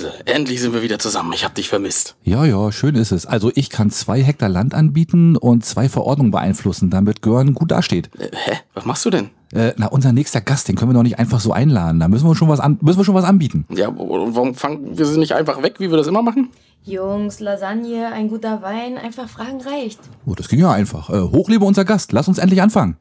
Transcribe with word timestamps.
Axel, 0.00 0.12
endlich 0.24 0.60
sind 0.60 0.72
wir 0.72 0.82
wieder 0.82 0.98
zusammen. 0.98 1.32
Ich 1.34 1.44
hab 1.44 1.54
dich 1.54 1.68
vermisst. 1.68 2.16
Ja, 2.24 2.44
ja, 2.44 2.72
schön 2.72 2.94
ist 2.94 3.12
es. 3.12 3.26
Also 3.26 3.52
ich 3.54 3.68
kann 3.68 3.90
zwei 3.90 4.22
Hektar 4.22 4.48
Land 4.48 4.74
anbieten 4.74 5.36
und 5.36 5.64
zwei 5.64 5.88
Verordnungen 5.90 6.30
beeinflussen, 6.30 6.88
damit 6.88 7.20
Görn 7.20 7.52
gut 7.52 7.70
dasteht. 7.70 8.10
Äh, 8.18 8.30
hä? 8.32 8.56
Was 8.72 8.86
machst 8.86 9.04
du 9.04 9.10
denn? 9.10 9.30
Äh, 9.52 9.72
na, 9.76 9.88
unser 9.88 10.12
nächster 10.12 10.40
Gast, 10.40 10.68
den 10.68 10.76
können 10.76 10.90
wir 10.90 10.94
doch 10.94 11.02
nicht 11.02 11.18
einfach 11.18 11.40
so 11.40 11.52
einladen. 11.52 12.00
Da 12.00 12.08
müssen 12.08 12.26
wir 12.26 12.34
schon 12.34 12.48
was, 12.48 12.60
an, 12.60 12.78
müssen 12.80 12.98
wir 12.98 13.04
schon 13.04 13.14
was 13.14 13.24
anbieten. 13.24 13.66
Ja, 13.68 13.88
und 13.88 14.34
warum 14.34 14.54
fangen 14.54 14.96
wir 14.96 15.04
sie 15.04 15.18
nicht 15.18 15.32
einfach 15.32 15.62
weg, 15.62 15.74
wie 15.80 15.90
wir 15.90 15.98
das 15.98 16.06
immer 16.06 16.22
machen? 16.22 16.48
Jungs, 16.84 17.40
Lasagne, 17.40 18.10
ein 18.12 18.28
guter 18.28 18.62
Wein, 18.62 18.96
einfach 18.96 19.28
fragen 19.28 19.60
reicht. 19.60 20.00
Oh, 20.24 20.34
das 20.34 20.48
ging 20.48 20.60
ja 20.60 20.72
einfach. 20.72 21.10
Äh, 21.10 21.20
hochlebe 21.20 21.64
unser 21.64 21.84
Gast. 21.84 22.12
Lass 22.12 22.26
uns 22.26 22.38
endlich 22.38 22.62
anfangen. 22.62 22.96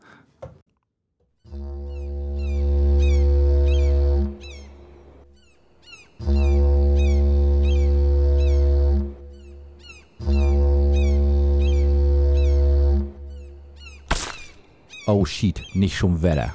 Oh 15.12 15.26
shit, 15.26 15.60
nicht 15.74 15.98
schon 15.98 16.22
Wetter. 16.22 16.54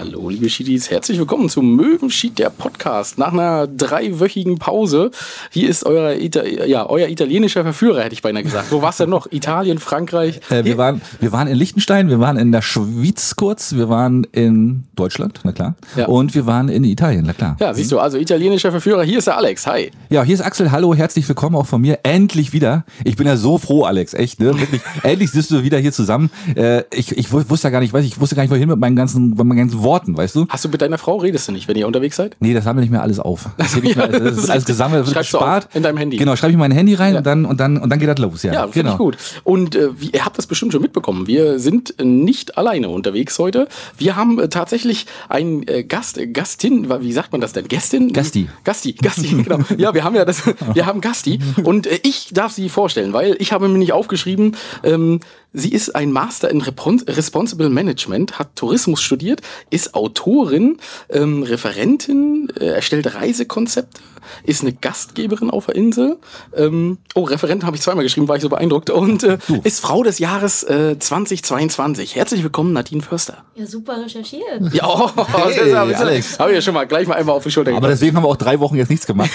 Hallo, 0.00 0.28
liebe 0.28 0.48
Schiedis, 0.48 0.90
herzlich 0.92 1.18
willkommen 1.18 1.48
zum 1.48 1.74
Möwenschied, 1.74 2.38
der 2.38 2.50
Podcast. 2.50 3.18
Nach 3.18 3.32
einer 3.32 3.66
dreiwöchigen 3.66 4.56
Pause, 4.56 5.10
hier 5.50 5.68
ist 5.68 5.84
euer, 5.84 6.12
Ita 6.12 6.44
ja, 6.44 6.88
euer 6.88 7.08
italienischer 7.08 7.64
Verführer, 7.64 8.04
hätte 8.04 8.12
ich 8.12 8.22
beinahe 8.22 8.44
gesagt. 8.44 8.70
Wo 8.70 8.80
warst 8.80 9.00
du 9.00 9.04
denn 9.04 9.10
noch? 9.10 9.26
Italien, 9.32 9.80
Frankreich? 9.80 10.38
Äh, 10.50 10.62
wir, 10.64 10.78
waren, 10.78 11.02
wir 11.18 11.32
waren 11.32 11.48
in 11.48 11.56
Liechtenstein, 11.56 12.10
wir 12.10 12.20
waren 12.20 12.36
in 12.36 12.52
der 12.52 12.62
Schweiz 12.62 13.34
kurz, 13.34 13.74
wir 13.74 13.88
waren 13.88 14.22
in 14.30 14.84
Deutschland, 14.94 15.40
na 15.42 15.50
klar. 15.50 15.74
Ja. 15.96 16.06
Und 16.06 16.32
wir 16.32 16.46
waren 16.46 16.68
in 16.68 16.84
Italien, 16.84 17.24
na 17.26 17.32
klar. 17.32 17.56
Ja, 17.58 17.74
siehst 17.74 17.90
du, 17.90 17.98
also 17.98 18.18
italienischer 18.18 18.70
Verführer, 18.70 19.02
hier 19.02 19.18
ist 19.18 19.26
der 19.26 19.36
Alex, 19.36 19.66
hi. 19.66 19.90
Ja, 20.10 20.22
hier 20.22 20.34
ist 20.36 20.42
Axel, 20.42 20.70
hallo, 20.70 20.94
herzlich 20.94 21.28
willkommen 21.28 21.56
auch 21.56 21.66
von 21.66 21.80
mir. 21.80 21.98
Endlich 22.04 22.52
wieder. 22.52 22.84
Ich 23.02 23.16
bin 23.16 23.26
ja 23.26 23.36
so 23.36 23.58
froh, 23.58 23.82
Alex, 23.82 24.14
echt, 24.14 24.38
ne? 24.38 24.56
Wirklich. 24.56 24.80
Endlich 25.02 25.32
bist 25.32 25.50
du 25.50 25.64
wieder 25.64 25.78
hier 25.78 25.90
zusammen. 25.92 26.30
Äh, 26.54 26.84
ich, 26.94 27.10
ich 27.18 27.32
wu- 27.32 27.42
wusste 27.48 27.66
ja 27.66 27.72
gar 27.72 27.80
nicht, 27.80 27.92
weiß 27.92 28.04
ich, 28.04 28.12
ich 28.12 28.20
wusste 28.20 28.36
gar 28.36 28.42
nicht, 28.44 28.52
wohin 28.52 28.68
mit 28.68 28.78
meinen 28.78 28.94
ganzen, 28.94 29.30
mit 29.30 29.38
meinen 29.38 29.56
ganzen 29.58 29.82
Worten, 29.88 30.16
weißt 30.16 30.36
du? 30.36 30.46
Hast 30.50 30.64
du 30.66 30.68
mit 30.68 30.82
deiner 30.82 30.98
Frau, 30.98 31.16
redest 31.16 31.48
du 31.48 31.52
nicht, 31.52 31.66
wenn 31.66 31.76
ihr 31.76 31.86
unterwegs 31.86 32.16
seid? 32.16 32.36
Nee, 32.40 32.52
das 32.52 32.64
sammle 32.64 32.84
ich 32.84 32.90
mir 32.90 33.00
alles 33.00 33.18
auf. 33.18 33.48
Das, 33.56 33.74
ich 33.74 33.96
mir, 33.96 34.06
das 34.08 34.36
ist 34.36 34.50
alles 34.50 34.66
gesammelt, 34.66 35.00
das 35.00 35.08
wird 35.14 35.18
gespart. 35.18 35.66
auf 35.68 35.74
in 35.74 35.82
deinem 35.82 35.96
Handy. 35.96 36.18
Genau, 36.18 36.36
schreibe 36.36 36.52
ich 36.52 36.58
mein 36.58 36.72
Handy 36.72 36.92
rein 36.94 37.12
Ja. 37.14 37.18
und, 37.20 37.26
dann, 37.26 37.44
und, 37.46 37.58
dann, 37.58 37.78
und 37.78 37.88
dann 37.88 37.98
geht 37.98 38.08
das 38.08 38.18
los. 38.18 38.42
Ja, 38.42 38.52
Ja, 38.52 38.62
finde 38.64 38.80
genau. 38.80 38.92
ich 38.92 38.98
gut. 38.98 39.16
Und 39.44 39.74
äh, 39.74 39.88
ihr 40.12 40.24
habt 40.26 40.36
das 40.36 40.46
bestimmt 40.46 40.72
schon 40.72 40.82
mitbekommen. 40.82 41.26
Wir 41.26 41.58
sind 41.58 41.94
nicht 42.02 42.58
alleine 42.58 42.90
unterwegs 42.90 43.38
heute. 43.38 43.66
Wir 43.96 44.14
haben 44.16 44.38
äh, 44.38 44.48
tatsächlich 44.50 45.06
einen 45.30 45.66
äh, 45.66 45.84
Gast, 45.84 46.18
äh, 46.18 46.26
Gastin, 46.26 46.88
wie 47.00 47.12
sagt 47.12 47.32
man 47.32 47.40
das 47.40 47.54
denn? 47.54 47.66
Gästin? 47.66 48.12
Gasti. 48.12 48.48
Gasti, 48.64 48.92
Gasti, 48.92 49.28
genau. 49.42 49.60
Ja, 49.78 49.94
wir 49.94 50.04
haben 50.04 50.14
ja 50.14 50.24
das, 50.26 50.42
wir 50.74 50.84
haben 50.84 51.00
Gasti. 51.00 51.38
Und 51.64 51.86
äh, 51.86 52.00
ich 52.02 52.30
darf 52.34 52.52
sie 52.52 52.68
vorstellen, 52.68 53.12
weil 53.14 53.36
ich 53.38 53.52
habe 53.52 53.68
mir 53.68 53.78
nicht 53.78 53.92
aufgeschrieben, 53.92 54.54
ähm, 54.84 55.20
sie 55.52 55.72
ist 55.72 55.94
ein 55.94 56.12
Master 56.12 56.50
in 56.50 56.60
Responsible 56.60 57.70
Management, 57.70 58.38
hat 58.38 58.56
Tourismus 58.56 59.02
studiert, 59.02 59.40
ist 59.70 59.94
Autorin, 59.94 60.78
ähm, 61.08 61.42
Referentin, 61.42 62.50
äh, 62.58 62.66
erstellt 62.66 63.14
Reisekonzepte, 63.14 64.00
ist 64.44 64.62
eine 64.62 64.72
Gastgeberin 64.72 65.50
auf 65.50 65.66
der 65.66 65.76
Insel. 65.76 66.18
Ähm, 66.56 66.98
oh, 67.14 67.22
Referent 67.22 67.64
habe 67.64 67.76
ich 67.76 67.82
zweimal 67.82 68.04
geschrieben, 68.04 68.28
war 68.28 68.36
ich 68.36 68.42
so 68.42 68.48
beeindruckt. 68.48 68.90
Und 68.90 69.22
äh, 69.24 69.38
ist 69.64 69.80
Frau 69.80 70.02
des 70.02 70.18
Jahres 70.18 70.62
äh, 70.64 70.98
2022. 70.98 72.14
Herzlich 72.16 72.42
willkommen, 72.42 72.72
Nadine 72.72 73.02
Förster. 73.02 73.44
Ja, 73.54 73.66
super 73.66 74.02
recherchiert. 74.02 74.72
Ja, 74.72 74.86
oh, 74.86 75.10
Hey, 75.48 75.74
Alex. 75.74 76.38
Habe 76.38 76.50
ich 76.50 76.56
ja 76.56 76.62
schon 76.62 76.74
mal 76.74 76.84
gleich 76.86 77.06
mal 77.06 77.14
einmal 77.14 77.34
auf 77.36 77.42
die 77.44 77.50
Schulter 77.50 77.70
Aber 77.70 77.80
geklopft. 77.80 78.00
deswegen 78.00 78.16
haben 78.16 78.24
wir 78.24 78.28
auch 78.28 78.36
drei 78.36 78.60
Wochen 78.60 78.76
jetzt 78.76 78.90
nichts 78.90 79.06
gemacht. 79.06 79.30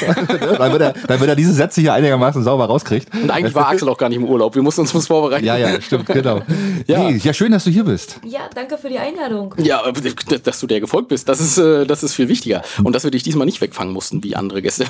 damit, 0.57 0.81
er, 0.81 0.93
damit 1.07 1.27
er 1.29 1.35
diese 1.35 1.53
Sätze 1.53 1.81
hier 1.81 1.93
einigermaßen 1.93 2.43
sauber 2.43 2.65
rauskriegt. 2.65 3.13
Und 3.13 3.29
eigentlich 3.31 3.55
war 3.55 3.67
Axel 3.67 3.89
auch 3.89 3.97
gar 3.97 4.09
nicht 4.09 4.17
im 4.17 4.25
Urlaub. 4.25 4.55
Wir 4.55 4.61
mussten 4.61 4.81
uns 4.81 4.93
was 4.95 5.07
vorbereiten. 5.07 5.45
Ja, 5.45 5.57
ja, 5.57 5.81
stimmt, 5.81 6.07
genau. 6.07 6.41
Ja. 6.85 6.99
Nee, 6.99 7.17
ja, 7.23 7.33
schön, 7.33 7.51
dass 7.51 7.63
du 7.63 7.69
hier 7.69 7.85
bist. 7.85 8.19
Ja, 8.25 8.41
danke 8.53 8.77
für 8.77 8.89
die 8.89 8.97
Einladung. 8.99 9.55
Ja, 9.57 9.85
äh, 9.85 10.39
dass 10.43 10.59
du 10.59 10.67
der 10.67 10.81
gefolgt 10.81 11.07
bist, 11.07 11.29
das 11.29 11.39
ist, 11.39 11.57
äh, 11.57 11.85
das 11.85 12.03
ist 12.03 12.13
viel 12.13 12.27
wichtiger. 12.27 12.61
Und 12.83 12.93
dass 12.93 13.03
wir 13.05 13.11
dich 13.11 13.23
diesmal 13.23 13.45
nicht 13.45 13.61
wegfangen 13.61 13.93
mussten, 13.93 14.23
wie 14.23 14.35
andere 14.35 14.61
Gäste. 14.61 14.82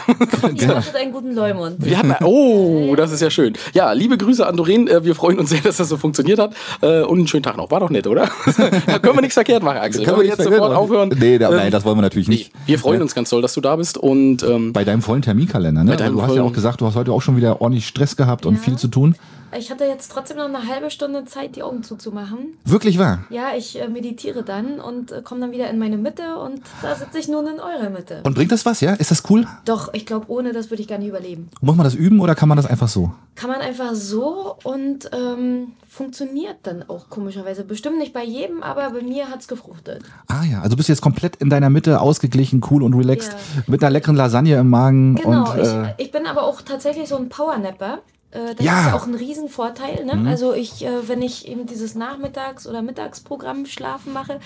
Ihr 0.55 0.67
hattet 0.75 0.95
einen 0.95 1.11
guten 1.11 1.33
Leumund. 1.33 1.75
Wir 1.79 1.97
hatten, 1.97 2.13
oh, 2.23 2.95
das 2.95 3.11
ist 3.11 3.21
ja 3.21 3.29
schön. 3.29 3.53
Ja, 3.73 3.91
liebe 3.93 4.17
Grüße 4.17 4.45
an 4.45 4.57
Doreen. 4.57 4.87
Äh, 4.87 5.03
Wir 5.03 5.15
freuen 5.15 5.39
uns 5.39 5.49
sehr, 5.49 5.61
dass 5.61 5.77
das 5.77 5.89
so 5.89 5.97
funktioniert 5.97 6.39
hat. 6.39 6.53
Äh, 6.81 7.01
Und 7.01 7.19
einen 7.19 7.27
schönen 7.27 7.43
Tag 7.43 7.57
noch. 7.57 7.71
War 7.71 7.79
doch 7.79 7.89
nett, 7.89 8.07
oder? 8.07 8.29
da 8.87 8.99
können 8.99 9.15
wir 9.17 9.21
nichts 9.21 9.33
verkehrt 9.35 9.63
machen, 9.63 9.77
Axel. 9.77 10.03
Können 10.05 10.17
wir 10.19 10.25
jetzt 10.25 10.41
sofort 10.43 10.73
aufhören? 10.75 11.09
Nee, 11.19 11.37
da, 11.37 11.49
Ähm, 11.49 11.55
nein, 11.57 11.71
das 11.71 11.85
wollen 11.85 11.97
wir 11.97 12.01
natürlich 12.01 12.27
nee, 12.27 12.35
nicht. 12.35 12.51
wir 12.65 12.79
freuen 12.79 13.01
uns 13.01 13.15
ganz 13.15 13.29
toll, 13.29 13.41
dass 13.41 13.53
du 13.53 13.61
da 13.61 13.75
bist. 13.75 13.97
Und 13.97 14.43
ähm, 14.43 14.73
Bei 14.73 14.83
deinem 14.83 15.01
vollen 15.01 15.21
Terminkalender, 15.21 15.83
ne? 15.83 15.91
Bei 15.91 15.97
deinem 15.97 16.15
du 16.15 16.21
hast 16.21 16.35
ja 16.35 16.43
auch 16.43 16.53
gesagt, 16.53 16.81
du 16.81 16.85
hast 16.85 16.95
heute 16.95 17.11
auch 17.11 17.21
schon 17.21 17.37
wieder 17.37 17.61
ordentlich 17.61 17.87
Stress 17.87 18.15
gehabt 18.15 18.45
und 18.45 18.55
Ja. 18.55 18.61
viel 18.61 18.75
zu 18.77 18.87
tun. 18.87 19.15
Ich 19.57 19.71
hatte 19.71 19.85
jetzt 19.85 20.11
trotzdem 20.11 20.37
noch 20.37 20.45
eine 20.45 20.67
halbe 20.67 20.89
Stunde 20.91 21.25
Zeit, 21.25 21.55
die 21.55 21.63
Augen 21.63 21.83
zuzumachen. 21.83 22.57
Wirklich 22.65 22.97
wahr. 22.99 23.19
Ja, 23.29 23.55
ich 23.55 23.79
äh, 23.81 23.87
meditiere 23.87 24.43
dann 24.43 24.79
und 24.79 25.11
äh, 25.11 25.21
komme 25.21 25.41
dann 25.41 25.51
wieder 25.51 25.69
in 25.69 25.79
meine 25.79 25.97
Mitte 25.97 26.37
und 26.37 26.61
da 26.81 26.95
sitze 26.95 27.19
ich 27.19 27.27
nun 27.27 27.45
in 27.47 27.59
eurer 27.59 27.89
Mitte. 27.89 28.21
Und 28.23 28.35
bringt 28.35 28.51
das 28.51 28.65
was, 28.65 28.81
ja? 28.81 28.93
Ist 28.93 29.11
das 29.11 29.23
cool? 29.29 29.47
Doch, 29.65 29.93
ich 29.93 30.05
glaube, 30.05 30.25
ohne 30.29 30.53
das 30.53 30.69
würde 30.69 30.81
ich 30.81 30.87
gar 30.87 30.97
nicht 30.97 31.09
überleben. 31.09 31.49
Muss 31.61 31.75
man 31.75 31.83
das 31.83 31.95
üben 31.95 32.19
oder 32.19 32.35
kann 32.35 32.49
man 32.49 32.55
das 32.57 32.65
einfach 32.65 32.87
so? 32.87 33.11
Kann 33.35 33.49
man 33.49 33.61
einfach 33.61 33.93
so 33.95 34.57
und 34.63 35.09
ähm, 35.13 35.73
funktioniert 35.89 36.57
dann 36.63 36.83
auch 36.89 37.09
komischerweise. 37.09 37.63
Bestimmt 37.63 37.97
nicht 37.97 38.13
bei 38.13 38.23
jedem, 38.23 38.63
aber 38.63 38.89
bei 38.91 39.01
mir 39.01 39.29
hat 39.29 39.41
es 39.41 39.47
gefruchtet. 39.47 40.03
Ah 40.27 40.43
ja, 40.43 40.61
also 40.61 40.75
bist 40.75 40.89
du 40.89 40.93
jetzt 40.93 41.01
komplett 41.01 41.35
in 41.37 41.49
deiner 41.49 41.69
Mitte 41.69 42.01
ausgeglichen, 42.01 42.61
cool 42.71 42.83
und 42.83 42.93
relaxed, 42.93 43.33
Ja. 43.33 43.63
mit 43.67 43.83
einer 43.83 43.91
leckeren 43.91 44.15
Lasagne 44.15 44.57
im 44.57 44.69
Magen 44.69 45.15
Genau, 45.15 45.51
und 45.51 45.57
äh, 45.59 45.93
ich, 45.97 46.05
ich 46.05 46.11
bin 46.11 46.25
aber 46.25 46.43
auch 46.43 46.61
tatsächlich 46.61 47.07
so 47.09 47.17
ein 47.17 47.29
Powernapper. 47.29 47.99
Äh, 48.33 48.55
Das 48.55 48.65
Ja. 48.65 48.73
Mhm. 48.73 48.87
ist 48.87 48.93
auch 48.93 49.07
ein 49.07 49.15
Riesenvorteil. 49.15 50.05
Ne? 50.05 50.29
Also 50.29 50.53
ich, 50.53 50.83
äh, 50.85 51.07
wenn 51.07 51.21
ich 51.21 51.47
eben 51.47 51.65
dieses 51.65 51.95
Nachmittags- 51.95 52.67
oder 52.67 52.81
Mittagsprogramm 52.81 53.65
schlafen 53.65 54.13
mache, 54.13 54.39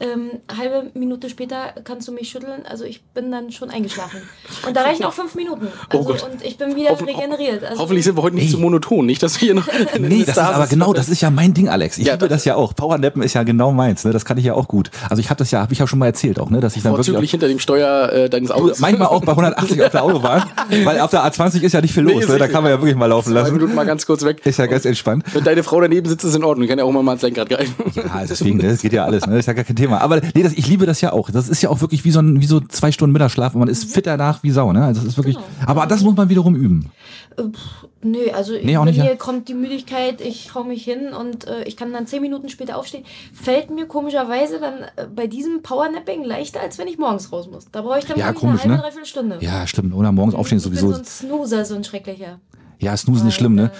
ähm, 0.00 0.30
halbe 0.56 0.90
Minute 0.94 1.28
später 1.30 1.74
kannst 1.84 2.08
du 2.08 2.12
mich 2.12 2.28
schütteln. 2.30 2.62
Also 2.68 2.84
ich 2.84 3.02
bin 3.02 3.30
dann 3.30 3.52
schon 3.52 3.70
eingeschlafen. 3.70 4.22
Und 4.66 4.76
da 4.76 4.82
reichen 4.82 5.04
auch 5.04 5.12
fünf 5.12 5.34
Minuten. 5.34 5.68
Oh 5.92 5.98
Also, 5.98 6.04
Gott. 6.10 6.22
und 6.30 6.44
ich 6.44 6.56
bin 6.58 6.74
wieder 6.76 6.90
Hoffen- 6.90 7.06
regeneriert. 7.08 7.64
Also, 7.64 7.82
hoffentlich 7.82 8.04
sind 8.04 8.16
wir 8.16 8.22
heute 8.22 8.36
nicht 8.36 8.46
Ey. 8.46 8.52
zu 8.52 8.58
monoton. 8.58 9.06
Nicht, 9.06 9.22
dass 9.22 9.40
wir 9.40 9.46
hier 9.46 9.54
noch. 9.54 9.68
Nee, 9.98 10.20
das 10.24 10.36
ist 10.36 10.38
aber 10.38 10.66
genau, 10.66 10.92
das 10.92 11.08
ist 11.08 11.20
ja 11.20 11.30
mein 11.30 11.54
Ding, 11.54 11.68
Alex. 11.68 11.98
Ich 11.98 12.06
Ja, 12.06 12.14
liebe 12.14 12.28
das 12.28 12.44
ja 12.44 12.56
auch. 12.56 12.74
Powernappen 12.74 13.22
ist 13.22 13.34
ja 13.34 13.42
genau 13.42 13.72
meins, 13.72 14.04
ne? 14.04 14.12
Das 14.12 14.24
kann 14.24 14.38
ich 14.38 14.44
ja 14.44 14.54
auch 14.54 14.68
gut. 14.68 14.90
Also 15.10 15.20
ich 15.20 15.30
habe 15.30 15.38
das 15.38 15.50
ja, 15.50 15.60
habe 15.60 15.72
ich 15.72 15.78
ja 15.78 15.86
schon 15.86 15.98
mal 15.98 16.06
erzählt 16.06 16.38
auch, 16.40 16.50
ne? 16.50 16.60
Dass 16.60 16.76
ich 16.76 16.82
dann 16.82 16.96
wirklich 16.96 17.30
hinter 17.30 17.48
dem 17.48 17.58
Steuer 17.58 18.10
äh, 18.12 18.28
deines 18.30 18.50
Autos. 18.50 18.78
manchmal 18.80 19.08
auch 19.08 19.20
bei 19.22 19.32
180 19.32 19.82
auf 19.82 19.90
der 19.92 20.02
Autobahn, 20.04 20.44
weil 20.84 21.00
auf 21.00 21.10
der 21.10 21.24
A20 21.24 21.62
ist 21.62 21.72
ja 21.72 21.80
nicht 21.80 21.92
viel 21.94 22.02
Nee, 22.04 22.14
los, 22.14 22.22
ist 22.24 22.28
ne? 22.30 22.38
Da 22.38 22.48
kann 22.48 22.62
man 22.62 22.72
ja 22.72 22.78
wirklich 22.80 22.96
mal 22.96 23.06
laufen 23.06 23.33
Zwei 23.34 23.40
lassen. 23.42 23.54
Minuten 23.54 23.74
mal 23.74 23.84
ganz 23.86 24.06
kurz 24.06 24.22
weg. 24.24 24.44
Ist 24.46 24.58
ja 24.58 24.66
ganz 24.66 24.84
entspannt. 24.84 25.24
Wenn 25.32 25.44
deine 25.44 25.62
Frau 25.62 25.80
daneben 25.80 26.08
sitzt, 26.08 26.24
ist 26.24 26.34
in 26.34 26.44
Ordnung. 26.44 26.62
Die 26.62 26.68
kann 26.68 26.78
ja 26.78 26.84
auch 26.84 26.92
mal 26.92 27.06
ans 27.06 27.22
Lenkrad 27.22 27.48
greifen. 27.48 27.74
Ja, 27.94 28.24
deswegen, 28.28 28.58
ne, 28.58 28.68
das 28.68 28.82
geht 28.82 28.92
ja 28.92 29.04
alles, 29.04 29.26
ne? 29.26 29.32
Das 29.32 29.40
ist 29.40 29.46
ja 29.46 29.52
gar 29.52 29.64
kein 29.64 29.76
Thema. 29.76 30.00
Aber 30.00 30.20
nee, 30.34 30.42
das, 30.42 30.52
ich 30.52 30.66
liebe 30.68 30.86
das 30.86 31.00
ja 31.00 31.12
auch. 31.12 31.30
Das 31.30 31.48
ist 31.48 31.62
ja 31.62 31.70
auch 31.70 31.80
wirklich 31.80 32.04
wie 32.04 32.10
so 32.10 32.20
ein, 32.20 32.40
wie 32.40 32.46
so 32.46 32.60
zwei 32.60 32.92
Stunden 32.92 33.12
Mittagsschlaf 33.12 33.54
und 33.54 33.60
man 33.60 33.68
ist 33.68 33.92
fit 33.92 34.06
danach 34.06 34.42
wie 34.42 34.50
Sau, 34.50 34.72
ne? 34.72 34.84
Also 34.84 35.00
das 35.00 35.08
ist 35.10 35.16
wirklich, 35.16 35.36
Genau. 35.36 35.46
aber 35.66 35.86
das 35.86 36.02
muss 36.02 36.16
man 36.16 36.28
wiederum 36.28 36.54
üben. 36.54 36.90
äh, 37.36 37.42
pff, 37.42 37.86
nö, 38.02 38.18
also 38.34 38.52
Nee, 38.62 38.76
auch 38.76 38.84
bei 38.84 38.90
nicht, 38.90 38.98
ja? 38.98 39.04
mir 39.04 39.16
kommt 39.16 39.48
die 39.48 39.54
Müdigkeit, 39.54 40.20
ich 40.20 40.54
hau 40.54 40.64
mich 40.64 40.84
hin 40.84 41.12
und 41.18 41.46
äh, 41.46 41.64
ich 41.64 41.76
kann 41.76 41.92
dann 41.92 42.06
zehn 42.06 42.22
Minuten 42.22 42.48
später 42.48 42.76
aufstehen. 42.78 43.04
Fällt 43.32 43.70
mir 43.70 43.86
komischerweise 43.86 44.60
dann 44.60 44.74
äh, 44.96 45.06
bei 45.14 45.26
diesem 45.26 45.62
Powernapping 45.62 46.24
leichter, 46.24 46.60
als 46.60 46.78
wenn 46.78 46.86
ich 46.88 46.98
morgens 46.98 47.32
raus 47.32 47.48
muss. 47.50 47.66
Da 47.72 47.82
brauche 47.82 47.98
ich 47.98 48.04
dann 48.04 48.18
Ja, 48.18 48.26
wirklich 48.26 48.40
komisch, 48.40 48.62
eine 48.62 48.72
halbe, 48.74 48.76
ne? 48.76 48.82
dreiviertel 48.82 49.06
Stunde. 49.06 49.38
Ja, 49.40 49.66
stimmt. 49.66 49.94
Oder 49.94 50.12
morgens 50.12 50.34
aufstehen 50.34 50.58
ist 50.58 50.64
Ich 50.66 50.70
bin 50.70 50.78
sowieso. 50.80 50.94
so 50.96 51.00
ein 51.00 51.04
Snoozer, 51.06 51.64
so 51.64 51.74
ein 51.74 51.84
schrecklicher. 51.84 52.38
Ja, 52.80 52.96
Snoozen 52.96 53.28
ist 53.28 53.34
schlimm, 53.34 53.54
ne? 53.54 53.70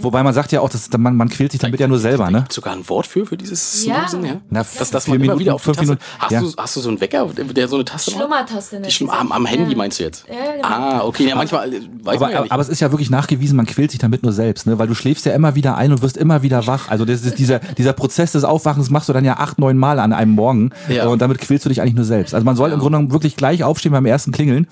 Wobei 0.00 0.22
man 0.22 0.32
sagt 0.34 0.52
ja 0.52 0.60
auch, 0.60 0.68
dass 0.68 0.88
man, 0.96 1.16
man 1.16 1.28
quält 1.28 1.52
sich 1.52 1.60
damit 1.60 1.80
ja 1.80 1.88
nur 1.88 1.98
selber, 1.98 2.30
ne? 2.30 2.40
Gibt 2.40 2.52
sogar 2.52 2.72
ein 2.74 2.88
Wort 2.88 3.06
für, 3.06 3.26
für 3.26 3.36
dieses 3.36 3.84
Ja. 3.84 4.06
Snoosen, 4.08 4.24
ja? 4.26 4.32
Na, 4.50 4.60
Dass, 4.60 4.90
dass 4.90 5.06
man 5.08 5.16
immer 5.16 5.22
Minuten, 5.22 5.40
wieder 5.40 5.54
auf 5.54 5.62
die 5.62 5.66
Taste... 5.70 5.82
Minuten, 5.82 6.00
Hast, 6.18 6.30
ja. 6.32 6.40
du, 6.40 6.52
hast 6.56 6.76
du 6.76 6.80
so 6.80 6.88
einen 6.88 7.00
Wecker, 7.00 7.26
der 7.26 7.68
so 7.68 7.76
eine 7.76 7.84
Taste 7.84 8.10
macht? 8.10 8.20
Schlummertaste. 8.20 8.76
Die 8.76 8.82
nennt 8.82 8.92
Schlum 8.92 9.10
am, 9.10 9.32
am 9.32 9.46
Handy 9.46 9.72
Ja. 9.72 9.76
meinst 9.76 9.98
du 9.98 10.04
jetzt? 10.04 10.24
Ja, 10.28 10.52
genau. 10.56 10.68
Ah, 10.68 11.04
okay. 11.04 11.28
Ja, 11.28 11.34
manchmal 11.34 11.72
äh, 11.72 11.80
weiß 12.02 12.16
Aber, 12.16 12.26
man 12.26 12.32
ja 12.34 12.40
nicht. 12.42 12.52
aber 12.52 12.62
es 12.62 12.68
ist 12.68 12.80
ja 12.80 12.90
wirklich 12.92 13.10
nachgewiesen, 13.10 13.56
man 13.56 13.66
quält 13.66 13.90
sich 13.90 14.00
damit 14.00 14.22
nur 14.22 14.32
selbst, 14.32 14.66
ne? 14.66 14.78
Weil 14.78 14.86
du 14.86 14.94
schläfst 14.94 15.24
ja 15.26 15.32
immer 15.32 15.54
wieder 15.54 15.76
ein 15.76 15.90
und 15.92 16.02
wirst 16.02 16.16
immer 16.16 16.42
wieder 16.42 16.66
wach. 16.66 16.88
Also 16.88 17.04
das 17.04 17.22
ist 17.24 17.38
dieser, 17.38 17.58
dieser 17.58 17.92
Prozess 17.92 18.32
des 18.32 18.44
Aufwachens 18.44 18.90
machst 18.90 19.08
du 19.08 19.12
dann 19.12 19.24
ja 19.24 19.38
acht, 19.38 19.58
neun 19.58 19.76
Mal 19.78 19.98
an 19.98 20.12
einem 20.12 20.32
Morgen. 20.32 20.70
Ja. 20.88 21.06
Und 21.08 21.20
damit 21.22 21.38
quälst 21.38 21.64
du 21.64 21.68
dich 21.70 21.80
eigentlich 21.80 21.94
nur 21.94 22.04
selbst. 22.04 22.34
Also 22.34 22.44
man 22.44 22.56
soll 22.56 22.70
im 22.72 22.78
Grunde 22.78 22.98
genommen 22.98 23.12
wirklich 23.12 23.36
gleich 23.36 23.64
aufstehen 23.64 23.92
beim 23.92 24.06
ersten 24.06 24.32
Klingeln. 24.32 24.68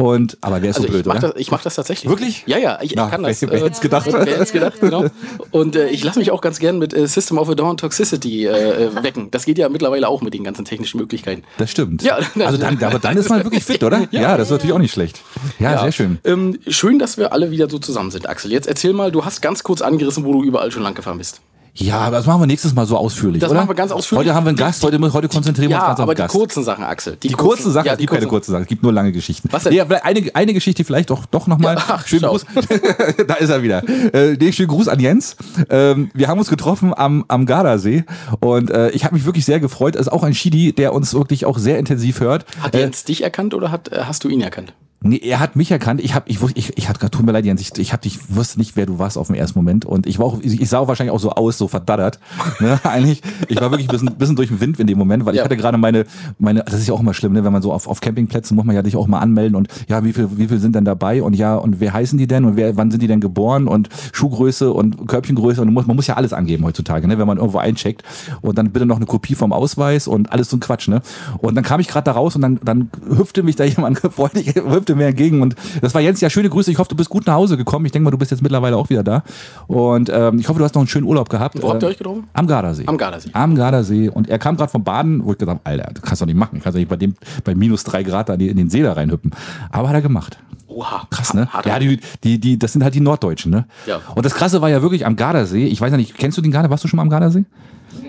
Und, 0.00 0.38
aber 0.40 0.62
wer 0.62 0.70
ist 0.70 0.76
also 0.76 0.86
so 0.88 0.92
blöd, 0.92 1.00
ich 1.02 1.06
mache 1.06 1.18
oder? 1.18 1.28
das, 1.32 1.40
ich 1.40 1.50
mach 1.50 1.62
das 1.62 1.74
tatsächlich. 1.74 2.08
Wirklich? 2.10 2.44
Ja, 2.46 2.58
ja, 2.58 2.78
ich, 2.80 2.92
ich 2.92 2.96
Na, 2.96 3.08
kann 3.08 3.22
das. 3.22 3.42
wer- 3.42 3.50
wer 3.50 3.64
hätt's 3.64 3.80
gedacht? 3.80 4.06
Wer 4.10 4.20
hätte 4.20 4.42
es 4.42 4.52
gedacht, 4.52 4.74
genau. 4.80 5.06
Und 5.50 5.76
äh, 5.76 5.88
ich 5.88 6.02
lasse 6.04 6.18
mich 6.18 6.30
auch 6.30 6.40
ganz 6.40 6.58
gern 6.58 6.78
mit 6.78 6.94
äh, 6.94 7.06
System 7.06 7.36
of 7.38 7.48
a 7.50 7.54
Dawn 7.54 7.76
Toxicity 7.76 8.46
äh, 8.46 8.84
äh, 8.86 9.02
wecken. 9.02 9.30
Das 9.30 9.44
geht 9.44 9.58
ja 9.58 9.68
mittlerweile 9.68 10.08
auch 10.08 10.22
mit 10.22 10.32
den 10.34 10.44
ganzen 10.44 10.64
technischen 10.64 10.98
Möglichkeiten. 10.98 11.42
Das 11.58 11.70
stimmt. 11.70 12.02
Ja, 12.02 12.16
also 12.38 12.56
dann, 12.58 12.82
aber 12.82 12.98
dann 12.98 13.16
ist 13.16 13.28
man 13.28 13.44
wirklich 13.44 13.64
fit, 13.64 13.82
oder? 13.84 14.08
Ja, 14.10 14.36
das 14.36 14.48
ist 14.48 14.52
natürlich 14.52 14.72
auch 14.74 14.78
nicht 14.78 14.92
schlecht. 14.92 15.20
Ja, 15.58 15.80
sehr 15.82 15.92
schön. 15.92 16.18
Ähm, 16.24 16.58
schön, 16.66 16.98
dass 16.98 17.18
wir 17.18 17.32
alle 17.32 17.50
wieder 17.50 17.68
so 17.68 17.78
zusammen 17.78 18.10
sind, 18.10 18.28
Axel. 18.28 18.50
Jetzt 18.52 18.66
erzähl 18.68 18.92
mal, 18.92 19.12
du 19.12 19.24
hast 19.24 19.42
ganz 19.42 19.62
kurz 19.62 19.82
angerissen, 19.82 20.24
wo 20.24 20.32
du 20.32 20.42
überall 20.42 20.70
schon 20.72 20.82
lang 20.82 20.94
gefahren 20.94 21.18
bist. 21.18 21.40
Ja, 21.74 21.98
aber 22.00 22.16
das 22.16 22.26
machen 22.26 22.40
wir 22.42 22.46
nächstes 22.46 22.74
Mal 22.74 22.84
so 22.86 22.96
ausführlich, 22.96 23.40
Das 23.40 23.50
oder? 23.50 23.60
machen 23.60 23.70
wir 23.70 23.74
ganz 23.76 23.92
ausführlich. 23.92 24.26
Heute 24.26 24.34
haben 24.34 24.44
wir 24.44 24.48
einen 24.50 24.58
Gast, 24.58 24.82
heute, 24.82 24.98
heute 25.12 25.28
konzentrieren 25.28 25.70
wir 25.70 25.76
uns 25.76 25.82
Ja, 25.82 25.86
ganz 25.88 25.98
auf 26.00 26.02
aber 26.02 26.14
den 26.14 26.16
die 26.16 26.22
Gast. 26.22 26.34
kurzen 26.34 26.64
Sachen, 26.64 26.84
Axel. 26.84 27.16
Die 27.22 27.28
kurzen 27.30 27.70
Sachen, 27.72 27.86
ja, 27.86 27.92
es 27.92 27.98
die 27.98 28.02
gibt 28.02 28.12
keine 28.12 28.26
kurzen- 28.26 28.30
kurzen 28.30 28.50
Sachen, 28.52 28.62
es 28.62 28.68
gibt 28.68 28.82
nur 28.82 28.92
lange 28.92 29.12
Geschichten. 29.12 29.48
Was 29.52 29.62
denn? 29.64 29.72
Vielleicht 29.72 30.04
eine, 30.04 30.30
eine 30.34 30.52
Geschichte 30.54 30.84
vielleicht 30.84 31.10
auch 31.10 31.26
doch 31.26 31.46
nochmal. 31.46 31.76
Ja, 31.76 31.84
ach, 31.88 32.06
schönen 32.08 32.22
schau. 32.22 32.30
Gruß. 32.32 32.44
da 33.28 33.34
ist 33.34 33.48
er 33.50 33.62
wieder. 33.62 33.82
Äh, 34.14 34.36
nee, 34.40 34.52
schönen 34.52 34.68
Gruß 34.68 34.88
an 34.88 34.98
Jens. 35.00 35.36
Ähm, 35.70 36.10
wir 36.12 36.28
haben 36.28 36.38
uns 36.38 36.48
getroffen 36.48 36.92
am, 36.96 37.24
am 37.28 37.46
Gardasee 37.46 38.04
und 38.40 38.70
äh, 38.70 38.90
ich 38.90 39.04
habe 39.04 39.14
mich 39.14 39.24
wirklich 39.24 39.44
sehr 39.44 39.60
gefreut. 39.60 39.94
Es 39.94 40.02
ist 40.02 40.08
auch 40.12 40.22
ein 40.24 40.34
Shidi, 40.34 40.72
der 40.72 40.92
uns 40.92 41.14
wirklich 41.14 41.46
auch 41.46 41.58
sehr 41.58 41.78
intensiv 41.78 42.20
hört. 42.20 42.44
Hat 42.60 42.74
Äh, 42.74 42.80
Jens 42.80 43.04
dich 43.04 43.22
erkannt 43.22 43.54
oder 43.54 43.70
hat, 43.70 43.92
äh, 43.92 44.00
hast 44.04 44.24
du 44.24 44.28
ihn 44.28 44.40
erkannt? 44.40 44.72
Nee, 45.02 45.16
er 45.16 45.40
hat 45.40 45.56
mich 45.56 45.70
erkannt. 45.70 46.02
Ich 46.02 46.14
hab, 46.14 46.28
ich, 46.28 46.38
wus- 46.40 46.52
ich, 46.54 46.76
ich 46.76 46.88
hatte, 46.90 47.10
tut 47.10 47.24
mir 47.24 47.32
leid, 47.32 47.46
Jens, 47.46 47.62
ich, 47.62 47.70
ich, 47.78 47.94
hab, 47.94 48.04
ich 48.04 48.18
wusste 48.36 48.58
nicht, 48.58 48.76
wer 48.76 48.84
du 48.84 48.98
warst 48.98 49.16
auf 49.16 49.28
den 49.28 49.36
ersten 49.36 49.58
Moment. 49.58 49.86
Und 49.86 50.06
ich 50.06 50.18
war 50.18 50.26
auch, 50.26 50.40
ich, 50.42 50.60
ich 50.60 50.68
sah 50.68 50.78
auch 50.78 50.88
wahrscheinlich 50.88 51.14
auch 51.14 51.18
so 51.20 51.30
aus, 51.30 51.56
so 51.56 51.68
verdaddert. 51.68 52.18
Ne, 52.60 52.78
eigentlich, 52.84 53.22
ich 53.48 53.58
war 53.58 53.70
wirklich 53.70 53.88
ein 53.88 53.92
bisschen, 53.92 54.14
bisschen 54.18 54.36
durch 54.36 54.48
den 54.48 54.60
Wind 54.60 54.78
in 54.78 54.86
dem 54.86 54.98
Moment, 54.98 55.24
weil 55.24 55.32
ich 55.34 55.38
Ja. 55.38 55.44
hatte 55.44 55.56
gerade 55.56 55.78
meine, 55.78 56.04
meine, 56.38 56.62
das 56.64 56.74
ist 56.74 56.86
ja 56.86 56.92
auch 56.92 57.00
immer 57.00 57.14
schlimm, 57.14 57.32
ne, 57.32 57.42
wenn 57.44 57.52
man 57.52 57.62
so 57.62 57.72
auf, 57.72 57.86
auf 57.88 58.00
Campingplätzen 58.02 58.54
muss 58.54 58.66
man 58.66 58.76
ja 58.76 58.84
sich 58.84 58.94
auch 58.94 59.06
mal 59.06 59.20
anmelden 59.20 59.56
und 59.56 59.68
ja, 59.88 60.04
wie 60.04 60.12
viel, 60.12 60.28
wie 60.36 60.48
viel 60.48 60.58
sind 60.58 60.74
denn 60.74 60.84
dabei 60.84 61.22
und 61.22 61.32
ja, 61.34 61.56
und 61.56 61.80
wer 61.80 61.94
heißen 61.94 62.18
die 62.18 62.26
denn 62.26 62.44
und 62.44 62.56
wer, 62.56 62.76
wann 62.76 62.90
sind 62.90 63.02
die 63.02 63.06
denn 63.06 63.20
geboren 63.20 63.68
und 63.68 63.88
Schuhgröße 64.12 64.70
und 64.70 65.08
Körbchengröße 65.08 65.62
und 65.62 65.68
man 65.68 65.74
muss, 65.74 65.86
man 65.86 65.96
muss 65.96 66.08
ja 66.08 66.16
alles 66.16 66.34
angeben 66.34 66.64
heutzutage, 66.64 67.08
ne, 67.08 67.18
wenn 67.18 67.26
man 67.26 67.38
irgendwo 67.38 67.56
eincheckt 67.58 68.02
und 68.42 68.58
dann 68.58 68.70
bitte 68.70 68.84
noch 68.84 68.96
eine 68.96 69.06
Kopie 69.06 69.34
vom 69.34 69.54
Ausweis 69.54 70.06
und 70.08 70.30
alles 70.30 70.50
so 70.50 70.58
ein 70.58 70.60
Quatsch, 70.60 70.88
ne. 70.88 71.00
Und 71.38 71.54
dann 71.54 71.64
kam 71.64 71.80
ich 71.80 71.88
gerade 71.88 72.04
da 72.04 72.12
raus 72.12 72.36
und 72.36 72.42
dann, 72.42 72.60
dann 72.62 72.90
hüpfte 73.08 73.42
mich 73.42 73.56
da 73.56 73.64
jemand 73.70 73.98
freundlich, 73.98 74.54
hüpfte 74.56 74.89
mir 74.94 75.06
entgegen 75.06 75.42
und 75.42 75.54
das 75.80 75.94
war 75.94 76.00
Jens, 76.00 76.20
ja, 76.20 76.30
schöne 76.30 76.48
Grüße, 76.50 76.70
ich 76.70 76.78
hoffe, 76.78 76.88
du 76.90 76.96
bist 76.96 77.10
gut 77.10 77.26
nach 77.26 77.34
Hause 77.34 77.56
gekommen. 77.56 77.86
Ich 77.86 77.92
denke 77.92 78.04
mal, 78.04 78.10
du 78.10 78.18
bist 78.18 78.30
jetzt 78.30 78.42
mittlerweile 78.42 78.76
auch 78.76 78.90
wieder 78.90 79.02
da 79.02 79.22
und 79.66 80.10
ähm, 80.12 80.38
ich 80.38 80.48
hoffe, 80.48 80.58
du 80.58 80.64
hast 80.64 80.74
noch 80.74 80.82
einen 80.82 80.88
schönen 80.88 81.06
Urlaub 81.06 81.28
gehabt. 81.28 81.60
Wo 81.62 81.68
habt 81.70 81.82
ihr 81.82 81.86
Ähm, 81.88 81.92
euch 81.92 81.98
getroffen? 81.98 82.24
Am 82.32 82.46
Gardasee. 82.46 82.84
Am 82.86 82.96
Gardasee. 82.98 83.30
Am 83.32 83.54
Gardasee. 83.54 84.08
Und 84.08 84.28
er 84.28 84.38
kam 84.38 84.56
gerade 84.56 84.70
vom 84.70 84.84
Baden, 84.84 85.24
wo 85.24 85.32
ich 85.32 85.38
gesagt 85.38 85.60
habe, 85.64 85.70
Alter, 85.70 85.90
das 85.94 86.02
kannst 86.02 86.20
du 86.20 86.24
doch 86.24 86.28
nicht 86.32 86.38
machen. 86.38 86.60
Kannst 86.62 86.74
du 86.76 86.78
nicht 86.80 86.88
bei 86.88 86.96
dem, 86.96 87.14
bei 87.44 87.54
minus 87.54 87.84
drei 87.84 88.02
Grad 88.02 88.28
da 88.28 88.34
in 88.34 88.56
den 88.56 88.70
See 88.70 88.82
da 88.82 88.92
reinhüppen. 88.92 89.30
Aber 89.70 89.88
hat 89.88 89.94
er 89.94 90.02
gemacht. 90.02 90.38
Oha. 90.68 91.06
Krass, 91.10 91.34
ne? 91.34 91.46
Hat 91.48 91.66
Ja, 91.66 91.78
die, 91.78 91.98
die, 92.22 92.38
die, 92.38 92.58
das 92.58 92.72
sind 92.72 92.84
halt 92.84 92.94
die 92.94 93.00
Norddeutschen, 93.00 93.50
ne? 93.50 93.66
Ja. 93.86 94.00
Und 94.14 94.24
das 94.24 94.34
Krasse 94.34 94.62
war 94.62 94.70
ja 94.70 94.82
wirklich 94.82 95.04
am 95.04 95.16
Gardasee. 95.16 95.66
Ich 95.66 95.80
weiß 95.80 95.90
ja 95.90 95.96
nicht, 95.96 96.16
kennst 96.16 96.38
du 96.38 96.42
den 96.42 96.52
Gardasee? 96.52 96.70
Warst 96.70 96.84
du 96.84 96.88
schon 96.88 96.96
mal 96.98 97.02
am 97.02 97.10
Gardasee? 97.10 97.44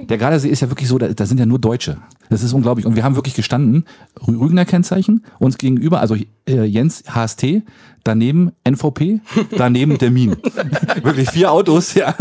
Der 0.09 0.17
Gardasee 0.17 0.49
ist 0.49 0.61
ja 0.61 0.69
wirklich 0.69 0.87
so, 0.87 0.97
da, 0.97 1.07
da 1.07 1.25
sind 1.25 1.39
ja 1.39 1.45
nur 1.45 1.57
Deutsche. 1.59 1.97
Das 2.31 2.41
ist 2.41 2.53
unglaublich. 2.53 2.87
Und 2.87 2.95
wir 2.95 3.03
haben 3.03 3.15
wirklich 3.15 3.35
gestanden, 3.35 3.85
Rü- 4.19 4.39
Rügener 4.39 4.65
Kennzeichen, 4.65 5.23
uns 5.37 5.57
gegenüber, 5.59 5.99
also 6.01 6.15
äh, 6.47 6.63
Jens 6.63 7.03
HST, 7.07 7.61
daneben 8.03 8.51
NVP, 8.63 9.19
daneben 9.55 9.99
Termin. 9.99 10.35
wirklich 11.03 11.29
vier 11.29 11.51
Autos, 11.51 11.93
ja. 11.93 12.15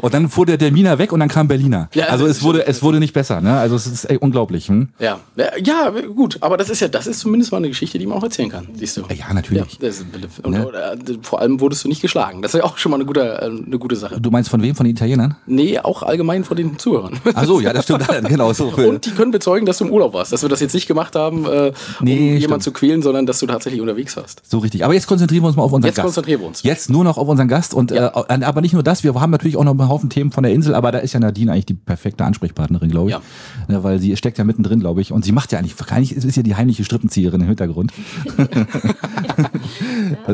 Und 0.00 0.14
dann 0.14 0.28
fuhr 0.30 0.46
der 0.46 0.56
Terminer 0.58 0.98
weg 0.98 1.12
und 1.12 1.20
dann 1.20 1.28
kam 1.28 1.46
Berliner. 1.48 1.90
Ja, 1.94 2.06
also 2.06 2.26
es 2.26 2.42
wurde, 2.42 2.66
es 2.66 2.82
wurde 2.82 3.00
nicht 3.00 3.12
besser, 3.12 3.40
ne? 3.42 3.58
Also 3.58 3.76
es 3.76 3.86
ist 3.86 4.06
unglaublich. 4.20 4.68
Hm? 4.68 4.88
Ja. 4.98 5.18
ja, 5.62 5.92
gut, 6.14 6.38
aber 6.40 6.56
das 6.56 6.70
ist 6.70 6.80
ja, 6.80 6.88
das 6.88 7.06
ist 7.06 7.18
zumindest 7.20 7.52
mal 7.52 7.58
eine 7.58 7.68
Geschichte, 7.68 7.98
die 7.98 8.06
man 8.06 8.16
auch 8.18 8.22
erzählen 8.22 8.48
kann, 8.48 8.68
siehst 8.74 8.96
du. 8.96 9.02
Ja, 9.14 9.34
natürlich. 9.34 9.78
Ja, 9.80 9.88
ist, 9.88 10.06
und, 10.42 10.52
Ne? 10.52 10.66
äh, 10.72 10.96
vor 11.22 11.40
allem 11.40 11.60
wurdest 11.60 11.84
du 11.84 11.88
nicht 11.88 12.00
geschlagen. 12.00 12.40
Das 12.40 12.54
ist 12.54 12.58
ja 12.60 12.64
auch 12.64 12.78
schon 12.78 12.90
mal 12.90 12.96
eine 12.96 13.04
gute, 13.04 13.20
äh, 13.42 13.44
eine 13.46 13.78
gute 13.78 13.96
Sache. 13.96 14.18
Du 14.20 14.30
meinst 14.30 14.48
von 14.48 14.62
wem? 14.62 14.74
Von 14.74 14.84
den 14.84 14.92
Italienern? 14.92 15.36
Nee, 15.46 15.78
auch 15.80 16.02
allgemein 16.02 16.44
vor 16.44 16.56
den 16.56 16.78
Zuhörern. 16.78 17.18
Ach 17.34 17.44
so, 17.44 17.60
ja, 17.60 17.72
das 17.72 17.84
stimmt. 17.84 18.06
genau 18.28 18.52
so. 18.52 18.68
Und 18.68 19.04
die 19.04 19.10
können 19.10 19.32
bezeugen, 19.32 19.55
dass 19.64 19.78
du 19.78 19.86
im 19.86 19.92
Urlaub 19.92 20.12
warst, 20.12 20.32
dass 20.32 20.42
wir 20.42 20.48
das 20.48 20.60
jetzt 20.60 20.74
nicht 20.74 20.86
gemacht 20.86 21.14
haben, 21.16 21.46
äh, 21.46 21.48
um 21.48 21.72
Nee, 22.00 22.14
jemanden 22.36 22.42
stimmt. 22.42 22.62
zu 22.64 22.72
quälen, 22.72 23.02
sondern 23.02 23.24
dass 23.24 23.38
du 23.38 23.46
tatsächlich 23.46 23.80
unterwegs 23.80 24.16
warst. 24.16 24.42
So 24.44 24.58
richtig. 24.58 24.84
Aber 24.84 24.92
jetzt 24.92 25.06
konzentrieren 25.06 25.44
wir 25.44 25.48
uns 25.48 25.56
mal 25.56 25.62
auf 25.62 25.72
unseren 25.72 25.88
Jetzt 25.88 25.96
Gast. 25.96 26.04
konzentrieren 26.06 26.40
wir 26.40 26.48
uns. 26.48 26.62
Jetzt 26.62 26.90
nur 26.90 27.04
noch 27.04 27.16
auf 27.16 27.28
unseren 27.28 27.48
Gast 27.48 27.72
und 27.72 27.90
Ja. 27.92 28.08
äh, 28.28 28.44
aber 28.44 28.60
nicht 28.60 28.72
nur 28.74 28.82
das, 28.82 29.04
wir 29.04 29.14
haben 29.14 29.30
natürlich 29.30 29.56
auch 29.56 29.64
noch 29.64 29.72
einen 29.78 29.88
Haufen 29.88 30.10
Themen 30.10 30.32
von 30.32 30.42
der 30.42 30.52
Insel, 30.52 30.74
aber 30.74 30.92
da 30.92 30.98
ist 30.98 31.12
ja 31.14 31.20
Nadine 31.20 31.52
eigentlich 31.52 31.66
die 31.66 31.74
perfekte 31.74 32.24
Ansprechpartnerin, 32.24 32.90
glaube 32.90 33.10
ich. 33.10 33.14
Ja. 33.16 33.22
Ne, 33.68 33.82
weil 33.84 33.98
sie 34.00 34.16
steckt 34.16 34.36
ja 34.38 34.44
mittendrin, 34.44 34.80
glaube 34.80 35.00
ich. 35.00 35.12
Und 35.12 35.24
sie 35.24 35.32
macht 35.32 35.52
ja 35.52 35.58
eigentlich, 35.58 35.74
eigentlich 35.90 36.14
ist 36.16 36.36
ja 36.36 36.42
die 36.42 36.56
heimliche 36.56 36.84
Strippenzieherin 36.84 37.40
im 37.40 37.46
Hintergrund. 37.46 37.92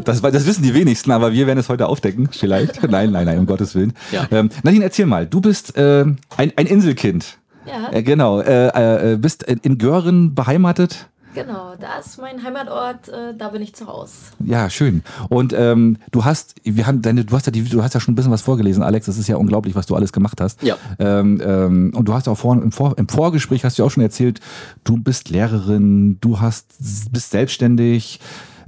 das, 0.04 0.22
das 0.22 0.46
wissen 0.46 0.62
die 0.62 0.74
wenigsten, 0.74 1.10
aber 1.10 1.32
wir 1.32 1.46
werden 1.46 1.58
es 1.58 1.68
heute 1.68 1.86
aufdecken, 1.86 2.28
vielleicht. 2.30 2.82
Nein, 2.90 3.10
nein, 3.10 3.26
nein, 3.26 3.38
um 3.38 3.46
Gottes 3.46 3.74
Willen. 3.74 3.92
Ja. 4.12 4.26
Ähm, 4.30 4.50
Nadine, 4.62 4.84
erzähl 4.84 5.06
mal, 5.06 5.26
du 5.26 5.40
bist 5.40 5.76
äh, 5.76 6.04
ein, 6.36 6.52
ein 6.56 6.66
Inselkind. 6.66 7.38
Ja. 7.66 7.92
Äh, 7.92 8.02
genau, 8.02 8.40
äh, 8.40 9.12
äh, 9.12 9.16
bist 9.16 9.42
in 9.42 9.58
in 9.58 9.78
Göhren 9.78 10.34
beheimatet. 10.34 11.08
Genau, 11.34 11.74
da 11.80 11.98
ist 11.98 12.20
mein 12.20 12.42
Heimatort, 12.42 13.08
äh, 13.08 13.34
da 13.36 13.48
bin 13.48 13.62
ich 13.62 13.74
zu 13.74 13.86
Hause. 13.86 14.12
Ja, 14.44 14.68
schön. 14.68 15.02
Und 15.30 15.54
ähm, 15.56 15.96
du 16.10 16.24
hast, 16.24 16.56
wir 16.62 16.86
haben 16.86 17.00
deine, 17.00 17.24
du 17.24 17.34
hast 17.34 17.46
ja 17.46 17.52
die, 17.52 17.64
du 17.64 17.82
hast 17.82 17.94
ja 17.94 18.00
schon 18.00 18.12
ein 18.12 18.16
bisschen 18.16 18.32
was 18.32 18.42
vorgelesen, 18.42 18.82
Alex. 18.82 19.06
Das 19.06 19.16
ist 19.16 19.28
ja 19.28 19.36
unglaublich, 19.36 19.74
was 19.74 19.86
du 19.86 19.96
alles 19.96 20.12
gemacht 20.12 20.40
hast. 20.40 20.62
Ja. 20.62 20.76
Ähm, 20.98 21.40
ähm, 21.42 21.92
und 21.96 22.06
du 22.06 22.12
hast 22.12 22.28
auch 22.28 22.36
vor, 22.36 22.54
im, 22.54 22.70
vor, 22.70 22.98
im 22.98 23.08
Vorgespräch 23.08 23.64
hast 23.64 23.78
du 23.78 23.84
auch 23.84 23.90
schon 23.90 24.02
erzählt, 24.02 24.40
du 24.84 24.98
bist 24.98 25.30
Lehrerin, 25.30 26.18
du 26.20 26.40
hast 26.40 26.66
bist 27.10 27.30
selbstständig. 27.30 28.20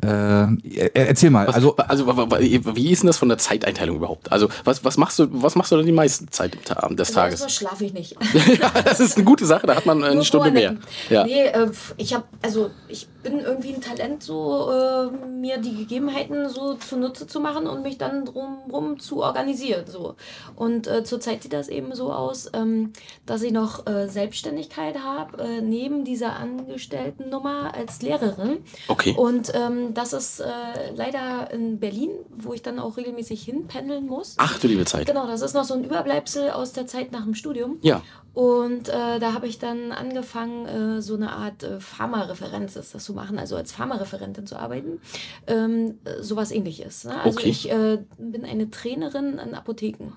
Äh, 0.05 0.91
erzähl 0.95 1.31
mal. 1.31 1.47
Was, 1.49 1.55
also 1.55 1.77
also, 1.77 2.07
wie 2.07 2.91
ist 2.91 3.03
denn 3.03 3.07
das 3.07 3.19
von 3.19 3.29
der 3.29 3.39
Zeiteinteilung 3.39 3.97
überhaupt? 3.97 4.31
Also, 4.33 4.49
was, 4.65 4.85
was 4.85 4.97
machst 4.97 5.19
du, 5.19 5.29
was 5.31 5.55
machst 5.57 5.73
du 5.73 5.77
denn 5.77 5.87
die 5.87 5.93
meiste 5.93 6.27
Zeit 6.27 6.55
des 6.55 6.77
Also 6.77 7.15
Tages? 7.15 7.41
erstmal 7.41 7.51
schlafe 7.51 7.85
ich 7.85 7.93
nicht. 7.93 8.17
ja, 8.61 8.71
das 8.85 9.01
ist 9.01 9.17
eine 9.17 9.25
gute 9.25 9.47
Sache, 9.47 9.67
da 9.67 9.75
hat 9.77 9.87
man 9.87 10.03
eine 10.03 10.17
Nur 10.17 10.25
Stunde 10.25 10.51
mehr. 10.51 10.77
Ja. 11.11 11.25
Nee, 11.25 11.47
äh, 11.47 11.71
ich 11.97 12.15
habe, 12.15 12.25
also 12.43 12.71
ich 12.89 13.09
bin 13.25 13.41
irgendwie 13.41 13.75
ein 13.75 13.81
Talent, 13.81 14.23
so 14.23 14.71
äh, 14.71 15.11
mir 15.29 15.59
die 15.59 15.75
Gegebenheiten 15.75 16.49
so 16.49 16.75
zunutze 16.75 17.27
zu 17.27 17.41
machen 17.41 17.67
und 17.67 17.83
mich 17.83 17.99
dann 17.99 18.25
drumrum 18.25 19.01
zu 19.01 19.23
organisieren. 19.23 19.85
So. 19.87 20.15
Und 20.55 20.87
äh, 20.87 21.03
zurzeit 21.03 21.43
sieht 21.43 21.53
das 21.53 21.69
eben 21.69 21.95
so 21.95 22.13
aus, 22.13 22.51
ähm, 22.53 22.93
dass 23.27 23.43
ich 23.43 23.53
noch 23.53 23.87
äh, 23.87 24.09
Selbstständigkeit 24.09 24.99
habe, 24.99 25.43
äh, 25.43 25.61
neben 25.61 26.05
dieser 26.05 26.37
Angestelltennummer 26.37 27.75
als 27.75 28.03
Lehrerin. 28.03 28.59
Okay. 28.89 29.15
Und 29.17 29.53
ähm, 29.55 29.95
das 29.95 30.13
ist 30.13 30.41
äh, 30.41 30.47
leider 30.95 31.51
in 31.51 31.81
Berlin, 31.81 32.11
wo 32.31 32.53
ich 32.53 32.63
dann 32.63 32.79
auch 32.79 32.97
regelmäßig 32.97 33.43
hinpendeln 33.43 34.07
muss. 34.07 34.37
Ach 34.39 34.59
du 34.59 34.69
liebe 34.69 34.85
Zeit. 34.85 35.07
Genau, 35.07 35.27
das 35.27 35.41
ist 35.41 35.55
noch 35.55 35.65
so 35.65 35.75
ein 35.75 35.83
Überbleibsel 35.83 36.51
aus 36.51 36.73
der 36.73 36.87
Zeit 36.87 37.11
nach 37.11 37.25
dem 37.25 37.35
Studium. 37.35 37.79
Ja. 37.81 38.03
Und 38.35 38.89
äh, 38.89 39.21
da 39.21 39.33
habe 39.33 39.47
ich 39.47 39.61
dann 39.61 39.93
angefangen, 39.93 40.67
äh, 40.67 41.01
so 41.03 41.15
eine 41.15 41.31
Art 41.31 41.63
äh, 41.63 41.79
Pharmareferenz 41.79 42.75
ist 42.75 42.93
das 42.95 43.05
zu 43.05 43.15
machen, 43.15 43.39
also 43.39 43.55
als 43.55 43.71
Pharmareferentin 43.71 44.45
zu 44.47 44.57
arbeiten. 44.57 45.01
Ähm, 45.47 45.99
äh, 46.05 46.21
sowas 46.21 46.51
ähnliches. 46.51 47.05
Ne? 47.05 47.21
Also 47.21 47.39
Okay. 47.39 47.49
ich 47.49 47.71
äh, 47.71 47.99
bin 48.19 48.45
eine 48.45 48.71
Trainerin 48.71 49.39
in 49.39 49.55
Apotheken. 49.55 50.13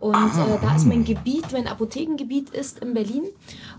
Und 0.00 0.14
äh, 0.16 0.58
da 0.60 0.74
ist 0.74 0.86
mein 0.86 1.04
Gebiet, 1.04 1.52
mein 1.52 1.68
Apothekengebiet 1.68 2.50
ist 2.50 2.80
in 2.80 2.94
Berlin 2.94 3.24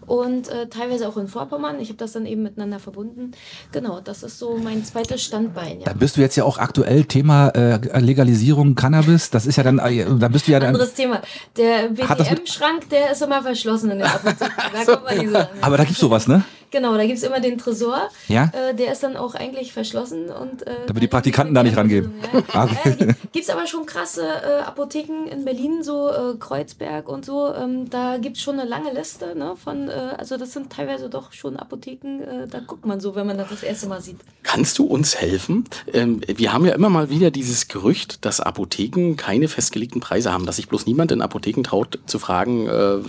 und 0.07 0.49
äh, 0.49 0.67
teilweise 0.67 1.07
auch 1.07 1.17
in 1.17 1.27
Vorpommern. 1.27 1.79
Ich 1.79 1.89
habe 1.89 1.97
das 1.97 2.13
dann 2.13 2.25
eben 2.25 2.43
miteinander 2.43 2.79
verbunden. 2.79 3.31
Genau, 3.71 3.99
das 3.99 4.23
ist 4.23 4.39
so 4.39 4.57
mein 4.57 4.83
zweites 4.85 5.23
Standbein. 5.23 5.79
Ja. 5.79 5.85
da 5.85 5.93
bist 5.93 6.17
du 6.17 6.21
jetzt 6.21 6.35
ja 6.35 6.43
auch 6.43 6.57
aktuell 6.57 7.05
Thema 7.05 7.49
äh, 7.49 7.99
Legalisierung 7.99 8.75
Cannabis. 8.75 9.29
Das 9.29 9.45
ist 9.45 9.55
ja 9.55 9.63
dann, 9.63 9.79
äh, 9.79 10.05
da 10.19 10.27
bist 10.27 10.47
du 10.47 10.51
ja 10.51 10.59
dann. 10.59 10.69
Anderes 10.69 10.93
Thema. 10.93 11.21
Der 11.57 11.89
BDM-Schrank, 11.89 12.89
der 12.89 13.11
ist 13.11 13.21
immer 13.21 13.41
verschlossen 13.41 13.91
in 13.91 13.99
der 13.99 14.13
Apotheke. 14.13 14.51
Da 14.73 14.85
kommt 14.93 15.03
man 15.03 15.17
nicht 15.17 15.31
so. 15.31 15.39
Aber 15.61 15.77
da 15.77 15.83
gibt's 15.83 15.99
sowas, 15.99 16.27
ne? 16.27 16.43
Genau, 16.73 16.97
da 16.97 17.05
gibt 17.05 17.19
es 17.19 17.23
immer 17.23 17.39
den 17.39 17.59
Tresor. 17.59 18.09
Ja? 18.27 18.51
Äh, 18.51 18.73
der 18.73 18.91
ist 18.93 19.03
dann 19.03 19.15
auch 19.15 19.35
eigentlich 19.35 19.73
verschlossen. 19.73 20.25
Und, 20.31 20.65
äh, 20.65 20.75
Damit 20.87 21.03
die 21.03 21.07
Praktikanten 21.07 21.53
da 21.53 21.61
nicht 21.61 21.77
rangehen. 21.77 22.11
Ah, 22.53 22.65
Ja. 22.65 22.91
okay. 22.91 23.09
Äh, 23.09 23.13
gibt 23.31 23.45
es 23.45 23.49
aber 23.51 23.67
schon 23.67 23.85
krasse 23.85 24.23
äh, 24.23 24.63
Apotheken 24.63 25.27
in 25.31 25.45
Berlin, 25.45 25.83
so 25.83 26.09
äh, 26.09 26.35
Kreuzberg 26.39 27.07
und 27.07 27.25
so. 27.25 27.53
Ähm, 27.53 27.89
da 27.91 28.17
gibt 28.17 28.37
es 28.37 28.43
schon 28.43 28.59
eine 28.59 28.67
lange 28.67 28.91
Liste 28.91 29.35
ne, 29.37 29.55
von, 29.55 29.87
äh, 29.87 30.15
also 30.17 30.37
das 30.37 30.51
sind 30.53 30.71
teilweise 30.71 31.09
doch 31.09 31.31
schon 31.31 31.57
Apotheken, 31.57 32.21
äh, 32.21 32.47
da 32.47 32.59
guckt 32.59 32.85
man 32.87 32.99
so, 32.99 33.13
wenn 33.15 33.27
man 33.27 33.37
das 33.37 33.49
das 33.49 33.61
erste 33.61 33.87
Mal 33.87 34.01
sieht. 34.01 34.17
Kannst 34.41 34.79
du 34.79 34.85
uns 34.85 35.15
helfen? 35.15 35.65
Ähm, 35.93 36.21
wir 36.27 36.53
haben 36.53 36.65
ja 36.65 36.73
immer 36.73 36.89
mal 36.89 37.09
wieder 37.11 37.29
dieses 37.29 37.67
Gerücht, 37.67 38.25
dass 38.25 38.39
Apotheken 38.39 39.15
keine 39.15 39.47
festgelegten 39.47 40.01
Preise 40.01 40.33
haben, 40.33 40.45
dass 40.47 40.55
sich 40.55 40.67
bloß 40.67 40.87
niemand 40.87 41.11
in 41.11 41.21
Apotheken 41.21 41.63
traut 41.63 41.99
zu 42.07 42.17
fragen, 42.17 42.67
äh, 42.67 42.99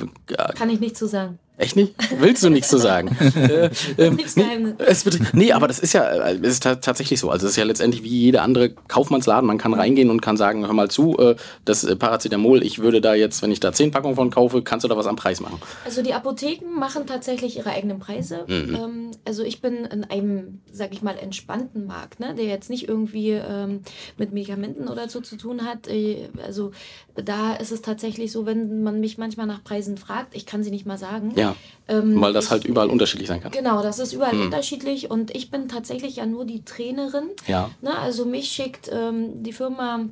Kann 0.54 0.68
ich 0.71 0.80
nicht 0.80 0.97
zu 0.99 1.06
sagen. 1.09 1.38
Echt 1.56 1.76
nicht? 1.76 1.94
Willst 2.18 2.42
du 2.42 2.50
nicht 2.50 2.66
so 2.66 2.78
sagen? 2.78 3.16
äh, 3.37 3.70
ähm, 3.99 4.16
nee, 4.34 4.75
es 4.78 5.06
betrie- 5.06 5.25
nee, 5.32 5.52
aber 5.52 5.68
das 5.68 5.78
ist 5.78 5.92
ja 5.92 6.02
äh, 6.04 6.34
es 6.42 6.54
ist 6.54 6.62
ta 6.64 6.75
tatsächlich 6.75 7.20
so. 7.20 7.30
Also 7.30 7.46
es 7.46 7.52
ist 7.52 7.56
ja 7.56 7.62
letztendlich 7.64 8.02
wie 8.02 8.08
jeder 8.08 8.42
andere 8.42 8.70
Kaufmannsladen. 8.70 9.46
Man 9.46 9.56
kann 9.58 9.73
reingehen 9.73 10.11
und 10.11 10.20
kann 10.20 10.37
sagen, 10.37 10.66
hör 10.66 10.73
mal 10.73 10.90
zu, 10.90 11.16
äh, 11.18 11.37
das 11.64 11.84
äh, 11.84 11.94
Paracetamol, 11.94 12.64
ich 12.64 12.80
würde 12.80 13.00
da 13.00 13.14
jetzt, 13.14 13.40
wenn 13.42 13.52
ich 13.52 13.61
da 13.61 13.73
zehn 13.73 13.92
Packungen 13.92 14.16
von 14.16 14.30
kaufe, 14.30 14.62
kannst 14.62 14.82
du 14.82 14.88
da 14.88 14.96
was 14.96 15.06
am 15.06 15.14
Preis 15.14 15.40
machen? 15.40 15.61
Also 15.84 16.02
die 16.02 16.12
Apotheken 16.12 16.66
machen 16.76 17.06
tatsächlich 17.06 17.56
ihre 17.56 17.70
eigenen 17.70 18.00
Preise. 18.00 18.44
Mhm. 18.49 18.75
Ähm, 18.75 19.11
also 19.25 19.44
ich 19.44 19.61
bin 19.61 19.84
in 19.84 20.02
einem, 20.02 20.61
sag 20.73 20.92
ich 20.92 21.02
mal, 21.02 21.16
entspannten 21.16 21.87
Markt, 21.87 22.18
ne, 22.18 22.34
der 22.34 22.46
jetzt 22.46 22.68
nicht 22.68 22.88
irgendwie 22.88 23.30
ähm, 23.30 23.82
mit 24.18 24.32
Medikamenten 24.32 24.88
oder 24.88 25.08
so 25.08 25.20
zu 25.20 25.37
tun 25.37 25.64
hat. 25.64 25.87
Äh, 25.87 26.28
Also 26.44 26.73
da 27.14 27.54
ist 27.54 27.70
es 27.70 27.80
tatsächlich 27.80 28.32
so, 28.32 28.44
wenn 28.44 28.82
man 28.82 28.99
mich 28.99 29.18
manchmal 29.18 29.46
nach 29.46 29.62
Preisen 29.62 29.96
fragt, 29.99 30.34
ich 30.34 30.46
kann 30.46 30.64
sie 30.64 30.73
nicht 30.73 30.84
mal 30.84 30.99
sagen. 30.99 31.32
Ja, 31.37 31.43
Ähm, 31.86 32.18
weil 32.20 32.32
das 32.32 32.50
halt 32.50 32.64
überall 32.64 32.88
unterschiedlich 32.88 33.28
sein 33.28 33.42
kann. 33.42 33.52
Genau, 33.52 33.82
das 33.82 33.98
ist 33.98 34.14
überall 34.14 34.32
Hm. 34.32 34.46
unterschiedlich 34.46 35.10
und 35.10 35.34
ich 35.36 35.50
bin 35.50 35.68
tatsächlich 35.68 36.16
ja 36.16 36.24
nur 36.24 36.46
die 36.46 36.64
Trainerin. 36.64 37.24
Ja. 37.46 37.70
Ne, 37.82 37.94
also 37.98 38.24
mich 38.24 38.46
schickt 38.50 38.88
ähm, 38.90 39.42
die 39.42 39.52
Firma 39.52 40.06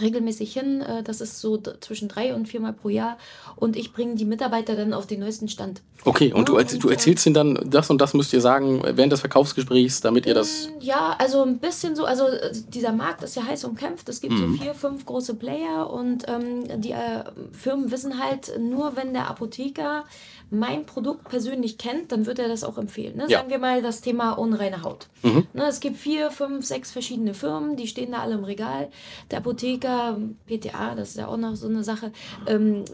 regelmäßig 0.00 0.52
hin. 0.52 0.80
Äh, 0.80 1.02
das 1.02 1.20
ist 1.20 1.40
so 1.40 1.60
zwischen 1.80 2.08
drei 2.08 2.34
und 2.34 2.46
viermal 2.48 2.72
pro 2.72 2.88
Jahr. 2.88 3.18
Und 3.56 3.76
ich 3.76 3.92
bringe 3.92 4.14
die 4.14 4.24
Mitarbeiter 4.24 4.76
dann 4.76 4.92
auf 4.92 5.06
den 5.06 5.20
neuesten 5.20 5.48
Stand. 5.48 5.82
Okay, 6.04 6.32
und, 6.32 6.48
ja, 6.48 6.62
du, 6.62 6.78
du 6.78 6.88
erzählst 6.88 7.26
ihnen 7.26 7.34
dann, 7.34 7.58
das 7.66 7.90
und 7.90 8.00
das 8.00 8.14
müsst 8.14 8.32
ihr 8.32 8.40
sagen 8.40 8.82
während 8.84 9.12
des 9.12 9.20
Verkaufsgesprächs, 9.20 10.00
damit 10.00 10.26
ihr 10.26 10.34
das. 10.34 10.68
Mm, 10.68 10.80
ja, 10.80 11.16
also 11.18 11.42
ein 11.42 11.58
bisschen 11.58 11.96
so, 11.96 12.04
also 12.04 12.26
äh, 12.28 12.52
dieser 12.68 12.92
Markt 12.92 13.22
ist 13.24 13.34
ja 13.34 13.44
heiß 13.44 13.64
umkämpft. 13.64 14.08
Es 14.08 14.20
gibt 14.20 14.34
mhm. 14.34 14.56
so 14.56 14.62
vier, 14.62 14.74
fünf 14.74 15.04
große 15.04 15.34
Player 15.34 15.90
und 15.90 16.24
ähm, 16.28 16.80
die 16.80 16.92
äh, 16.92 17.24
Firmen 17.52 17.90
wissen 17.90 18.22
halt, 18.22 18.52
nur 18.58 18.96
wenn 18.96 19.12
der 19.12 19.28
Apotheker 19.28 20.04
mein 20.50 20.86
Produkt 20.86 21.28
persönlich 21.28 21.78
kennt, 21.78 22.12
dann 22.12 22.26
wird 22.26 22.38
er 22.38 22.48
das 22.48 22.64
auch 22.64 22.78
empfehlen. 22.78 23.16
Ne? 23.16 23.24
Ja. 23.28 23.38
Sagen 23.38 23.50
wir 23.50 23.58
mal 23.58 23.82
das 23.82 24.00
Thema 24.00 24.32
unreine 24.32 24.82
Haut. 24.82 25.08
Mhm. 25.22 25.46
Ne, 25.52 25.66
es 25.66 25.80
gibt 25.80 25.96
vier, 25.96 26.30
fünf, 26.30 26.64
sechs 26.64 26.90
verschiedene 26.90 27.34
Firmen, 27.34 27.76
die 27.76 27.86
stehen 27.86 28.12
da 28.12 28.20
alle 28.20 28.34
im 28.34 28.44
Regal. 28.44 28.88
Der 29.30 29.38
Apotheker, 29.38 30.18
PTA, 30.46 30.94
das 30.94 31.10
ist 31.10 31.16
ja 31.18 31.28
auch 31.28 31.36
noch 31.36 31.54
so 31.54 31.68
eine 31.68 31.84
Sache, 31.84 32.12
ähm, 32.46 32.84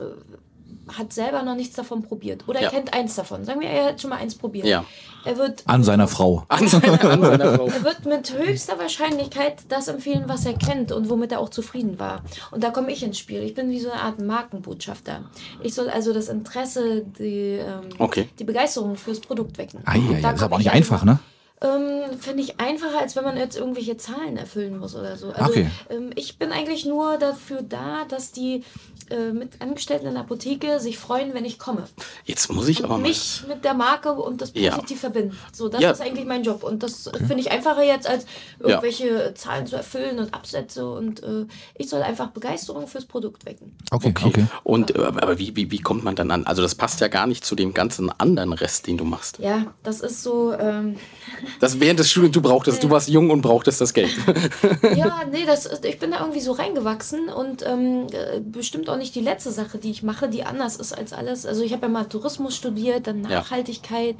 hat 0.88 1.12
selber 1.12 1.42
noch 1.42 1.54
nichts 1.54 1.76
davon 1.76 2.02
probiert. 2.02 2.44
Oder 2.48 2.60
ja. 2.60 2.68
er 2.68 2.70
kennt 2.72 2.94
eins 2.94 3.14
davon. 3.14 3.44
Sagen 3.44 3.60
wir, 3.60 3.68
er 3.68 3.86
hat 3.86 4.00
schon 4.00 4.10
mal 4.10 4.16
eins 4.16 4.34
probiert. 4.34 4.66
Ja. 4.66 4.84
Er 5.24 5.38
wird 5.38 5.62
an 5.66 5.82
seiner 5.82 6.06
Frau. 6.06 6.44
An 6.48 6.68
seiner, 6.68 7.02
an 7.04 7.22
seiner 7.22 7.54
Frau. 7.54 7.66
Er 7.74 7.84
wird 7.84 8.04
mit 8.04 8.32
höchster 8.38 8.78
Wahrscheinlichkeit 8.78 9.62
das 9.68 9.88
empfehlen, 9.88 10.24
was 10.26 10.44
er 10.44 10.52
kennt 10.54 10.92
und 10.92 11.08
womit 11.08 11.32
er 11.32 11.40
auch 11.40 11.48
zufrieden 11.48 11.98
war. 11.98 12.22
Und 12.50 12.62
da 12.62 12.70
komme 12.70 12.92
ich 12.92 13.02
ins 13.02 13.18
Spiel. 13.18 13.42
Ich 13.42 13.54
bin 13.54 13.70
wie 13.70 13.80
so 13.80 13.90
eine 13.90 14.02
Art 14.02 14.20
Markenbotschafter. 14.20 15.24
Ich 15.62 15.74
soll 15.74 15.88
also 15.88 16.12
das 16.12 16.28
Interesse, 16.28 17.04
die, 17.18 17.58
ähm, 17.58 17.88
okay. 17.98 18.28
die 18.38 18.44
Begeisterung 18.44 18.96
fürs 18.96 19.20
Produkt 19.20 19.56
wecken. 19.56 19.80
Ah, 19.86 19.96
ja, 19.96 20.18
ja. 20.18 20.30
ist 20.30 20.42
aber 20.42 20.56
auch 20.56 20.58
nicht 20.58 20.72
einfach, 20.72 21.04
ne? 21.04 21.18
Ähm, 21.64 22.18
finde 22.18 22.42
ich 22.42 22.60
einfacher, 22.60 23.00
als 23.00 23.16
wenn 23.16 23.24
man 23.24 23.36
jetzt 23.36 23.56
irgendwelche 23.56 23.96
Zahlen 23.96 24.36
erfüllen 24.36 24.78
muss 24.78 24.94
oder 24.94 25.16
so. 25.16 25.30
Also 25.30 25.50
okay. 25.50 25.70
ähm, 25.90 26.10
ich 26.14 26.38
bin 26.38 26.52
eigentlich 26.52 26.84
nur 26.84 27.16
dafür 27.16 27.62
da, 27.62 28.04
dass 28.04 28.32
die 28.32 28.64
äh, 29.10 29.32
mit 29.32 29.60
Angestellten 29.60 30.06
in 30.06 30.14
der 30.14 30.22
Apotheke 30.22 30.78
sich 30.80 30.98
freuen, 30.98 31.32
wenn 31.34 31.44
ich 31.44 31.58
komme. 31.58 31.84
Jetzt 32.24 32.52
muss 32.52 32.68
ich 32.68 32.80
und 32.80 32.86
aber 32.86 32.98
mich 32.98 33.42
mal... 33.42 33.54
mit 33.54 33.64
der 33.64 33.74
Marke 33.74 34.12
und 34.12 34.42
das 34.42 34.52
positiv 34.52 34.90
ja. 34.90 34.96
verbinden. 34.96 35.38
So, 35.52 35.68
das 35.68 35.80
ja. 35.80 35.90
ist 35.90 36.00
eigentlich 36.00 36.26
mein 36.26 36.42
Job 36.42 36.62
und 36.62 36.82
das 36.82 37.08
okay. 37.08 37.24
finde 37.24 37.40
ich 37.40 37.50
einfacher 37.50 37.82
jetzt, 37.82 38.06
als 38.06 38.26
irgendwelche 38.58 39.08
ja. 39.08 39.34
Zahlen 39.34 39.66
zu 39.66 39.76
erfüllen 39.76 40.18
und 40.18 40.34
Absätze 40.34 40.88
und 40.90 41.22
äh, 41.22 41.46
ich 41.76 41.88
soll 41.88 42.02
einfach 42.02 42.28
Begeisterung 42.28 42.88
fürs 42.88 43.06
Produkt 43.06 43.46
wecken. 43.46 43.74
Okay, 43.90 44.08
okay. 44.08 44.26
okay. 44.26 44.46
Und 44.64 44.96
äh, 44.96 45.02
aber 45.02 45.38
wie, 45.38 45.56
wie, 45.56 45.70
wie 45.70 45.80
kommt 45.80 46.04
man 46.04 46.14
dann 46.14 46.30
an? 46.30 46.44
Also 46.44 46.62
das 46.62 46.74
passt 46.74 47.00
ja 47.00 47.08
gar 47.08 47.26
nicht 47.26 47.44
zu 47.44 47.54
dem 47.54 47.72
ganzen 47.72 48.10
anderen 48.10 48.52
Rest, 48.52 48.86
den 48.86 48.98
du 48.98 49.04
machst. 49.04 49.38
Ja, 49.38 49.66
das 49.82 50.00
ist 50.00 50.22
so... 50.22 50.52
Ähm, 50.52 50.96
das 51.60 51.80
während 51.80 51.98
des 51.98 52.10
Studiums, 52.10 52.34
du 52.34 52.42
brauchtest, 52.42 52.82
du 52.82 52.90
warst 52.90 53.08
jung 53.08 53.30
und 53.30 53.42
brauchtest 53.42 53.80
das 53.80 53.92
Geld. 53.92 54.10
ja, 54.96 55.22
nee, 55.30 55.44
das, 55.46 55.68
ich 55.82 55.98
bin 55.98 56.10
da 56.10 56.20
irgendwie 56.20 56.40
so 56.40 56.52
reingewachsen 56.52 57.28
und 57.28 57.64
ähm, 57.66 58.06
äh, 58.12 58.40
bestimmt 58.40 58.88
auch 58.88 58.96
nicht 58.96 59.14
die 59.14 59.20
letzte 59.20 59.50
Sache, 59.50 59.78
die 59.78 59.90
ich 59.90 60.02
mache, 60.02 60.28
die 60.28 60.44
anders 60.44 60.76
ist 60.76 60.92
als 60.92 61.12
alles. 61.12 61.46
Also 61.46 61.62
ich 61.62 61.72
habe 61.72 61.82
ja 61.82 61.88
mal 61.88 62.04
Tourismus 62.04 62.56
studiert, 62.56 63.06
dann 63.06 63.22
Nachhaltigkeit. 63.22 64.16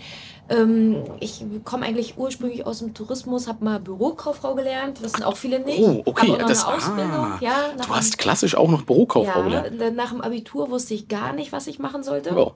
Ja. 0.48 0.56
Ähm, 0.56 1.04
ich 1.20 1.44
komme 1.64 1.86
eigentlich 1.86 2.18
ursprünglich 2.18 2.66
aus 2.66 2.80
dem 2.80 2.94
Tourismus, 2.94 3.48
habe 3.48 3.64
mal 3.64 3.80
Bürokauffrau 3.80 4.54
gelernt, 4.54 5.02
wissen 5.02 5.22
auch 5.22 5.36
viele 5.36 5.60
nicht. 5.60 5.80
Oh, 5.80 6.02
okay. 6.04 6.32
Auch 6.32 6.38
noch 6.38 6.48
das, 6.48 6.64
eine 6.64 6.76
Ausbildung. 6.76 7.10
Ah, 7.10 7.38
ja, 7.40 7.54
du 7.76 7.88
hast 7.94 8.18
klassisch 8.18 8.54
auch 8.54 8.70
noch 8.70 8.82
Bürokauffrau 8.82 9.48
ja, 9.48 9.62
gelernt. 9.62 9.96
Nach 9.96 10.10
dem 10.10 10.20
Abitur 10.20 10.70
wusste 10.70 10.94
ich 10.94 11.08
gar 11.08 11.32
nicht, 11.32 11.52
was 11.52 11.66
ich 11.66 11.78
machen 11.78 12.02
sollte. 12.02 12.34
Oh 12.36 12.52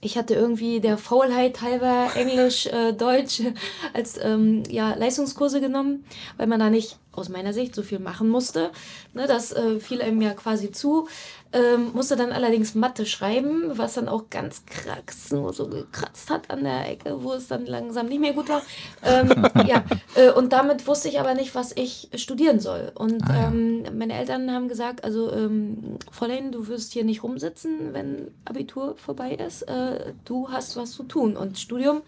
ich 0.00 0.16
hatte 0.16 0.34
irgendwie 0.34 0.80
der 0.80 0.96
Faulheit 0.96 1.60
halber 1.60 2.10
Englisch, 2.14 2.66
äh, 2.66 2.92
Deutsch 2.92 3.42
als 3.92 4.18
ähm, 4.22 4.62
ja, 4.68 4.94
Leistungskurse 4.94 5.60
genommen, 5.60 6.04
weil 6.36 6.46
man 6.46 6.60
da 6.60 6.70
nicht 6.70 6.98
aus 7.12 7.28
meiner 7.28 7.52
Sicht 7.52 7.74
so 7.74 7.82
viel 7.82 7.98
machen 7.98 8.28
musste. 8.28 8.70
Ne, 9.12 9.26
das 9.26 9.52
äh, 9.52 9.78
fiel 9.78 10.00
einem 10.00 10.22
ja 10.22 10.32
quasi 10.32 10.70
zu. 10.70 11.08
Ähm, 11.52 11.90
musste 11.94 12.14
dann 12.14 12.30
allerdings 12.30 12.76
Mathe 12.76 13.04
schreiben, 13.06 13.76
was 13.76 13.94
dann 13.94 14.08
auch 14.08 14.30
ganz 14.30 14.64
krass 14.66 15.32
nur 15.32 15.52
so 15.52 15.66
gekratzt 15.66 16.30
hat 16.30 16.48
an 16.48 16.62
der 16.62 16.88
Ecke, 16.88 17.24
wo 17.24 17.32
es 17.32 17.48
dann 17.48 17.66
langsam 17.66 18.06
nicht 18.06 18.20
mehr 18.20 18.34
gut 18.34 18.48
war. 18.48 18.62
Ähm, 19.02 19.30
ja, 19.66 19.84
äh, 20.14 20.30
und 20.30 20.52
damit 20.52 20.86
wusste 20.86 21.08
ich 21.08 21.18
aber 21.18 21.34
nicht, 21.34 21.56
was 21.56 21.72
ich 21.76 22.08
studieren 22.14 22.60
soll. 22.60 22.92
Und 22.94 23.22
ah, 23.28 23.34
ja. 23.34 23.48
ähm, 23.48 23.84
meine 23.98 24.14
Eltern 24.14 24.52
haben 24.52 24.68
gesagt, 24.68 25.02
also 25.02 25.32
ähm, 25.32 25.98
Fräulein, 26.12 26.52
du 26.52 26.68
wirst 26.68 26.92
hier 26.92 27.04
nicht 27.04 27.24
rumsitzen, 27.24 27.94
wenn 27.94 28.30
Abitur 28.44 28.96
vorbei 28.96 29.32
ist. 29.32 29.62
Äh, 29.62 30.12
du 30.24 30.50
hast 30.50 30.76
was 30.76 30.92
zu 30.92 31.02
tun. 31.02 31.36
Und 31.36 31.58
Studium 31.58 32.02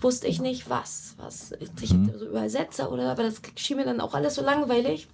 wusste 0.00 0.26
ich 0.26 0.40
nicht 0.40 0.68
was. 0.68 1.14
was 1.18 1.52
ich 1.60 1.92
mhm. 1.92 2.12
so 2.18 2.26
Übersetzer 2.26 2.90
oder, 2.90 3.12
aber 3.12 3.22
das 3.22 3.40
schien 3.54 3.76
mir 3.76 3.84
dann 3.84 4.00
auch 4.00 4.14
alles 4.14 4.34
so 4.34 4.42
langweilig. 4.42 5.06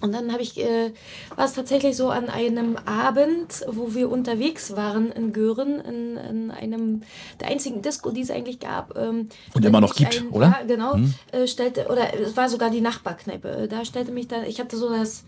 Und 0.00 0.12
dann 0.12 0.32
habe 0.32 0.42
ich, 0.42 0.58
äh, 0.58 0.92
war 1.36 1.44
es 1.44 1.52
tatsächlich 1.52 1.96
so 1.96 2.10
an 2.10 2.28
einem 2.28 2.76
Abend, 2.76 3.64
wo 3.68 3.94
wir 3.94 4.10
unterwegs 4.10 4.74
waren 4.76 5.12
in 5.12 5.32
Gören, 5.32 5.80
in, 5.80 6.16
in 6.16 6.50
einem 6.50 7.02
der 7.40 7.48
einzigen 7.48 7.82
Disco, 7.82 8.10
die 8.10 8.22
es 8.22 8.30
eigentlich 8.30 8.58
gab. 8.58 8.96
Ähm, 8.96 9.28
Und 9.54 9.64
immer 9.64 9.80
noch 9.80 9.94
gibt, 9.94 10.20
ein, 10.20 10.28
oder? 10.30 10.46
Ja, 10.46 10.62
genau. 10.66 10.94
Hm. 10.94 11.14
Äh, 11.30 11.46
stellte, 11.46 11.86
oder 11.86 12.18
es 12.20 12.36
war 12.36 12.48
sogar 12.48 12.70
die 12.70 12.80
Nachbarkneipe. 12.80 13.68
Da 13.68 13.84
stellte 13.84 14.10
mich 14.10 14.28
dann, 14.28 14.44
ich 14.44 14.58
hatte 14.58 14.76
so 14.76 14.88
das 14.90 15.24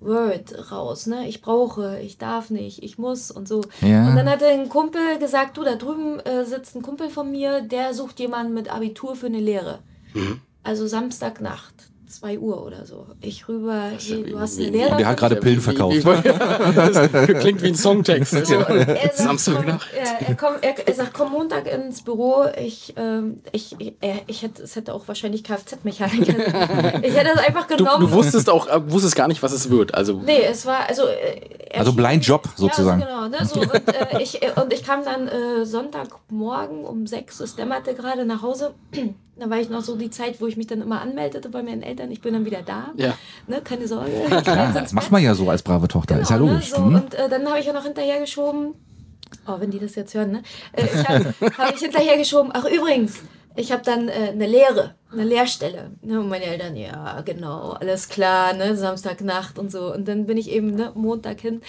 Word 0.00 0.70
raus, 0.70 1.06
ne? 1.06 1.28
Ich 1.28 1.40
brauche, 1.40 2.00
ich 2.00 2.18
darf 2.18 2.50
nicht, 2.50 2.82
ich 2.82 2.98
muss 2.98 3.30
und 3.30 3.48
so. 3.48 3.62
Ja. 3.80 4.08
Und 4.08 4.16
dann 4.16 4.28
hat 4.28 4.42
ein 4.42 4.68
Kumpel 4.68 5.18
gesagt, 5.18 5.56
du, 5.56 5.64
da 5.64 5.76
drüben 5.76 6.20
äh, 6.20 6.44
sitzt 6.44 6.76
ein 6.76 6.82
Kumpel 6.82 7.08
von 7.08 7.30
mir, 7.30 7.62
der 7.62 7.94
sucht 7.94 8.20
jemanden 8.20 8.54
mit 8.54 8.72
Abitur 8.72 9.16
für 9.16 9.26
eine 9.26 9.40
Lehre. 9.40 9.80
Mhm. 10.12 10.40
Also 10.62 10.86
Samstagnacht. 10.86 11.74
2 12.24 12.38
Uhr 12.38 12.64
oder 12.64 12.86
so. 12.86 13.06
Ich 13.20 13.46
rüber, 13.48 13.90
hey, 13.98 14.22
du 14.22 14.40
hast 14.40 14.58
eine 14.58 14.70
Lehrer. 14.70 14.96
Der 14.96 15.08
hat 15.08 15.18
gerade 15.18 15.36
Pillen 15.36 15.60
verkauft. 15.60 15.98
das 16.04 17.40
klingt 17.40 17.62
wie 17.62 17.68
ein 17.68 17.74
Songtext. 17.74 18.34
So, 18.44 18.62
Samstagnacht. 19.14 19.88
Er, 19.96 20.28
er, 20.28 20.34
kommt, 20.34 20.58
er, 20.62 20.86
er, 20.86 20.94
sagt, 20.94 21.14
komm 21.14 21.32
Montag 21.32 21.66
ins 21.66 22.02
Büro. 22.02 22.44
Ich, 22.58 22.92
ähm, 22.96 23.40
ich, 23.52 23.74
ich, 23.78 23.94
ich 24.26 24.42
hätte, 24.42 24.62
es 24.62 24.76
hätte 24.76 24.92
auch 24.92 25.08
wahrscheinlich 25.08 25.44
Kfz-Mechanik. 25.44 26.28
ich 26.28 27.14
hätte 27.14 27.30
es 27.34 27.40
einfach 27.40 27.66
genommen. 27.66 28.00
Du, 28.00 28.06
du, 28.06 28.12
wusstest 28.12 28.50
auch, 28.50 28.66
äh, 28.66 28.90
wusstest 28.90 29.16
gar 29.16 29.28
nicht, 29.28 29.42
was 29.42 29.52
es 29.52 29.70
wird. 29.70 29.94
Also, 29.94 30.20
nee, 30.24 30.42
es 30.42 30.66
war, 30.66 30.88
also. 30.88 31.06
Äh, 31.06 31.78
also 31.78 31.92
Blind 31.92 32.26
Job 32.26 32.48
sozusagen. 32.54 33.00
Ja, 33.00 33.26
genau. 33.26 33.28
Ne, 33.28 33.46
so, 33.46 33.60
und, 33.60 33.72
äh, 33.72 34.22
ich, 34.22 34.40
und 34.56 34.72
ich 34.72 34.84
kam 34.84 35.04
dann 35.04 35.28
äh, 35.28 35.64
Sonntagmorgen 35.64 36.84
um 36.84 37.06
6 37.06 37.40
Uhr, 37.40 37.44
es 37.44 37.56
dämmerte 37.56 37.94
gerade 37.94 38.24
nach 38.24 38.42
Hause. 38.42 38.74
Da 39.36 39.50
war 39.50 39.58
ich 39.58 39.68
noch 39.68 39.80
so 39.80 39.96
die 39.96 40.10
Zeit, 40.10 40.40
wo 40.40 40.46
ich 40.46 40.56
mich 40.56 40.68
dann 40.68 40.80
immer 40.80 41.00
anmeldete 41.00 41.48
bei 41.48 41.62
meinen 41.62 41.82
Eltern. 41.82 42.12
Ich 42.14 42.20
bin 42.20 42.32
dann 42.32 42.44
wieder 42.44 42.62
da. 42.62 42.92
Ja. 42.94 43.18
Ne, 43.48 43.60
keine 43.60 43.88
Sorge. 43.88 44.08
Ja, 44.30 44.86
macht 44.92 45.10
man 45.10 45.20
ja 45.20 45.34
so 45.34 45.50
als 45.50 45.64
brave 45.64 45.88
Tochter, 45.88 46.14
genau, 46.14 46.22
ist 46.22 46.30
ja 46.30 46.38
ne, 46.38 46.46
logisch. 46.48 46.70
Ne, 46.70 46.76
so. 46.76 46.82
Mhm. 46.82 46.94
Und 46.94 47.14
äh, 47.14 47.28
dann 47.28 47.44
habe 47.48 47.58
ich 47.58 47.66
ja 47.66 47.72
noch 47.72 47.82
hinterhergeschoben. 47.82 48.74
Oh, 49.48 49.54
wenn 49.58 49.72
die 49.72 49.80
das 49.80 49.96
jetzt 49.96 50.14
hören, 50.14 50.30
ne? 50.30 50.42
Äh, 50.74 50.84
ich 50.84 51.08
habe 51.08 51.34
hab 51.58 51.74
ich 51.74 51.80
hinterhergeschoben. 51.80 52.52
Ach, 52.54 52.66
übrigens, 52.66 53.14
ich 53.56 53.72
habe 53.72 53.82
dann 53.84 54.08
äh, 54.08 54.30
eine 54.30 54.46
Lehre, 54.46 54.94
eine 55.12 55.24
Lehrstelle. 55.24 55.90
Ne? 56.02 56.20
Und 56.20 56.28
meine 56.28 56.44
Eltern, 56.44 56.76
ja, 56.76 57.20
genau, 57.22 57.70
alles 57.72 58.08
klar, 58.08 58.52
ne? 58.52 58.76
Samstagnacht 58.76 59.58
und 59.58 59.72
so. 59.72 59.92
Und 59.92 60.06
dann 60.06 60.26
bin 60.26 60.36
ich 60.36 60.48
eben 60.52 60.70
ne, 60.70 60.92
Montag 60.94 61.40
hin 61.40 61.62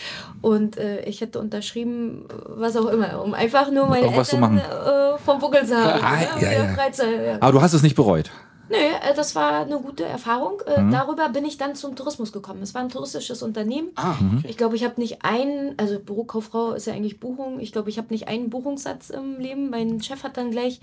und 0.43 0.77
äh, 0.77 1.01
ich 1.05 1.21
hätte 1.21 1.39
unterschrieben, 1.39 2.27
was 2.49 2.77
auch 2.77 2.85
immer, 2.85 3.23
um 3.23 3.33
einfach 3.33 3.71
nur 3.71 3.87
meine 3.87 4.15
Eltern 4.15 4.59
äh, 4.59 5.17
vom 5.25 5.39
Buckel 5.39 5.65
zu 5.65 5.75
haben. 5.75 6.03
Ah, 6.03 6.17
ne? 6.39 6.43
ja, 6.43 7.23
ja. 7.23 7.37
Aber 7.39 7.51
du 7.51 7.61
hast 7.63 7.73
es 7.73 7.81
nicht 7.81 7.95
bereut. 7.95 8.29
Nö, 8.69 8.75
äh, 8.75 9.13
das 9.15 9.35
war 9.35 9.61
eine 9.61 9.79
gute 9.79 10.05
Erfahrung. 10.05 10.61
Äh, 10.65 10.81
mhm. 10.81 10.91
Darüber 10.91 11.29
bin 11.29 11.45
ich 11.45 11.57
dann 11.57 11.75
zum 11.75 11.95
Tourismus 11.95 12.31
gekommen. 12.31 12.61
Es 12.61 12.73
war 12.73 12.81
ein 12.81 12.89
touristisches 12.89 13.43
Unternehmen. 13.43 13.89
Ah, 13.95 14.15
mhm. 14.19 14.43
Ich 14.47 14.57
glaube, 14.57 14.75
ich 14.75 14.83
habe 14.83 14.99
nicht 14.99 15.23
einen, 15.23 15.75
also 15.77 15.99
Bürokauffrau 15.99 16.73
ist 16.73 16.87
ja 16.87 16.93
eigentlich 16.93 17.19
Buchung. 17.19 17.59
Ich 17.59 17.71
glaube, 17.71 17.89
ich 17.89 17.97
habe 17.97 18.07
nicht 18.09 18.27
einen 18.27 18.49
Buchungssatz 18.49 19.09
im 19.09 19.39
Leben. 19.39 19.69
Mein 19.69 20.01
Chef 20.01 20.23
hat 20.23 20.37
dann 20.37 20.51
gleich 20.51 20.79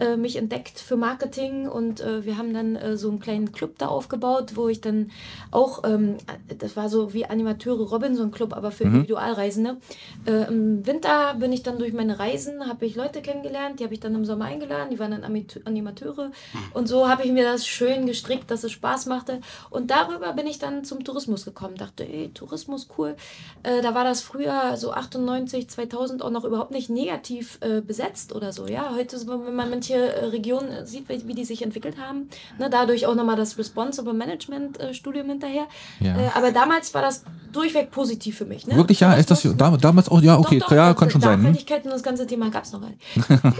äh, 0.00 0.16
mich 0.16 0.36
entdeckt 0.36 0.80
für 0.80 0.96
Marketing 0.96 1.68
und 1.68 2.00
äh, 2.00 2.24
wir 2.24 2.38
haben 2.38 2.54
dann 2.54 2.74
äh, 2.74 2.96
so 2.96 3.10
einen 3.10 3.20
kleinen 3.20 3.52
Club 3.52 3.76
da 3.76 3.88
aufgebaut, 3.88 4.52
wo 4.54 4.68
ich 4.68 4.80
dann 4.80 5.10
auch, 5.50 5.84
ähm, 5.84 6.16
das 6.58 6.74
war 6.74 6.88
so 6.88 7.12
wie 7.12 7.26
Animateure 7.26 7.86
Robinson 7.86 8.30
Club, 8.30 8.54
aber 8.54 8.70
für 8.70 8.86
mhm. 8.86 8.94
Individualreisende. 8.94 9.76
Äh, 10.24 10.48
Im 10.48 10.86
Winter 10.86 11.34
bin 11.34 11.52
ich 11.52 11.62
dann 11.62 11.78
durch 11.78 11.92
meine 11.92 12.18
Reisen, 12.18 12.66
habe 12.66 12.86
ich 12.86 12.96
Leute 12.96 13.20
kennengelernt, 13.20 13.78
die 13.78 13.84
habe 13.84 13.92
ich 13.92 14.00
dann 14.00 14.14
im 14.14 14.24
Sommer 14.24 14.46
eingeladen, 14.46 14.88
die 14.90 14.98
waren 14.98 15.10
dann 15.10 15.24
Animateure 15.24 16.28
mhm. 16.28 16.32
und 16.72 16.88
so 16.88 17.06
habe 17.08 17.19
ich 17.24 17.32
mir 17.32 17.44
das 17.44 17.66
schön 17.66 18.06
gestrickt, 18.06 18.50
dass 18.50 18.64
es 18.64 18.72
Spaß 18.72 19.06
machte 19.06 19.40
und 19.70 19.90
darüber 19.90 20.32
bin 20.32 20.46
ich 20.46 20.58
dann 20.58 20.84
zum 20.84 21.04
Tourismus 21.04 21.44
gekommen, 21.44 21.76
dachte, 21.76 22.04
ey, 22.04 22.30
Tourismus 22.34 22.88
cool. 22.98 23.16
Äh, 23.62 23.82
da 23.82 23.94
war 23.94 24.04
das 24.04 24.20
früher 24.20 24.76
so 24.76 24.92
98, 24.92 25.68
2000 25.68 26.22
auch 26.22 26.30
noch 26.30 26.44
überhaupt 26.44 26.70
nicht 26.70 26.90
negativ 26.90 27.58
äh, 27.60 27.80
besetzt 27.80 28.34
oder 28.34 28.52
so, 28.52 28.66
ja. 28.66 28.92
Heute, 28.94 29.16
wenn 29.26 29.54
man 29.54 29.70
manche 29.70 29.94
äh, 29.94 30.24
Regionen 30.26 30.70
äh, 30.70 30.86
sieht, 30.86 31.08
wie 31.08 31.34
die 31.34 31.44
sich 31.44 31.62
entwickelt 31.62 31.96
haben. 31.98 32.28
Ne, 32.58 32.68
dadurch 32.70 33.06
auch 33.06 33.14
nochmal 33.14 33.36
das 33.36 33.58
Responsible 33.58 34.12
Management 34.14 34.78
äh, 34.80 34.94
Studium 34.94 35.28
hinterher. 35.28 35.66
Ja. 36.00 36.16
Äh, 36.16 36.30
aber 36.34 36.52
damals 36.52 36.92
war 36.94 37.02
das 37.02 37.24
durchweg 37.52 37.90
positiv 37.90 38.38
für 38.38 38.44
mich. 38.44 38.66
Ne? 38.66 38.76
Wirklich, 38.76 39.00
ja, 39.00 39.14
ist 39.14 39.30
das 39.30 39.42
da- 39.56 39.76
damals 39.76 40.08
auch, 40.08 40.20
ja, 40.22 40.38
okay, 40.38 40.58
Doch, 40.58 40.68
doch, 40.68 40.76
ja, 40.76 40.94
kann 40.94 41.10
schon 41.10 41.20
sein. 41.20 41.34
Hm? 41.34 41.42
Nachhaltigkeit 41.42 41.84
und 41.84 41.90
das 41.92 42.02
ganze 42.02 42.26
Thema 42.26 42.50
gab 42.50 42.64
es 42.64 42.72
noch 42.72 42.80
gar 42.80 42.90
nicht. 42.90 43.00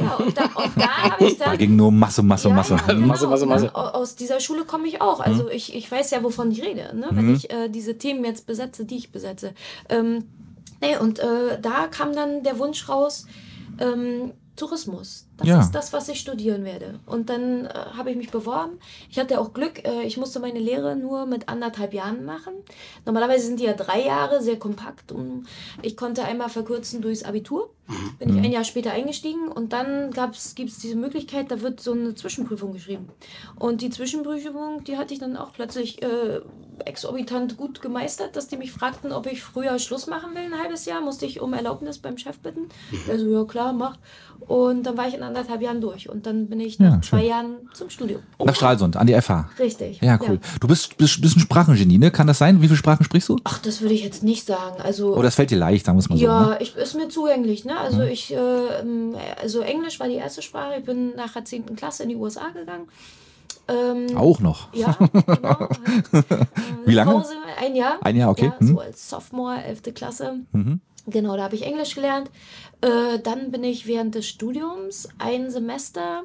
ja, 0.01 0.15
und 0.17 0.37
da, 0.37 0.45
und 0.45 0.73
da 0.77 0.89
habe 0.89 1.25
ich 1.27 1.39
Da 1.39 1.45
dann. 1.47 1.59
ging 1.59 1.77
nur 1.77 1.91
Masse, 1.91 2.23
Masse, 2.23 2.49
Ja, 2.49 2.55
Masse. 2.55 2.75
ja, 2.77 2.93
genau, 2.93 3.07
Masse, 3.07 3.27
Masse, 3.27 3.47
Ne? 3.65 3.75
Au- 3.75 3.79
Aus 4.01 4.17
dieser 4.17 4.41
Schule 4.41 4.65
komme 4.65 4.87
ich 4.89 5.01
auch. 5.01 5.21
Also 5.21 5.45
Hm. 5.45 5.51
ich, 5.53 5.75
ich 5.75 5.91
weiß 5.91 6.11
ja, 6.11 6.23
wovon 6.23 6.51
ich 6.51 6.63
rede, 6.63 6.95
ne? 6.97 7.09
wenn 7.13 7.35
ich 7.35 7.51
äh, 7.51 7.69
diese 7.69 7.99
Themen 7.99 8.25
jetzt 8.25 8.47
besetze, 8.47 8.85
die 8.85 8.97
ich 8.97 9.11
besetze. 9.13 9.53
Ähm, 9.89 10.25
nee, 10.81 10.97
und 10.97 11.19
äh, 11.19 11.61
da 11.61 11.87
kam 11.89 12.15
dann 12.15 12.43
der 12.43 12.59
Wunsch 12.59 12.89
raus, 12.89 13.27
ähm, 13.79 14.33
Tourismus. 14.57 15.27
Das 15.41 15.49
Ja. 15.49 15.61
ist 15.61 15.73
das, 15.75 15.93
was 15.93 16.09
ich 16.09 16.21
studieren 16.21 16.65
werde. 16.65 17.01
Und 17.07 17.31
dann 17.31 17.67
äh, 17.67 17.69
habe 17.97 18.11
ich 18.11 18.17
mich 18.17 18.31
beworben. 18.31 18.79
Ich 19.11 19.19
hatte 19.19 19.41
auch 19.41 19.53
Glück, 19.53 19.85
äh, 19.85 20.03
ich 20.03 20.17
musste 20.19 20.39
meine 20.39 20.59
Lehre 20.59 20.97
nur 20.97 21.27
mit 21.27 21.49
anderthalb 21.49 21.95
Jahren 21.95 22.25
machen. 22.25 22.53
Normalerweise 23.07 23.47
sind 23.47 23.59
die 23.59 23.65
ja 23.65 23.73
drei 23.73 24.05
Jahre, 24.05 24.43
sehr 24.43 24.59
kompakt. 24.59 25.13
Und 25.13 25.47
ich 25.83 25.97
konnte 25.97 26.25
einmal 26.25 26.51
verkürzen 26.51 27.01
durchs 27.01 27.23
Abitur. 27.25 27.71
Bin 28.21 28.29
ich 28.29 28.37
ein 28.45 28.53
Jahr 28.53 28.63
später 28.63 28.93
eingestiegen 28.93 29.49
und 29.49 29.73
dann 29.73 30.13
gibt 30.13 30.37
es 30.37 30.79
diese 30.79 30.95
Möglichkeit, 30.95 31.51
da 31.51 31.61
wird 31.61 31.81
so 31.81 31.91
eine 31.91 32.15
Zwischenprüfung 32.15 32.73
geschrieben. 32.73 33.09
Und 33.59 33.81
die 33.81 33.91
Zwischenprüfung, 33.91 34.85
die 34.85 34.97
hatte 34.97 35.13
ich 35.13 35.19
dann 35.19 35.37
auch 35.37 35.53
plötzlich 35.53 36.01
äh, 36.01 36.41
exorbitant 36.85 37.57
gut 37.57 37.83
gemeistert, 37.83 38.37
dass 38.37 38.47
die 38.47 38.57
mich 38.59 38.71
fragten, 38.71 39.11
ob 39.11 39.27
ich 39.27 39.43
früher 39.43 39.77
Schluss 39.81 40.07
machen 40.07 40.35
will, 40.37 40.43
ein 40.43 40.59
halbes 40.63 40.85
Jahr. 40.85 41.01
Musste 41.01 41.27
ich 41.27 41.41
um 41.41 41.53
Erlaubnis 41.53 41.99
beim 41.99 42.17
Chef 42.17 42.39
bitten. 42.39 42.69
Also, 43.09 43.27
ja 43.29 43.45
klar, 43.45 43.73
mach. 43.73 43.97
Und 44.41 44.85
dann 44.85 44.97
war 44.97 45.09
ich 45.09 45.15
in 45.15 45.23
anderthalb 45.31 45.63
Jahren 45.63 45.81
durch. 45.81 46.09
Und 46.09 46.27
dann 46.27 46.47
bin 46.49 46.61
ich 46.61 46.79
nach 46.79 46.95
Ja, 46.97 47.03
zwei 47.03 47.21
schön. 47.21 47.29
Jahren 47.29 47.47
zum 47.73 47.91
Studium. 47.91 48.21
Nach 48.39 48.55
Stralsund, 48.55 48.97
an 48.97 49.07
die 49.07 49.15
FH. 49.21 49.49
Richtig. 49.59 50.01
Ja, 50.03 50.19
cool. 50.29 50.39
Du 50.61 50.69
bist, 50.69 50.97
bist, 50.99 51.21
bist 51.21 51.37
ein 51.37 51.41
Sprachengenie, 51.41 51.99
ne? 51.99 52.11
Kann 52.11 52.27
das 52.27 52.39
sein? 52.39 52.61
Wie 52.61 52.67
viele 52.67 52.77
Sprachen 52.77 53.05
sprichst 53.05 53.29
du? 53.29 53.37
Ach, 53.45 53.59
das 53.59 53.81
würde 53.81 53.95
ich 53.95 54.05
jetzt 54.05 54.23
nicht 54.23 54.47
sagen. 54.47 54.81
Also, 54.83 55.13
Oder 55.15 55.25
das 55.25 55.35
fällt 55.35 55.51
dir 55.51 55.59
leicht, 55.59 55.87
sagen 55.87 55.97
wir 55.99 56.01
es 56.01 56.09
mal 56.09 56.17
so. 56.19 56.23
Ja, 56.25 56.47
Ne? 56.51 56.59
ich, 56.61 56.77
ist 56.77 56.95
mir 56.95 57.09
zugänglich. 57.09 57.65
Ne? 57.65 57.77
Also 57.79 58.03
ich, 58.03 58.33
äh, 58.33 58.37
ähm, 58.37 59.15
also 59.41 59.61
Englisch 59.61 59.99
war 60.01 60.09
die 60.09 60.15
erste 60.15 60.43
Sprache. 60.43 60.75
Ich 60.79 60.85
bin 60.85 61.15
nach 61.17 61.33
der 61.33 61.45
10. 61.45 61.77
Klasse 61.77 62.03
in 62.05 62.11
die 62.11 62.17
USA 62.17 62.49
gegangen. 62.53 62.87
Ähm, 63.69 64.17
Auch 64.17 64.41
noch. 64.41 64.73
Ja, 64.75 64.97
genau. 65.13 65.69
Äh, 66.13 66.23
Wie 66.87 66.95
lange? 66.95 67.25
Ein 67.61 67.77
Jahr. 67.77 67.99
Ein 68.03 68.17
Jahr, 68.17 68.31
okay. 68.31 68.47
Ja, 68.47 68.55
Mhm. 68.59 68.67
so 68.75 68.81
als 68.81 69.09
Sophomore, 69.09 69.63
11. 69.63 69.95
Klasse. 69.95 70.41
Genau, 71.07 71.37
da 71.37 71.45
habe 71.45 71.55
ich 71.55 71.63
Englisch 71.63 71.95
gelernt. 71.95 72.31
Äh, 72.81 73.19
dann 73.21 73.51
bin 73.51 73.65
ich 73.65 73.87
während 73.87 74.15
des 74.15 74.27
Studiums 74.27 75.09
ein 75.19 75.51
Semester 75.51 76.23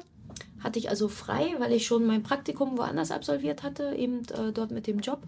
hatte 0.66 0.78
ich 0.78 0.90
also 0.90 1.08
frei, 1.08 1.54
weil 1.58 1.72
ich 1.72 1.86
schon 1.86 2.06
mein 2.06 2.22
Praktikum 2.22 2.76
woanders 2.76 3.10
absolviert 3.10 3.62
hatte, 3.62 3.94
eben 3.94 4.22
äh, 4.34 4.52
dort 4.52 4.72
mit 4.72 4.86
dem 4.86 4.98
Job, 4.98 5.20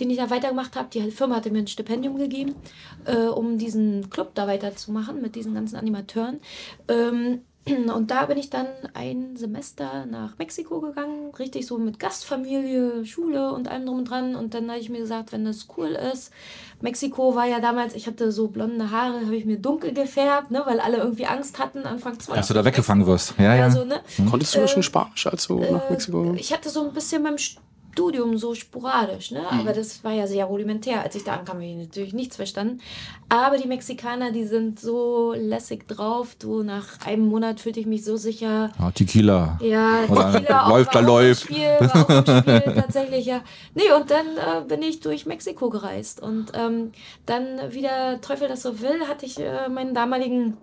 den 0.00 0.08
ich 0.08 0.16
da 0.16 0.30
weitergemacht 0.30 0.76
habe. 0.76 0.88
Die 0.92 1.10
Firma 1.10 1.36
hatte 1.36 1.50
mir 1.50 1.58
ein 1.58 1.66
Stipendium 1.66 2.16
gegeben, 2.16 2.54
äh, 3.04 3.26
um 3.26 3.58
diesen 3.58 4.08
Club 4.08 4.34
da 4.34 4.46
weiterzumachen 4.46 5.20
mit 5.20 5.34
diesen 5.34 5.54
ganzen 5.54 5.76
Animateuren. 5.76 6.40
Ähm, 6.88 7.42
und 7.94 8.10
da 8.10 8.26
bin 8.26 8.38
ich 8.38 8.50
dann 8.50 8.66
ein 8.94 9.36
Semester 9.36 10.06
nach 10.06 10.36
Mexiko 10.38 10.80
gegangen, 10.80 11.32
richtig 11.38 11.66
so 11.66 11.78
mit 11.78 11.98
Gastfamilie, 11.98 13.04
Schule 13.04 13.52
und 13.52 13.68
allem 13.68 13.86
drum 13.86 13.98
und 13.98 14.04
dran. 14.10 14.34
Und 14.36 14.54
dann 14.54 14.68
habe 14.70 14.80
ich 14.80 14.90
mir 14.90 14.98
gesagt, 15.00 15.32
wenn 15.32 15.44
das 15.44 15.66
cool 15.76 15.88
ist, 15.88 16.30
Mexiko 16.80 17.34
war 17.34 17.46
ja 17.46 17.60
damals, 17.60 17.94
ich 17.94 18.06
hatte 18.06 18.30
so 18.32 18.48
blonde 18.48 18.90
Haare, 18.90 19.20
habe 19.24 19.36
ich 19.36 19.44
mir 19.44 19.58
dunkel 19.58 19.92
gefärbt, 19.92 20.50
ne, 20.50 20.62
weil 20.64 20.80
alle 20.80 20.98
irgendwie 20.98 21.26
Angst 21.26 21.58
hatten, 21.58 21.80
Anfang 21.80 22.18
20. 22.18 22.34
Dass 22.34 22.48
du 22.48 22.54
da 22.54 22.64
weggefangen 22.64 23.06
wirst. 23.06 23.34
Ja, 23.38 23.54
ja. 23.54 23.56
Ja, 23.56 23.70
so, 23.70 23.84
ne? 23.84 24.00
Konntest 24.30 24.54
du 24.54 24.60
Äh, 24.60 24.68
schon 24.68 24.82
Spanisch, 24.82 25.26
als 25.26 25.46
du 25.46 25.58
nach 25.58 25.90
Mexiko 25.90 26.34
Ich 26.36 26.52
hatte 26.52 26.68
so 26.68 26.86
ein 26.86 26.92
bisschen 26.92 27.22
beim 27.22 27.38
Studium 27.38 27.64
so 28.36 28.54
sporadisch, 28.54 29.30
ne? 29.30 29.40
Mhm. 29.40 29.60
aber 29.60 29.72
das 29.72 30.02
war 30.04 30.12
ja 30.12 30.26
sehr 30.26 30.44
rudimentär. 30.44 31.02
Als 31.02 31.14
ich 31.14 31.24
da 31.24 31.34
ankam, 31.34 31.56
habe 31.56 31.66
ich 31.66 31.76
natürlich 31.76 32.12
nichts 32.14 32.36
verstanden. 32.36 32.80
Aber 33.28 33.58
die 33.58 33.68
Mexikaner, 33.68 34.32
die 34.32 34.44
sind 34.44 34.80
so 34.80 35.34
lässig 35.36 35.86
drauf. 35.88 36.36
Du, 36.38 36.62
nach 36.62 37.04
einem 37.06 37.28
Monat 37.28 37.60
fühlte 37.60 37.80
ich 37.80 37.86
mich 37.86 38.04
so 38.04 38.16
sicher. 38.16 38.70
Ah, 38.78 38.90
Tequila. 38.90 39.58
Ja, 39.60 40.04
Oder 40.08 40.32
Tequila 40.32 40.68
läuft, 40.68 40.94
da 40.94 41.00
läuft. 41.00 41.42
Spiel, 41.42 41.66
war 41.80 42.10
auch 42.10 42.40
Spiel, 42.40 42.74
tatsächlich, 42.74 43.26
ja. 43.26 43.42
Nee, 43.74 43.92
und 43.96 44.10
dann 44.10 44.26
äh, 44.36 44.66
bin 44.66 44.82
ich 44.82 45.00
durch 45.00 45.26
Mexiko 45.26 45.68
gereist. 45.68 46.22
Und 46.22 46.52
ähm, 46.54 46.92
dann, 47.26 47.60
wie 47.70 47.82
der 47.82 48.20
Teufel 48.20 48.48
das 48.48 48.62
so 48.62 48.80
will, 48.80 49.06
hatte 49.08 49.26
ich 49.26 49.38
äh, 49.38 49.68
meinen 49.68 49.94
damaligen 49.94 50.56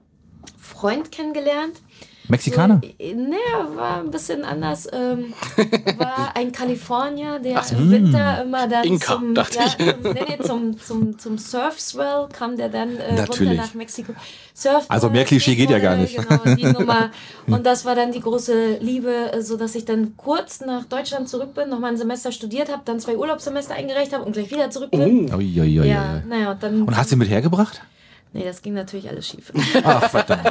Freund 0.59 1.11
kennengelernt. 1.11 1.81
Mexikaner? 2.27 2.81
So, 2.83 2.89
äh, 2.99 3.13
nee, 3.13 3.35
war 3.75 3.99
ein 3.99 4.11
bisschen 4.11 4.43
anders. 4.43 4.87
Ähm, 4.91 5.33
war 5.97 6.35
ein 6.35 6.51
Kalifornier, 6.51 7.39
der 7.39 7.59
Ach 7.59 7.71
im 7.71 7.91
Winter 7.91 8.43
immer 8.43 8.67
dann 8.67 8.83
Inka, 8.83 9.13
zum, 9.13 9.35
dachte 9.35 9.57
ja, 9.57 9.65
ich. 9.65 9.77
Zum, 9.77 10.13
nee, 10.13 10.25
nee, 10.27 10.37
zum, 10.43 10.79
zum, 10.79 11.19
zum 11.19 11.37
Surfswell 11.37 12.27
kam 12.31 12.57
der 12.57 12.69
dann 12.69 12.97
äh, 12.97 13.21
runter 13.21 13.53
nach 13.53 13.73
Mexiko. 13.73 14.13
Surfball, 14.53 14.85
Also 14.87 15.09
mehr 15.09 15.25
Klischee 15.25 15.55
geht 15.55 15.69
ja 15.69 15.79
gar 15.79 15.97
nicht. 15.97 16.15
Genau, 16.15 16.55
die 16.55 16.65
Nummer. 16.79 17.11
Und 17.47 17.65
das 17.65 17.83
war 17.83 17.93
dann 17.95 18.11
die 18.11 18.21
große 18.21 18.77
Liebe, 18.79 19.33
äh, 19.33 19.41
so 19.41 19.57
dass 19.57 19.75
ich 19.75 19.85
dann 19.85 20.15
kurz 20.17 20.61
nach 20.61 20.85
Deutschland 20.85 21.27
zurück 21.27 21.53
bin, 21.53 21.69
nochmal 21.69 21.91
ein 21.91 21.97
Semester 21.97 22.31
studiert 22.31 22.71
habe, 22.71 22.81
dann 22.85 22.99
zwei 22.99 23.17
Urlaubssemester 23.17 23.75
eingereicht 23.75 24.13
habe 24.13 24.23
und 24.23 24.33
gleich 24.33 24.49
wieder 24.51 24.69
zurück 24.69 24.91
bin. 24.91 25.29
Oh. 25.31 25.37
Ui, 25.37 25.59
ui, 25.59 25.79
ui, 25.79 25.87
Ja, 25.87 26.21
naja, 26.27 26.51
und 26.51 26.63
dann. 26.63 26.81
Und 26.83 26.95
hast 26.95 27.11
du 27.11 27.15
ihn 27.15 27.19
mit 27.19 27.29
hergebracht? 27.29 27.81
Nee, 28.35 28.43
das 28.43 28.61
ging 28.61 28.73
natürlich 28.73 29.07
alles 29.07 29.27
schief. 29.29 29.49
Ach, 29.85 30.09
verdammt. 30.09 30.43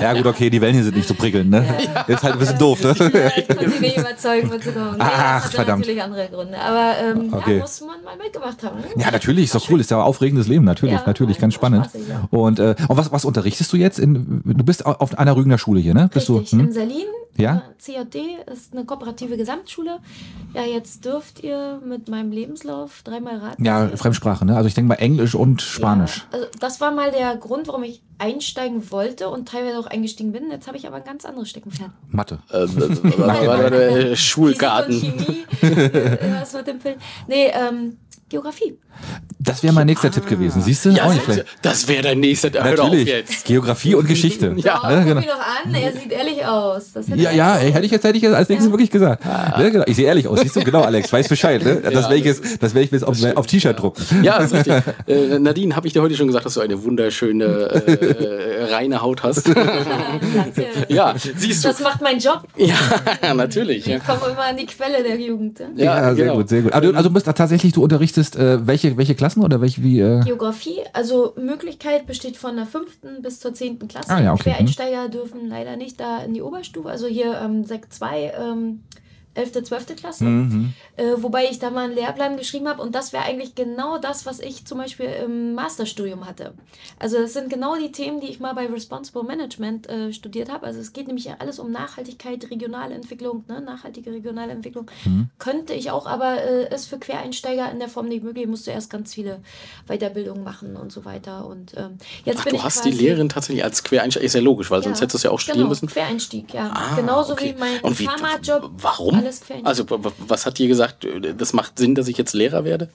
Ja, 0.00 0.12
gut, 0.12 0.26
okay, 0.26 0.48
die 0.48 0.60
Wellen 0.60 0.74
hier 0.74 0.84
sind 0.84 0.94
nicht 0.96 1.08
so 1.08 1.14
prickelnd, 1.14 1.50
ne? 1.50 1.64
Ist 2.06 2.22
halt 2.22 2.34
ein 2.34 2.38
bisschen 2.38 2.56
doof, 2.58 2.80
ne? 2.84 2.94
Ja, 2.98 3.30
ich 3.36 3.48
konnte 3.48 3.64
ihn 3.64 3.80
nicht 3.80 3.96
überzeugen, 3.96 4.48
mitzukommen. 4.48 4.92
Nee, 4.96 5.02
Ach, 5.04 5.42
das 5.42 5.54
verdammt. 5.54 5.80
natürlich 5.80 6.02
andere 6.02 6.28
Gründe. 6.28 6.56
Aber 6.60 6.92
ähm, 7.02 7.34
Okay. 7.34 7.56
ja, 7.56 7.60
muss 7.62 7.80
man 7.80 8.04
mal 8.04 8.16
mitgemacht 8.16 8.62
haben. 8.62 8.78
Ne? 8.78 8.84
Ja, 9.02 9.10
natürlich, 9.10 9.46
ist 9.46 9.56
doch 9.56 9.68
cool, 9.70 9.80
ist 9.80 9.90
ja 9.90 9.96
ein 9.98 10.04
aufregendes 10.04 10.46
Leben, 10.46 10.64
natürlich, 10.64 10.94
Ja, 10.94 11.02
natürlich, 11.04 11.38
ganz 11.40 11.54
spannend. 11.54 11.86
spaßig, 11.86 12.08
ja. 12.08 12.28
Und, 12.30 12.60
äh, 12.60 12.76
und 12.86 12.96
was, 12.96 13.10
was 13.10 13.24
unterrichtest 13.24 13.72
du 13.72 13.76
jetzt? 13.76 13.98
In, 13.98 14.42
du 14.44 14.64
bist 14.64 14.86
auf 14.86 15.18
einer 15.18 15.34
Rügener 15.34 15.58
Schule 15.58 15.80
hier, 15.80 15.94
ne? 15.94 16.08
Bist 16.14 16.30
Richtig, 16.30 16.50
du, 16.50 16.56
in 16.58 16.66
hm? 16.66 16.72
Salin. 16.72 17.06
Ja? 17.38 17.64
CJD 17.78 18.16
ist 18.50 18.72
eine 18.72 18.86
kooperative 18.86 19.36
Gesamtschule. 19.36 19.98
Ja, 20.54 20.62
jetzt 20.62 21.04
dürft 21.04 21.42
ihr 21.44 21.82
mit 21.86 22.08
meinem 22.08 22.32
Lebenslauf 22.32 23.02
dreimal 23.04 23.36
raten. 23.36 23.62
Ja, 23.62 23.88
ihr- 23.88 23.96
Fremdsprache, 23.98 24.46
ne? 24.46 24.56
Also 24.56 24.68
ich 24.68 24.74
denke 24.74 24.88
mal 24.88 24.94
Englisch 24.94 25.34
und 25.34 25.60
Spanisch. 25.60 26.26
Ja, 26.32 26.38
also 26.38 26.46
das 26.60 26.80
war 26.80 26.92
mal 26.92 27.12
der 27.16 27.36
Grund, 27.36 27.68
warum 27.68 27.82
ich 27.82 28.02
einsteigen 28.18 28.90
wollte 28.90 29.28
und 29.28 29.48
teilweise 29.48 29.78
auch 29.78 29.86
eingestiegen 29.86 30.32
bin. 30.32 30.50
Jetzt 30.50 30.66
habe 30.66 30.76
ich 30.76 30.86
aber 30.86 30.96
ein 30.96 31.04
ganz 31.04 31.24
anderes 31.24 31.50
Steckenpferd. 31.50 31.90
Mathe. 32.08 32.38
Äh, 32.50 32.64
äh, 32.64 34.16
Schulgarten. 34.16 35.00
Chemie, 35.00 35.44
äh, 35.62 36.18
was 36.40 36.52
mit 36.54 36.66
dem 36.66 36.80
Film. 36.80 36.96
Nee, 37.26 37.50
ähm, 37.52 37.98
Geografie. 38.28 38.76
Das 39.38 39.62
wäre 39.62 39.72
mein 39.72 39.86
nächster 39.86 40.10
Tipp 40.10 40.26
gewesen, 40.26 40.60
siehst 40.60 40.84
du? 40.84 40.90
Ja, 40.90 41.08
das 41.62 41.86
wäre 41.86 42.02
dein 42.02 42.18
nächster. 42.18 42.48
Auf 42.48 42.64
Natürlich. 42.64 43.06
jetzt. 43.06 43.44
Geografie 43.44 43.94
und 43.94 44.08
Geschichte. 44.08 44.52
Ja. 44.56 44.80
Oh, 44.82 44.88
ne, 44.88 44.96
guck 44.96 45.04
genau. 45.04 45.20
mich 45.20 45.28
doch 45.28 45.64
an, 45.64 45.74
er 45.74 45.92
sieht 45.92 46.10
ehrlich 46.10 46.44
aus. 46.44 46.92
Das 46.92 47.06
hätte 47.06 47.20
Ja, 47.20 47.30
ja, 47.30 47.56
ey, 47.56 47.70
hätte 47.70 47.86
ich 47.86 47.92
jetzt, 47.92 48.02
hätte 48.02 48.16
ich 48.16 48.24
jetzt 48.24 48.34
als 48.34 48.48
nächstes 48.48 48.72
wirklich 48.72 48.90
gesagt. 48.90 49.24
Ne, 49.58 49.70
genau. 49.70 49.84
Ich 49.86 49.94
sehe 49.94 50.06
ehrlich 50.06 50.26
aus, 50.26 50.40
siehst 50.40 50.56
du? 50.56 50.64
Genau, 50.64 50.82
Alex, 50.82 51.12
weiß 51.12 51.28
Bescheid. 51.28 51.64
Ne? 51.64 51.76
Das 51.76 51.92
Ja, 51.92 52.00
werde 52.02 52.16
ich 52.16 52.24
jetzt, 52.24 52.60
das 52.60 52.74
werde 52.74 52.86
ich 52.86 52.90
jetzt 52.90 53.04
auf, 53.04 53.16
auf 53.36 53.46
T-Shirt 53.46 53.78
drucken. 53.78 54.02
Ja, 54.24 54.38
das 54.40 54.50
ist 54.50 54.66
richtig. 54.66 54.94
Äh, 55.06 55.38
Nadine, 55.38 55.76
habe 55.76 55.86
ich 55.86 55.92
dir 55.92 56.02
heute 56.02 56.16
schon 56.16 56.26
gesagt, 56.26 56.46
dass 56.46 56.54
du 56.54 56.60
eine 56.60 56.82
wunderschöne, 56.82 57.44
äh, 57.44 58.55
reine 58.70 59.00
Haut 59.02 59.22
hast? 59.22 59.46
Danke. 60.34 60.66
ja, 60.88 61.14
siehst 61.16 61.64
du. 61.64 61.68
Das 61.68 61.80
macht 61.80 62.00
meinen 62.02 62.18
Job. 62.20 62.42
Ja, 62.56 62.74
natürlich. 63.34 63.86
Ja, 63.86 63.96
Ich 63.96 64.04
komme 64.04 64.32
immer 64.32 64.44
an 64.44 64.56
die 64.56 64.66
Quelle 64.66 65.02
der 65.02 65.18
Jugend. 65.18 65.58
Ja? 65.58 65.66
Ja, 65.76 66.14
sehr 66.14 66.24
genau. 66.26 66.36
gut, 66.38 66.48
sehr 66.48 66.62
gut. 66.62 66.72
Also, 66.72 66.90
du- 66.92 66.96
also 66.96 67.08
du 67.08 67.14
bist 67.14 67.26
da 67.26 67.32
tatsächlich, 67.32 67.72
du 67.72 67.82
unterrichtest 67.82 68.36
äh, 68.36 68.66
welche, 68.66 68.96
welche 68.96 69.14
Klassen 69.14 69.42
oder 69.42 69.60
welche 69.60 69.82
wie? 69.82 70.00
Äh, 70.00 70.20
Geografie, 70.24 70.80
also 70.92 71.34
Möglichkeit 71.36 72.06
besteht 72.06 72.36
von 72.36 72.56
der 72.56 72.66
fünften 72.66 73.22
bis 73.22 73.40
zur 73.40 73.54
zehnten 73.54 73.88
Klasse. 73.88 74.10
Ah, 74.10 74.20
ja, 74.20 74.32
okay. 74.32 74.44
Quereinsteiger 74.50 75.08
dürfen 75.08 75.48
leider 75.48 75.76
nicht 75.76 76.00
da 76.00 76.18
in 76.24 76.34
die 76.34 76.42
Oberstufe, 76.42 76.88
also 76.88 77.06
hier 77.06 77.40
ähm, 77.42 77.64
Sekt 77.64 77.92
2, 77.92 78.32
ähm, 78.38 78.82
11., 79.36 79.64
12. 79.64 79.96
Klasse. 79.96 80.24
Mhm. 80.24 80.72
Äh, 80.96 81.12
wobei 81.18 81.44
ich 81.50 81.58
da 81.58 81.70
mal 81.70 81.84
einen 81.84 81.94
Lehrplan 81.94 82.36
geschrieben 82.36 82.68
habe 82.68 82.82
und 82.82 82.94
das 82.94 83.12
wäre 83.12 83.24
eigentlich 83.24 83.54
genau 83.54 83.98
das, 83.98 84.26
was 84.26 84.40
ich 84.40 84.64
zum 84.64 84.78
Beispiel 84.78 85.06
im 85.06 85.54
Masterstudium 85.54 86.26
hatte. 86.26 86.54
Also 86.98 87.18
das 87.18 87.32
sind 87.32 87.50
genau 87.50 87.76
die 87.76 87.92
Themen, 87.92 88.20
die 88.20 88.28
ich 88.28 88.40
mal 88.40 88.54
bei 88.54 88.66
Responsible 88.66 89.22
Management 89.22 89.88
äh, 89.88 90.12
studiert 90.12 90.50
habe. 90.50 90.66
Also 90.66 90.80
es 90.80 90.92
geht 90.92 91.06
nämlich 91.06 91.30
alles 91.38 91.58
um 91.58 91.70
Nachhaltigkeit, 91.70 92.50
regionale 92.50 92.94
Entwicklung, 92.94 93.44
ne? 93.48 93.60
nachhaltige 93.60 94.10
regionale 94.12 94.52
Entwicklung. 94.52 94.90
Mhm. 95.04 95.28
Könnte 95.38 95.74
ich 95.74 95.90
auch, 95.90 96.06
aber 96.06 96.42
äh, 96.42 96.74
ist 96.74 96.86
für 96.86 96.98
Quereinsteiger 96.98 97.70
in 97.70 97.78
der 97.78 97.88
Form 97.88 98.08
nicht 98.08 98.24
möglich. 98.24 98.46
Musst 98.46 98.66
du 98.66 98.70
erst 98.70 98.90
ganz 98.90 99.14
viele 99.14 99.40
Weiterbildungen 99.86 100.42
machen 100.42 100.76
und 100.76 100.92
so 100.92 101.04
weiter. 101.04 101.46
Und 101.46 101.74
ähm, 101.76 101.98
jetzt 102.24 102.40
Ach, 102.40 102.44
bin 102.44 102.52
du 102.52 102.58
ich 102.58 102.64
hast 102.64 102.84
die 102.84 102.90
Lehrerin 102.90 103.28
tatsächlich 103.28 103.64
als 103.64 103.84
Quereinsteiger. 103.84 104.24
Ist 104.24 104.34
ja 104.34 104.40
logisch, 104.40 104.70
weil 104.70 104.82
sonst 104.82 104.98
Ja, 104.98 105.02
hättest 105.02 105.14
du 105.14 105.18
es 105.18 105.22
ja 105.24 105.30
auch 105.30 105.40
studieren 105.40 105.64
genau, 105.64 105.68
müssen. 105.68 105.88
Quereinstieg, 105.88 106.54
ja. 106.54 106.70
Ah, 106.72 106.96
Genauso 106.96 107.34
okay. 107.34 107.54
wie 107.56 107.60
mein 107.60 107.94
Pharmajob. 107.94 108.70
Warum? 108.78 109.25
Alles 109.26 109.40
Quereinstieg. 109.40 109.66
Also, 109.92 110.12
was 110.26 110.46
hat 110.46 110.58
dir 110.58 110.68
gesagt, 110.68 111.06
das 111.36 111.52
macht 111.52 111.78
Sinn, 111.78 111.94
dass 111.94 112.08
ich 112.08 112.16
jetzt 112.18 112.32
Lehrer 112.32 112.64
werde? 112.64 112.88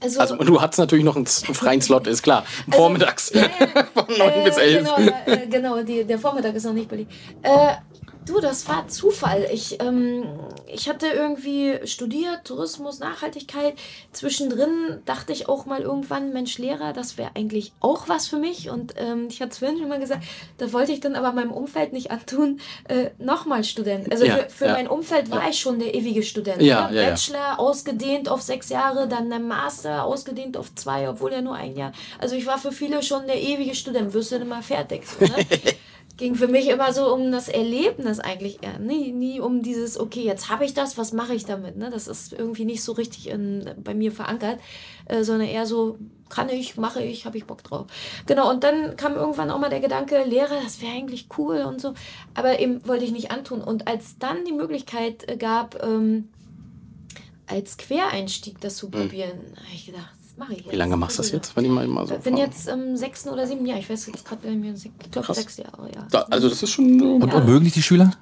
Also, 0.00 0.20
Also, 0.20 0.36
du 0.36 0.60
hattest 0.60 0.78
natürlich 0.78 1.04
noch 1.04 1.16
einen 1.16 1.26
freien 1.26 1.80
Slot, 1.80 2.06
ist 2.06 2.22
klar. 2.22 2.44
Vormittags. 2.70 3.32
ja, 3.34 3.42
ja. 3.42 3.48
Von 3.94 4.06
9 4.18 4.44
bis 4.44 4.56
Äh, 4.56 4.60
11. 4.60 4.88
Genau, 4.96 5.12
äh, 5.26 5.46
genau 5.46 5.82
die, 5.82 6.04
der 6.04 6.18
Vormittag 6.18 6.54
ist 6.54 6.64
noch 6.64 6.72
nicht 6.74 6.88
belegt. 6.88 7.10
Äh, 7.42 7.74
Du, 8.26 8.40
das 8.40 8.66
war 8.68 8.88
Zufall. 8.88 9.46
Ich, 9.52 9.82
ähm, 9.82 10.24
ich 10.66 10.88
hatte 10.88 11.08
irgendwie 11.08 11.78
studiert, 11.84 12.44
Tourismus, 12.44 12.98
Nachhaltigkeit. 12.98 13.74
Zwischendrin 14.12 15.02
dachte 15.04 15.32
ich 15.32 15.46
auch 15.48 15.66
mal 15.66 15.82
irgendwann, 15.82 16.32
Mensch, 16.32 16.56
Lehrer, 16.56 16.94
das 16.94 17.18
wäre 17.18 17.32
eigentlich 17.34 17.72
auch 17.80 18.08
was 18.08 18.26
für 18.26 18.38
mich. 18.38 18.70
Und 18.70 18.94
ähm, 18.96 19.26
ich 19.28 19.42
hatte 19.42 19.52
es 19.52 19.58
vorhin 19.58 19.78
schon 19.78 19.88
mal 19.88 20.00
gesagt, 20.00 20.24
da 20.56 20.72
wollte 20.72 20.92
ich 20.92 21.00
dann 21.00 21.16
aber 21.16 21.32
meinem 21.32 21.52
Umfeld 21.52 21.92
nicht 21.92 22.10
antun, 22.10 22.60
äh, 22.88 23.10
nochmal 23.18 23.62
Student. 23.62 24.10
Also 24.10 24.24
Ja, 24.24 24.36
für, 24.36 24.50
für 24.50 24.66
ja. 24.66 24.72
mein 24.72 24.88
Umfeld 24.88 25.30
war 25.30 25.46
ich 25.48 25.60
schon 25.60 25.78
der 25.78 25.94
ewige 25.94 26.22
Student. 26.22 26.62
Ja, 26.62 26.88
ne? 26.88 26.96
ja, 26.96 27.02
ja. 27.02 27.10
Bachelor 27.10 27.60
ausgedehnt 27.60 28.30
auf 28.30 28.40
sechs 28.40 28.70
Jahre, 28.70 29.06
dann 29.06 29.28
der 29.28 29.38
Master 29.38 30.04
ausgedehnt 30.04 30.56
auf 30.56 30.74
zwei, 30.74 31.10
obwohl 31.10 31.32
ja 31.32 31.42
nur 31.42 31.56
ein 31.56 31.76
Jahr. 31.76 31.92
Also 32.18 32.36
ich 32.36 32.46
war 32.46 32.58
für 32.58 32.72
viele 32.72 33.02
schon 33.02 33.26
der 33.26 33.42
ewige 33.42 33.74
Student, 33.74 34.14
wirst 34.14 34.32
du 34.32 34.38
denn 34.38 34.48
mal 34.48 34.62
fertig. 34.62 35.02
So, 35.06 35.26
ne? 35.26 35.34
ging 36.16 36.36
für 36.36 36.46
mich 36.46 36.68
immer 36.68 36.92
so 36.92 37.12
um 37.12 37.32
das 37.32 37.48
Erlebnis 37.48 38.20
eigentlich 38.20 38.62
eher. 38.62 38.78
Nie, 38.78 39.12
nie 39.12 39.40
um 39.40 39.62
dieses, 39.62 39.98
okay, 39.98 40.22
jetzt 40.22 40.48
habe 40.48 40.64
ich 40.64 40.74
das, 40.74 40.96
was 40.96 41.12
mache 41.12 41.34
ich 41.34 41.44
damit? 41.44 41.76
Ne? 41.76 41.90
Das 41.90 42.06
ist 42.06 42.32
irgendwie 42.32 42.64
nicht 42.64 42.84
so 42.84 42.92
richtig 42.92 43.28
in, 43.28 43.68
bei 43.82 43.94
mir 43.94 44.12
verankert, 44.12 44.60
äh, 45.06 45.24
sondern 45.24 45.48
eher 45.48 45.66
so, 45.66 45.98
kann 46.28 46.48
ich, 46.48 46.76
mache 46.76 47.02
ich, 47.02 47.26
habe 47.26 47.36
ich 47.36 47.46
Bock 47.46 47.62
drauf. 47.64 47.86
Genau, 48.26 48.50
und 48.50 48.64
dann 48.64 48.96
kam 48.96 49.14
irgendwann 49.14 49.50
auch 49.50 49.58
mal 49.58 49.70
der 49.70 49.80
Gedanke, 49.80 50.24
Lehrer, 50.24 50.60
das 50.62 50.80
wäre 50.80 50.92
eigentlich 50.92 51.28
cool 51.36 51.58
und 51.62 51.80
so. 51.80 51.94
Aber 52.34 52.60
eben 52.60 52.86
wollte 52.86 53.04
ich 53.04 53.12
nicht 53.12 53.30
antun. 53.30 53.60
Und 53.60 53.88
als 53.88 54.18
dann 54.18 54.44
die 54.44 54.52
Möglichkeit 54.52 55.28
äh, 55.28 55.36
gab, 55.36 55.82
ähm, 55.82 56.28
als 57.46 57.76
Quereinstieg 57.76 58.60
das 58.60 58.76
zu 58.76 58.88
probieren, 58.88 59.38
habe 59.56 59.74
ich 59.74 59.86
gedacht, 59.86 60.14
das 60.34 60.38
mache 60.38 60.52
ich 60.52 60.60
jetzt. 60.60 60.72
Wie 60.72 60.76
lange 60.76 60.96
machst 60.96 61.18
du 61.18 61.22
das 61.22 61.32
jetzt, 61.32 61.56
wenn 61.56 61.64
ich 61.64 61.70
mal, 61.70 61.86
mal 61.86 62.06
so 62.06 62.14
Ich 62.14 62.20
bin 62.20 62.34
fragen? 62.36 62.50
jetzt 62.50 62.68
im 62.68 62.96
sechsten 62.96 63.28
oder 63.28 63.46
siebten 63.46 63.66
Jahr. 63.66 63.78
Ich 63.78 63.88
weiß 63.88 64.06
jetzt 64.06 64.24
gerade 64.24 64.46
bei 64.46 64.54
mir, 64.54 64.76
sechs 64.76 65.56
Jahre, 65.56 65.90
ja. 65.94 66.06
Da, 66.10 66.22
also 66.30 66.48
das 66.48 66.62
ist 66.62 66.70
schon... 66.70 67.00
Und, 67.00 67.32
und 67.32 67.46
mögen 67.46 67.64
dich 67.64 67.74
die 67.74 67.82
Schüler? 67.82 68.12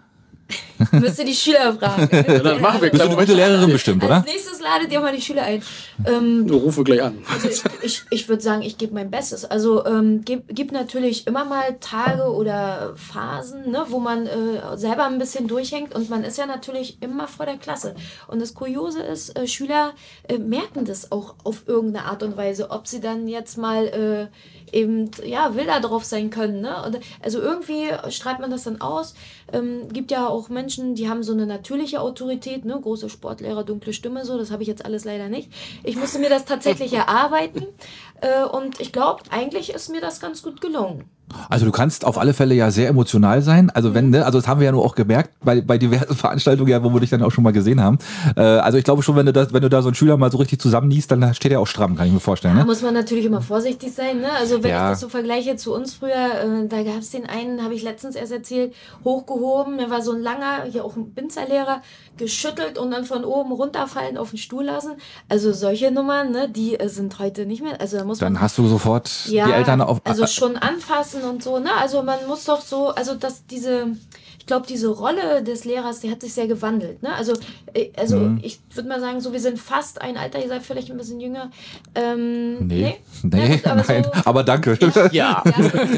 Müsst 0.92 1.18
ihr 1.18 1.24
die 1.24 1.35
Schüler 1.35 1.74
fragen. 1.74 2.09
dann 2.42 2.61
machen 2.61 2.83
wir 2.83 2.90
Bist 2.90 3.05
du 3.05 3.16
gute 3.16 3.35
Lehrerin 3.35 3.70
bestimmt, 3.70 4.05
oder? 4.05 4.16
Als 4.16 4.26
nächstes 4.26 4.61
ladet 4.61 4.92
ihr 4.92 5.00
mal 5.00 5.14
die 5.14 5.22
Schüler 5.22 5.42
ein. 5.42 5.62
Ähm, 6.07 6.46
Du 6.46 6.57
rufe 6.57 6.83
gleich 6.85 7.02
an. 7.02 7.18
also 7.33 7.48
ich, 7.48 7.62
ich, 7.83 8.02
ich 8.11 8.28
würde 8.28 8.42
sagen, 8.42 8.62
ich 8.62 8.78
gebe 8.78 8.94
mein 8.94 9.11
Bestes. 9.11 9.44
Also 9.44 9.85
ähm, 9.87 10.24
gibt, 10.24 10.55
gibt 10.55 10.72
natürlich 10.72 11.26
immer 11.26 11.44
mal 11.44 11.76
Tage 11.81 12.24
oder 12.24 12.94
Phasen, 12.96 13.70
ne, 13.70 13.85
wo 13.88 13.98
man 13.98 14.26
äh, 14.26 14.76
selber 14.76 15.07
ein 15.07 15.18
bisschen 15.18 15.48
durchhängt 15.48 15.94
und 15.94 16.11
man 16.11 16.24
ist 16.24 16.38
ja 16.38 16.46
natürlich 16.46 16.98
immer 17.00 17.28
vor 17.28 17.46
der 17.46 17.57
Klasse. 17.57 17.94
Und 18.28 18.40
das 18.40 18.55
Kuriose 18.55 19.02
ist, 19.02 19.37
äh, 19.38 19.46
Schüler 19.46 19.92
äh, 20.28 20.38
merken 20.38 20.85
das 20.85 21.12
auch 21.12 21.35
auf 21.44 21.62
irgendeine 21.66 22.07
Art 22.07 22.22
und 22.22 22.37
Weise, 22.37 22.70
ob 22.70 22.87
sie 22.87 23.00
dann 23.00 23.28
jetzt 23.28 23.57
mal 23.57 23.87
äh, 23.87 24.26
eben 24.72 25.11
ja 25.24 25.54
wilder 25.54 25.80
drauf 25.80 26.04
sein 26.04 26.30
können. 26.30 26.61
Ne? 26.61 26.82
Und, 26.85 27.00
also 27.22 27.40
irgendwie 27.40 27.88
strahlt 28.08 28.40
man 28.40 28.50
das 28.50 28.64
dann 28.64 28.80
aus. 28.80 29.14
Ähm, 29.52 29.88
gibt 29.92 30.11
ja 30.11 30.26
auch 30.26 30.48
Menschen, 30.48 30.94
die 30.94 31.08
haben 31.08 31.22
so 31.22 31.32
eine 31.32 31.46
natürliche 31.46 32.00
Autorität, 32.00 32.64
ne? 32.64 32.78
große 32.80 33.08
Sportlehrer, 33.08 33.64
dunkle 33.64 33.92
Stimme, 33.92 34.24
so. 34.24 34.38
Das 34.38 34.50
habe 34.50 34.62
ich 34.62 34.68
jetzt 34.68 34.85
alles 34.85 35.04
leider 35.04 35.28
nicht. 35.28 35.52
Ich 35.85 35.96
musste 35.96 36.18
mir 36.18 36.30
das 36.30 36.44
tatsächlich 36.44 36.92
erarbeiten 36.94 37.66
äh, 38.20 38.44
und 38.44 38.80
ich 38.80 38.92
glaube, 38.92 39.22
eigentlich 39.30 39.70
ist 39.70 39.90
mir 39.90 40.00
das 40.00 40.20
ganz 40.20 40.42
gut 40.42 40.61
gelungen. 40.61 41.04
Also 41.48 41.64
du 41.64 41.72
kannst 41.72 42.04
auf 42.04 42.18
alle 42.18 42.35
Fälle 42.35 42.54
ja 42.54 42.70
sehr 42.70 42.88
emotional 42.88 43.40
sein. 43.40 43.70
Also 43.70 43.94
wenn, 43.94 44.11
ne, 44.11 44.26
also 44.26 44.38
das 44.38 44.46
haben 44.48 44.61
wir 44.61 44.66
ja 44.66 44.72
nur 44.72 44.85
auch 44.85 44.94
gemerkt 44.94 45.30
bei, 45.42 45.62
bei 45.62 45.78
diversen 45.78 46.14
Veranstaltungen, 46.16 46.68
ja, 46.70 46.85
wo 46.85 46.92
wir 46.92 47.00
dich 47.00 47.08
dann 47.08 47.22
auch 47.22 47.30
schon 47.30 47.42
mal 47.42 47.52
gesehen 47.54 47.80
haben. 47.80 47.96
Äh, 48.37 48.42
also 48.42 48.76
ich 48.76 48.85
glaube 48.85 49.02
schon, 49.02 49.16
wenn 49.16 49.24
du 49.24 49.32
das, 49.32 49.50
wenn 49.52 49.62
du 49.62 49.70
da 49.70 49.80
so 49.80 49.88
einen 49.88 49.94
Schüler 49.94 50.18
mal 50.18 50.30
so 50.30 50.37
richtig 50.38 50.61
zusammenniest, 50.61 51.11
dann 51.11 51.32
steht 51.35 51.52
er 51.52 51.61
auch 51.61 51.66
stramm, 51.66 51.96
kann 51.96 52.06
ich 52.06 52.12
mir 52.12 52.20
vorstellen. 52.20 52.54
Da 52.56 52.61
Ne? 52.62 52.66
muss 52.66 52.82
man 52.82 52.92
natürlich 52.92 53.24
immer 53.24 53.40
vorsichtig 53.40 53.92
sein. 53.94 54.20
Ne? 54.20 54.28
Also 54.38 54.62
wenn 54.62 54.70
Ja. 54.70 54.85
ich 54.87 54.90
das 54.92 55.00
so 55.00 55.08
vergleiche 55.08 55.56
zu 55.56 55.74
uns 55.74 55.94
früher, 55.94 56.11
äh, 56.12 56.68
da 56.68 56.82
gab 56.82 56.98
es 56.98 57.11
den 57.11 57.24
einen, 57.26 57.62
habe 57.64 57.72
ich 57.74 57.82
letztens 57.82 58.14
erst 58.14 58.32
erzählt, 58.32 58.74
hochgehoben. 59.04 59.78
Der 59.78 59.88
war 59.90 60.02
so 60.02 60.12
ein 60.12 60.20
langer, 60.20 60.64
hier 60.70 60.85
auch 60.85 60.96
ein 60.96 61.12
Binzerlehrer, 61.14 61.80
geschüttelt 62.18 62.78
und 62.78 62.90
dann 62.90 63.04
von 63.04 63.24
oben 63.24 63.52
runterfallen 63.52 64.18
auf 64.18 64.30
den 64.30 64.38
Stuhl 64.38 64.64
lassen. 64.64 64.92
Also 65.30 65.52
solche 65.52 65.90
Nummern, 65.90 66.30
ne, 66.30 66.48
die 66.48 66.78
äh, 66.78 66.88
sind 66.88 67.18
heute 67.18 67.46
nicht 67.46 67.62
mehr. 67.62 67.80
Also 67.80 67.96
da 67.96 68.04
muss 68.04 68.20
man 68.20 68.35
Dann 68.35 68.42
hast 68.42 68.58
du 68.58 68.66
sofort 68.66 69.11
die 69.28 69.38
Eltern 69.38 69.80
auf. 69.80 70.00
also 70.04 70.26
schon 70.26 70.56
anfassen 70.56 71.12
und 71.20 71.42
so, 71.42 71.59
ne? 71.59 71.70
Also 71.79 72.03
man 72.03 72.27
muss 72.27 72.44
doch 72.46 72.62
so, 72.62 72.88
also 72.88 73.14
dass 73.14 73.46
diese, 73.46 73.88
ich 74.38 74.46
glaube, 74.46 74.66
diese 74.66 74.88
Rolle 74.88 75.42
des 75.42 75.64
Lehrers, 75.64 76.01
die 76.01 76.11
hat 76.11 76.20
sich 76.22 76.33
sehr 76.33 76.46
gewandelt, 76.46 77.03
ne? 77.03 77.14
Also, 77.14 77.35
äh, 77.75 77.90
also 77.96 78.16
Mhm. 78.16 78.40
ich 78.42 78.59
würde 78.75 78.88
mal 78.88 79.01
sagen, 79.01 79.20
so 79.20 79.33
wir 79.33 79.40
sind 79.40 79.59
fast 79.59 80.01
ein 80.01 80.16
Alter, 80.16 80.40
ihr 80.42 80.48
seid 80.48 80.62
vielleicht 80.62 80.90
ein 80.90 80.96
bisschen 80.96 81.20
jünger. 81.20 81.51
Ähm, 81.94 82.66
nee, 82.66 82.96
nee, 83.22 83.57
gut, 83.57 83.66
aber 83.66 83.85
nein. 83.87 84.05
so, 84.05 84.11
aber 84.25 84.42
danke. 84.44 84.79
Ja. 84.81 85.09
ja. 85.12 85.42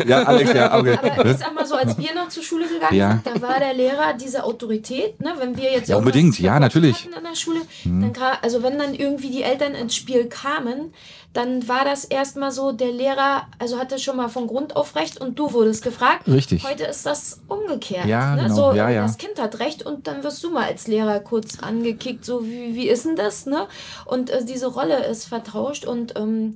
Ja, 0.07 0.23
Alex, 0.25 0.53
ja, 0.53 0.77
okay. 0.79 0.99
Aber 1.01 1.27
ich 1.31 1.37
sag 1.39 1.55
mal 1.55 1.65
so, 1.67 1.75
als 1.77 1.97
wir 1.97 2.15
noch 2.15 2.29
zur 2.29 2.43
Schule 2.43 2.67
gegangen 2.67 2.97
Ja. 2.97 3.21
sind, 3.25 3.27
da 3.37 3.41
war 3.43 3.59
der 3.61 3.75
Lehrer 3.75 4.15
diese 4.15 4.45
Autorität, 4.45 5.21
ne? 5.21 5.35
Wenn 5.39 5.57
wir 5.57 5.73
jetzt 5.73 5.89
Ja, 5.89 5.97
unbedingt, 5.97 6.39
ja, 6.41 6.59
natürlich. 6.59 7.09
an 7.17 7.25
der 7.25 7.37
Schule, 7.37 7.61
dann 7.85 8.13
kam, 8.13 8.37
also 8.43 8.63
wenn 8.63 8.79
dann 8.79 8.95
irgendwie 8.95 9.31
die 9.31 9.43
Eltern 9.43 9.75
ins 9.75 9.95
Spiel 9.95 10.27
kamen, 10.27 10.93
dann 11.35 11.69
war 11.69 11.85
das 11.85 12.05
erstmal 12.05 12.53
so, 12.53 12.73
der 12.73 12.93
Lehrer, 12.93 13.49
also 13.59 13.79
hatte 13.79 13.99
schon 13.99 14.17
mal 14.17 14.29
von 14.29 14.47
Grund 14.47 14.77
auf 14.77 14.95
recht 14.95 15.21
und 15.21 15.37
du 15.39 15.53
wurdest 15.53 15.83
gefragt. 15.83 16.27
Richtig. 16.29 16.65
Heute 16.65 16.85
ist 16.85 17.05
das 17.05 17.41
umgekehrt. 17.49 18.07
Ja, 18.07 18.37
ne? 18.37 18.45
genau. 18.45 18.71
So, 18.71 18.73
Ja, 18.73 18.89
ja. 18.89 19.03
das 19.03 19.19
Kind 19.19 19.41
hat 19.41 19.59
recht 19.59 19.85
und 19.85 20.07
dann 20.07 20.23
wirst 20.23 20.43
du 20.45 20.51
mal 20.51 20.65
als 20.65 20.87
Lehrer 20.87 21.19
kurz 21.19 21.59
angekickt, 21.59 22.25
so 22.25 22.47
wie, 22.47 22.77
wie 22.77 22.89
ist 22.89 23.05
denn 23.05 23.17
das, 23.17 23.47
ne? 23.47 23.67
Und 24.07 24.31
äh, 24.31 24.45
diese 24.45 24.69
Rolle 24.69 25.05
ist 25.07 25.27
vertauscht 25.27 25.85
und 25.85 26.17
ähm, 26.17 26.55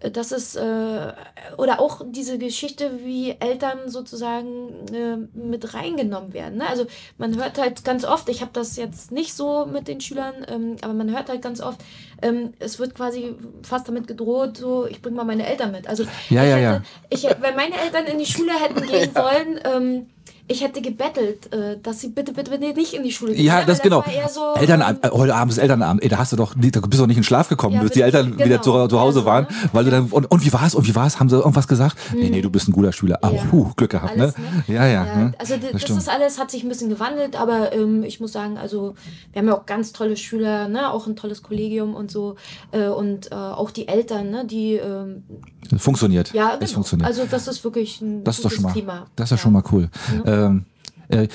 das 0.00 0.30
ist, 0.30 0.56
äh, 0.56 1.12
oder 1.56 1.80
auch 1.80 2.02
diese 2.06 2.36
Geschichte, 2.38 3.00
wie 3.02 3.36
Eltern 3.40 3.88
sozusagen 3.88 4.86
äh, 4.92 5.16
mit 5.38 5.72
reingenommen 5.72 6.34
werden. 6.34 6.58
Ne? 6.58 6.68
Also 6.68 6.86
man 7.16 7.36
hört 7.36 7.58
halt 7.58 7.82
ganz 7.84 8.04
oft, 8.04 8.28
ich 8.28 8.42
habe 8.42 8.50
das 8.52 8.76
jetzt 8.76 9.10
nicht 9.10 9.32
so 9.32 9.64
mit 9.64 9.88
den 9.88 10.00
Schülern, 10.00 10.34
ähm, 10.48 10.76
aber 10.82 10.92
man 10.92 11.10
hört 11.10 11.30
halt 11.30 11.40
ganz 11.40 11.62
oft, 11.62 11.80
ähm, 12.22 12.54
es 12.58 12.78
wird 12.78 12.94
quasi 12.94 13.34
fast 13.62 13.88
damit 13.88 14.06
gedroht, 14.06 14.56
so 14.56 14.86
ich 14.86 15.02
bringe 15.02 15.16
mal 15.16 15.24
meine 15.24 15.46
Eltern 15.46 15.72
mit. 15.72 15.86
Also 15.88 16.04
Ja, 16.04 16.08
ich 16.28 16.30
ja, 16.30 16.42
hätte, 16.42 16.60
ja. 16.62 16.82
Ich, 17.10 17.24
wenn 17.24 17.56
meine 17.56 17.78
Eltern 17.80 18.06
in 18.06 18.18
die 18.18 18.26
Schule 18.26 18.52
hätten 18.58 18.86
gehen 18.86 19.14
wollen, 19.14 19.60
ähm, 19.64 20.06
ich 20.48 20.62
hätte 20.62 20.80
gebettelt, 20.80 21.52
äh, 21.52 21.76
dass 21.82 22.00
sie 22.00 22.08
bitte, 22.08 22.32
bitte, 22.32 22.50
bitte 22.50 22.72
nicht 22.72 22.94
in 22.94 23.02
die 23.02 23.10
Schule 23.12 23.34
gehen. 23.34 23.44
Ja, 23.44 23.58
weil 23.58 23.66
das 23.66 23.82
genau. 23.82 24.04
so, 24.32 24.54
Elternabend, 24.54 25.04
äh, 25.04 25.10
heute 25.10 25.34
Abend 25.34 25.52
ist 25.52 25.58
Elternabend. 25.58 26.02
Ey, 26.02 26.08
da 26.08 26.18
hast 26.18 26.32
du 26.32 26.36
doch, 26.36 26.54
da 26.54 26.60
bist 26.60 26.74
du 26.74 26.98
doch 26.98 27.06
nicht 27.06 27.16
in 27.16 27.24
Schlaf 27.24 27.48
gekommen, 27.48 27.74
Ja, 27.76 27.82
bis 27.82 27.90
die 27.92 28.02
Eltern 28.02 28.38
wieder 28.38 28.62
zu, 28.62 28.72
genau. 28.72 28.86
zu 28.88 29.00
Hause 29.00 29.18
Also, 29.20 29.24
waren, 29.24 29.44
ne? 29.44 29.70
weil 29.72 29.84
du 29.84 29.90
dann 29.90 30.06
und, 30.06 30.30
und 30.30 30.44
wie 30.44 30.52
war's 30.52 30.74
und 30.74 30.86
wie 30.86 30.94
war's? 30.94 31.18
Haben 31.18 31.28
sie 31.28 31.36
irgendwas 31.36 31.66
gesagt? 31.66 31.96
Nee, 32.14 32.30
nee, 32.30 32.42
du 32.42 32.50
bist 32.50 32.68
ein 32.68 32.72
guter 32.72 32.92
Schüler. 32.92 33.18
Ah, 33.22 33.30
Ja. 33.30 33.42
puh, 33.50 33.72
Glück 33.76 33.90
gehabt, 33.90 34.12
alles, 34.18 34.36
ne? 34.36 34.44
ne? 34.68 34.74
Ja, 34.74 34.86
ja. 34.86 35.04
ne? 35.04 35.32
Also 35.38 35.54
Das 35.56 35.82
das, 35.82 35.90
ist 35.96 36.08
alles, 36.08 36.38
hat 36.38 36.50
sich 36.50 36.62
ein 36.62 36.68
bisschen 36.68 36.90
gewandelt, 36.90 37.34
aber 37.40 37.72
ähm, 37.72 38.02
ich 38.04 38.20
muss 38.20 38.32
sagen, 38.32 38.56
also 38.56 38.94
wir 39.32 39.40
haben 39.40 39.48
ja 39.48 39.58
auch 39.58 39.66
ganz 39.66 39.92
tolle 39.92 40.16
Schüler, 40.16 40.68
ne? 40.68 40.92
auch 40.92 41.06
ein 41.06 41.16
tolles 41.16 41.42
Kollegium 41.42 41.94
und 41.94 42.10
so 42.10 42.36
äh, 42.72 42.86
und 42.86 43.32
äh, 43.32 43.34
auch 43.34 43.70
die 43.72 43.88
Eltern, 43.88 44.30
ne? 44.30 44.44
die 44.44 44.74
ähm, 44.74 45.24
Funktioniert. 45.78 46.32
ja, 46.32 46.52
Es 46.54 46.58
genau. 46.60 46.72
funktioniert. 46.74 47.08
also 47.08 47.24
das 47.28 47.48
ist 47.48 47.64
wirklich 47.64 48.00
ein 48.00 48.22
Das 48.22 48.36
ist 48.36 48.44
doch 48.44 48.50
gutes 48.50 48.56
schon 48.56 48.62
mal, 48.64 48.72
Klima. 48.72 49.06
das 49.16 49.26
ist 49.26 49.30
ja. 49.32 49.36
schon 49.38 49.52
mal 49.52 49.62
cool. 49.72 49.88
Ähm, 50.14 50.22
äh, 50.24 50.35
um, 50.36 50.66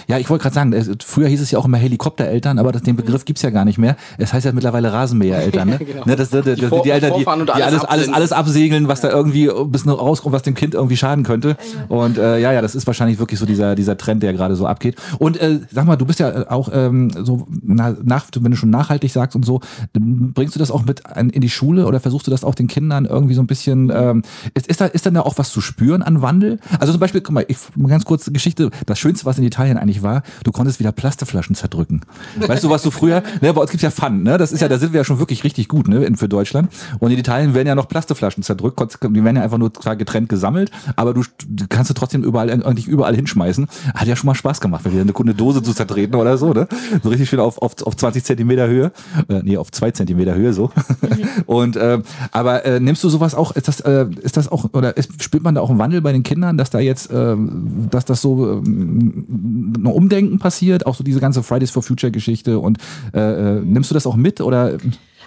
ja, 0.08 0.18
ich 0.18 0.30
wollte 0.30 0.44
gerade 0.44 0.56
sagen, 0.56 0.74
äh, 0.74 0.84
früher 1.04 1.28
hieß 1.28 1.42
es 1.42 1.52
ja 1.52 1.60
auch 1.60 1.66
immer 1.66 1.78
Helikoptereltern, 1.78 2.60
aber 2.60 2.72
das, 2.72 2.82
den 2.82 2.96
Begriff 2.96 3.26
gibt's 3.26 3.42
ja 3.42 3.50
gar 3.50 3.66
nicht 3.66 3.78
mehr. 3.78 3.96
Es 4.18 4.34
heißt 4.34 4.46
ja 4.46 4.52
mittlerweile 4.52 4.92
Rasenmähereltern. 4.94 5.70
Ne? 5.70 5.80
Genau. 5.92 6.06
ne, 6.06 6.16
das, 6.16 6.30
das, 6.30 6.46
das, 6.46 6.60
die, 6.60 6.66
Vor- 6.68 6.86
Eltern, 6.86 7.10
die, 7.10 7.24
Vorfahren 7.24 7.42
und 7.42 7.50
die 7.50 7.54
alles 7.54 7.84
alles, 7.84 8.10
alles, 8.10 8.32
absegeln, 8.32 8.88
was 8.88 9.02
da 9.02 9.10
irgendwie 9.10 9.50
bis 9.66 9.84
nur 9.84 9.98
rauskommt, 9.98 10.34
was 10.34 10.44
dem 10.44 10.54
Kind 10.54 10.74
irgendwie 10.74 10.96
schaden 10.96 11.24
könnte. 11.24 11.58
Und 11.90 12.18
äh, 12.18 12.40
ja, 12.40 12.54
ja, 12.54 12.62
das 12.62 12.76
ist 12.76 12.88
wahrscheinlich 12.88 13.20
wirklich 13.20 13.40
so 13.40 13.46
dieser, 13.46 13.76
dieser 13.76 13.98
Trend, 13.98 14.24
der 14.24 14.32
gerade 14.34 14.56
so 14.56 14.68
abgeht. 14.68 14.96
Und 15.20 15.38
äh, 15.42 15.60
sag 15.72 15.86
mal, 15.86 15.96
du 15.96 16.06
bist 16.06 16.20
ja 16.20 16.30
äh, 16.30 16.46
auch 16.48 16.70
ähm, 16.74 17.10
so, 17.10 17.48
na, 17.62 17.96
nach, 18.04 18.28
wenn 18.40 18.52
du 18.52 18.58
schon 18.58 18.70
nachhaltig 18.70 19.12
sagst 19.12 19.36
und 19.36 19.44
so, 19.44 19.60
bringst 19.94 20.56
du 20.56 20.60
das 20.60 20.72
auch 20.72 20.86
mit 20.86 21.06
an, 21.06 21.30
in 21.30 21.42
die 21.42 21.50
Schule 21.50 21.88
oder 21.88 22.00
versuchst 22.00 22.28
du 22.28 22.32
das 22.32 22.44
auch 22.44 22.56
den 22.56 22.68
Kindern 22.68 23.06
irgendwie 23.06 23.34
so 23.34 23.42
ein 23.42 23.48
bisschen, 23.48 23.92
ähm, 23.94 24.24
ist, 24.54 24.68
ist, 24.68 24.82
da, 24.82 24.86
ist 24.86 25.06
dann 25.06 25.16
da 25.16 25.22
auch 25.22 25.38
was 25.38 25.52
zu 25.52 25.62
spüren 25.62 26.02
an 26.04 26.22
Wandel? 26.22 26.60
Also 26.80 26.94
zum 26.94 27.00
Beispiel, 27.00 27.22
guck 27.22 27.34
mal, 27.34 27.46
ich, 27.48 27.58
ganz 27.88 28.06
kurz 28.06 28.32
Geschichte, 28.32 28.70
das 28.86 29.00
Schönste, 29.00 29.26
was 29.26 29.38
in 29.38 29.44
Italien 29.44 29.61
eigentlich 29.62 30.04
war, 30.04 30.24
du 30.44 30.52
konntest 30.52 30.80
wieder 30.80 30.92
Plastikflaschen 30.92 31.56
zerdrücken. 31.56 32.02
Weißt 32.36 32.64
du, 32.64 32.70
was 32.70 32.82
du 32.84 32.92
früher, 32.92 33.24
ne, 33.42 33.54
bei 33.54 33.62
uns 33.62 33.72
gibt's 33.72 33.84
ja 33.84 33.92
Pfannen, 33.92 34.24
ne? 34.24 34.38
Das 34.38 34.52
ist 34.52 34.62
ja, 34.62 34.68
da 34.68 34.78
sind 34.78 34.94
wir 34.94 35.00
ja 35.00 35.04
schon 35.04 35.20
wirklich 35.20 35.44
richtig 35.44 35.68
gut, 35.68 35.88
ne, 35.88 36.10
für 36.16 36.28
Deutschland. 36.28 36.72
Und 37.00 37.12
in 37.12 37.18
Italien 37.18 37.54
werden 37.54 37.68
ja 37.68 37.76
noch 37.76 37.88
Plastikflaschen 37.88 38.44
zerdrückt, 38.44 38.80
die 39.04 39.24
werden 39.24 39.36
ja 39.36 39.44
einfach 39.44 39.58
nur 39.58 39.74
zwar 39.74 39.96
getrennt 39.96 40.30
gesammelt, 40.30 40.72
aber 40.96 41.14
du, 41.14 41.24
kannst 41.70 41.90
du 41.90 41.94
trotzdem 41.94 42.24
überall, 42.24 42.50
eigentlich 42.50 42.88
überall 42.88 43.16
hinschmeißen. 43.16 43.68
Hat 43.96 44.08
ja 44.08 44.16
schon 44.16 44.28
mal 44.28 44.36
Spaß 44.36 44.62
gemacht, 44.62 44.86
wieder 44.86 45.02
eine, 45.02 45.14
eine 45.16 45.34
Dose 45.34 45.64
zu 45.64 45.74
zertreten 45.74 46.16
oder 46.16 46.38
so, 46.38 46.54
ne? 46.54 46.68
So 47.04 47.10
richtig 47.10 47.30
schön 47.30 47.40
auf, 47.40 47.62
auf, 47.62 47.82
auf 47.84 47.96
20 47.96 48.24
Zentimeter 48.24 48.68
Höhe, 48.68 48.92
äh, 49.30 49.42
nee, 49.44 49.58
auf 49.58 49.72
2 49.72 49.92
Zentimeter 49.92 50.36
Höhe, 50.36 50.54
so. 50.54 50.72
Und, 51.46 51.78
ähm, 51.80 52.04
aber 52.32 52.66
äh, 52.66 52.80
nimmst 52.80 53.04
du 53.04 53.10
sowas 53.10 53.36
auch, 53.36 53.52
ist 53.56 53.68
das, 53.68 53.80
äh, 53.82 54.08
ist 54.22 54.38
das 54.38 54.52
auch, 54.52 54.70
oder 54.74 54.98
ist, 54.98 55.22
spürt 55.24 55.44
man 55.44 55.56
da 55.56 55.62
auch 55.62 55.70
einen 55.70 55.80
Wandel 55.80 56.02
bei 56.02 56.12
den 56.12 56.24
Kindern, 56.24 56.58
dass 56.58 56.70
da 56.70 56.80
jetzt, 56.80 57.10
ähm, 57.14 57.88
dass 57.90 58.06
das 58.06 58.22
so 58.22 58.54
ähm, 58.54 59.26
ein 59.52 59.86
Umdenken 59.86 60.40
passiert, 60.40 60.86
auch 60.86 60.96
so 60.96 61.04
diese 61.04 61.20
ganze 61.20 61.44
Fridays 61.44 61.72
for 61.72 61.84
Future 61.84 62.12
Geschichte 62.12 62.60
und 62.60 62.78
äh, 63.14 63.20
äh, 63.20 63.62
nimmst 63.62 63.90
du 63.92 63.94
das 63.94 64.06
auch 64.06 64.16
mit 64.16 64.42
oder? 64.42 64.78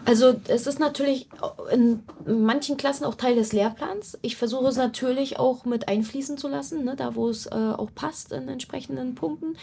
Also 0.04 0.34
es 0.48 0.66
ist 0.66 0.78
natürlich 0.78 1.28
in 1.70 2.02
manchen 2.26 2.76
Klassen 2.76 3.04
auch 3.04 3.14
Teil 3.14 3.36
des 3.36 3.52
Lehrplans. 3.52 4.18
Ich 4.22 4.36
versuche 4.36 4.68
es 4.68 4.76
natürlich 4.76 5.38
auch 5.38 5.64
mit 5.64 5.88
einfließen 5.88 6.36
zu 6.36 6.48
lassen, 6.48 6.84
ne, 6.84 6.94
da 6.96 7.14
wo 7.14 7.28
es 7.28 7.46
äh, 7.46 7.54
auch 7.54 7.90
passt 7.94 8.32
in 8.32 8.48
entsprechenden 8.48 9.14
Punkten. 9.14 9.56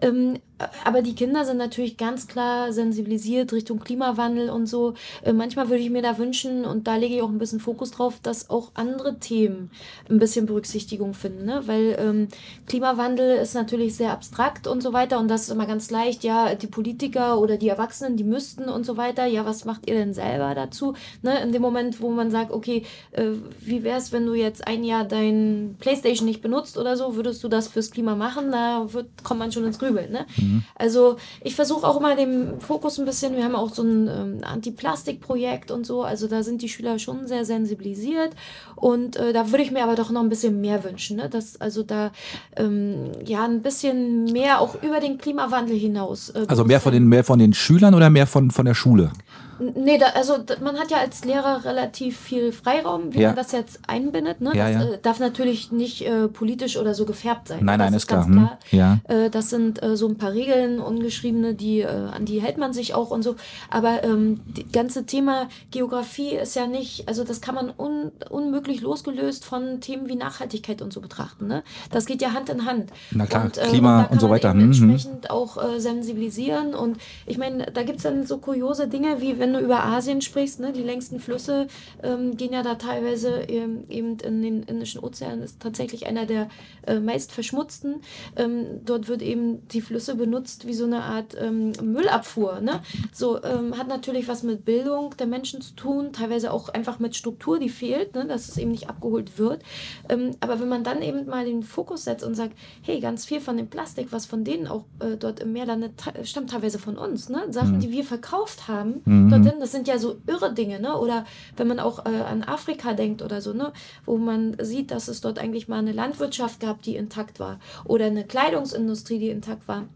Ähm, 0.00 0.38
aber 0.84 1.02
die 1.02 1.14
Kinder 1.14 1.44
sind 1.44 1.56
natürlich 1.56 1.96
ganz 1.96 2.26
klar 2.26 2.72
sensibilisiert 2.72 3.52
Richtung 3.52 3.78
Klimawandel 3.78 4.50
und 4.50 4.66
so. 4.66 4.94
Äh, 5.22 5.32
manchmal 5.32 5.68
würde 5.68 5.82
ich 5.82 5.90
mir 5.90 6.02
da 6.02 6.18
wünschen, 6.18 6.64
und 6.64 6.86
da 6.86 6.96
lege 6.96 7.16
ich 7.16 7.22
auch 7.22 7.28
ein 7.28 7.38
bisschen 7.38 7.60
Fokus 7.60 7.90
drauf, 7.90 8.18
dass 8.22 8.50
auch 8.50 8.72
andere 8.74 9.18
Themen 9.18 9.70
ein 10.08 10.18
bisschen 10.18 10.46
Berücksichtigung 10.46 11.14
finden. 11.14 11.44
Ne? 11.44 11.62
Weil 11.66 11.96
ähm, 11.98 12.28
Klimawandel 12.66 13.38
ist 13.38 13.54
natürlich 13.54 13.96
sehr 13.96 14.12
abstrakt 14.12 14.66
und 14.66 14.82
so 14.82 14.92
weiter 14.92 15.18
und 15.18 15.28
das 15.28 15.42
ist 15.42 15.50
immer 15.50 15.66
ganz 15.66 15.90
leicht. 15.90 16.24
Ja, 16.24 16.54
die 16.54 16.66
Politiker 16.66 17.38
oder 17.40 17.56
die 17.56 17.68
Erwachsenen, 17.68 18.16
die 18.16 18.24
müssten 18.24 18.68
und 18.68 18.84
so 18.84 18.96
weiter. 18.96 19.26
Ja, 19.26 19.44
was 19.44 19.64
macht 19.64 19.87
ihr 19.88 19.94
denn 19.94 20.14
selber 20.14 20.54
dazu? 20.54 20.94
Ne? 21.22 21.40
In 21.42 21.52
dem 21.52 21.62
Moment, 21.62 22.00
wo 22.00 22.10
man 22.10 22.30
sagt, 22.30 22.52
okay, 22.52 22.84
äh, 23.12 23.30
wie 23.60 23.82
wäre 23.84 23.98
es, 23.98 24.12
wenn 24.12 24.26
du 24.26 24.34
jetzt 24.34 24.66
ein 24.66 24.84
Jahr 24.84 25.04
dein 25.04 25.76
Playstation 25.80 26.26
nicht 26.26 26.42
benutzt 26.42 26.78
oder 26.78 26.96
so, 26.96 27.16
würdest 27.16 27.42
du 27.42 27.48
das 27.48 27.68
fürs 27.68 27.90
Klima 27.90 28.14
machen? 28.14 28.52
Da 28.52 28.86
wird, 28.92 29.24
kommt 29.24 29.40
man 29.40 29.52
schon 29.52 29.64
ins 29.64 29.78
Grübeln. 29.78 30.12
Ne? 30.12 30.26
Mhm. 30.36 30.62
Also 30.74 31.16
ich 31.42 31.54
versuche 31.54 31.86
auch 31.86 31.98
immer 31.98 32.16
den 32.16 32.60
Fokus 32.60 32.98
ein 32.98 33.04
bisschen, 33.04 33.36
wir 33.36 33.44
haben 33.44 33.54
auch 33.54 33.72
so 33.72 33.82
ein 33.82 34.08
ähm, 34.08 34.38
Anti-Plastik-Projekt 34.42 35.70
und 35.70 35.86
so, 35.86 36.02
also 36.02 36.28
da 36.28 36.42
sind 36.42 36.62
die 36.62 36.68
Schüler 36.68 36.98
schon 36.98 37.26
sehr 37.26 37.44
sensibilisiert 37.44 38.30
und 38.76 39.16
äh, 39.16 39.32
da 39.32 39.50
würde 39.50 39.62
ich 39.62 39.70
mir 39.70 39.82
aber 39.82 39.94
doch 39.94 40.10
noch 40.10 40.22
ein 40.22 40.28
bisschen 40.28 40.60
mehr 40.60 40.84
wünschen, 40.84 41.16
ne? 41.16 41.28
dass 41.28 41.60
also 41.60 41.82
da 41.82 42.12
ähm, 42.56 43.12
ja 43.24 43.44
ein 43.44 43.62
bisschen 43.62 44.24
mehr 44.24 44.60
auch 44.60 44.82
über 44.82 45.00
den 45.00 45.18
Klimawandel 45.18 45.76
hinaus. 45.76 46.30
Äh, 46.30 46.44
also 46.48 46.64
mehr 46.64 46.80
von 46.80 46.92
den 46.92 47.06
mehr 47.08 47.24
von 47.24 47.38
den 47.38 47.54
Schülern 47.54 47.94
oder 47.94 48.10
mehr 48.10 48.26
von 48.26 48.50
von 48.50 48.64
der 48.64 48.74
Schule? 48.74 49.10
Nee, 49.58 49.98
da, 49.98 50.06
also 50.14 50.36
man 50.60 50.78
hat 50.78 50.90
ja 50.90 50.98
als 50.98 51.24
Lehrer 51.24 51.64
relativ 51.64 52.18
viel 52.18 52.52
Freiraum, 52.52 53.14
wie 53.14 53.20
ja. 53.20 53.28
man 53.28 53.36
das 53.36 53.52
jetzt 53.52 53.80
einbindet. 53.86 54.40
Ne? 54.40 54.52
Ja, 54.54 54.70
das 54.70 54.82
ja. 54.82 54.90
Äh, 54.90 54.98
darf 55.02 55.18
natürlich 55.18 55.72
nicht 55.72 56.02
äh, 56.02 56.28
politisch 56.28 56.76
oder 56.76 56.94
so 56.94 57.04
gefärbt 57.04 57.48
sein. 57.48 57.64
Nein, 57.64 57.78
das 57.78 57.86
nein, 57.86 57.94
ist, 57.94 58.02
ist 58.02 58.06
klar. 58.06 58.26
klar. 58.26 58.58
Hm. 58.70 58.78
Ja. 58.78 58.98
Äh, 59.08 59.30
das 59.30 59.50
sind 59.50 59.82
äh, 59.82 59.96
so 59.96 60.06
ein 60.06 60.16
paar 60.16 60.32
Regeln, 60.32 60.80
ungeschriebene, 60.80 61.54
die, 61.54 61.80
äh, 61.80 61.86
an 61.86 62.24
die 62.24 62.40
hält 62.40 62.58
man 62.58 62.72
sich 62.72 62.94
auch 62.94 63.10
und 63.10 63.22
so. 63.22 63.36
Aber 63.70 64.04
ähm, 64.04 64.40
das 64.46 64.64
ganze 64.72 65.06
Thema 65.06 65.48
Geografie 65.70 66.34
ist 66.34 66.54
ja 66.54 66.66
nicht, 66.66 67.08
also 67.08 67.24
das 67.24 67.40
kann 67.40 67.54
man 67.54 67.72
un, 67.76 68.12
unmöglich 68.30 68.80
losgelöst 68.80 69.44
von 69.44 69.80
Themen 69.80 70.08
wie 70.08 70.16
Nachhaltigkeit 70.16 70.82
und 70.82 70.92
so 70.92 71.00
betrachten. 71.00 71.46
Ne? 71.46 71.62
Das 71.90 72.06
geht 72.06 72.22
ja 72.22 72.32
Hand 72.32 72.48
in 72.48 72.64
Hand. 72.64 72.90
Na 73.10 73.26
klar, 73.26 73.46
und, 73.46 73.58
äh, 73.58 73.66
Klima 73.66 74.04
und, 74.04 74.12
und 74.12 74.20
so 74.20 74.30
weiter. 74.30 74.54
Mhm. 74.54 74.60
Entsprechend 74.60 75.30
auch 75.30 75.58
sensibilisieren. 75.78 76.74
Und 76.74 76.98
ich 77.26 77.38
meine, 77.38 77.66
da 77.72 77.82
gibt 77.82 77.98
es 77.98 78.04
dann 78.04 78.26
so 78.26 78.38
kuriose 78.38 78.88
Dinge, 78.88 79.20
wie 79.20 79.38
wenn 79.38 79.47
du 79.52 79.60
über 79.60 79.84
Asien 79.84 80.20
sprichst, 80.20 80.60
ne, 80.60 80.72
die 80.72 80.82
längsten 80.82 81.20
Flüsse 81.20 81.66
ähm, 82.02 82.36
gehen 82.36 82.52
ja 82.52 82.62
da 82.62 82.74
teilweise 82.76 83.40
ähm, 83.42 83.84
eben 83.88 84.18
in 84.18 84.42
den 84.42 84.62
Indischen 84.62 85.02
Ozean, 85.02 85.42
ist 85.42 85.60
tatsächlich 85.60 86.06
einer 86.06 86.26
der 86.26 86.48
äh, 86.86 87.00
meist 87.00 87.32
verschmutzten. 87.32 88.02
Ähm, 88.36 88.80
dort 88.84 89.08
wird 89.08 89.22
eben 89.22 89.66
die 89.68 89.80
Flüsse 89.80 90.14
benutzt 90.14 90.66
wie 90.66 90.74
so 90.74 90.84
eine 90.84 91.02
Art 91.02 91.36
ähm, 91.40 91.72
Müllabfuhr. 91.82 92.60
Ne? 92.60 92.80
So 93.12 93.42
ähm, 93.42 93.76
hat 93.76 93.88
natürlich 93.88 94.28
was 94.28 94.42
mit 94.42 94.64
Bildung 94.64 95.14
der 95.18 95.26
Menschen 95.26 95.60
zu 95.60 95.74
tun, 95.74 96.12
teilweise 96.12 96.52
auch 96.52 96.68
einfach 96.68 96.98
mit 96.98 97.16
Struktur, 97.16 97.58
die 97.58 97.68
fehlt, 97.68 98.14
ne, 98.14 98.26
dass 98.26 98.48
es 98.48 98.56
eben 98.56 98.70
nicht 98.70 98.88
abgeholt 98.88 99.38
wird. 99.38 99.62
Ähm, 100.08 100.32
aber 100.40 100.60
wenn 100.60 100.68
man 100.68 100.84
dann 100.84 101.02
eben 101.02 101.26
mal 101.26 101.44
den 101.44 101.62
Fokus 101.62 102.04
setzt 102.04 102.24
und 102.24 102.34
sagt, 102.34 102.56
hey, 102.82 103.00
ganz 103.00 103.24
viel 103.24 103.40
von 103.40 103.56
dem 103.56 103.68
Plastik, 103.68 104.08
was 104.10 104.26
von 104.26 104.44
denen 104.44 104.66
auch 104.66 104.84
äh, 105.00 105.16
dort 105.16 105.40
im 105.40 105.52
Meer 105.52 105.66
landet, 105.66 105.92
stammt 106.24 106.50
teilweise 106.50 106.78
von 106.78 106.96
uns. 106.96 107.28
Ne? 107.28 107.44
Sachen, 107.50 107.76
mhm. 107.76 107.80
die 107.80 107.90
wir 107.90 108.04
verkauft 108.04 108.68
haben, 108.68 109.00
mhm. 109.04 109.30
Dorthin, 109.44 109.60
das 109.60 109.72
sind 109.72 109.88
ja 109.88 109.98
so 109.98 110.20
irre 110.26 110.52
Dinge, 110.54 110.80
ne? 110.80 110.96
Oder 110.96 111.24
wenn 111.56 111.68
man 111.68 111.80
auch 111.80 112.06
äh, 112.06 112.08
an 112.08 112.42
Afrika 112.42 112.94
denkt 112.94 113.22
oder 113.22 113.40
so, 113.40 113.52
ne? 113.52 113.72
Wo 114.04 114.16
man 114.16 114.56
sieht, 114.60 114.90
dass 114.90 115.08
es 115.08 115.20
dort 115.20 115.38
eigentlich 115.38 115.68
mal 115.68 115.78
eine 115.78 115.92
Landwirtschaft 115.92 116.60
gab, 116.60 116.82
die 116.82 116.96
intakt 116.96 117.40
war. 117.40 117.58
Oder 117.84 118.06
eine 118.06 118.24
Kleidungsindustrie, 118.24 119.18
die 119.18 119.30
intakt 119.30 119.68
war. 119.68 119.86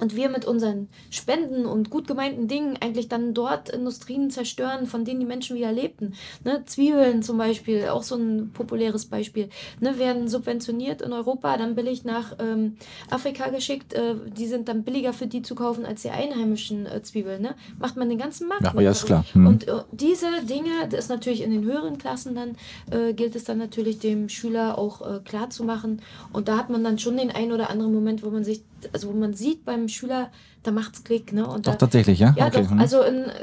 Und 0.00 0.16
wir 0.16 0.28
mit 0.28 0.44
unseren 0.44 0.88
Spenden 1.10 1.66
und 1.66 1.90
gut 1.90 2.06
gemeinten 2.06 2.48
Dingen 2.48 2.76
eigentlich 2.80 3.08
dann 3.08 3.34
dort 3.34 3.68
Industrien 3.68 4.30
zerstören, 4.30 4.86
von 4.86 5.04
denen 5.04 5.20
die 5.20 5.26
Menschen 5.26 5.56
wieder 5.56 5.72
lebten. 5.72 6.14
Ne? 6.44 6.62
Zwiebeln 6.66 7.22
zum 7.22 7.38
Beispiel, 7.38 7.88
auch 7.88 8.02
so 8.02 8.16
ein 8.16 8.50
populäres 8.52 9.06
Beispiel, 9.06 9.48
ne? 9.80 9.98
werden 9.98 10.28
subventioniert 10.28 11.02
in 11.02 11.12
Europa, 11.12 11.56
dann 11.56 11.74
billig 11.74 12.04
nach 12.04 12.36
ähm, 12.38 12.76
Afrika 13.10 13.50
geschickt. 13.50 13.94
Äh, 13.94 14.16
die 14.36 14.46
sind 14.46 14.68
dann 14.68 14.82
billiger 14.82 15.12
für 15.12 15.26
die 15.26 15.42
zu 15.42 15.54
kaufen 15.54 15.86
als 15.86 16.02
die 16.02 16.10
einheimischen 16.10 16.86
äh, 16.86 17.02
Zwiebeln. 17.02 17.42
Ne? 17.42 17.54
Macht 17.78 17.96
man 17.96 18.08
den 18.08 18.18
ganzen 18.18 18.48
Markt. 18.48 18.62
Ja, 18.62 18.80
ja 18.80 18.90
ist 18.90 19.06
klar. 19.06 19.24
Hm. 19.32 19.46
Und 19.46 19.68
äh, 19.68 19.82
diese 19.92 20.26
Dinge, 20.48 20.88
das 20.90 21.04
ist 21.04 21.08
natürlich 21.08 21.42
in 21.42 21.50
den 21.50 21.64
höheren 21.64 21.98
Klassen 21.98 22.34
dann, 22.34 22.56
äh, 22.90 23.12
gilt 23.14 23.36
es 23.36 23.44
dann 23.44 23.58
natürlich 23.58 23.98
dem 23.98 24.28
Schüler 24.28 24.78
auch 24.78 25.00
äh, 25.00 25.20
klar 25.20 25.50
zu 25.50 25.64
machen. 25.64 26.02
Und 26.32 26.48
da 26.48 26.56
hat 26.56 26.70
man 26.70 26.82
dann 26.84 26.98
schon 26.98 27.16
den 27.16 27.30
einen 27.30 27.52
oder 27.52 27.70
anderen 27.70 27.92
Moment, 27.92 28.22
wo 28.22 28.30
man 28.30 28.44
sich 28.44 28.62
also 28.92 29.08
wo 29.08 29.12
man 29.12 29.34
sieht 29.34 29.64
beim 29.64 29.88
Schüler, 29.88 30.30
da 30.64 30.70
macht 30.70 30.94
es 30.94 31.04
Klick. 31.04 31.32
Ne? 31.32 31.46
Und 31.46 31.66
doch, 31.66 31.72
da, 31.72 31.78
tatsächlich, 31.78 32.18
ja? 32.18 32.34
Ja, 32.36 32.46
okay. 32.46 32.62
doch. 32.62 32.70
Mhm. 32.70 32.80
Also 32.80 33.00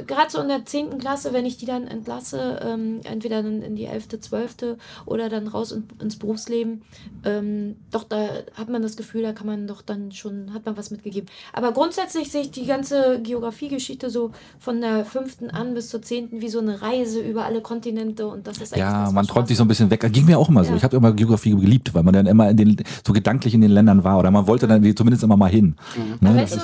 gerade 0.08 0.30
so 0.30 0.42
in 0.42 0.48
der 0.48 0.66
10. 0.66 0.98
Klasse, 0.98 1.34
wenn 1.34 1.46
ich 1.46 1.58
die 1.58 1.66
dann 1.66 1.88
entlasse, 1.88 2.60
ähm, 2.64 3.00
entweder 3.04 3.44
dann 3.44 3.62
in 3.62 3.76
die 3.76 3.86
11., 3.86 4.20
12. 4.20 4.78
oder 5.06 5.30
dann 5.30 5.48
raus 5.48 5.72
in, 5.72 5.88
ins 6.02 6.18
Berufsleben, 6.18 6.82
ähm, 7.24 7.76
doch, 7.92 8.04
da 8.04 8.28
hat 8.56 8.70
man 8.70 8.82
das 8.82 8.98
Gefühl, 8.98 9.22
da 9.22 9.34
kann 9.34 9.46
man 9.46 9.68
doch 9.68 9.84
dann 9.84 10.12
schon, 10.12 10.54
hat 10.54 10.66
man 10.66 10.76
was 10.78 10.90
mitgegeben. 10.90 11.30
Aber 11.54 11.72
grundsätzlich 11.72 12.32
sehe 12.32 12.42
ich 12.42 12.52
die 12.52 12.66
ganze 12.66 13.20
Geografiegeschichte 13.22 14.10
so 14.10 14.32
von 14.60 14.82
der 14.82 15.06
5. 15.06 15.52
an 15.52 15.76
bis 15.76 15.90
zur 15.90 16.02
10. 16.02 16.42
wie 16.42 16.50
so 16.50 16.60
eine 16.60 16.82
Reise 16.82 17.22
über 17.22 17.46
alle 17.46 17.62
Kontinente 17.62 18.28
und 18.28 18.48
das 18.48 18.58
ist 18.58 18.74
eigentlich 18.74 18.80
Ja, 18.80 19.06
das, 19.06 19.14
man 19.14 19.28
träumt 19.28 19.48
sich 19.48 19.58
so 19.58 19.64
ein 19.64 19.68
bisschen 19.68 19.92
weg. 19.92 20.00
Das 20.00 20.12
ging 20.12 20.26
mir 20.26 20.40
auch 20.40 20.50
immer 20.50 20.64
so. 20.64 20.72
Ja. 20.72 20.78
Ich 20.78 20.84
habe 20.84 20.98
immer 20.98 21.12
Geografie 21.14 21.52
geliebt, 21.52 21.94
weil 21.94 22.02
man 22.02 22.16
dann 22.16 22.26
immer 22.26 22.50
in 22.50 22.58
den, 22.58 22.78
so 23.06 23.14
gedanklich 23.14 23.54
in 23.54 23.62
den 23.62 23.72
Ländern 23.72 24.04
war 24.04 24.18
oder 24.18 24.32
man 24.32 24.48
wollte 24.48 24.68
dann 24.68 24.82
zumindest 24.96 25.24
immer 25.24 25.38
mal 25.38 25.52
hin. 25.52 25.76
Mhm. 25.96 26.28
Ne? 26.28 26.42
Weißt 26.42 26.56
du, 26.56 26.60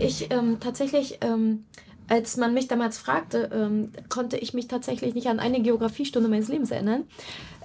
ich 0.00 0.30
ähm, 0.30 0.58
tatsächlich, 0.60 1.18
ähm, 1.20 1.64
als 2.08 2.36
man 2.36 2.54
mich 2.54 2.68
damals 2.68 2.98
fragte, 2.98 3.50
ähm, 3.52 3.92
konnte 4.08 4.36
ich 4.36 4.54
mich 4.54 4.68
tatsächlich 4.68 5.14
nicht 5.14 5.26
an 5.26 5.40
eine 5.40 5.60
Geografiestunde 5.60 6.28
meines 6.28 6.48
Lebens 6.48 6.70
erinnern. 6.70 7.04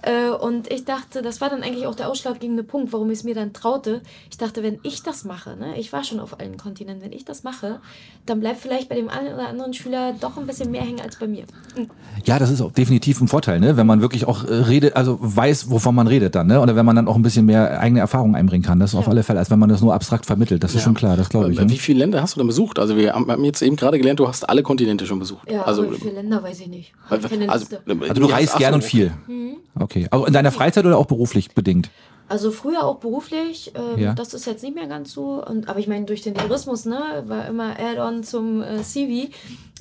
Äh, 0.02 0.30
und 0.30 0.72
ich 0.72 0.86
dachte, 0.86 1.22
das 1.22 1.42
war 1.42 1.50
dann 1.50 1.64
eigentlich 1.64 1.86
auch 1.86 1.96
der 1.96 2.10
ausschlaggebende 2.10 2.64
Punkt, 2.64 2.92
warum 2.92 3.10
ich 3.12 3.20
es 3.20 3.24
mir 3.24 3.36
dann 3.36 3.54
traute. 3.54 4.02
Ich 4.30 4.38
dachte, 4.38 4.64
wenn 4.64 4.80
ich 4.84 5.04
das 5.04 5.24
mache, 5.26 5.56
ne, 5.56 5.78
ich 5.78 5.94
war 5.94 6.04
schon 6.04 6.20
auf 6.20 6.40
allen 6.40 6.58
Kontinenten, 6.58 7.04
wenn 7.04 7.12
ich 7.12 7.26
das 7.26 7.44
mache, 7.44 7.80
dann 8.26 8.40
bleibt 8.40 8.60
vielleicht 8.60 8.90
bei 8.90 8.96
dem 8.96 9.10
einen 9.10 9.34
oder 9.34 9.48
anderen 9.48 9.74
Schüler 9.74 10.14
doch 10.20 10.38
ein 10.38 10.48
bisschen 10.48 10.72
mehr 10.72 10.82
hängen 10.82 11.02
als 11.02 11.18
bei 11.18 11.28
mir. 11.28 11.44
Mhm. 11.78 11.90
Ja, 12.26 12.40
das 12.40 12.50
ist 12.50 12.62
auch 12.62 12.72
definitiv 12.72 13.22
ein 13.22 13.28
Vorteil, 13.28 13.60
ne? 13.60 13.78
wenn 13.78 13.88
man 13.88 14.02
wirklich 14.02 14.26
auch 14.28 14.44
äh, 14.44 14.54
redet, 14.54 14.96
also 14.96 15.18
weiß, 15.22 15.70
wovon 15.70 15.94
man 15.94 16.08
redet 16.08 16.36
dann, 16.36 16.48
ne? 16.48 16.62
oder 16.62 16.76
wenn 16.76 16.86
man 16.86 16.96
dann 16.96 17.08
auch 17.08 17.16
ein 17.16 17.22
bisschen 17.22 17.46
mehr 17.46 17.80
eigene 17.80 18.00
Erfahrungen 18.00 18.36
einbringen 18.36 18.64
kann. 18.64 18.80
Das 18.80 18.92
ist 18.92 18.94
ja. 18.94 19.00
auf 19.00 19.08
alle 19.08 19.24
Fälle, 19.24 19.40
als 19.40 19.52
wenn 19.52 19.60
man 19.60 19.70
das 19.70 19.82
nur 19.82 19.94
abstrakt 19.94 20.26
vermittelt. 20.26 20.64
Das 20.64 20.72
ist 20.72 20.78
ja. 20.78 20.84
schon 20.86 20.94
klar, 20.96 21.16
das 21.16 21.30
glaube 21.30 21.52
ich. 21.52 21.60
Ne? 21.60 21.70
Wie 21.70 21.78
viele 21.78 22.00
Länder 22.00 22.22
hast 22.22 22.36
du 22.36 22.40
denn 22.40 22.48
besucht? 22.48 22.80
Also 22.80 22.98
wir 22.98 23.14
haben 23.14 23.46
jetzt 23.46 23.62
eben 23.62 23.76
gerade 23.76 23.98
gelernt, 23.98 24.20
du 24.20 24.28
hast 24.28 24.50
alle 24.50 24.64
Kontinente 24.64 25.06
schon 25.06 25.20
besucht. 25.20 25.50
Ja, 25.52 25.64
also, 25.64 25.92
wie 25.92 25.98
viele 25.98 26.14
Länder 26.14 26.42
weiß 26.42 26.60
ich 26.62 26.68
nicht. 26.68 26.94
Also, 27.10 27.28
also, 27.28 28.14
du 28.14 28.26
reist 28.26 28.58
gern 28.58 28.74
und 28.74 28.84
viel. 28.84 29.12
Mhm. 29.28 29.58
Okay. 29.80 29.91
Aber 30.10 30.28
in 30.28 30.34
deiner 30.34 30.52
Freizeit 30.52 30.86
oder 30.86 30.98
auch 30.98 31.06
beruflich 31.06 31.54
bedingt? 31.54 31.90
Also 32.32 32.52
früher 32.52 32.86
auch 32.86 33.00
beruflich, 33.00 33.74
ähm, 33.76 34.00
ja. 34.00 34.14
das 34.14 34.34
ist 34.34 34.46
jetzt 34.46 34.64
nicht 34.64 34.74
mehr 34.74 34.88
ganz 34.88 35.12
so. 35.12 35.46
Und, 35.46 35.68
aber 35.68 35.80
ich 35.80 35.88
meine, 35.88 36.06
durch 36.06 36.22
den 36.22 36.34
Tourismus, 36.34 36.86
ne, 36.86 37.24
war 37.26 37.46
immer 37.48 37.78
Add-on 37.78 38.24
zum 38.24 38.62
äh, 38.62 38.82
CV. 38.84 39.30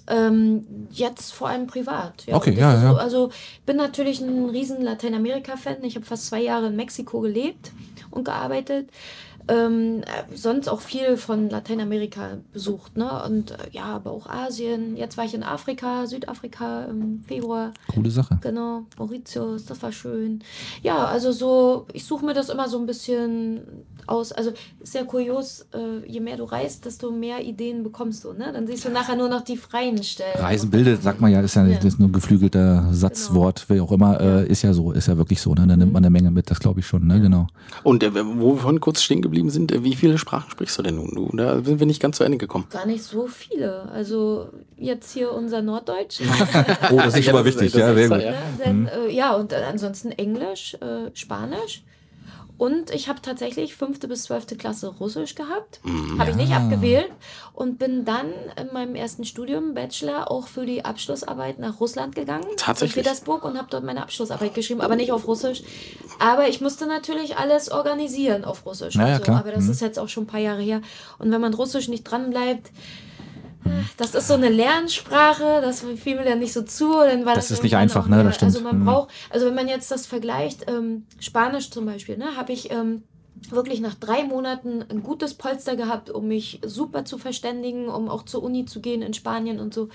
Ähm, 0.08 0.66
jetzt 0.90 1.32
vor 1.32 1.48
allem 1.48 1.68
privat. 1.68 2.26
Ja. 2.26 2.34
Okay, 2.34 2.54
ja, 2.58 2.74
ja. 2.74 2.90
So, 2.90 2.96
also 2.96 3.30
bin 3.66 3.76
natürlich 3.76 4.20
ein 4.20 4.50
riesen 4.50 4.82
Lateinamerika-Fan. 4.82 5.84
Ich 5.84 5.94
habe 5.94 6.04
fast 6.04 6.26
zwei 6.26 6.40
Jahre 6.40 6.66
in 6.66 6.76
Mexiko 6.76 7.20
gelebt 7.20 7.70
und 8.10 8.24
gearbeitet. 8.24 8.88
Ähm, 9.50 10.02
äh, 10.02 10.36
sonst 10.36 10.68
auch 10.68 10.80
viel 10.80 11.16
von 11.16 11.50
Lateinamerika 11.50 12.38
besucht, 12.52 12.96
ne? 12.96 13.22
Und 13.24 13.50
äh, 13.50 13.56
ja, 13.72 13.84
aber 13.84 14.12
auch 14.12 14.28
Asien. 14.28 14.96
Jetzt 14.96 15.16
war 15.16 15.24
ich 15.24 15.34
in 15.34 15.42
Afrika, 15.42 16.06
Südafrika 16.06 16.84
im 16.84 17.24
Februar. 17.26 17.72
Coole 17.92 18.10
Sache. 18.10 18.38
Genau, 18.42 18.82
Mauritius, 18.96 19.66
das 19.66 19.82
war 19.82 19.90
schön. 19.90 20.40
Ja, 20.82 21.04
also 21.06 21.32
so, 21.32 21.86
ich 21.92 22.04
suche 22.04 22.24
mir 22.24 22.34
das 22.34 22.48
immer 22.48 22.68
so 22.68 22.78
ein 22.78 22.86
bisschen 22.86 23.62
aus. 24.06 24.32
Also 24.32 24.52
sehr 24.82 25.04
kurios, 25.04 25.66
äh, 25.72 26.06
je 26.06 26.20
mehr 26.20 26.36
du 26.36 26.44
reist, 26.44 26.84
desto 26.84 27.10
mehr 27.10 27.42
Ideen 27.44 27.82
bekommst 27.82 28.24
du, 28.24 28.32
ne? 28.32 28.52
Dann 28.52 28.66
siehst 28.66 28.84
du 28.84 28.90
nachher 28.90 29.16
nur 29.16 29.28
noch 29.28 29.42
die 29.42 29.56
freien 29.56 30.02
Stellen. 30.02 30.38
Reisen 30.38 30.70
bildet, 30.70 31.02
sagt 31.02 31.20
man 31.20 31.32
ja, 31.32 31.40
ist 31.40 31.54
ja, 31.54 31.66
ja. 31.66 31.78
Das 31.78 31.98
nur 31.98 32.08
ein 32.08 32.12
geflügelter 32.12 32.88
Satzwort, 32.92 33.66
genau. 33.66 33.78
wie 33.78 33.80
auch 33.82 33.92
immer, 33.92 34.20
äh, 34.20 34.46
ist 34.46 34.62
ja 34.62 34.72
so, 34.72 34.92
ist 34.92 35.08
ja 35.08 35.16
wirklich 35.16 35.40
so, 35.40 35.54
ne? 35.54 35.66
Da 35.66 35.76
nimmt 35.76 35.86
mhm. 35.86 35.92
man 35.92 36.04
eine 36.04 36.10
Menge 36.10 36.30
mit, 36.30 36.50
das 36.50 36.60
glaube 36.60 36.80
ich 36.80 36.86
schon, 36.86 37.06
ne? 37.06 37.20
Genau. 37.20 37.46
Und 37.82 38.02
äh, 38.02 38.12
wo 38.14 38.54
wir 38.54 38.60
vorhin 38.60 38.80
kurz 38.80 39.02
stehen 39.02 39.22
geblieben 39.22 39.39
sind, 39.48 39.72
äh, 39.72 39.82
wie 39.82 39.94
viele 39.94 40.18
Sprachen 40.18 40.50
sprichst 40.50 40.76
du 40.78 40.82
denn 40.82 40.96
nun? 40.96 41.14
Du, 41.14 41.34
da 41.34 41.62
sind 41.62 41.78
wir 41.78 41.86
nicht 41.86 42.02
ganz 42.02 42.18
zu 42.18 42.24
Ende 42.24 42.36
gekommen. 42.36 42.66
Gar 42.68 42.86
nicht 42.86 43.02
so 43.02 43.26
viele. 43.26 43.88
Also 43.90 44.50
jetzt 44.76 45.12
hier 45.12 45.32
unser 45.32 45.62
Norddeutsch. 45.62 46.20
oh, 46.90 46.96
das 46.96 47.16
ist 47.16 47.24
schon 47.24 47.34
mal 47.34 47.44
wichtig, 47.44 47.72
ja, 47.72 47.94
sehr 47.94 48.08
gut. 48.08 48.20
Ja, 48.20 48.72
mhm. 48.72 48.88
äh, 48.88 49.10
ja, 49.10 49.34
und 49.34 49.54
ansonsten 49.54 50.10
Englisch, 50.10 50.74
äh, 50.74 51.10
Spanisch 51.14 51.82
Und 52.60 52.90
ich 52.90 53.08
habe 53.08 53.22
tatsächlich 53.22 53.74
fünfte 53.74 54.06
bis 54.06 54.24
zwölfte 54.24 54.54
Klasse 54.54 54.88
Russisch 55.00 55.34
gehabt. 55.34 55.80
Habe 56.18 56.28
ich 56.30 56.36
nicht 56.36 56.52
abgewählt. 56.52 57.10
Und 57.54 57.78
bin 57.78 58.04
dann 58.04 58.26
in 58.60 58.70
meinem 58.74 58.94
ersten 58.96 59.24
Studium, 59.24 59.72
Bachelor, 59.72 60.30
auch 60.30 60.46
für 60.46 60.66
die 60.66 60.84
Abschlussarbeit 60.84 61.58
nach 61.58 61.80
Russland 61.80 62.14
gegangen. 62.14 62.44
Tatsächlich? 62.58 62.98
In 62.98 63.02
Petersburg 63.04 63.44
und 63.44 63.56
habe 63.56 63.68
dort 63.70 63.82
meine 63.84 64.02
Abschlussarbeit 64.02 64.52
geschrieben, 64.52 64.82
aber 64.82 64.94
nicht 64.94 65.10
auf 65.10 65.26
Russisch. 65.26 65.62
Aber 66.18 66.48
ich 66.48 66.60
musste 66.60 66.86
natürlich 66.86 67.38
alles 67.38 67.70
organisieren 67.70 68.44
auf 68.44 68.66
Russisch. 68.66 68.94
Ja, 68.94 69.04
und 69.04 69.08
ja, 69.08 69.16
so. 69.16 69.22
klar. 69.22 69.38
Aber 69.38 69.52
das 69.52 69.64
Mhm. 69.64 69.70
ist 69.70 69.80
jetzt 69.80 69.98
auch 69.98 70.10
schon 70.10 70.24
ein 70.24 70.26
paar 70.26 70.40
Jahre 70.40 70.60
her. 70.60 70.82
Und 71.18 71.30
wenn 71.32 71.40
man 71.40 71.54
Russisch 71.54 71.88
nicht 71.88 72.02
dran 72.04 72.28
bleibt, 72.28 72.72
das 73.96 74.14
ist 74.14 74.26
so 74.28 74.34
eine 74.34 74.48
Lernsprache, 74.48 75.60
das 75.60 75.84
fiel 76.02 76.16
mir 76.16 76.24
dann 76.24 76.38
nicht 76.38 76.52
so 76.52 76.62
zu. 76.62 76.92
Dann 76.92 77.26
war 77.26 77.34
Das 77.34 77.48
das, 77.48 77.58
ist 77.58 77.62
nicht 77.62 77.76
einfach, 77.76 78.06
ne? 78.08 78.24
Das 78.24 78.36
stimmt. 78.36 78.54
Also 78.54 78.64
man 78.64 78.80
Mhm. 78.80 78.84
braucht, 78.86 79.10
also 79.30 79.46
wenn 79.46 79.54
man 79.54 79.68
jetzt 79.68 79.90
das 79.90 80.06
vergleicht, 80.06 80.64
ähm, 80.68 81.06
Spanisch 81.18 81.70
zum 81.70 81.86
Beispiel, 81.86 82.16
ne, 82.16 82.36
habe 82.36 82.52
ich 82.52 82.70
ähm, 82.70 83.02
wirklich 83.48 83.80
nach 83.80 83.94
drei 83.94 84.24
Monaten 84.24 84.84
ein 84.88 85.02
gutes 85.02 85.34
Polster 85.34 85.76
gehabt, 85.76 86.10
um 86.10 86.28
mich 86.28 86.60
super 86.64 87.04
zu 87.04 87.18
verständigen, 87.18 87.88
um 87.88 88.08
auch 88.08 88.24
zur 88.24 88.42
Uni 88.42 88.64
zu 88.64 88.80
gehen 88.80 89.02
in 89.02 89.14
Spanien 89.14 89.58
und 89.58 89.74
so. 89.74 89.88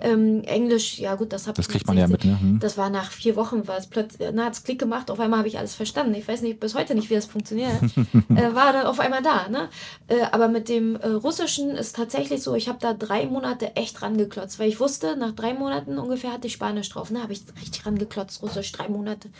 Ähm, 0.00 0.42
Englisch, 0.44 0.98
ja 0.98 1.14
gut, 1.14 1.32
das 1.32 1.46
habe 1.46 1.56
Das 1.56 1.66
ich 1.66 1.72
kriegt 1.72 1.86
mit 1.86 1.96
man 1.96 1.98
ja 1.98 2.06
16 2.08 2.30
mit, 2.30 2.40
ne? 2.40 2.48
Hm. 2.48 2.58
Das 2.60 2.76
war 2.78 2.90
nach 2.90 3.10
vier 3.10 3.36
Wochen, 3.36 3.66
war 3.66 3.78
es 3.78 3.86
plötzlich, 3.86 4.28
na, 4.32 4.44
hat 4.44 4.52
es 4.52 4.64
Klick 4.64 4.78
gemacht, 4.78 5.10
auf 5.10 5.18
einmal 5.18 5.40
habe 5.40 5.48
ich 5.48 5.58
alles 5.58 5.74
verstanden. 5.74 6.14
Ich 6.14 6.28
weiß 6.28 6.42
nicht, 6.42 6.60
bis 6.60 6.74
heute 6.74 6.94
nicht, 6.94 7.10
wie 7.10 7.14
das 7.14 7.26
funktioniert. 7.26 7.70
äh, 7.82 8.54
war 8.54 8.72
dann 8.72 8.86
auf 8.86 9.00
einmal 9.00 9.22
da, 9.22 9.48
ne? 9.48 9.68
Äh, 10.08 10.22
aber 10.30 10.48
mit 10.48 10.68
dem 10.68 10.96
äh, 10.96 11.08
Russischen 11.08 11.70
ist 11.70 11.96
tatsächlich 11.96 12.42
so, 12.42 12.54
ich 12.54 12.68
habe 12.68 12.78
da 12.80 12.94
drei 12.94 13.26
Monate 13.26 13.76
echt 13.76 14.02
rangeklotzt, 14.02 14.58
weil 14.58 14.68
ich 14.68 14.80
wusste, 14.80 15.16
nach 15.16 15.32
drei 15.32 15.54
Monaten 15.54 15.98
ungefähr 15.98 16.32
hatte 16.32 16.46
ich 16.46 16.52
Spanisch 16.52 16.88
drauf, 16.90 17.10
ne? 17.10 17.22
Habe 17.22 17.32
ich 17.32 17.42
richtig 17.60 17.86
rangeklotzt, 17.86 18.42
Russisch, 18.42 18.72
drei 18.72 18.88
Monate. 18.88 19.30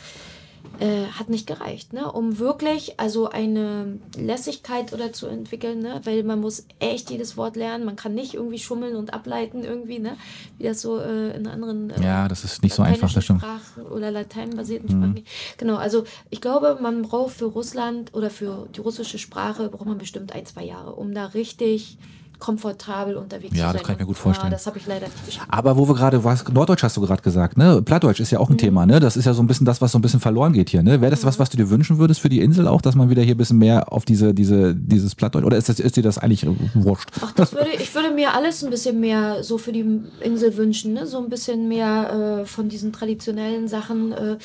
Äh, 0.80 1.08
hat 1.08 1.28
nicht 1.28 1.46
gereicht, 1.46 1.92
ne? 1.92 2.10
um 2.10 2.38
wirklich 2.38 2.98
also 2.98 3.28
eine 3.28 3.98
Lässigkeit 4.16 4.94
oder 4.94 5.12
zu 5.12 5.26
entwickeln, 5.26 5.80
ne? 5.80 6.00
weil 6.04 6.22
man 6.22 6.40
muss 6.40 6.64
echt 6.78 7.10
jedes 7.10 7.36
Wort 7.36 7.54
lernen, 7.54 7.84
man 7.84 7.96
kann 7.96 8.14
nicht 8.14 8.32
irgendwie 8.32 8.58
schummeln 8.58 8.96
und 8.96 9.12
ableiten 9.12 9.62
irgendwie, 9.62 9.98
ne? 9.98 10.16
wie 10.56 10.64
das 10.64 10.80
so 10.80 10.98
äh, 10.98 11.36
in 11.36 11.46
anderen 11.46 11.90
äh, 11.90 12.02
Ja, 12.02 12.28
das 12.28 12.44
ist 12.44 12.62
nicht 12.62 12.74
so 12.74 12.82
einfach, 12.82 13.12
das 13.12 13.24
stimmt. 13.24 13.44
Oder 13.90 14.10
lateinbasierten 14.10 14.88
Sprachen. 14.88 15.24
Genau, 15.58 15.76
also 15.76 16.04
ich 16.30 16.40
glaube, 16.40 16.78
man 16.80 17.02
braucht 17.02 17.34
für 17.34 17.44
Russland 17.44 18.14
oder 18.14 18.30
für 18.30 18.66
die 18.74 18.80
russische 18.80 19.18
Sprache 19.18 19.68
braucht 19.68 19.86
man 19.86 19.98
bestimmt 19.98 20.32
ein, 20.34 20.46
zwei 20.46 20.64
Jahre, 20.64 20.94
um 20.94 21.12
da 21.12 21.26
richtig 21.26 21.98
komfortabel 22.40 23.16
unterwegs 23.16 23.56
Ja, 23.56 23.58
zu 23.58 23.60
sein. 23.60 23.72
das 23.74 23.82
kann 23.84 23.94
ich 23.94 24.00
mir 24.00 24.06
gut 24.06 24.16
vorstellen. 24.16 24.50
Ja, 24.50 24.56
das 24.56 24.66
habe 24.66 24.78
ich 24.78 24.86
leider 24.86 25.06
nicht 25.06 25.26
geschafft. 25.26 25.46
Aber 25.50 25.76
wo 25.76 25.86
wir 25.86 25.94
gerade, 25.94 26.24
was, 26.24 26.48
Norddeutsch 26.48 26.82
hast 26.82 26.96
du 26.96 27.00
gerade 27.02 27.22
gesagt, 27.22 27.56
ne? 27.56 27.80
Plattdeutsch 27.82 28.18
ist 28.20 28.30
ja 28.32 28.40
auch 28.40 28.50
ein 28.50 28.58
Thema, 28.58 28.86
ne? 28.86 28.98
Das 28.98 29.16
ist 29.16 29.26
ja 29.26 29.34
so 29.34 29.42
ein 29.42 29.46
bisschen 29.46 29.66
das, 29.66 29.80
was 29.80 29.92
so 29.92 29.98
ein 29.98 30.02
bisschen 30.02 30.20
verloren 30.20 30.52
geht 30.52 30.70
hier, 30.70 30.82
ne? 30.82 31.00
Wäre 31.00 31.10
das 31.10 31.24
was, 31.24 31.38
was 31.38 31.50
du 31.50 31.56
dir 31.56 31.70
wünschen 31.70 31.98
würdest 31.98 32.20
für 32.20 32.28
die 32.28 32.40
Insel 32.40 32.66
auch, 32.66 32.80
dass 32.82 32.94
man 32.96 33.10
wieder 33.10 33.22
hier 33.22 33.34
ein 33.34 33.38
bisschen 33.38 33.58
mehr 33.58 33.92
auf 33.92 34.04
diese, 34.04 34.34
diese, 34.34 34.74
dieses 34.74 35.14
Plattdeutsch, 35.14 35.44
oder 35.44 35.56
ist, 35.56 35.68
das, 35.68 35.78
ist 35.78 35.96
dir 35.96 36.02
das 36.02 36.18
eigentlich 36.18 36.46
wurscht? 36.74 37.10
Ach, 37.20 37.32
das 37.32 37.52
würde, 37.52 37.70
ich 37.78 37.94
würde 37.94 38.10
mir 38.12 38.34
alles 38.34 38.64
ein 38.64 38.70
bisschen 38.70 38.98
mehr 38.98 39.44
so 39.44 39.58
für 39.58 39.72
die 39.72 39.84
Insel 40.20 40.56
wünschen, 40.56 40.94
ne? 40.94 41.06
so 41.06 41.18
ein 41.18 41.28
bisschen 41.28 41.68
mehr 41.68 42.40
äh, 42.40 42.46
von 42.46 42.68
diesen 42.68 42.92
traditionellen 42.92 43.68
Sachen. 43.68 44.12
Äh, 44.12 44.38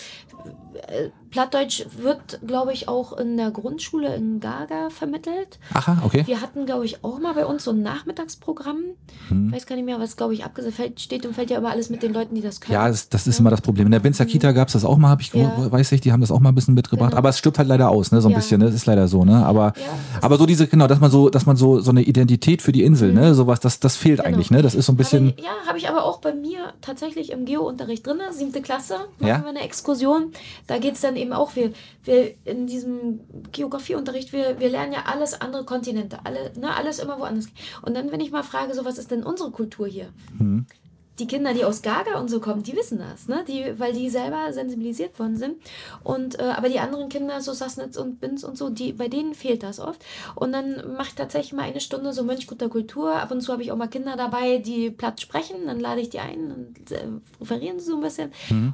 äh, 0.88 1.10
Plattdeutsch 1.36 1.84
wird, 2.02 2.40
glaube 2.48 2.72
ich, 2.72 2.88
auch 2.88 3.12
in 3.18 3.36
der 3.36 3.52
Grundschule 3.52 4.16
in 4.16 4.40
Gaga 4.40 4.90
vermittelt. 4.90 5.60
Aha, 5.74 6.02
okay. 6.06 6.24
Wir 6.26 6.40
hatten, 6.40 6.66
glaube 6.66 6.86
ich, 6.86 7.04
auch 7.04 7.20
mal 7.20 7.34
bei 7.34 7.46
uns 7.46 7.66
so 7.66 7.72
ein 7.72 7.82
Nachmittagsprogramm. 7.82 8.78
Hm. 9.28 9.48
Ich 9.50 9.56
weiß 9.56 9.66
gar 9.66 9.76
nicht 9.76 9.84
mehr, 9.84 10.00
was, 10.00 10.16
glaube 10.16 10.34
ich, 10.34 10.46
fällt, 10.72 11.02
steht 11.02 11.26
und 11.26 11.34
fällt 11.36 11.50
ja 11.50 11.58
immer 11.58 11.72
alles 11.72 11.90
mit 11.90 12.04
den 12.04 12.14
Leuten, 12.14 12.36
die 12.36 12.42
das 12.42 12.62
können. 12.62 12.76
Ja, 12.76 12.88
das, 12.88 13.10
das 13.10 13.28
ist 13.28 13.38
immer 13.42 13.50
das 13.50 13.60
Problem. 13.60 13.88
In 13.88 13.92
der 13.92 14.00
Binzer 14.00 14.26
Kita 14.26 14.54
gab 14.54 14.70
es 14.70 14.74
das 14.76 14.86
auch 14.86 14.96
mal, 14.98 15.10
habe 15.10 15.24
ich, 15.24 15.34
Ja. 15.34 15.70
weiß 15.70 15.92
ich, 15.92 16.00
die 16.00 16.14
haben 16.14 16.22
das 16.22 16.32
auch 16.32 16.40
mal 16.40 16.54
ein 16.54 16.56
bisschen 16.56 16.74
mitgebracht. 16.74 17.10
Genau. 17.10 17.18
Aber 17.18 17.28
es 17.28 17.38
stirbt 17.38 17.58
halt 17.60 17.68
leider 17.68 17.90
aus, 17.90 18.14
ne? 18.14 18.22
So 18.22 18.30
ein 18.30 18.32
Ja. 18.32 18.38
bisschen, 18.38 18.60
ne? 18.60 18.68
Das 18.68 18.76
ist 18.76 18.86
leider 18.86 19.10
so, 19.10 19.26
ne? 19.26 19.46
Aber, 19.46 19.74
Ja. 19.76 19.84
aber 20.22 20.38
so 20.38 20.46
diese, 20.46 20.68
genau, 20.68 20.88
dass 20.88 21.02
man 21.02 21.12
so, 21.12 21.28
dass 21.30 21.46
man 21.46 21.58
so, 21.58 21.82
so 21.82 21.92
eine 21.92 22.04
Identität 22.04 22.62
für 22.62 22.72
die 22.72 22.84
Insel, 22.84 23.12
ne? 23.12 23.36
Sowas, 23.36 23.60
das, 23.60 23.82
das 23.82 23.98
fehlt 23.98 24.20
Genau. 24.20 24.30
eigentlich, 24.30 24.52
ne? 24.52 24.62
Das 24.62 24.74
ist 24.74 24.86
so 24.86 24.94
ein 24.94 24.96
bisschen. 24.98 25.34
Ich, 25.36 25.44
ja, 25.44 25.50
habe 25.68 25.78
ich 25.78 25.90
aber 25.90 26.06
auch 26.06 26.20
bei 26.22 26.34
mir 26.34 26.72
tatsächlich 26.80 27.34
im 27.34 27.44
Geo-Unterricht 27.44 28.08
drin, 28.08 28.20
siebte 28.32 28.62
Klasse, 28.62 28.94
machen 29.20 29.28
Ja. 29.28 29.42
wir 29.42 29.50
eine 29.50 29.64
Exkursion. 29.64 30.32
Da 30.68 30.78
geht 30.78 30.94
es 30.94 31.02
dann 31.02 31.18
eben 31.18 31.25
auch, 31.34 31.56
wir, 31.56 31.72
wir 32.04 32.34
in 32.46 32.68
diesem 32.68 33.22
Geografieunterricht, 33.52 34.34
wir, 34.34 34.60
wir 34.60 34.70
lernen 34.70 34.94
ja 34.94 35.04
alles 35.06 35.40
andere 35.40 35.66
Kontinente, 35.66 36.20
alle, 36.26 36.52
ne, 36.58 36.76
alles 36.76 37.00
immer 37.00 37.20
woanders. 37.20 37.48
Und 37.82 37.96
dann, 37.96 38.12
wenn 38.12 38.20
ich 38.20 38.32
mal 38.32 38.44
frage, 38.44 38.74
so 38.74 38.86
was 38.86 38.98
ist 38.98 39.12
denn 39.12 39.24
unsere 39.24 39.52
Kultur 39.52 39.88
hier? 39.88 40.10
Hm. 40.38 40.66
Die 41.20 41.28
Kinder, 41.28 41.54
die 41.54 41.64
aus 41.64 41.82
Gaga 41.82 42.20
und 42.20 42.30
so 42.30 42.40
kommen, 42.40 42.64
die 42.64 42.76
wissen 42.76 43.00
das, 43.00 43.28
ne? 43.28 43.46
Die, 43.48 43.80
weil 43.80 43.94
die 43.94 44.10
selber 44.10 44.52
sensibilisiert 44.52 45.18
worden 45.18 45.38
sind. 45.38 45.56
Und, 46.04 46.40
äh, 46.40 46.44
aber 46.44 46.70
die 46.70 46.80
anderen 46.80 47.10
Kinder, 47.10 47.40
so 47.42 47.54
Sassnitz 47.54 47.98
und 47.98 48.20
Binz 48.20 48.44
und 48.44 48.58
so, 48.58 48.70
die, 48.70 48.92
bei 48.94 49.08
denen 49.08 49.34
fehlt 49.34 49.64
das 49.64 49.80
oft. 49.80 50.04
Und 50.36 50.52
dann 50.52 50.96
mache 50.98 51.10
ich 51.10 51.16
tatsächlich 51.16 51.54
mal 51.54 51.64
eine 51.64 51.80
Stunde 51.80 52.12
so 52.14 52.24
Mönchguter 52.24 52.70
Kultur. 52.70 53.16
Ab 53.16 53.32
und 53.32 53.42
zu 53.42 53.52
habe 53.52 53.64
ich 53.64 53.72
auch 53.72 53.78
mal 53.78 53.88
Kinder 53.88 54.16
dabei, 54.18 54.58
die 54.58 54.90
platt 54.90 55.22
sprechen. 55.22 55.68
Dann 55.68 55.80
lade 55.80 56.02
ich 56.02 56.10
die 56.10 56.20
ein 56.20 56.52
und 56.52 56.92
äh, 56.92 57.08
referieren 57.40 57.80
sie 57.80 57.86
so 57.86 57.96
ein 57.96 58.02
bisschen. 58.02 58.32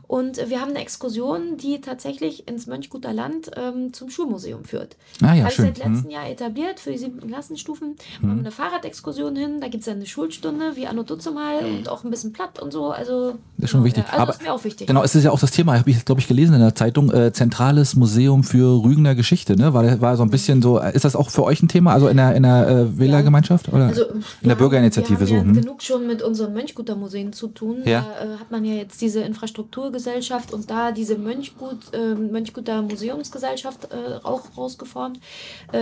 Und 0.07 0.37
äh, 0.37 0.49
wir 0.49 0.61
haben 0.61 0.69
eine 0.71 0.79
Exkursion, 0.79 1.57
die 1.57 1.81
tatsächlich 1.81 2.47
ins 2.47 2.65
Mönchguter 2.67 3.13
Land 3.13 3.51
ähm, 3.55 3.93
zum 3.93 4.09
Schulmuseum 4.09 4.65
führt. 4.65 4.97
Ah 5.21 5.33
ja, 5.33 5.43
Habe 5.43 5.51
ich 5.51 5.57
seit 5.57 5.77
letztem 5.77 6.09
Jahr 6.09 6.29
etabliert 6.29 6.79
für 6.79 6.91
die 6.91 6.97
siebten 6.97 7.27
Klassenstufen. 7.27 7.95
Machen 8.21 8.35
wir 8.35 8.39
eine 8.39 8.51
Fahrradexkursion 8.51 9.35
hin, 9.35 9.61
da 9.61 9.67
gibt 9.67 9.81
es 9.81 9.85
dann 9.85 9.97
eine 9.97 10.05
Schulstunde 10.05 10.75
wie 10.75 10.87
Anno 10.87 11.03
Dutzmal 11.03 11.65
und 11.65 11.89
auch 11.89 12.03
ein 12.03 12.11
bisschen 12.11 12.30
platt 12.33 12.59
und 12.61 12.71
so. 12.71 12.91
Also, 12.91 13.35
Das 13.57 13.65
ist 13.65 13.69
schon 13.71 13.83
wichtig. 13.83 14.03
Ja, 14.07 14.11
also 14.11 14.21
Aber 14.23 14.31
ist 14.33 14.41
mir 14.41 14.53
auch 14.53 14.63
wichtig. 14.63 14.87
Genau, 14.87 15.03
es 15.03 15.15
ist 15.15 15.23
ja 15.23 15.31
auch 15.31 15.39
das 15.39 15.51
Thema, 15.51 15.77
habe 15.77 15.89
ich, 15.89 16.03
glaube 16.05 16.21
ich, 16.21 16.27
gelesen 16.27 16.53
in 16.53 16.61
der 16.61 16.75
Zeitung, 16.75 17.11
äh, 17.11 17.31
Zentrales 17.33 17.95
Museum 17.95 18.43
für 18.43 18.83
Rügener 18.83 19.15
Geschichte, 19.15 19.55
ne? 19.55 19.73
War, 19.73 20.01
war 20.01 20.17
so 20.17 20.23
ein 20.23 20.29
bisschen 20.29 20.61
so, 20.61 20.79
äh, 20.79 20.93
ist 20.95 21.05
das 21.05 21.15
auch 21.15 21.29
für 21.29 21.43
euch 21.43 21.61
ein 21.61 21.67
Thema, 21.67 21.93
also 21.93 22.07
in 22.07 22.17
der, 22.17 22.35
in 22.35 22.43
der 22.43 22.67
äh, 22.67 22.99
Wählergemeinschaft? 22.99 23.69
Oder? 23.69 23.87
Also, 23.87 24.05
in 24.41 24.47
der 24.49 24.55
Bürgerinitiative 24.55 25.19
haben, 25.19 25.25
so. 25.27 25.33
wir 25.33 25.39
haben 25.39 25.47
Hm? 25.49 25.55
ja 25.55 25.61
genug 25.61 25.83
schon 25.83 26.07
mit 26.07 26.21
unseren 26.21 26.53
Mönchguter-Museen 26.53 27.33
zu 27.33 27.47
tun. 27.47 27.77
Ja. 27.85 28.05
Da 28.19 28.25
äh, 28.25 28.37
hat 28.37 28.51
man 28.51 28.65
ja 28.65 28.73
jetzt 28.73 29.01
diese 29.01 29.21
Infrastrukturgesellschaft 29.21 30.53
und 30.53 30.69
da 30.69 30.91
diese 30.91 31.17
Mönchgut, 31.17 31.77
äh, 31.93 32.15
Mönchguter 32.15 32.81
Museumsgesellschaft 32.81 33.85
äh, 33.91 34.23
auch 34.23 34.41
rausgeformt. 34.57 35.19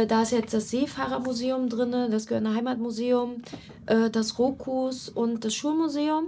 Da 0.07 0.21
ist 0.21 0.31
jetzt 0.31 0.53
das 0.53 0.69
Seefahrermuseum 0.69 1.69
drin, 1.69 1.93
das 2.11 2.27
Görner 2.27 2.53
Heimatmuseum, 2.53 3.41
das 4.11 4.37
Rokus 4.37 5.09
und 5.09 5.43
das 5.45 5.53
Schulmuseum. 5.55 6.27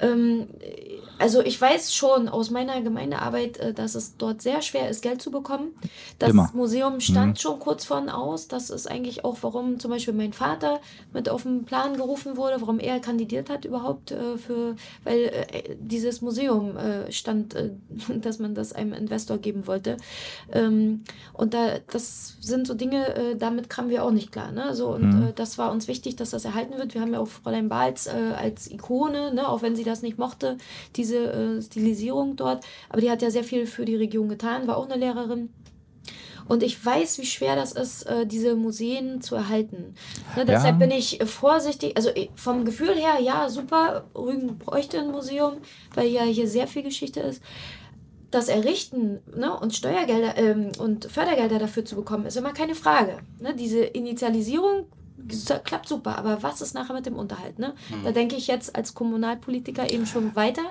Ähm, 0.00 0.48
also 1.18 1.40
ich 1.42 1.58
weiß 1.60 1.94
schon 1.94 2.28
aus 2.28 2.50
meiner 2.50 2.80
Gemeindearbeit, 2.82 3.56
äh, 3.58 3.72
dass 3.72 3.94
es 3.94 4.16
dort 4.16 4.42
sehr 4.42 4.60
schwer 4.62 4.90
ist, 4.90 5.02
Geld 5.02 5.22
zu 5.22 5.30
bekommen. 5.30 5.68
Das 6.18 6.30
Immer. 6.30 6.50
Museum 6.52 7.00
stand 7.00 7.40
schon 7.40 7.58
kurz 7.58 7.84
vorn 7.84 8.08
aus. 8.10 8.48
Das 8.48 8.70
ist 8.70 8.90
eigentlich 8.90 9.24
auch, 9.24 9.38
warum 9.40 9.78
zum 9.80 9.90
Beispiel 9.90 10.12
mein 10.14 10.32
Vater 10.32 10.80
mit 11.12 11.28
auf 11.28 11.44
den 11.44 11.64
Plan 11.64 11.96
gerufen 11.96 12.36
wurde, 12.36 12.60
warum 12.60 12.78
er 12.78 13.00
kandidiert 13.00 13.48
hat 13.48 13.64
überhaupt 13.64 14.10
äh, 14.10 14.36
für, 14.36 14.76
weil 15.04 15.24
äh, 15.24 15.76
dieses 15.78 16.20
Museum 16.20 16.74
stand, 17.10 17.54
dass 18.08 18.38
man 18.38 18.54
das 18.54 18.72
einem 18.72 18.92
Investor 18.92 19.38
geben 19.38 19.66
wollte. 19.66 19.96
Ähm, 20.52 21.04
und 21.32 21.54
da, 21.54 21.78
das 21.90 22.36
sind 22.40 22.66
so 22.66 22.74
Dinge, 22.74 23.36
damit 23.38 23.70
kamen 23.70 23.88
wir 23.88 24.04
auch 24.04 24.10
nicht 24.10 24.32
klar. 24.32 24.52
Ne? 24.52 24.74
So, 24.74 24.88
und 24.88 25.06
Mhm. 25.06 25.32
das 25.36 25.58
war 25.58 25.70
uns 25.70 25.88
wichtig, 25.88 26.16
dass 26.16 26.30
das 26.30 26.44
erhalten 26.44 26.76
wird. 26.78 26.94
Wir 26.94 27.00
haben 27.00 27.12
ja 27.12 27.20
auch 27.20 27.28
Fräulein 27.28 27.68
Balz 27.68 28.08
als 28.08 28.70
Ikone, 28.70 29.32
ne? 29.32 29.48
auch 29.48 29.62
wenn 29.62 29.76
sie 29.76 29.84
das 29.86 30.02
nicht 30.02 30.18
mochte, 30.18 30.58
diese 30.96 31.32
äh, 31.32 31.62
Stilisierung 31.62 32.36
dort. 32.36 32.64
Aber 32.88 33.00
die 33.00 33.10
hat 33.10 33.22
ja 33.22 33.30
sehr 33.30 33.44
viel 33.44 33.66
für 33.66 33.84
die 33.84 33.96
Region 33.96 34.28
getan, 34.28 34.66
war 34.66 34.76
auch 34.76 34.88
eine 34.88 34.96
Lehrerin. 34.96 35.50
Und 36.48 36.62
ich 36.62 36.84
weiß, 36.84 37.18
wie 37.18 37.26
schwer 37.26 37.56
das 37.56 37.72
ist, 37.72 38.04
äh, 38.04 38.26
diese 38.26 38.54
Museen 38.54 39.20
zu 39.20 39.34
erhalten. 39.34 39.94
Ne, 40.36 40.44
deshalb 40.44 40.78
bin 40.78 40.90
ich 40.90 41.18
vorsichtig. 41.24 41.96
Also 41.96 42.10
äh, 42.10 42.28
vom 42.36 42.64
Gefühl 42.64 42.94
her, 42.94 43.20
ja, 43.20 43.48
super, 43.48 44.04
Rügen 44.14 44.58
bräuchte 44.58 45.00
ein 45.00 45.10
Museum, 45.10 45.54
weil 45.94 46.08
ja 46.08 46.22
hier 46.22 46.48
sehr 46.48 46.68
viel 46.68 46.82
Geschichte 46.82 47.20
ist. 47.20 47.42
Das 48.30 48.48
Errichten 48.48 49.20
ne, 49.34 49.58
und 49.58 49.74
Steuergelder 49.74 50.36
ähm, 50.36 50.70
und 50.78 51.06
Fördergelder 51.06 51.58
dafür 51.58 51.84
zu 51.84 51.96
bekommen, 51.96 52.26
ist 52.26 52.36
immer 52.36 52.52
keine 52.52 52.74
Frage. 52.74 53.18
Ne, 53.40 53.54
diese 53.54 53.80
Initialisierung 53.80 54.86
klappt 55.64 55.88
super, 55.88 56.18
aber 56.18 56.42
was 56.42 56.60
ist 56.60 56.74
nachher 56.74 56.94
mit 56.94 57.06
dem 57.06 57.16
Unterhalt? 57.16 57.58
Ne? 57.58 57.74
Da 58.04 58.12
denke 58.12 58.36
ich 58.36 58.46
jetzt 58.46 58.74
als 58.76 58.94
Kommunalpolitiker 58.94 59.90
eben 59.90 60.06
schon 60.06 60.34
weiter. 60.36 60.62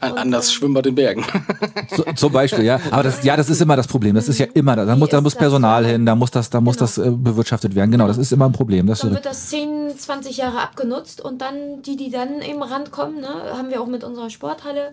An, 0.00 0.12
Und, 0.12 0.18
an 0.18 0.30
das 0.30 0.46
ähm, 0.48 0.52
Schwimmbad 0.54 0.86
in 0.86 0.94
Bergen. 0.94 1.24
So, 1.96 2.04
zum 2.14 2.32
Beispiel, 2.32 2.64
ja. 2.64 2.78
Aber 2.90 3.02
das, 3.02 3.24
ja, 3.24 3.36
das 3.36 3.48
ist 3.50 3.60
immer 3.60 3.74
das 3.74 3.88
Problem. 3.88 4.14
Das 4.14 4.28
ist 4.28 4.38
ja 4.38 4.46
immer, 4.54 4.76
da 4.76 4.94
muss, 4.94 5.08
da 5.08 5.20
muss 5.20 5.32
das 5.32 5.38
Personal 5.40 5.82
so? 5.82 5.90
hin, 5.90 6.06
da 6.06 6.14
muss 6.14 6.30
das, 6.30 6.50
da 6.50 6.60
muss 6.60 6.76
Genau. 6.76 6.84
das 6.86 6.98
äh, 6.98 7.10
bewirtschaftet 7.10 7.74
werden. 7.74 7.90
Genau, 7.90 8.06
das 8.06 8.18
ist 8.18 8.30
immer 8.30 8.44
ein 8.44 8.52
Problem. 8.52 8.86
Das 8.86 9.00
Dann 9.00 9.10
ist, 9.10 9.14
wird 9.16 9.26
das 9.26 9.48
10, 9.48 9.98
20 9.98 10.36
Jahre 10.36 10.60
abgenutzt 10.60 11.20
und 11.20 11.40
dann 11.40 11.82
die, 11.82 11.96
die 11.96 12.10
dann 12.10 12.42
eben 12.42 12.62
rankommen, 12.62 13.20
ne, 13.20 13.28
haben 13.56 13.70
wir 13.70 13.80
auch 13.80 13.86
mit 13.86 14.04
unserer 14.04 14.30
Sporthalle, 14.30 14.92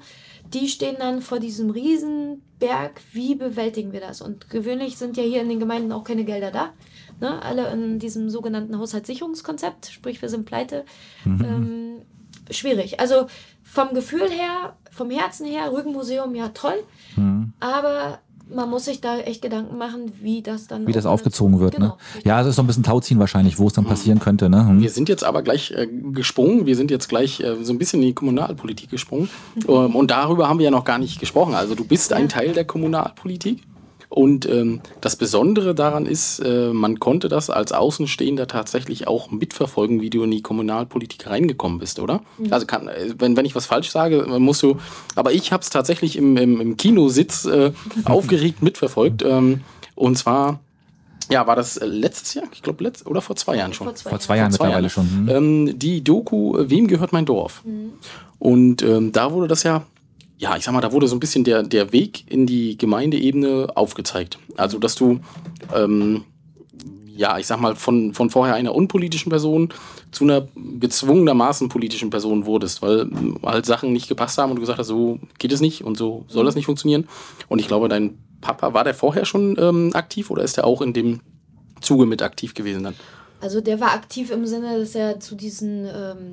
die 0.54 0.68
stehen 0.70 0.96
dann 0.98 1.22
vor 1.22 1.40
diesem 1.40 1.70
Riesenberg. 1.70 3.02
Wie 3.12 3.36
bewältigen 3.36 3.92
wir 3.94 4.00
das? 4.02 4.22
Und 4.22 4.50
gewöhnlich 4.50 4.98
sind 4.98 5.18
ja 5.18 5.24
hier 5.24 5.42
in 5.42 5.50
den 5.50 5.60
Gemeinden 5.60 5.92
auch 5.92 6.04
keine 6.04 6.24
Gelder 6.24 6.50
da. 6.52 6.70
Ne? 7.20 7.42
Alle 7.42 7.72
in 7.72 8.00
diesem 8.00 8.30
sogenannten 8.30 8.78
Haushaltssicherungskonzept, 8.78 9.88
sprich 9.88 10.22
wir 10.22 10.30
sind 10.30 10.46
pleite. 10.46 10.86
Ähm, 11.26 12.02
schwierig. 12.50 13.00
Also 13.00 13.28
vom 13.64 13.94
Gefühl 13.94 14.30
her, 14.30 14.76
vom 14.92 15.10
Herzen 15.10 15.46
her, 15.46 15.72
Rügenmuseum, 15.72 16.36
ja 16.36 16.50
toll. 16.50 16.84
Mhm. 17.16 17.54
Aber 17.60 18.20
man 18.54 18.70
muss 18.70 18.86
sich 18.86 19.02
da 19.02 19.18
echt 19.20 19.42
Gedanken 19.42 19.78
machen, 19.78 20.12
wie 20.22 20.42
das 20.42 20.68
dann. 20.68 20.86
Wie 20.88 20.92
das 20.92 21.06
aufgezogen 21.06 21.60
wird, 21.60 21.76
genau. 21.76 21.88
ne? 21.88 21.94
Ja, 22.24 22.42
es 22.42 22.48
ist 22.48 22.56
so 22.56 22.64
ein 22.64 22.68
bisschen 22.68 22.84
Tauziehen 22.84 23.20
wahrscheinlich, 23.20 23.58
wo 23.58 23.68
es 23.68 23.74
dann 23.74 23.86
passieren 23.86 24.20
könnte, 24.20 24.50
ne? 24.50 24.68
Hm. 24.68 24.82
Wir 24.82 24.90
sind 24.90 25.10
jetzt 25.10 25.24
aber 25.24 25.42
gleich 25.42 25.72
äh, 25.72 25.88
gesprungen, 25.88 26.66
wir 26.66 26.76
sind 26.76 26.92
jetzt 26.92 27.10
gleich 27.10 27.40
äh, 27.40 27.64
so 27.64 27.74
ein 27.74 27.80
bisschen 27.80 28.02
in 28.02 28.10
die 28.10 28.14
Kommunalpolitik 28.14 28.90
gesprungen. 28.90 29.30
Ähm, 29.68 29.96
und 29.96 30.12
darüber 30.12 30.48
haben 30.48 30.60
wir 30.60 30.66
ja 30.66 30.72
noch 30.72 30.84
gar 30.84 31.00
nicht 31.00 31.20
gesprochen. 31.20 31.56
Also 31.56 31.76
du 31.76 31.86
bist 31.86 32.14
ein 32.14 32.30
Teil 32.30 32.54
der 32.54 32.66
Kommunalpolitik. 32.66 33.64
Und 34.16 34.46
ähm, 34.46 34.80
das 35.02 35.18
Besondere 35.18 35.76
daran 35.76 36.06
ist, 36.06 36.40
äh, 36.40 36.72
man 36.72 37.00
konnte 37.02 37.28
das 37.28 37.50
als 37.50 37.74
Außenstehender 37.74 38.48
tatsächlich 38.48 39.10
auch 39.10 39.30
mitverfolgen, 39.30 40.00
wie 40.00 40.10
du 40.10 40.24
in 40.24 40.32
die 40.32 40.42
Kommunalpolitik 40.42 41.28
reingekommen 41.30 41.80
bist, 41.80 42.00
oder? 42.00 42.22
Also 42.50 42.66
kann, 42.66 42.88
äh, 42.88 43.14
wenn, 43.18 43.36
wenn 43.36 43.44
ich 43.44 43.56
was 43.56 43.66
falsch 43.66 43.90
sage, 43.90 44.26
musst 44.40 44.64
du. 44.64 44.78
Aber 45.16 45.34
ich 45.34 45.52
habe 45.52 45.64
es 45.64 45.70
tatsächlich 45.70 46.16
im, 46.16 46.38
im, 46.38 46.62
im 46.62 46.78
Kinositz 46.78 47.44
äh, 47.44 47.74
aufgeregt 48.06 48.64
mitverfolgt. 48.64 49.22
Ähm, 49.22 49.66
und 49.96 50.18
zwar, 50.18 50.62
ja, 51.30 51.46
war 51.46 51.58
das 51.58 51.76
äh, 51.76 51.86
letztes 51.86 52.36
Jahr? 52.36 52.46
Ich 52.54 52.62
glaube, 52.62 52.86
letzt 52.86 53.06
oder 53.08 53.20
vor 53.22 53.36
zwei 53.36 53.58
Jahren 53.58 53.74
schon. 53.74 53.88
Vor 53.88 53.96
zwei, 53.96 54.10
Vor 54.12 54.20
zwei 54.22 54.38
Jahren 54.38 54.52
Vor 54.52 54.60
zwei 54.60 54.80
mittlerweile 54.80 54.88
Jahren. 54.88 55.28
schon. 55.28 55.28
Hm. 55.28 55.68
Ähm, 55.68 55.78
die 55.80 56.06
Doku 56.06 56.58
äh, 56.58 56.70
Wem 56.70 56.88
gehört 56.88 57.12
mein 57.12 57.26
Dorf? 57.26 57.64
Und 58.40 58.82
ähm, 58.82 59.12
da 59.12 59.34
wurde 59.34 59.50
das 59.50 59.64
ja, 59.64 59.84
ja, 60.38 60.58
ich 60.58 60.64
sag 60.64 60.74
mal, 60.74 60.82
da 60.82 60.92
wurde 60.92 61.08
so 61.08 61.16
ein 61.16 61.20
bisschen 61.20 61.44
der, 61.44 61.64
der 61.64 61.94
Weg 61.94 62.30
in 62.32 62.46
die 62.46 62.78
Gemeindeebene 62.78 63.70
aufgezeigt. 63.76 64.38
Also, 64.58 64.80
dass 64.80 64.96
du, 64.96 65.20
ähm, 65.74 66.26
ja, 67.08 67.38
ich 67.38 67.48
sag 67.48 67.62
mal, 67.62 67.76
von, 67.76 68.14
von 68.14 68.30
vorher 68.30 68.56
einer 68.56 68.76
unpolitischen 68.76 69.30
Person 69.30 69.70
zu 70.12 70.26
einer 70.26 70.48
gezwungenermaßen 70.80 71.70
politischen 71.70 72.10
Person 72.10 72.46
wurdest, 72.46 72.82
weil 72.82 73.02
ähm, 73.02 73.38
halt 73.44 73.66
Sachen 73.66 73.94
nicht 73.94 74.10
gepasst 74.10 74.38
haben 74.38 74.52
und 74.52 74.58
du 74.58 74.62
gesagt 74.62 74.80
hast, 74.80 74.88
so 74.88 75.20
geht 75.40 75.54
es 75.54 75.62
nicht 75.62 75.84
und 75.84 75.98
so 75.98 76.26
soll 76.28 76.46
das 76.46 76.56
nicht 76.56 76.66
funktionieren. 76.66 77.08
Und 77.48 77.60
ich 77.60 77.68
glaube, 77.68 77.88
dein 77.88 78.18
Papa, 78.42 78.74
war 78.74 78.84
der 78.84 78.94
vorher 78.94 79.26
schon 79.26 79.56
ähm, 79.58 79.92
aktiv 79.94 80.30
oder 80.30 80.44
ist 80.44 80.58
er 80.58 80.66
auch 80.66 80.82
in 80.82 80.94
dem 80.94 81.22
Zuge 81.82 82.06
mit 82.06 82.22
aktiv 82.22 82.54
gewesen 82.54 82.84
dann? 82.84 82.96
Also 83.42 83.62
der 83.62 83.80
war 83.80 83.94
aktiv 83.94 84.32
im 84.32 84.46
Sinne, 84.46 84.80
dass 84.80 84.96
er 84.96 85.20
zu 85.20 85.36
diesen 85.36 85.86
ähm, 85.86 86.26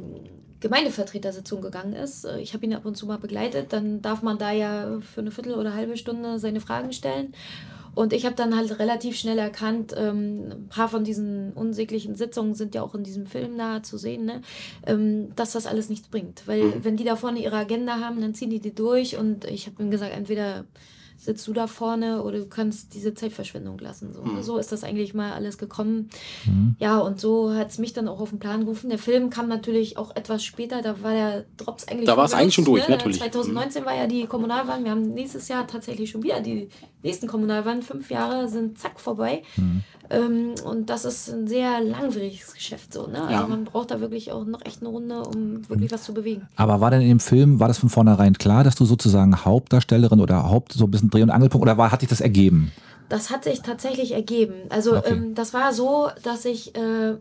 Gemeindevertretersitzungen 0.63 1.63
gegangen 1.63 1.93
ist. 1.93 2.25
Äh, 2.25 2.41
Ich 2.41 2.55
habe 2.55 2.65
ihn 2.65 2.73
ab 2.75 2.87
und 2.87 2.97
zu 2.97 3.07
mal 3.07 3.19
begleitet. 3.19 3.73
Dann 3.73 4.01
darf 4.01 4.23
man 4.23 4.39
da 4.39 4.53
ja 4.53 5.01
für 5.01 5.21
eine 5.21 5.31
Viertel 5.31 5.55
oder 5.55 5.75
halbe 5.75 5.99
Stunde 5.99 6.39
seine 6.39 6.61
Fragen 6.61 6.93
stellen. 6.93 7.35
Und 7.95 8.15
ich 8.15 8.25
habe 8.25 8.35
dann 8.35 8.57
halt 8.57 8.79
relativ 8.79 9.19
schnell 9.19 9.39
erkannt, 9.39 9.95
ähm, 9.95 10.51
ein 10.51 10.69
paar 10.69 10.89
von 10.89 11.05
diesen 11.05 11.53
unsäglichen 11.53 12.15
Sitzungen 12.15 12.55
sind 12.55 12.75
ja 12.75 12.81
auch 12.83 12.95
in 12.95 13.05
diesem 13.05 13.27
Film 13.27 13.55
nahe 13.55 13.83
zu 13.83 13.99
sehen, 13.99 14.25
ne? 14.25 14.41
ähm, 14.87 15.35
dass 15.37 15.53
das 15.53 15.67
alles 15.67 15.91
nichts 15.91 16.09
bringt. 16.09 16.49
Weil 16.49 16.83
wenn 16.85 16.97
die 16.97 17.05
da 17.05 17.17
vorne 17.17 17.41
ihre 17.41 17.57
Agenda 17.57 18.01
haben, 18.01 18.23
dann 18.23 18.33
ziehen 18.33 18.49
die 18.49 18.61
die 18.61 18.75
durch. 18.75 19.19
Und 19.19 19.45
ich 19.45 19.67
habe 19.67 19.83
ihm 19.83 19.91
gesagt, 19.91 20.17
entweder 20.17 20.65
sitzt 21.23 21.47
du 21.47 21.53
da 21.53 21.68
vorne 21.68 22.25
oder 22.25 22.39
du 22.39 22.47
kannst 22.47 22.95
diese 22.95 23.14
Zeitverschwendung 23.14 23.79
lassen. 23.79 24.12
So, 24.12 24.43
so 24.43 24.59
ist 24.59 24.73
das 24.73 24.83
eigentlich 24.83 25.14
mal 25.14 25.33
alles 25.33 25.57
gekommen. 25.57 26.11
Ja, 26.81 26.99
und 26.99 27.20
so 27.20 27.55
hat 27.55 27.70
es 27.70 27.79
mich 27.79 27.93
dann 27.93 28.09
auch 28.09 28.20
auf 28.20 28.31
den 28.31 28.41
Plan 28.41 28.62
gerufen. 28.62 28.91
Der 28.91 28.99
Film 28.99 29.31
kam 29.31 29.47
natürlich 29.47 29.97
auch 29.97 30.16
etwas 30.16 30.45
später, 30.45 30.83
da 30.83 31.01
war 31.01 31.12
der 31.12 31.45
Drops 31.57 31.87
eigentlich 31.87 32.07
Da 32.07 32.16
war 32.16 32.25
es 32.25 32.35
eigentlich 32.35 32.55
schon 32.55 32.64
durch, 32.64 32.89
ne? 32.89 32.97
natürlich. 32.97 33.18
2019 33.18 33.85
war 33.85 33.95
ja 33.95 34.09
die 34.09 34.27
Kommunalwahlen. 34.27 34.83
Wir 34.83 34.91
haben 34.91 35.14
nächstes 35.14 35.47
Jahr 35.47 35.64
tatsächlich 35.68 36.11
schon 36.11 36.25
wieder 36.25 36.41
die 36.41 36.68
nächsten 37.05 37.29
Kommunalwahlen. 37.29 37.83
Fünf 37.83 38.11
Jahre 38.11 38.49
sind 38.49 38.81
zack 38.81 38.99
vorbei. 38.99 39.45
Ähm, 40.13 40.55
und 40.65 40.91
das 40.91 41.05
ist 41.05 41.31
ein 41.31 41.47
sehr 41.49 41.81
langwieriges 41.81 42.53
Geschäft 42.55 42.93
so. 42.93 43.07
Ne? 43.07 43.21
Also 43.23 43.33
Ja. 43.33 43.47
man 43.47 43.65
braucht 43.65 43.91
da 43.91 44.01
wirklich 44.01 44.31
auch 44.31 44.45
noch 44.45 44.65
echt 44.65 44.81
eine 44.83 44.91
Runde, 44.91 45.23
um 45.23 45.69
wirklich 45.69 45.91
was 45.91 46.05
zu 46.05 46.13
bewegen. 46.13 46.47
Aber 46.57 46.81
war 46.81 46.91
denn 46.91 47.01
in 47.01 47.09
dem 47.09 47.21
Film, 47.21 47.61
war 47.61 47.69
das 47.69 47.79
von 47.79 47.89
vornherein 47.89 48.35
klar, 48.35 48.63
dass 48.63 48.75
du 48.75 48.85
sozusagen 48.85 49.45
Hauptdarstellerin 49.45 50.21
oder 50.21 50.49
Haupt, 50.51 50.73
so 50.75 50.85
ein 50.85 50.91
bisschen 50.91 51.11
Dreh- 51.11 51.23
und 51.23 51.31
Angelpunkt, 51.31 51.63
oder 51.63 51.79
war, 51.79 51.91
hat 51.93 52.01
sich 52.01 52.09
das 52.11 52.21
ergeben? 52.21 52.73
Das 53.09 53.31
hat 53.31 53.45
sich 53.45 53.61
tatsächlich 53.63 54.13
ergeben. 54.13 54.55
Also 54.71 54.97
Okay. 54.97 55.13
ähm, 55.13 55.35
das 55.35 55.53
war 55.53 55.73
so, 55.73 56.09
dass 56.23 56.45
ich, 56.45 56.75
äh, 56.77 57.15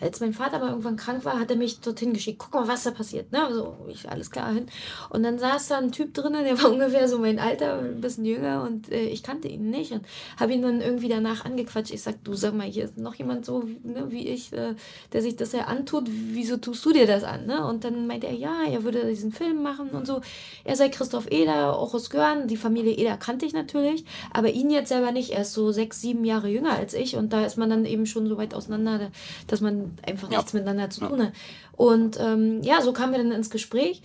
als 0.00 0.20
mein 0.20 0.32
Vater 0.32 0.58
mal 0.58 0.70
irgendwann 0.70 0.96
krank 0.96 1.24
war, 1.24 1.38
hat 1.38 1.50
er 1.50 1.56
mich 1.56 1.80
dorthin 1.80 2.12
geschickt. 2.12 2.38
Guck 2.38 2.54
mal, 2.54 2.68
was 2.68 2.84
da 2.84 2.90
passiert. 2.90 3.32
Ne? 3.32 3.48
So, 3.52 3.76
ich 3.88 4.08
alles 4.08 4.30
klar 4.30 4.52
hin. 4.52 4.66
Und 5.10 5.22
dann 5.22 5.38
saß 5.38 5.68
da 5.68 5.78
ein 5.78 5.92
Typ 5.92 6.14
drin, 6.14 6.32
der 6.32 6.62
war 6.62 6.70
ungefähr 6.72 7.08
so 7.08 7.18
mein 7.18 7.38
Alter, 7.38 7.80
ein 7.80 8.00
bisschen 8.00 8.24
jünger 8.24 8.62
und 8.62 8.90
äh, 8.90 9.04
ich 9.04 9.22
kannte 9.22 9.48
ihn 9.48 9.70
nicht 9.70 9.92
und 9.92 10.04
habe 10.38 10.52
ihn 10.52 10.62
dann 10.62 10.80
irgendwie 10.80 11.08
danach 11.08 11.44
angequatscht. 11.44 11.92
Ich 11.92 12.02
sag, 12.02 12.22
du 12.24 12.34
sag 12.34 12.54
mal, 12.54 12.66
hier 12.66 12.84
ist 12.84 12.98
noch 12.98 13.14
jemand 13.14 13.44
so 13.44 13.64
ne, 13.82 14.06
wie 14.08 14.28
ich, 14.28 14.52
äh, 14.52 14.74
der 15.12 15.22
sich 15.22 15.36
das 15.36 15.52
ja 15.52 15.64
antut. 15.64 16.04
Wieso 16.08 16.56
tust 16.56 16.84
du 16.84 16.92
dir 16.92 17.06
das 17.06 17.24
an? 17.24 17.46
Ne? 17.46 17.66
Und 17.66 17.84
dann 17.84 18.06
meinte 18.06 18.26
er, 18.26 18.34
ja, 18.34 18.62
er 18.68 18.84
würde 18.84 19.06
diesen 19.08 19.32
Film 19.32 19.62
machen 19.62 19.90
und 19.90 20.06
so. 20.06 20.20
Er 20.64 20.76
sei 20.76 20.88
Christoph 20.88 21.30
Eder, 21.30 21.76
auch 21.78 21.94
aus 21.94 22.10
Görn. 22.10 22.48
Die 22.48 22.56
Familie 22.56 22.94
Eder 22.94 23.16
kannte 23.16 23.46
ich 23.46 23.52
natürlich, 23.52 24.04
aber 24.32 24.50
ihn 24.50 24.70
jetzt 24.70 24.88
selber 24.88 25.12
nicht. 25.12 25.30
Er 25.30 25.42
ist 25.42 25.52
so 25.52 25.72
sechs, 25.72 26.00
sieben 26.00 26.24
Jahre 26.24 26.48
jünger 26.48 26.72
als 26.72 26.94
ich 26.94 27.16
und 27.16 27.32
da 27.32 27.44
ist 27.44 27.56
man 27.56 27.70
dann 27.70 27.84
eben 27.84 28.06
schon 28.06 28.26
so 28.26 28.36
weit 28.36 28.54
auseinander, 28.54 29.10
dass 29.46 29.59
man 29.60 29.92
einfach 30.06 30.30
Ja. 30.30 30.38
nichts 30.38 30.52
miteinander 30.52 30.90
zu 30.90 31.00
tun 31.06 31.22
hat. 31.22 31.32
Und 31.76 32.18
ähm, 32.20 32.62
ja, 32.62 32.80
so 32.82 32.92
kamen 32.92 33.12
wir 33.12 33.18
dann 33.18 33.32
ins 33.32 33.50
Gespräch. 33.50 34.02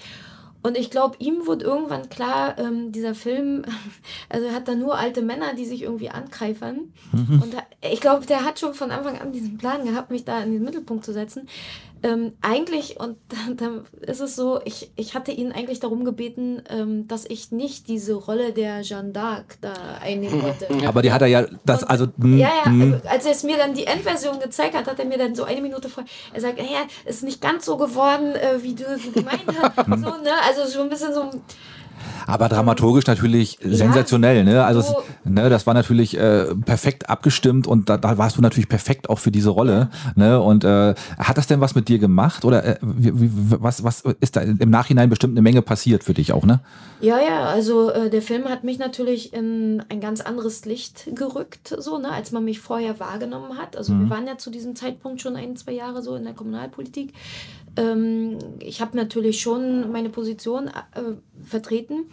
Und 0.64 0.78
ich 0.78 0.90
glaube, 0.90 1.16
ihm 1.20 1.46
wurde 1.46 1.64
irgendwann 1.64 2.10
klar, 2.10 2.58
ähm, 2.58 2.92
dieser 2.92 3.14
Film, 3.14 3.62
also 4.30 4.48
er 4.48 4.54
hat 4.56 4.68
da 4.68 4.74
nur 4.74 4.98
alte 4.98 5.22
Männer, 5.22 5.54
die 5.54 5.66
sich 5.66 5.84
irgendwie 5.84 6.10
ankreifern. 6.10 6.92
Und 7.14 7.54
da, 7.54 7.60
ich 7.88 8.02
glaube, 8.02 8.26
der 8.26 8.44
hat 8.46 8.60
schon 8.60 8.74
von 8.74 8.90
Anfang 8.90 9.20
an 9.20 9.32
diesen 9.32 9.58
Plan 9.60 9.86
gehabt, 9.86 10.10
mich 10.10 10.26
da 10.26 10.42
in 10.42 10.52
den 10.54 10.64
Mittelpunkt 10.64 11.06
zu 11.06 11.14
setzen. 11.14 11.48
Ähm, 12.06 12.34
eigentlich, 12.42 13.00
und 13.00 13.18
dann, 13.58 13.82
ist 14.02 14.20
es 14.22 14.36
so, 14.36 14.60
ich, 14.64 14.92
ich 14.96 15.16
hatte 15.16 15.32
ihn 15.32 15.52
eigentlich 15.52 15.80
darum 15.80 16.06
gebeten, 16.06 16.62
ähm, 16.70 17.08
dass 17.08 17.26
ich 17.26 17.52
nicht 17.52 17.88
diese 17.88 18.14
Rolle 18.14 18.54
der 18.54 18.82
Jeanne 18.84 19.12
d'Arc 19.12 19.58
da 19.62 19.74
einnehmen 20.02 20.44
wollte. 20.44 20.68
Aber 20.88 21.02
die 21.02 21.12
hat 21.12 21.22
er 21.24 21.28
ja, 21.28 21.48
das, 21.66 21.82
Und- 21.82 21.90
also, 21.90 22.06
hm, 22.20 22.38
Ja, 22.38 22.50
ja, 22.64 22.66
hm. 22.66 23.02
als 23.10 23.26
er 23.26 23.32
es 23.32 23.42
mir 23.42 23.58
dann 23.58 23.74
die 23.74 23.88
Endversion 23.88 24.40
gezeigt 24.40 24.76
hat, 24.76 24.86
hat 24.86 25.00
er 25.00 25.06
mir 25.06 25.18
dann 25.18 25.34
so 25.34 25.46
eine 25.46 25.62
Minute 25.62 25.90
vor, 25.90 26.04
er 26.32 26.42
sagt, 26.42 26.60
naja, 26.60 26.82
ist 27.06 27.24
nicht 27.24 27.42
ganz 27.42 27.66
so 27.66 27.76
geworden, 27.78 28.36
äh, 28.36 28.62
wie 28.62 28.76
du 28.76 28.84
es 28.84 29.12
gemeint 29.12 29.42
hast. 29.60 29.76
So, 29.96 30.10
ne? 30.22 30.32
Also 30.48 30.72
schon 30.72 30.84
ein 30.84 30.90
bisschen 30.90 31.14
so, 31.14 31.32
Aber 32.28 32.50
dramaturgisch 32.50 33.06
natürlich 33.08 33.58
sensationell, 33.64 34.44
ne? 34.44 34.66
Also 34.66 34.82
so- 34.82 35.04
es, 35.26 35.32
ne, 35.32 35.50
das 35.50 35.68
war 35.68 35.74
natürlich 35.74 36.18
äh, 36.18 36.56
perfekt 36.56 37.10
abgestimmt 37.10 37.68
und 37.68 37.90
da, 37.90 37.98
da 37.98 38.18
warst 38.18 38.38
du 38.38 38.42
natürlich 38.42 38.70
perfekt 38.70 39.10
auch 39.10 39.20
für 39.20 39.32
diese 39.32 39.50
Rolle, 39.50 39.90
ne? 40.16 40.42
Und 40.42 40.64
äh, 40.64 40.96
hat 41.18 41.38
das 41.38 41.48
denn 41.48 41.62
was 41.62 41.76
mit 41.76 41.88
dir 41.88 42.00
gemacht 42.00 42.46
oder 42.46 42.64
äh, 42.66 42.78
wie, 42.82 43.20
wie, 43.22 43.30
was 43.34 43.84
was 43.84 44.04
ist 44.20 44.36
da 44.36 44.42
im 44.42 44.70
Nachhinein 44.70 45.10
bestimmt 45.10 45.34
eine 45.34 45.42
Menge 45.42 45.62
passiert 45.62 46.04
für 46.04 46.14
dich 46.14 46.32
auch, 46.34 46.46
ne? 46.46 46.60
ja, 47.02 47.20
ja, 47.20 47.44
also 47.46 47.90
äh, 47.92 48.10
der 48.10 48.22
Film 48.22 48.46
hat 48.46 48.64
mich 48.64 48.80
natürlich 48.80 49.34
in 49.34 49.84
ein 49.90 50.00
ganz 50.00 50.22
anderes 50.22 50.66
Licht 50.66 51.10
gerückt, 51.14 51.76
so, 51.78 51.98
ne, 52.00 52.10
als 52.12 52.32
man 52.32 52.44
mich 52.46 52.60
vorher 52.60 53.00
wahrgenommen 53.00 53.58
hat. 53.58 53.76
Also 53.78 53.94
wir 54.00 54.10
waren 54.10 54.26
ja 54.28 54.38
zu 54.38 54.50
diesem 54.50 54.76
Zeitpunkt 54.76 55.22
schon 55.22 55.36
ein, 55.36 55.56
zwei 55.58 55.74
Jahre 55.74 56.02
so 56.02 56.16
in 56.16 56.24
der 56.24 56.34
Kommunalpolitik. 56.34 57.14
Ähm, 57.78 58.38
ich 58.60 58.82
habe 58.82 58.96
natürlich 58.96 59.42
schon 59.42 59.92
meine 59.92 60.10
Position 60.10 60.68
äh, 60.68 60.72
vertreten. 61.44 62.06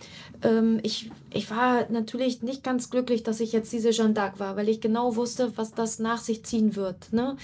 Ähm, 0.42 0.80
ich, 0.82 1.10
ich 1.32 1.50
war 1.50 1.90
natürlich 1.90 2.42
nicht 2.42 2.64
ganz 2.64 2.90
glücklich, 2.90 3.22
dass 3.22 3.40
ich 3.40 3.52
jetzt 3.52 3.72
diese 3.72 3.90
Jeanne 3.90 4.14
d'Arc 4.14 4.38
war, 4.38 4.56
weil 4.56 4.68
ich 4.68 4.80
genau 4.80 5.16
wusste, 5.16 5.52
was 5.56 5.74
das 5.74 5.98
nach 5.98 6.18
sich 6.18 6.44
ziehen 6.44 6.76
wird. 6.76 7.12
Ne? 7.12 7.36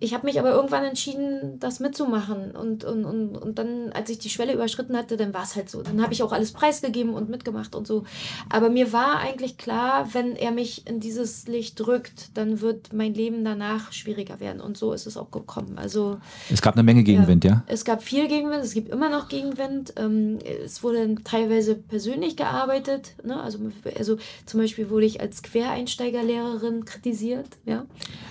Ich 0.00 0.14
habe 0.14 0.26
mich 0.26 0.38
aber 0.38 0.50
irgendwann 0.52 0.84
entschieden, 0.84 1.58
das 1.58 1.80
mitzumachen. 1.80 2.52
Und, 2.52 2.84
und, 2.84 3.04
und, 3.04 3.36
und 3.36 3.58
dann, 3.58 3.90
als 3.92 4.10
ich 4.10 4.18
die 4.18 4.30
Schwelle 4.30 4.52
überschritten 4.52 4.96
hatte, 4.96 5.16
dann 5.16 5.34
war 5.34 5.42
es 5.42 5.56
halt 5.56 5.68
so. 5.68 5.82
Dann 5.82 6.00
habe 6.02 6.12
ich 6.12 6.22
auch 6.22 6.32
alles 6.32 6.52
preisgegeben 6.52 7.14
und 7.14 7.28
mitgemacht 7.28 7.74
und 7.74 7.86
so. 7.86 8.04
Aber 8.48 8.70
mir 8.70 8.92
war 8.92 9.18
eigentlich 9.18 9.58
klar, 9.58 10.08
wenn 10.12 10.36
er 10.36 10.52
mich 10.52 10.86
in 10.86 11.00
dieses 11.00 11.48
Licht 11.48 11.80
drückt, 11.80 12.36
dann 12.36 12.60
wird 12.60 12.92
mein 12.92 13.12
Leben 13.14 13.44
danach 13.44 13.92
schwieriger 13.92 14.38
werden. 14.40 14.60
Und 14.60 14.78
so 14.78 14.92
ist 14.92 15.06
es 15.06 15.16
auch 15.16 15.30
gekommen. 15.32 15.78
Also 15.78 16.18
Es 16.50 16.62
gab 16.62 16.74
eine 16.74 16.82
Menge 16.84 17.02
Gegenwind, 17.02 17.44
ja? 17.44 17.64
es 17.66 17.84
gab 17.84 18.02
viel 18.02 18.28
Gegenwind, 18.28 18.62
es 18.64 18.74
gibt 18.74 18.90
immer 18.90 19.08
noch 19.10 19.28
Gegenwind. 19.28 19.94
Ähm, 19.96 20.38
es 20.64 20.82
wurde 20.82 21.16
teilweise 21.24 21.74
persönlich 21.74 22.36
gearbeitet. 22.36 23.14
Ne? 23.24 23.40
Also, 23.40 23.58
also 23.98 24.16
zum 24.46 24.60
Beispiel 24.60 24.90
wurde 24.90 25.06
ich 25.06 25.20
als 25.20 25.42
Quereinsteigerlehrerin 25.42 26.84
kritisiert. 26.84 27.46
Ja, 27.64 27.84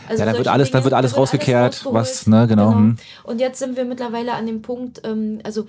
also 0.07 0.23
Ja, 0.23 0.31
da 0.31 0.37
wird 0.37 0.47
alles- 0.47 0.71
da 0.71 0.77
Dinge, 0.77 0.83
wird 0.85 0.93
alles 0.93 1.17
rausgekehrt, 1.17 1.56
rausgeholt. 1.65 1.95
was, 1.95 2.27
ne, 2.27 2.47
genau, 2.47 2.73
hm. 2.73 2.97
Und 3.23 3.39
jetzt 3.39 3.59
sind 3.59 3.77
wir 3.77 3.85
mittlerweile 3.85 4.33
an 4.33 4.45
dem 4.45 4.61
Punkt, 4.61 5.01
ähm, 5.03 5.39
also 5.43 5.65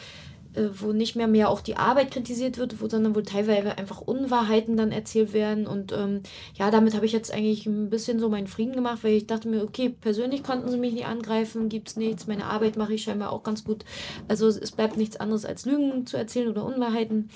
äh, 0.58 0.70
wo 0.80 0.92
nicht 0.92 1.14
mehr 1.14 1.28
mehr 1.28 1.50
auch 1.50 1.60
die 1.60 1.76
Arbeit 1.76 2.10
kritisiert 2.10 2.58
wird, 2.58 2.80
wo, 2.80 2.88
sondern 2.88 3.14
wo 3.14 3.20
teilweise 3.20 3.78
einfach 3.78 4.00
Unwahrheiten 4.00 4.76
dann 4.76 4.92
erzählt 4.92 5.32
werden. 5.32 5.66
Und 5.66 5.92
ähm, 5.92 6.22
ja, 6.54 6.70
damit 6.70 6.94
habe 6.94 7.06
ich 7.06 7.12
jetzt 7.12 7.32
eigentlich 7.32 7.66
ein 7.66 7.90
bisschen 7.90 8.18
so 8.18 8.28
meinen 8.28 8.46
Frieden 8.46 8.74
gemacht, 8.74 9.00
weil 9.02 9.12
ich 9.12 9.26
dachte 9.26 9.48
mir, 9.48 9.62
okay, 9.62 9.90
persönlich 10.00 10.42
konnten 10.42 10.70
sie 10.70 10.78
mich 10.78 10.94
nicht 10.94 11.06
angreifen, 11.06 11.68
gibt 11.68 11.88
es 11.88 11.96
nichts, 11.96 12.26
meine 12.26 12.46
Arbeit 12.46 12.76
mache 12.76 12.94
ich 12.94 13.02
scheinbar 13.02 13.32
auch 13.32 13.42
ganz 13.42 13.62
gut. 13.62 13.84
Also 14.26 14.48
es 14.48 14.72
bleibt 14.72 14.96
nichts 14.96 15.16
anderes 15.16 15.44
als 15.44 15.64
Lügen 15.64 16.06
zu 16.06 16.16
erzählen 16.16 16.48
oder 16.48 16.64
Unwahrheiten. 16.64 17.30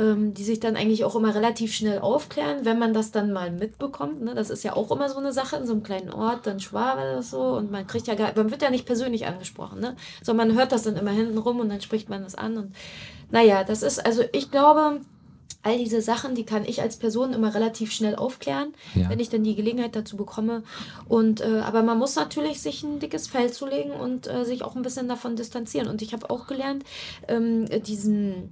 Ähm, 0.00 0.32
die 0.32 0.44
sich 0.44 0.60
dann 0.60 0.76
eigentlich 0.76 1.04
auch 1.04 1.14
immer 1.14 1.34
relativ 1.34 1.74
schnell 1.74 1.98
aufklären, 1.98 2.64
wenn 2.64 2.78
man 2.78 2.94
das 2.94 3.10
dann 3.10 3.32
mal 3.32 3.50
mitbekommt. 3.50 4.22
Ne? 4.22 4.34
Das 4.34 4.48
ist 4.48 4.62
ja 4.64 4.74
auch 4.74 4.90
immer 4.90 5.10
so 5.10 5.18
eine 5.18 5.32
Sache 5.32 5.56
in 5.56 5.66
so 5.66 5.72
einem 5.74 5.82
kleinen 5.82 6.10
Ort, 6.10 6.46
dann 6.46 6.58
schwabe 6.58 7.02
das 7.02 7.30
so 7.30 7.40
und 7.40 7.70
man 7.70 7.86
kriegt 7.86 8.06
ja 8.06 8.14
gar, 8.14 8.32
man 8.34 8.50
wird 8.50 8.62
ja 8.62 8.70
nicht 8.70 8.86
persönlich 8.86 9.26
angesprochen, 9.26 9.80
ne? 9.80 9.96
sondern 10.22 10.48
man 10.48 10.56
hört 10.56 10.72
das 10.72 10.84
dann 10.84 10.96
immer 10.96 11.10
hinten 11.10 11.36
rum 11.36 11.60
und 11.60 11.68
dann 11.68 11.82
spricht 11.82 12.08
man 12.08 12.22
das 12.22 12.34
an 12.34 12.56
und 12.56 12.74
naja, 13.30 13.62
das 13.62 13.82
ist, 13.82 13.98
also 14.06 14.22
ich 14.32 14.50
glaube, 14.50 15.00
all 15.62 15.76
diese 15.76 16.00
Sachen, 16.00 16.34
die 16.34 16.44
kann 16.44 16.64
ich 16.64 16.80
als 16.80 16.96
Person 16.96 17.34
immer 17.34 17.54
relativ 17.54 17.92
schnell 17.92 18.16
aufklären, 18.16 18.72
Ja. 18.94 19.10
wenn 19.10 19.20
ich 19.20 19.28
dann 19.28 19.44
die 19.44 19.54
Gelegenheit 19.54 19.94
dazu 19.94 20.16
bekomme. 20.16 20.62
Und 21.08 21.42
äh, 21.42 21.60
aber 21.60 21.82
man 21.82 21.98
muss 21.98 22.16
natürlich 22.16 22.62
sich 22.62 22.82
ein 22.82 22.98
dickes 23.00 23.26
Fell 23.28 23.52
zulegen 23.52 23.92
und 23.92 24.26
äh, 24.26 24.44
sich 24.44 24.64
auch 24.64 24.74
ein 24.76 24.82
bisschen 24.82 25.08
davon 25.08 25.36
distanzieren. 25.36 25.88
Und 25.88 26.00
ich 26.00 26.14
habe 26.14 26.30
auch 26.30 26.46
gelernt, 26.46 26.84
ähm, 27.28 27.66
diesen 27.84 28.50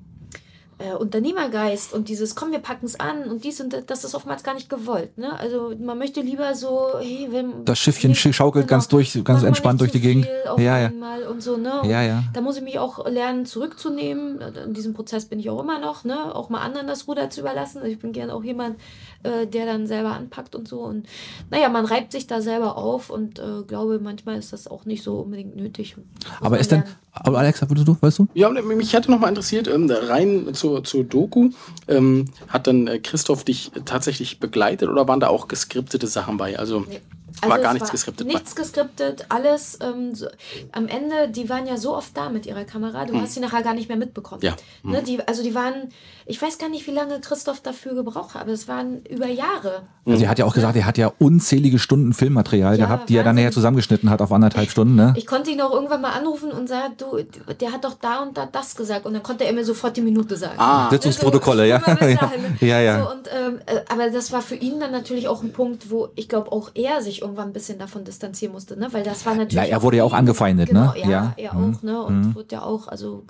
äh, 0.79 0.93
Unternehmergeist 0.95 1.93
und 1.93 2.09
dieses 2.09 2.35
komm, 2.35 2.53
wir 2.53 2.61
packen 2.61 2.87
es 2.87 2.99
an 3.01 3.25
und 3.25 3.45
dies 3.45 3.61
und 3.61 3.73
das, 3.73 3.87
das 3.87 4.05
ist 4.05 4.15
oftmals 4.15 4.43
gar 4.43 4.55
nicht 4.55 4.71
gewollt. 4.71 5.19
Ne? 5.19 5.37
Also 5.39 5.73
man 5.81 5.99
möchte 5.99 6.21
lieber 6.21 6.55
so, 6.55 6.91
hey, 7.01 7.29
wenn 7.31 7.65
Das 7.65 7.79
Schiffchen 7.79 8.11
nicht- 8.11 8.35
schaukelt 8.35 8.69
ganz 8.69 8.89
durch- 8.89 9.23
ganz 9.25 9.43
entspannt 9.43 9.81
durch 9.81 9.91
die 9.93 10.01
Gegend. 10.01 10.29
Ja, 10.57 10.79
ja. 10.79 10.87
einmal 10.87 11.23
und 11.25 11.43
so, 11.43 11.57
ne? 11.57 11.81
Und 11.83 11.89
Ja, 11.89 12.03
ja. 12.03 12.23
Da 12.33 12.41
muss 12.41 12.57
ich 12.57 12.63
mich 12.63 12.79
auch 12.79 13.07
lernen, 13.09 13.45
zurückzunehmen. 13.47 14.41
In 14.41 14.75
diesem 14.75 14.95
Prozess 14.95 15.27
bin 15.27 15.39
ich 15.41 15.51
auch 15.51 15.61
immer 15.61 15.79
noch, 15.79 16.05
ne? 16.05 16.35
Auch 16.35 16.49
mal 16.49 16.61
anderen 16.61 16.87
das 16.87 17.07
Ruder 17.09 17.31
zu 17.31 17.41
überlassen. 17.41 17.85
Ich 17.85 17.99
bin 17.99 18.13
gern 18.13 18.31
auch 18.31 18.45
jemand, 18.45 18.79
äh, 19.25 19.47
der 19.47 19.67
dann 19.67 19.87
selber 19.87 20.13
anpackt 20.13 20.55
und 20.55 20.69
so. 20.69 20.81
Und 20.81 21.07
naja, 21.51 21.69
man 21.69 21.85
reibt 21.85 22.13
sich 22.13 22.27
da 22.27 22.41
selber 22.41 22.77
auf 22.77 23.11
und 23.11 23.39
äh, 23.39 23.63
glaube, 23.67 23.99
manchmal 24.01 24.39
ist 24.39 24.53
das 24.53 24.67
auch 24.69 24.85
nicht 24.85 25.03
so 25.03 25.21
unbedingt 25.21 25.57
nötig. 25.57 25.97
Aber 26.41 26.59
ist 26.59 26.71
denn. 26.73 26.85
Aber 27.25 27.39
Alex, 27.39 27.61
würdest 27.69 27.89
du, 27.89 27.97
weißt 28.01 28.19
du? 28.21 28.29
Ja, 28.35 28.51
mich 28.51 28.93
hätte 28.93 29.11
noch 29.11 29.21
mal 29.21 29.29
interessiert, 29.29 29.69
ähm, 29.69 29.91
rein 29.91 30.55
zur, 30.55 30.85
zur 30.85 31.05
Doku, 31.05 31.51
ähm, 31.89 32.27
hat 32.49 32.67
dann 32.67 32.87
äh, 32.87 32.99
Christoph 32.99 33.45
dich 33.45 33.71
tatsächlich 33.85 34.41
begleitet 34.41 34.89
oder 34.89 35.07
waren 35.09 35.21
da 35.21 35.29
auch 35.29 35.49
geskriptete 35.49 36.07
Sachen 36.07 36.37
bei? 36.37 36.59
Also, 36.59 36.81
Nee. 36.89 37.01
War 37.43 37.53
Also 37.53 37.63
gar 37.63 37.73
es 37.73 37.75
nichts 37.75 37.91
geskriptet 37.91 38.27
Nichts 38.27 38.55
geskriptet, 38.55 39.27
alles 39.29 39.79
ähm, 39.83 40.15
so, 40.15 40.27
am 40.73 40.89
Ende, 40.89 41.29
die 41.31 41.49
waren 41.49 41.67
ja 41.67 41.77
so 41.77 41.97
oft 41.97 42.17
da 42.17 42.29
mit 42.31 42.47
ihrer 42.47 42.65
Kamera, 42.65 43.05
du 43.05 43.21
hast 43.21 43.35
sie 43.35 43.41
nachher 43.41 43.63
gar 43.63 43.75
nicht 43.75 43.89
mehr 43.89 43.99
mitbekommen. 43.99 44.43
Hm. 44.43 44.49
Ja. 44.49 44.57
Ne, 44.83 45.03
die, 45.03 45.27
also 45.27 45.43
die 45.43 45.55
waren, 45.55 45.91
ich 46.27 46.41
weiß 46.41 46.59
gar 46.59 46.69
nicht, 46.69 46.87
wie 46.87 46.93
lange 46.93 47.21
Christoph 47.21 47.61
dafür 47.61 47.95
gebraucht 47.95 48.35
hat, 48.35 48.43
aber 48.43 48.53
es 48.53 48.69
waren 48.69 49.05
über 49.07 49.27
Jahre. 49.27 49.83
Also 50.07 50.25
er 50.25 50.31
hat 50.31 50.39
ja 50.39 50.45
auch 50.47 50.55
gesagt, 50.55 50.77
er 50.77 50.87
hat 50.87 50.97
ja 50.99 51.13
unzählige 51.19 51.79
Stunden 51.79 52.13
Filmmaterial 52.15 52.79
Ja, 52.79 52.87
gehabt, 52.87 53.09
die 53.09 53.15
er 53.15 53.25
dann 53.25 53.31
Wahnsinn. 53.31 53.45
nachher 53.45 53.53
zusammengeschnitten 53.53 54.11
hat 54.11 54.23
auf 54.23 54.33
anderthalb 54.33 54.71
Stunden, 54.71 54.95
ne? 54.95 55.13
Ich 55.17 55.27
konnte 55.27 55.51
ihn 55.51 55.61
auch 55.61 55.73
irgendwann 55.73 56.01
mal 56.01 56.13
anrufen 56.13 56.51
und 56.51 56.69
sagen, 56.69 56.95
du, 56.97 57.23
der 57.55 57.73
hat 57.73 57.85
doch 57.85 57.95
da 58.01 58.23
und 58.23 58.37
da 58.37 58.47
das 58.47 58.75
gesagt. 58.75 59.07
Und 59.07 59.13
dann 59.15 59.23
konnte 59.23 59.45
er 59.45 59.53
mir 59.53 59.65
sofort 59.65 59.97
die 59.97 60.01
Minute 60.01 60.37
sagen. 60.37 60.55
Ah. 60.59 60.89
Sitzungsprotokolle, 60.91 61.69
ja. 61.69 61.79
Dahin. 61.79 62.19
Ja, 62.61 62.81
ja. 62.81 63.03
So, 63.05 63.11
und, 63.11 63.29
ähm, 63.29 63.61
äh, 63.67 63.81
aber 63.89 64.11
das 64.11 64.33
war 64.33 64.43
für 64.43 64.55
ihn 64.55 64.81
dann 64.81 64.93
natürlich 64.93 65.29
auch 65.29 65.43
ein 65.43 65.53
Punkt, 65.53 65.91
wo 65.91 66.09
ich 66.17 66.29
glaube 66.29 66.51
auch 66.53 66.71
er 66.75 67.03
sich 67.03 67.23
irgendwann 67.29 67.49
ein 67.49 67.53
bisschen 67.53 67.79
davon 67.79 68.05
distanzieren 68.05 68.53
musste, 68.53 68.77
ne? 68.79 68.89
Weil 68.93 69.03
das 69.05 69.25
war 69.27 69.35
natürlich. 69.35 69.55
Na, 69.55 69.65
er 69.65 69.83
wurde 69.83 69.99
ja 69.99 70.05
auch 70.05 70.13
angefeindet, 70.13 70.69
genau, 70.69 70.93
ne? 70.93 71.01
Ja, 71.01 71.09
Ja. 71.09 71.35
er 71.37 71.55
Mhm. 71.55 71.75
auch, 71.75 71.83
ne? 71.83 72.03
Und 72.03 72.35
wurde 72.35 72.49
ja 72.53 72.63
auch, 72.63 72.89
also 72.89 73.23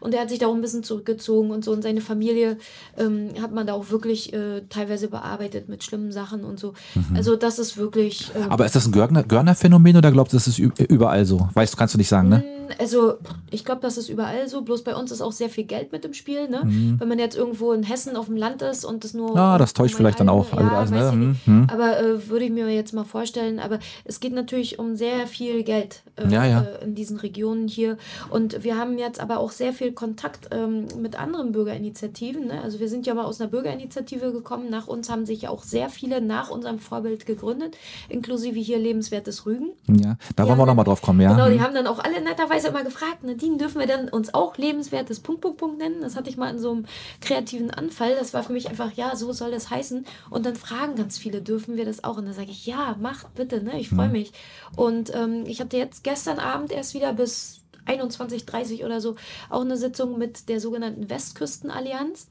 und 0.00 0.14
er 0.14 0.20
hat 0.22 0.30
sich 0.30 0.38
da 0.38 0.46
auch 0.46 0.54
ein 0.54 0.60
bisschen 0.60 0.82
zurückgezogen 0.82 1.50
und 1.50 1.64
so. 1.64 1.72
Und 1.72 1.82
seine 1.82 2.00
Familie 2.00 2.56
ähm, 2.96 3.30
hat 3.40 3.52
man 3.52 3.66
da 3.66 3.74
auch 3.74 3.90
wirklich 3.90 4.32
äh, 4.32 4.62
teilweise 4.68 5.08
bearbeitet 5.08 5.68
mit 5.68 5.84
schlimmen 5.84 6.12
Sachen 6.12 6.44
und 6.44 6.58
so. 6.58 6.72
Also 7.14 7.36
das 7.36 7.58
ist 7.58 7.76
wirklich. 7.76 8.30
ähm, 8.36 8.50
Aber 8.50 8.64
ist 8.66 8.74
das 8.76 8.86
ein 8.86 8.92
Görner- 8.92 9.24
Görner-Phänomen 9.24 9.96
oder 9.96 10.10
glaubst 10.12 10.32
du, 10.32 10.36
das 10.36 10.46
ist 10.46 10.58
überall 10.58 11.24
so? 11.24 11.48
Weißt 11.54 11.74
du, 11.74 11.76
kannst 11.78 11.94
du 11.94 11.98
nicht 11.98 12.08
sagen, 12.08 12.28
ne? 12.28 12.42
Also, 12.78 13.14
ich 13.50 13.64
glaube, 13.64 13.80
das 13.82 13.96
ist 13.96 14.08
überall 14.08 14.48
so. 14.48 14.62
Bloß 14.62 14.84
bei 14.84 14.94
uns 14.94 15.10
ist 15.10 15.20
auch 15.20 15.32
sehr 15.32 15.48
viel 15.48 15.64
Geld 15.64 15.92
mit 15.92 16.04
im 16.04 16.14
Spiel. 16.14 16.48
Ne? 16.48 16.60
Wenn 16.98 17.08
man 17.08 17.18
jetzt 17.18 17.36
irgendwo 17.36 17.72
in 17.72 17.82
Hessen 17.82 18.16
auf 18.16 18.26
dem 18.26 18.36
Land 18.36 18.62
ist 18.62 18.84
und 18.84 19.04
das 19.04 19.14
nur. 19.14 19.30
Mhm. 19.30 19.36
Ja, 19.36 19.58
das 19.58 19.72
täuscht 19.74 19.94
vielleicht 19.94 20.20
dann 20.20 20.28
auch. 20.28 20.52
Ja, 20.52 20.78
also, 20.78 20.94
ne, 20.94 21.08
ich 21.10 21.14
nicht. 21.16 21.46
hm, 21.46 21.60
hm. 21.62 21.66
Aber 21.70 21.98
äh, 21.98 22.28
würde 22.28 22.44
ich 22.44 22.50
mir 22.50 22.68
jetzt 22.68 22.92
mal 22.92 23.04
vorstellen. 23.04 23.58
Aber 23.58 23.78
es 24.04 24.20
geht 24.20 24.32
natürlich 24.32 24.78
um 24.78 24.96
sehr 24.96 25.26
viel 25.26 25.62
Geld 25.62 26.02
äh, 26.16 26.28
Ja, 26.32 26.44
ja. 26.44 26.60
Äh, 26.62 26.84
in 26.84 26.94
diesen 26.94 27.18
Regionen 27.18 27.68
hier. 27.68 27.96
Und 28.30 28.62
wir 28.64 28.76
haben 28.76 28.98
jetzt 28.98 29.20
aber 29.20 29.38
auch 29.38 29.50
sehr 29.50 29.72
viel 29.72 29.92
Kontakt 29.92 30.48
ähm, 30.52 30.86
mit 31.00 31.18
anderen 31.18 31.52
Bürgerinitiativen. 31.52 32.46
Ne? 32.48 32.60
Also, 32.62 32.80
wir 32.80 32.88
sind 32.88 33.06
ja 33.06 33.14
mal 33.14 33.24
aus 33.24 33.40
einer 33.40 33.50
Bürgerinitiative 33.50 34.32
gekommen. 34.32 34.70
Nach 34.70 34.86
uns 34.86 35.10
haben 35.10 35.26
sich 35.26 35.42
ja 35.42 35.50
auch 35.50 35.62
sehr 35.62 35.88
viele 35.88 36.20
nach 36.20 36.50
unserem 36.50 36.78
Vorbild 36.78 37.26
gegründet, 37.26 37.76
inklusive 38.08 38.58
hier 38.58 38.78
Lebenswertes 38.78 39.46
Rügen. 39.46 39.70
Ja, 39.88 40.16
da 40.36 40.46
wollen 40.46 40.58
wir 40.58 40.66
nochmal 40.66 40.84
drauf 40.84 41.02
kommen, 41.02 41.20
ja. 41.20 41.32
Genau, 41.32 41.48
die 41.48 41.54
Hm. 41.54 41.62
haben 41.62 41.74
dann 41.74 41.86
auch 41.86 41.98
alle 41.98 42.20
netterweise 42.20 42.59
immer 42.64 42.84
gefragt, 42.84 43.24
Nadine, 43.24 43.56
dürfen 43.56 43.78
wir 43.80 43.86
dann 43.86 44.08
uns 44.08 44.32
auch 44.34 44.56
lebenswertes 44.56 45.20
Punkt, 45.20 45.40
Punkt, 45.40 45.58
Punkt 45.58 45.78
nennen? 45.78 46.00
Das 46.00 46.16
hatte 46.16 46.30
ich 46.30 46.36
mal 46.36 46.50
in 46.50 46.58
so 46.58 46.70
einem 46.72 46.86
kreativen 47.20 47.70
Anfall. 47.70 48.14
Das 48.14 48.34
war 48.34 48.42
für 48.42 48.52
mich 48.52 48.68
einfach, 48.68 48.92
ja, 48.92 49.16
so 49.16 49.32
soll 49.32 49.50
das 49.50 49.70
heißen. 49.70 50.04
Und 50.30 50.46
dann 50.46 50.56
fragen 50.56 50.96
ganz 50.96 51.18
viele, 51.18 51.42
dürfen 51.42 51.76
wir 51.76 51.84
das 51.84 52.04
auch? 52.04 52.16
Und 52.16 52.26
dann 52.26 52.34
sage 52.34 52.50
ich, 52.50 52.66
ja, 52.66 52.96
macht 53.00 53.34
bitte, 53.34 53.62
ne? 53.62 53.78
Ich 53.80 53.88
freue 53.88 54.06
Hm. 54.06 54.12
mich. 54.12 54.32
Und 54.76 55.14
ähm, 55.14 55.44
ich 55.46 55.60
hatte 55.60 55.76
jetzt 55.76 56.04
gestern 56.04 56.38
Abend 56.38 56.72
erst 56.72 56.94
wieder 56.94 57.12
bis 57.12 57.59
21.30 57.86 58.84
oder 58.84 59.00
so 59.00 59.16
auch 59.48 59.62
eine 59.62 59.76
Sitzung 59.76 60.18
mit 60.18 60.48
der 60.48 60.60
sogenannten 60.60 61.08
Westküstenallianz. 61.10 62.28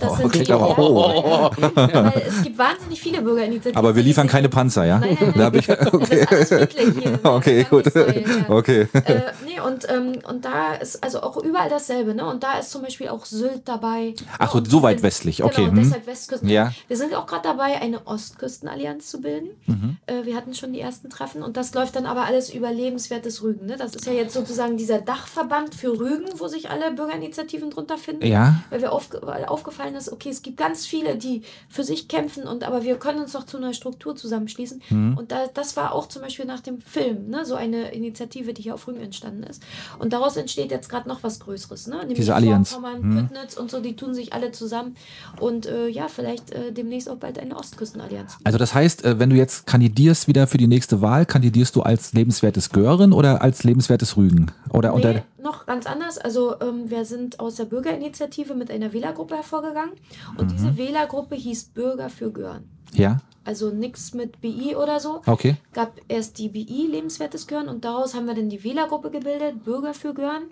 Das 0.00 0.12
Oh, 0.12 0.16
sind 0.16 0.32
klingt 0.32 0.48
die, 0.48 0.52
aber- 0.52 0.78
oh. 0.78 1.50
ja, 1.76 2.12
es 2.26 2.42
gibt 2.42 2.58
wahnsinnig 2.58 3.00
viele 3.00 3.22
Bürgerinitiativen. 3.22 3.76
Aber 3.76 3.94
wir 3.94 4.02
die 4.02 4.08
liefern 4.08 4.26
keine 4.28 4.48
Panzer, 4.48 4.84
ja? 4.84 4.98
Nein, 4.98 5.16
nein, 5.20 5.32
nein. 5.36 5.54
ich, 5.54 5.70
okay. 5.70 6.26
Hier, 6.76 6.90
ne? 7.12 7.20
Okay, 7.22 7.62
Gar 7.64 7.82
gut. 7.82 7.94
ja. 7.94 8.04
Okay. 8.48 8.88
Äh, 8.92 9.20
nee, 9.44 9.60
und, 9.64 9.88
ähm, 9.90 10.12
und 10.28 10.44
da 10.44 10.74
ist 10.74 11.02
also 11.02 11.22
auch 11.22 11.36
überall 11.42 11.68
dasselbe, 11.68 12.14
ne? 12.14 12.26
Und 12.26 12.42
da 12.42 12.58
ist 12.58 12.70
zum 12.70 12.82
Beispiel 12.82 13.08
auch 13.08 13.24
Sylt 13.26 13.62
dabei. 13.66 14.14
Ach 14.38 14.52
so, 14.52 14.62
so 14.64 14.82
weit 14.82 14.98
sind- 14.98 15.06
westlich, 15.06 15.42
okay, 15.44 15.64
Genau, 15.66 15.76
hm. 15.76 15.82
deshalb 15.84 16.06
Westküsten. 16.06 16.48
Ja. 16.48 16.72
Wir 16.88 16.96
sind 16.96 17.14
auch 17.14 17.26
gerade 17.26 17.42
dabei, 17.42 17.80
eine 17.80 18.06
Ostküstenallianz 18.06 19.10
zu 19.10 19.20
bilden. 19.20 19.48
Mhm. 19.66 19.96
Äh, 20.06 20.24
wir 20.24 20.36
hatten 20.36 20.54
schon 20.54 20.72
die 20.72 20.80
ersten 20.80 21.10
Treffen 21.10 21.42
und 21.42 21.56
das 21.56 21.74
läuft 21.74 21.96
dann 21.96 22.06
aber 22.06 22.24
alles 22.24 22.50
über 22.52 22.72
lebenswertes 22.72 23.42
Rügen. 23.42 23.66
Ne? 23.66 23.76
Das 23.76 23.94
ist 23.94 24.06
ja 24.06 24.12
jetzt 24.12 24.32
sozusagen 24.34 24.76
dieser 24.88 25.00
Dachverband 25.00 25.74
für 25.74 25.98
Rügen, 25.98 26.26
wo 26.38 26.48
sich 26.48 26.70
alle 26.70 26.90
Bürgerinitiativen 26.92 27.70
drunter 27.70 27.98
finden. 27.98 28.26
Ja. 28.26 28.62
Weil 28.70 28.80
wir 28.80 28.92
aufge 28.92 29.20
weil 29.22 29.44
aufgefallen 29.44 29.94
ist, 29.94 30.10
okay, 30.10 30.30
es 30.30 30.40
gibt 30.40 30.56
ganz 30.56 30.86
viele, 30.86 31.16
die 31.16 31.42
für 31.68 31.84
sich 31.84 32.08
kämpfen 32.08 32.44
und 32.44 32.64
aber 32.64 32.82
wir 32.84 32.96
können 32.96 33.20
uns 33.20 33.32
doch 33.32 33.44
zu 33.44 33.58
einer 33.58 33.74
Struktur 33.74 34.16
zusammenschließen. 34.16 34.80
Mhm. 34.88 35.18
Und 35.18 35.30
da, 35.30 35.46
das 35.52 35.76
war 35.76 35.92
auch 35.92 36.08
zum 36.08 36.22
Beispiel 36.22 36.46
nach 36.46 36.60
dem 36.60 36.80
Film, 36.80 37.28
ne, 37.28 37.44
so 37.44 37.54
eine 37.54 37.92
Initiative, 37.92 38.54
die 38.54 38.62
hier 38.62 38.74
auf 38.74 38.88
Rügen 38.88 39.00
entstanden 39.00 39.42
ist. 39.42 39.62
Und 39.98 40.14
daraus 40.14 40.36
entsteht 40.36 40.70
jetzt 40.70 40.88
gerade 40.88 41.06
noch 41.06 41.22
was 41.22 41.38
Größeres, 41.40 41.86
ne? 41.86 41.98
Nämlich 41.98 42.16
Diese 42.16 42.34
Allianz. 42.34 42.70
Vorpommern, 42.70 42.98
Mhm. 42.98 43.28
Und 43.58 43.70
so, 43.70 43.80
die 43.80 43.94
tun 43.94 44.14
sich 44.14 44.32
alle 44.32 44.52
zusammen. 44.52 44.96
Und 45.40 45.66
äh, 45.66 45.88
ja, 45.88 46.08
vielleicht 46.08 46.50
äh, 46.50 46.72
demnächst 46.72 47.10
auch 47.10 47.16
bald 47.16 47.38
eine 47.38 47.56
Ostküstenallianz. 47.56 48.38
Also 48.44 48.58
das 48.58 48.74
heißt, 48.74 49.04
äh, 49.04 49.18
wenn 49.18 49.30
du 49.30 49.36
jetzt 49.36 49.66
kandidierst 49.66 50.28
wieder 50.28 50.46
für 50.46 50.58
die 50.58 50.66
nächste 50.66 51.00
Wahl, 51.00 51.26
kandidierst 51.26 51.76
du 51.76 51.82
als 51.82 52.12
lebenswertes 52.12 52.70
Gören 52.70 53.12
oder 53.12 53.42
als 53.42 53.64
lebenswertes 53.64 54.16
Rügen? 54.16 54.50
Oder 54.78 54.94
unter 54.94 55.12
Nee, 55.12 55.22
noch 55.42 55.66
ganz 55.66 55.86
anders. 55.86 56.16
Also 56.18 56.58
ähm, 56.60 56.88
wir 56.90 57.04
sind 57.04 57.40
aus 57.40 57.56
der 57.56 57.64
Bürgerinitiative 57.66 58.54
mit 58.54 58.70
einer 58.70 58.92
Wählergruppe 58.92 59.36
hervorgegangen. 59.36 59.92
Und 60.36 60.46
Mhm. 60.46 60.52
diese 60.56 60.76
Wählergruppe 60.76 61.34
hieß 61.34 61.64
Bürger 61.74 62.08
für 62.08 62.30
Gören. 62.32 62.64
ja, 62.94 63.18
Also 63.44 63.70
nichts 63.70 64.14
mit 64.14 64.40
BI 64.40 64.74
oder 64.76 65.00
so. 65.00 65.20
okay. 65.26 65.56
Gab 65.72 65.92
erst 66.08 66.38
die 66.38 66.48
BI, 66.48 66.86
lebenswertes 66.90 67.46
Gören, 67.46 67.68
und 67.68 67.84
daraus 67.84 68.14
haben 68.14 68.26
wir 68.26 68.34
dann 68.34 68.48
die 68.50 68.62
Wählergruppe 68.64 69.10
gebildet, 69.10 69.64
Bürger 69.64 69.94
für 69.94 70.12
Gören. 70.14 70.44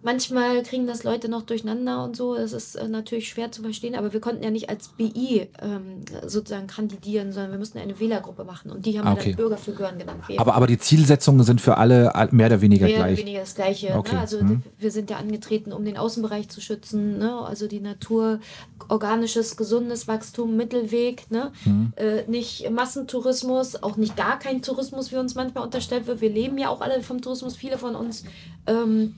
Manchmal 0.00 0.62
kriegen 0.62 0.86
das 0.86 1.02
Leute 1.02 1.28
noch 1.28 1.42
durcheinander 1.42 2.04
und 2.04 2.14
so. 2.16 2.36
Das 2.36 2.52
ist 2.52 2.76
äh, 2.76 2.86
natürlich 2.86 3.28
schwer 3.28 3.50
zu 3.50 3.62
verstehen, 3.62 3.96
aber 3.96 4.12
wir 4.12 4.20
konnten 4.20 4.44
ja 4.44 4.50
nicht 4.50 4.70
als 4.70 4.88
BI 4.88 5.48
ähm, 5.60 6.02
sozusagen 6.24 6.68
kandidieren, 6.68 7.32
sondern 7.32 7.50
wir 7.50 7.58
mussten 7.58 7.78
eine 7.78 7.98
Wählergruppe 7.98 8.44
machen. 8.44 8.70
Und 8.70 8.86
die 8.86 8.96
haben 8.98 9.08
Ah, 9.08 9.14
wir 9.16 9.20
okay. 9.20 9.30
dann 9.30 9.36
Bürger 9.36 9.56
für 9.56 9.72
Gören 9.72 9.98
genannt. 9.98 10.22
Wir- 10.28 10.38
Aber, 10.40 10.54
aber 10.54 10.68
die 10.68 10.78
Zielsetzungen 10.78 11.42
sind 11.42 11.60
für 11.60 11.78
alle 11.78 12.14
all- 12.14 12.28
mehr 12.30 12.46
oder 12.46 12.60
weniger 12.60 12.86
mehr 12.86 12.94
oder 12.96 13.04
gleich. 13.06 13.18
weniger 13.18 13.40
das 13.40 13.56
Gleiche. 13.56 13.94
Okay, 13.96 14.14
Ne? 14.14 14.20
Also 14.20 14.40
mhm. 14.42 14.62
wir 14.78 14.90
sind 14.92 15.10
ja 15.10 15.16
angetreten, 15.16 15.72
um 15.72 15.84
den 15.84 15.96
Außenbereich 15.96 16.48
zu 16.48 16.60
schützen, 16.60 17.18
ne? 17.18 17.34
also 17.44 17.66
die 17.66 17.80
Natur, 17.80 18.38
organisches, 18.88 19.56
gesundes 19.56 20.06
Wachstum, 20.06 20.56
Mittelweg, 20.56 21.28
ne? 21.32 21.50
Mhm. 21.64 21.92
Äh, 21.96 22.22
nicht 22.28 22.70
Massentourismus, 22.70 23.82
auch 23.82 23.96
nicht 23.96 24.16
gar 24.16 24.38
kein 24.38 24.62
Tourismus, 24.62 25.10
wie 25.10 25.16
uns 25.16 25.34
manchmal 25.34 25.64
unterstellt 25.64 26.06
wird. 26.06 26.20
Wir 26.20 26.30
leben 26.30 26.56
ja 26.56 26.68
auch 26.68 26.80
alle 26.80 27.02
vom 27.02 27.20
Tourismus, 27.20 27.56
viele 27.56 27.78
von 27.78 27.96
uns. 27.96 28.24
Ähm, 28.68 29.14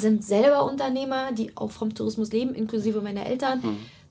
sind 0.00 0.24
selber 0.24 0.64
Unternehmer, 0.64 1.32
die 1.32 1.56
auch 1.56 1.70
vom 1.70 1.94
Tourismus 1.94 2.32
leben, 2.32 2.54
inklusive 2.54 3.00
meiner 3.00 3.26
Eltern, 3.26 3.62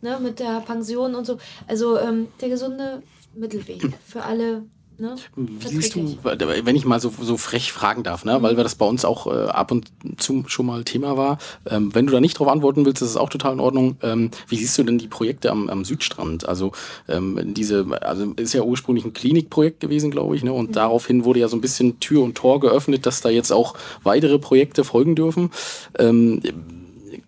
ne, 0.01 0.19
mit 0.21 0.39
der 0.39 0.61
Pension 0.61 1.15
und 1.15 1.25
so. 1.25 1.37
Also 1.67 1.97
ähm, 1.99 2.27
der 2.41 2.49
gesunde 2.49 3.03
Mittelweg 3.33 3.81
für 4.05 4.23
alle. 4.23 4.63
Ne, 4.99 5.15
Wie 5.37 5.67
siehst 5.67 5.95
du, 5.95 6.17
wenn 6.23 6.75
ich 6.75 6.83
mal 6.83 6.99
so, 6.99 7.09
so 7.21 7.37
frech 7.37 7.71
fragen 7.71 8.03
darf, 8.03 8.25
ne? 8.25 8.41
weil 8.41 8.57
wir 8.57 8.65
das 8.65 8.75
bei 8.75 8.85
uns 8.85 9.05
auch 9.05 9.27
äh, 9.27 9.45
ab 9.47 9.71
und 9.71 9.87
zu 10.17 10.43
schon 10.47 10.65
mal 10.65 10.83
Thema 10.83 11.15
war, 11.15 11.37
ähm, 11.65 11.95
wenn 11.95 12.05
du 12.05 12.11
da 12.11 12.19
nicht 12.19 12.37
drauf 12.37 12.49
antworten 12.49 12.85
willst, 12.85 13.01
das 13.01 13.11
ist 13.11 13.15
auch 13.15 13.29
total 13.29 13.53
in 13.53 13.61
Ordnung. 13.61 13.95
Ähm, 14.01 14.29
wie 14.49 14.57
siehst 14.57 14.77
du 14.77 14.83
denn 14.83 14.97
die 14.97 15.07
Projekte 15.07 15.51
am, 15.51 15.69
am 15.69 15.85
Südstrand? 15.85 16.49
Also 16.49 16.73
ähm, 17.07 17.53
diese, 17.53 17.85
also 18.01 18.33
ist 18.35 18.51
ja 18.51 18.61
ursprünglich 18.61 19.05
ein 19.05 19.13
Klinikprojekt 19.13 19.79
gewesen, 19.79 20.11
glaube 20.11 20.35
ich, 20.35 20.43
ne? 20.43 20.51
und 20.51 20.75
daraufhin 20.75 21.23
wurde 21.23 21.39
ja 21.39 21.47
so 21.47 21.55
ein 21.55 21.61
bisschen 21.61 22.01
Tür 22.01 22.21
und 22.21 22.35
Tor 22.35 22.59
geöffnet, 22.59 23.05
dass 23.05 23.21
da 23.21 23.29
jetzt 23.29 23.51
auch 23.51 23.75
weitere 24.03 24.37
Projekte 24.37 24.83
folgen 24.83 25.15
dürfen. 25.15 25.51
Ähm, 25.97 26.41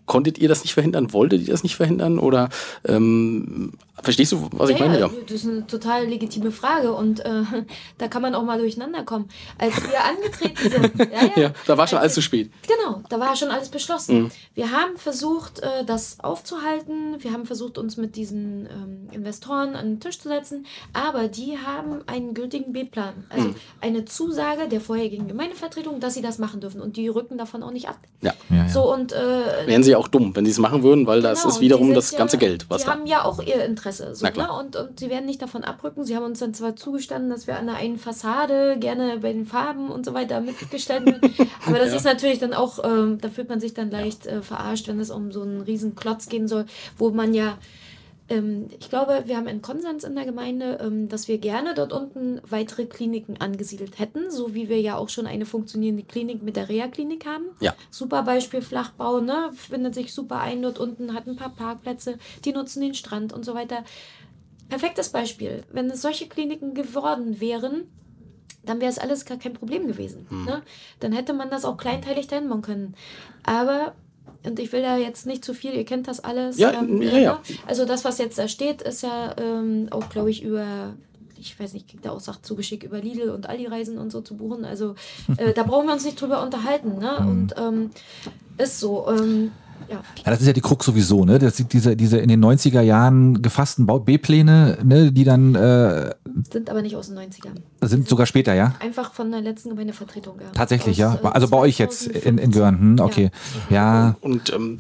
konntet 0.06 0.38
ihr 0.38 0.50
das 0.50 0.64
nicht 0.64 0.74
verhindern? 0.74 1.14
Wolltet 1.14 1.42
ihr 1.42 1.52
das 1.52 1.64
nicht 1.64 1.76
verhindern? 1.76 2.20
Oder 2.20 2.50
ähm, 2.86 3.74
verstehst 4.02 4.32
du, 4.32 4.50
was 4.54 4.70
ja, 4.70 4.76
ich 4.76 4.82
meine? 4.82 5.00
Ja, 5.00 5.10
das 5.24 5.32
ist 5.32 5.48
eine 5.48 5.68
total 5.68 6.06
legitime 6.08 6.52
Frage 6.52 6.92
und 6.94 7.20
äh, 7.22 7.44
da 7.98 8.08
kann 8.08 8.22
man 8.22 8.36
auch 8.36 8.44
mal 8.44 8.60
durcheinander 8.60 9.04
kommen. 9.04 9.30
Als 9.58 9.76
wir 9.78 10.04
angetreten 10.04 10.70
sind, 10.70 11.12
ja, 11.12 11.26
ja, 11.36 11.42
Ja, 11.44 11.52
da 11.68 11.78
war 11.78 11.88
schon 11.88 11.98
als 11.98 12.04
alles 12.04 12.14
zu 12.16 12.22
spät. 12.22 12.52
Genau, 12.68 13.04
da 13.10 13.20
war 13.20 13.36
schon 13.36 13.50
alles 13.52 13.70
beschlossen. 13.70 14.24
Mhm. 14.24 14.32
Wir 14.56 14.72
haben 14.72 14.98
versucht, 14.98 15.60
äh, 15.60 15.86
das 15.86 16.20
aufzuhalten. 16.20 17.18
Wir 17.20 17.32
haben 17.32 17.46
versucht, 17.46 17.78
uns 17.78 17.98
mit 17.98 18.16
diesen 18.16 18.66
ähm, 18.66 19.10
Investoren 19.12 19.76
an 19.76 19.86
den 19.88 20.00
Tisch 20.00 20.20
zu 20.20 20.30
setzen. 20.30 20.66
Aber 20.94 21.28
die 21.28 21.58
haben 21.64 22.00
einen 22.08 22.34
gültigen 22.34 22.74
B-Plan. 22.74 23.14
Also 23.30 23.50
Mhm. 23.50 23.56
eine 23.82 24.06
Zusage 24.06 24.68
der 24.68 24.82
vorherigen 24.82 25.28
Gemeindevertretung, 25.28 26.00
dass 26.00 26.14
sie 26.16 26.22
das 26.22 26.38
machen 26.38 26.60
dürfen. 26.60 26.82
Und 26.82 26.98
die 26.98 27.08
rücken 27.08 27.38
davon 27.38 27.64
auch 27.64 27.72
nicht 27.72 27.88
ab. 27.88 27.98
Ja. 28.22 28.32
Ja, 28.50 28.56
ja. 28.58 28.70
So 28.70 28.92
und 28.94 29.12
äh, 29.14 29.68
Wären 29.68 29.84
sie 29.84 29.91
auch 29.98 30.08
dumm, 30.08 30.36
wenn 30.36 30.46
sie 30.46 30.52
es 30.52 30.58
machen 30.60 30.84
würden, 30.84 31.08
weil 31.08 31.22
das 31.22 31.40
Genau, 31.42 31.50
ist 31.50 31.56
und 31.58 31.62
wiederum 31.62 31.94
das 31.94 32.10
sind 32.10 32.18
ganze 32.20 32.38
ja, 32.38 32.42
Geld, 32.42 32.66
was 32.70 32.82
die 32.82 32.86
da. 32.88 32.92
haben 32.94 33.06
ja 33.06 33.24
auch 33.26 33.42
ihr 33.42 33.64
Interesse. 33.66 34.14
So, 34.16 34.26
ne? 34.26 34.52
und, 34.60 34.76
und 34.76 35.00
sie 35.00 35.10
werden 35.10 35.26
nicht 35.26 35.42
davon 35.42 35.64
abrücken. 35.64 36.06
Sie 36.06 36.16
haben 36.16 36.26
uns 36.26 36.40
dann 36.40 36.54
zwar 36.54 36.76
zugestanden, 36.76 37.30
dass 37.30 37.48
wir 37.48 37.58
an 37.58 37.68
der 37.68 37.76
einen 37.76 37.98
Fassade 37.98 38.78
gerne 38.80 39.18
bei 39.20 39.34
den 39.34 39.46
Farben 39.46 39.90
und 39.90 40.06
so 40.06 40.14
weiter 40.14 40.42
mitgestellt 40.42 41.06
werden. 41.06 41.22
Aber 41.68 41.78
das 41.80 41.90
Ja. 41.92 41.96
ist 41.98 42.06
natürlich 42.06 42.40
dann 42.40 42.54
auch, 42.54 42.80
ähm, 42.84 43.18
da 43.22 43.30
fühlt 43.30 43.50
man 43.50 43.60
sich 43.60 43.74
dann 43.74 43.92
leicht 43.92 44.28
äh, 44.28 44.42
verarscht, 44.42 44.88
wenn 44.88 45.00
es 45.00 45.10
um 45.12 45.32
so 45.32 45.42
einen 45.42 45.62
riesen 45.62 45.96
Klotz 45.96 46.28
gehen 46.30 46.48
soll, 46.48 46.66
wo 46.98 47.10
man 47.12 47.34
ja 47.34 47.58
ich 48.80 48.90
glaube, 48.90 49.24
wir 49.26 49.38
haben 49.38 49.48
einen 49.48 49.62
Konsens 49.62 50.04
in 50.04 50.16
der 50.16 50.26
Gemeinde, 50.26 50.80
ähm, 50.82 51.10
dass 51.10 51.28
wir 51.28 51.38
gerne 51.38 51.74
dort 51.74 51.92
unten 51.92 52.40
weitere 52.50 52.86
Kliniken 52.86 53.38
angesiedelt 53.40 54.00
hätten, 54.00 54.32
so 54.32 54.54
wie 54.54 54.70
wir 54.70 54.80
ja 54.80 54.96
auch 54.98 55.10
schon 55.10 55.28
eine 55.28 55.46
funktionierende 55.46 56.04
Klinik 56.04 56.42
mit 56.42 56.56
der 56.56 56.70
Reha-Klinik 56.70 57.26
haben. 57.26 57.46
Ja. 57.60 57.76
Super 57.90 58.24
Beispiel 58.24 58.62
Flachbau, 58.62 59.20
ne? 59.20 59.52
Findet 59.54 59.96
sich 59.96 60.14
super 60.14 60.40
ein 60.40 60.62
dort 60.62 60.80
unten, 60.80 61.14
hat 61.14 61.28
ein 61.28 61.36
paar 61.36 61.54
Parkplätze, 61.54 62.18
die 62.46 62.54
nutzen 62.54 62.82
den 62.82 62.94
Strand 62.94 63.34
und 63.34 63.44
so 63.44 63.54
weiter. 63.54 63.84
Perfektes 64.70 65.10
Beispiel. 65.10 65.64
Wenn 65.72 65.90
es 65.90 66.02
solche 66.02 66.28
Kliniken 66.28 66.74
geworden 66.74 67.42
wären, 67.42 67.90
dann 68.64 68.80
wäre 68.80 68.92
es 68.92 69.00
alles 69.00 69.26
gar 69.26 69.38
kein 69.38 69.54
Problem 69.54 69.88
gewesen. 69.88 70.28
Ne? 70.46 70.62
Dann 71.00 71.12
hätte 71.12 71.34
man 71.34 71.50
das 71.50 71.66
auch 71.66 71.78
kleinteilig 71.78 72.28
dahin 72.28 72.48
bauen 72.48 72.62
können. 72.62 72.96
Aber, 73.44 73.96
und 74.46 74.60
ich 74.60 74.72
will 74.72 74.82
da 74.82 74.98
jetzt 74.98 75.26
nicht 75.26 75.46
zu 75.46 75.54
viel, 75.54 75.74
ihr 75.74 75.86
kennt 75.86 76.08
das 76.08 76.20
alles. 76.20 76.58
Ja, 76.58 76.72
ja, 76.72 76.82
ne? 76.82 77.22
ja. 77.22 77.42
Also 77.68 77.86
das, 77.86 78.04
was 78.06 78.18
jetzt 78.18 78.38
da 78.38 78.48
steht, 78.48 78.82
ist 78.82 79.04
ja 79.04 79.36
ähm, 79.38 79.88
auch, 79.92 80.10
glaube 80.10 80.32
ich, 80.32 80.44
über, 80.44 80.94
ich 81.38 81.60
weiß 81.60 81.74
nicht, 81.74 81.90
kriegt 81.90 82.06
da 82.06 82.12
auch 82.12 82.20
Sachen 82.20 82.44
zugeschickt 82.44 82.84
über 82.84 83.00
Lidl 83.00 83.30
und 83.30 83.48
Aldi-Reisen 83.48 83.98
und 83.98 84.12
so 84.12 84.22
zu 84.22 84.36
buchen. 84.36 84.66
Also 84.66 84.96
äh, 85.38 85.54
da 85.54 85.64
brauchen 85.64 85.88
wir 85.88 85.94
uns 85.94 86.06
nicht 86.06 86.20
drüber 86.20 86.42
unterhalten. 86.44 86.98
Ne? 86.98 87.18
Und 87.20 87.56
ähm, 87.58 87.92
ist 88.58 88.80
so. 88.80 89.08
Ähm, 89.10 89.52
ja. 89.90 90.02
Ja, 90.26 90.32
das 90.32 90.42
ist 90.42 90.48
ja 90.48 90.54
die 90.54 90.62
Krux 90.62 90.86
sowieso, 90.86 91.26
ne? 91.26 91.40
Das 91.40 91.58
sind 91.58 91.74
diese, 91.74 91.96
diese 91.96 92.18
in 92.18 92.30
den 92.30 92.44
90er 92.44 92.82
Jahren 92.82 93.42
gefassten 93.42 93.86
B-Pläne, 93.86 94.78
ne, 94.84 95.12
die 95.12 95.24
dann 95.24 95.56
äh, 95.56 96.14
Sind 96.52 96.70
aber 96.70 96.82
nicht 96.82 96.96
aus 96.96 97.08
den 97.10 97.18
90ern. 97.18 97.56
sind 97.82 98.08
sogar 98.08 98.26
später, 98.26 98.54
ja? 98.54 98.76
Einfach 98.80 99.14
von 99.14 99.32
der 99.32 99.42
letzten 99.42 99.70
Gemeindevertretung. 99.70 100.40
Ja. 100.40 100.50
Tatsächlich, 100.54 101.04
Aus, 101.04 101.20
ja. 101.22 101.30
äh, 101.30 101.34
Also 101.34 101.48
bei 101.48 101.58
euch 101.58 101.78
jetzt 101.78 102.08
in, 102.08 102.38
in 102.38 102.52
2015. 102.52 102.52
Görn, 102.52 102.80
hm, 102.80 103.00
okay. 103.00 103.32
Ja, 103.70 104.16
Und 104.22 104.54
ähm, 104.54 104.78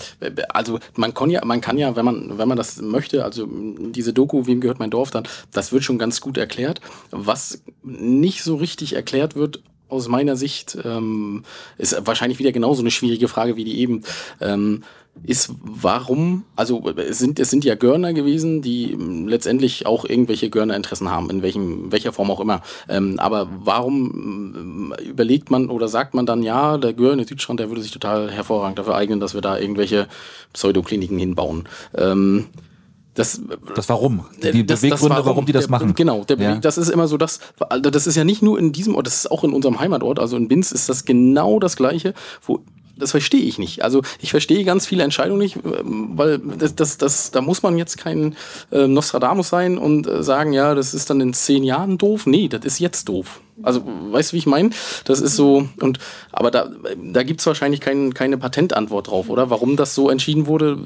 also 0.49 0.80
man 0.95 1.14
kann 1.14 1.30
ja, 1.30 1.43
man 1.45 1.62
kann 1.62 1.78
ja, 1.78 1.95
wenn 1.95 2.06
man, 2.06 2.38
wenn 2.38 2.47
man 2.47 2.58
das 2.58 2.82
möchte, 2.82 3.24
also 3.24 3.47
diese 3.47 4.14
Doku, 4.14 4.45
wem 4.47 4.62
gehört 4.62 4.80
mein 4.80 4.89
Dorf 4.91 5.12
dann, 5.12 5.24
das 5.52 5.72
wird 5.72 5.84
schon 5.84 5.97
ganz 5.97 6.22
gut 6.22 6.38
erklärt. 6.38 6.82
Was 7.12 7.64
nicht 7.84 8.43
so 8.43 8.56
richtig 8.56 8.95
erklärt 8.95 9.36
wird, 9.36 9.62
aus 9.92 10.08
meiner 10.08 10.36
Sicht, 10.36 10.78
ähm, 10.84 11.44
ist 11.78 12.06
wahrscheinlich 12.06 12.39
wieder 12.39 12.52
genauso 12.52 12.82
eine 12.82 12.92
schwierige 12.92 13.28
Frage 13.28 13.56
wie 13.56 13.64
die 13.64 13.80
eben. 13.80 14.04
Ähm, 14.39 14.84
ist 15.24 15.54
warum, 15.62 16.46
also 16.56 16.82
es 16.96 17.20
sind, 17.20 17.39
es 17.39 17.50
sind 17.52 17.64
ja 17.64 17.76
Görner 17.76 18.14
gewesen, 18.14 18.62
die 18.62 18.94
ähm, 18.94 19.28
letztendlich 19.28 19.86
auch 19.86 20.06
irgendwelche 20.06 20.50
Görner-Interessen 20.50 21.12
haben, 21.12 21.30
in 21.30 21.44
welchem, 21.44 21.92
welcher 21.92 22.14
Form 22.14 22.32
auch 22.32 22.39
immer. 22.39 22.62
Ähm, 22.89 23.20
aber 23.20 23.50
warum 23.64 24.94
ähm, 25.00 25.06
überlegt 25.06 25.52
man 25.52 25.70
oder 25.70 25.88
sagt 25.88 26.14
man 26.14 26.26
dann, 26.26 26.42
ja, 26.42 26.78
der 26.78 26.94
Görner 26.94 27.26
Südstrand, 27.26 27.60
der 27.60 27.70
würde 27.70 27.82
sich 27.82 27.92
total 27.92 28.32
hervorragend 28.32 28.80
dafür 28.80 28.96
eignen, 28.96 29.20
dass 29.20 29.34
wir 29.34 29.42
da 29.42 29.60
irgendwelche 29.60 30.08
Pseudokliniken 30.54 31.20
hinbauen. 31.20 31.68
Ähm, 31.96 32.48
das, 33.14 33.41
das 33.76 33.89
warum? 33.89 34.26
Die 34.41 34.47
äh, 34.47 34.64
das- 34.64 34.82
das 34.82 34.82
Beweggründe, 34.82 35.26
warum, 35.26 35.45
die 35.45 35.51
das 35.51 35.66
der, 35.66 35.72
machen. 35.72 35.93
Genau, 35.95 36.24
der, 36.24 36.38
Ja. 36.39 36.55
das 36.55 36.78
ist 36.78 36.89
immer 36.89 37.07
so 37.07 37.18
das, 37.18 37.39
also 37.59 37.89
das 37.89 38.07
ist 38.07 38.16
ja 38.16 38.24
nicht 38.24 38.41
nur 38.41 38.57
in 38.57 38.72
diesem 38.72 38.95
Ort, 38.95 39.05
das 39.07 39.16
ist 39.16 39.32
auch 39.32 39.43
in 39.43 39.53
unserem 39.53 39.80
Heimatort, 39.80 40.20
also 40.20 40.38
in 40.38 40.47
Binz 40.47 40.72
ist 40.72 40.88
das 40.89 41.03
genau 41.05 41.59
das 41.59 41.76
Gleiche, 41.76 42.14
wo 42.45 42.59
das 43.02 43.12
verstehe 43.12 43.41
ich 43.41 43.60
nicht. 43.60 43.84
Also 43.84 44.02
ich 44.22 44.32
verstehe 44.32 44.64
ganz 44.64 44.86
viele 44.86 45.04
Entscheidungen 45.04 45.39
nicht, 45.39 45.58
ähm, 45.58 46.12
weil 46.16 46.39
das, 46.39 46.76
das, 46.76 46.97
das, 46.97 47.32
da 47.32 47.41
muss 47.41 47.64
man 47.64 47.78
jetzt 47.78 47.97
kein 47.97 48.36
äh, 48.72 48.88
Nostradamus 48.88 49.49
sein 49.49 49.78
und 49.78 50.08
äh, 50.08 50.24
sagen, 50.24 50.54
ja, 50.54 50.76
das 50.76 50.93
ist 50.93 51.10
dann 51.10 51.20
in 51.20 51.34
zehn 51.34 51.64
Jahren 51.64 51.97
doof. 51.97 52.26
Nee, 52.26 52.47
das 52.47 52.64
ist 52.64 52.80
jetzt 52.80 53.10
doof. 53.10 53.41
Also 53.64 53.84
weißt 53.86 54.32
du, 54.32 54.34
wie 54.34 54.39
ich 54.39 54.45
meine? 54.45 54.72
Das 55.06 55.22
ist 55.22 55.36
so, 55.36 55.68
und 55.80 55.99
aber 56.32 56.52
da, 56.52 56.72
da 56.97 57.24
gibt 57.24 57.41
es 57.41 57.45
wahrscheinlich 57.45 57.82
kein, 57.82 58.14
keine 58.14 58.38
Patentantwort 58.38 59.10
drauf, 59.10 59.30
oder? 59.30 59.49
Warum 59.49 59.76
das 59.76 59.93
so 59.93 60.10
entschieden 60.10 60.47
wurde, 60.47 60.80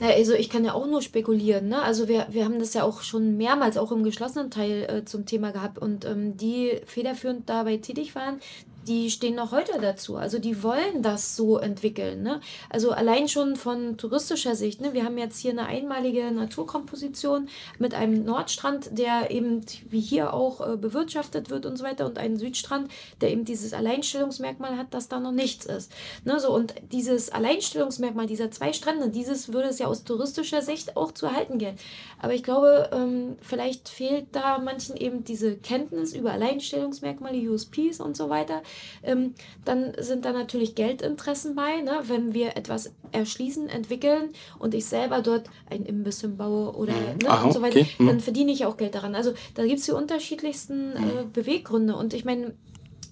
Ja, 0.00 0.08
also 0.08 0.34
ich 0.34 0.48
kann 0.48 0.64
ja 0.64 0.72
auch 0.72 0.86
nur 0.86 1.02
spekulieren. 1.02 1.68
Ne? 1.68 1.82
Also 1.82 2.08
wir, 2.08 2.26
wir 2.30 2.44
haben 2.44 2.58
das 2.58 2.74
ja 2.74 2.84
auch 2.84 3.02
schon 3.02 3.36
mehrmals 3.36 3.76
auch 3.76 3.92
im 3.92 4.04
geschlossenen 4.04 4.50
Teil 4.50 4.86
äh, 4.88 5.04
zum 5.04 5.26
Thema 5.26 5.50
gehabt 5.52 5.78
und 5.78 6.04
ähm, 6.04 6.36
die 6.36 6.80
federführend 6.86 7.48
dabei 7.48 7.76
tätig 7.76 8.14
waren, 8.14 8.40
die 8.86 9.10
stehen 9.10 9.34
noch 9.34 9.52
heute 9.52 9.80
dazu. 9.80 10.16
Also 10.16 10.38
die 10.38 10.62
wollen 10.62 11.02
das 11.02 11.36
so 11.36 11.58
entwickeln. 11.58 12.22
Ne? 12.22 12.40
Also 12.68 12.92
allein 12.92 13.28
schon 13.28 13.56
von 13.56 13.96
touristischer 13.96 14.54
Sicht. 14.54 14.80
Ne? 14.80 14.94
Wir 14.94 15.04
haben 15.04 15.18
jetzt 15.18 15.38
hier 15.38 15.50
eine 15.52 15.66
einmalige 15.66 16.30
Naturkomposition 16.30 17.48
mit 17.78 17.94
einem 17.94 18.24
Nordstrand, 18.24 18.98
der 18.98 19.30
eben 19.30 19.64
wie 19.88 20.00
hier 20.00 20.32
auch 20.32 20.66
äh, 20.66 20.76
bewirtschaftet 20.76 21.50
wird 21.50 21.66
und 21.66 21.76
so 21.76 21.84
weiter 21.84 22.06
und 22.06 22.18
einen 22.18 22.38
Südstrand, 22.38 22.90
der 23.20 23.30
eben 23.30 23.44
dieses 23.44 23.72
Alleinstellungsmerkmal 23.72 24.76
hat, 24.76 24.94
dass 24.94 25.08
da 25.08 25.20
noch 25.20 25.32
nichts 25.32 25.66
ist. 25.66 25.92
Ne? 26.24 26.40
So, 26.40 26.54
und 26.54 26.74
dieses 26.92 27.30
Alleinstellungsmerkmal 27.30 28.26
dieser 28.26 28.50
zwei 28.50 28.72
Strände, 28.72 29.10
dieses 29.10 29.52
würde 29.52 29.68
es 29.68 29.78
ja 29.78 29.86
aus 29.86 30.04
touristischer 30.04 30.62
Sicht 30.62 30.96
auch 30.96 31.12
zu 31.12 31.26
erhalten 31.26 31.58
gehen. 31.58 31.76
Aber 32.18 32.34
ich 32.34 32.42
glaube, 32.42 32.90
ähm, 32.92 33.36
vielleicht 33.40 33.88
fehlt 33.88 34.28
da 34.32 34.58
manchen 34.58 34.96
eben 34.96 35.24
diese 35.24 35.56
Kenntnis 35.56 36.14
über 36.14 36.32
Alleinstellungsmerkmale, 36.32 37.50
USPs 37.50 38.00
und 38.00 38.16
so 38.16 38.30
weiter. 38.30 38.62
Ähm, 39.02 39.34
dann 39.64 39.92
sind 39.98 40.24
da 40.24 40.32
natürlich 40.32 40.74
Geldinteressen 40.74 41.54
bei, 41.54 41.80
ne? 41.80 42.00
wenn 42.04 42.34
wir 42.34 42.56
etwas 42.56 42.92
erschließen, 43.12 43.68
entwickeln 43.68 44.30
und 44.58 44.74
ich 44.74 44.86
selber 44.86 45.22
dort 45.22 45.48
ein 45.70 45.84
Imbiss 45.84 46.26
baue 46.36 46.74
oder 46.74 46.92
ne? 46.92 47.28
Aha, 47.28 47.46
und 47.46 47.52
so 47.52 47.62
weiter, 47.62 47.80
okay. 47.80 47.88
Mhm. 47.98 48.06
dann 48.06 48.20
verdiene 48.20 48.52
ich 48.52 48.66
auch 48.66 48.76
Geld 48.76 48.94
daran. 48.94 49.14
Also 49.14 49.32
da 49.54 49.64
gibt 49.64 49.80
es 49.80 49.86
die 49.86 49.92
unterschiedlichsten 49.92 50.92
äh, 50.92 51.24
Beweggründe 51.32 51.96
und 51.96 52.14
ich 52.14 52.24
meine, 52.24 52.54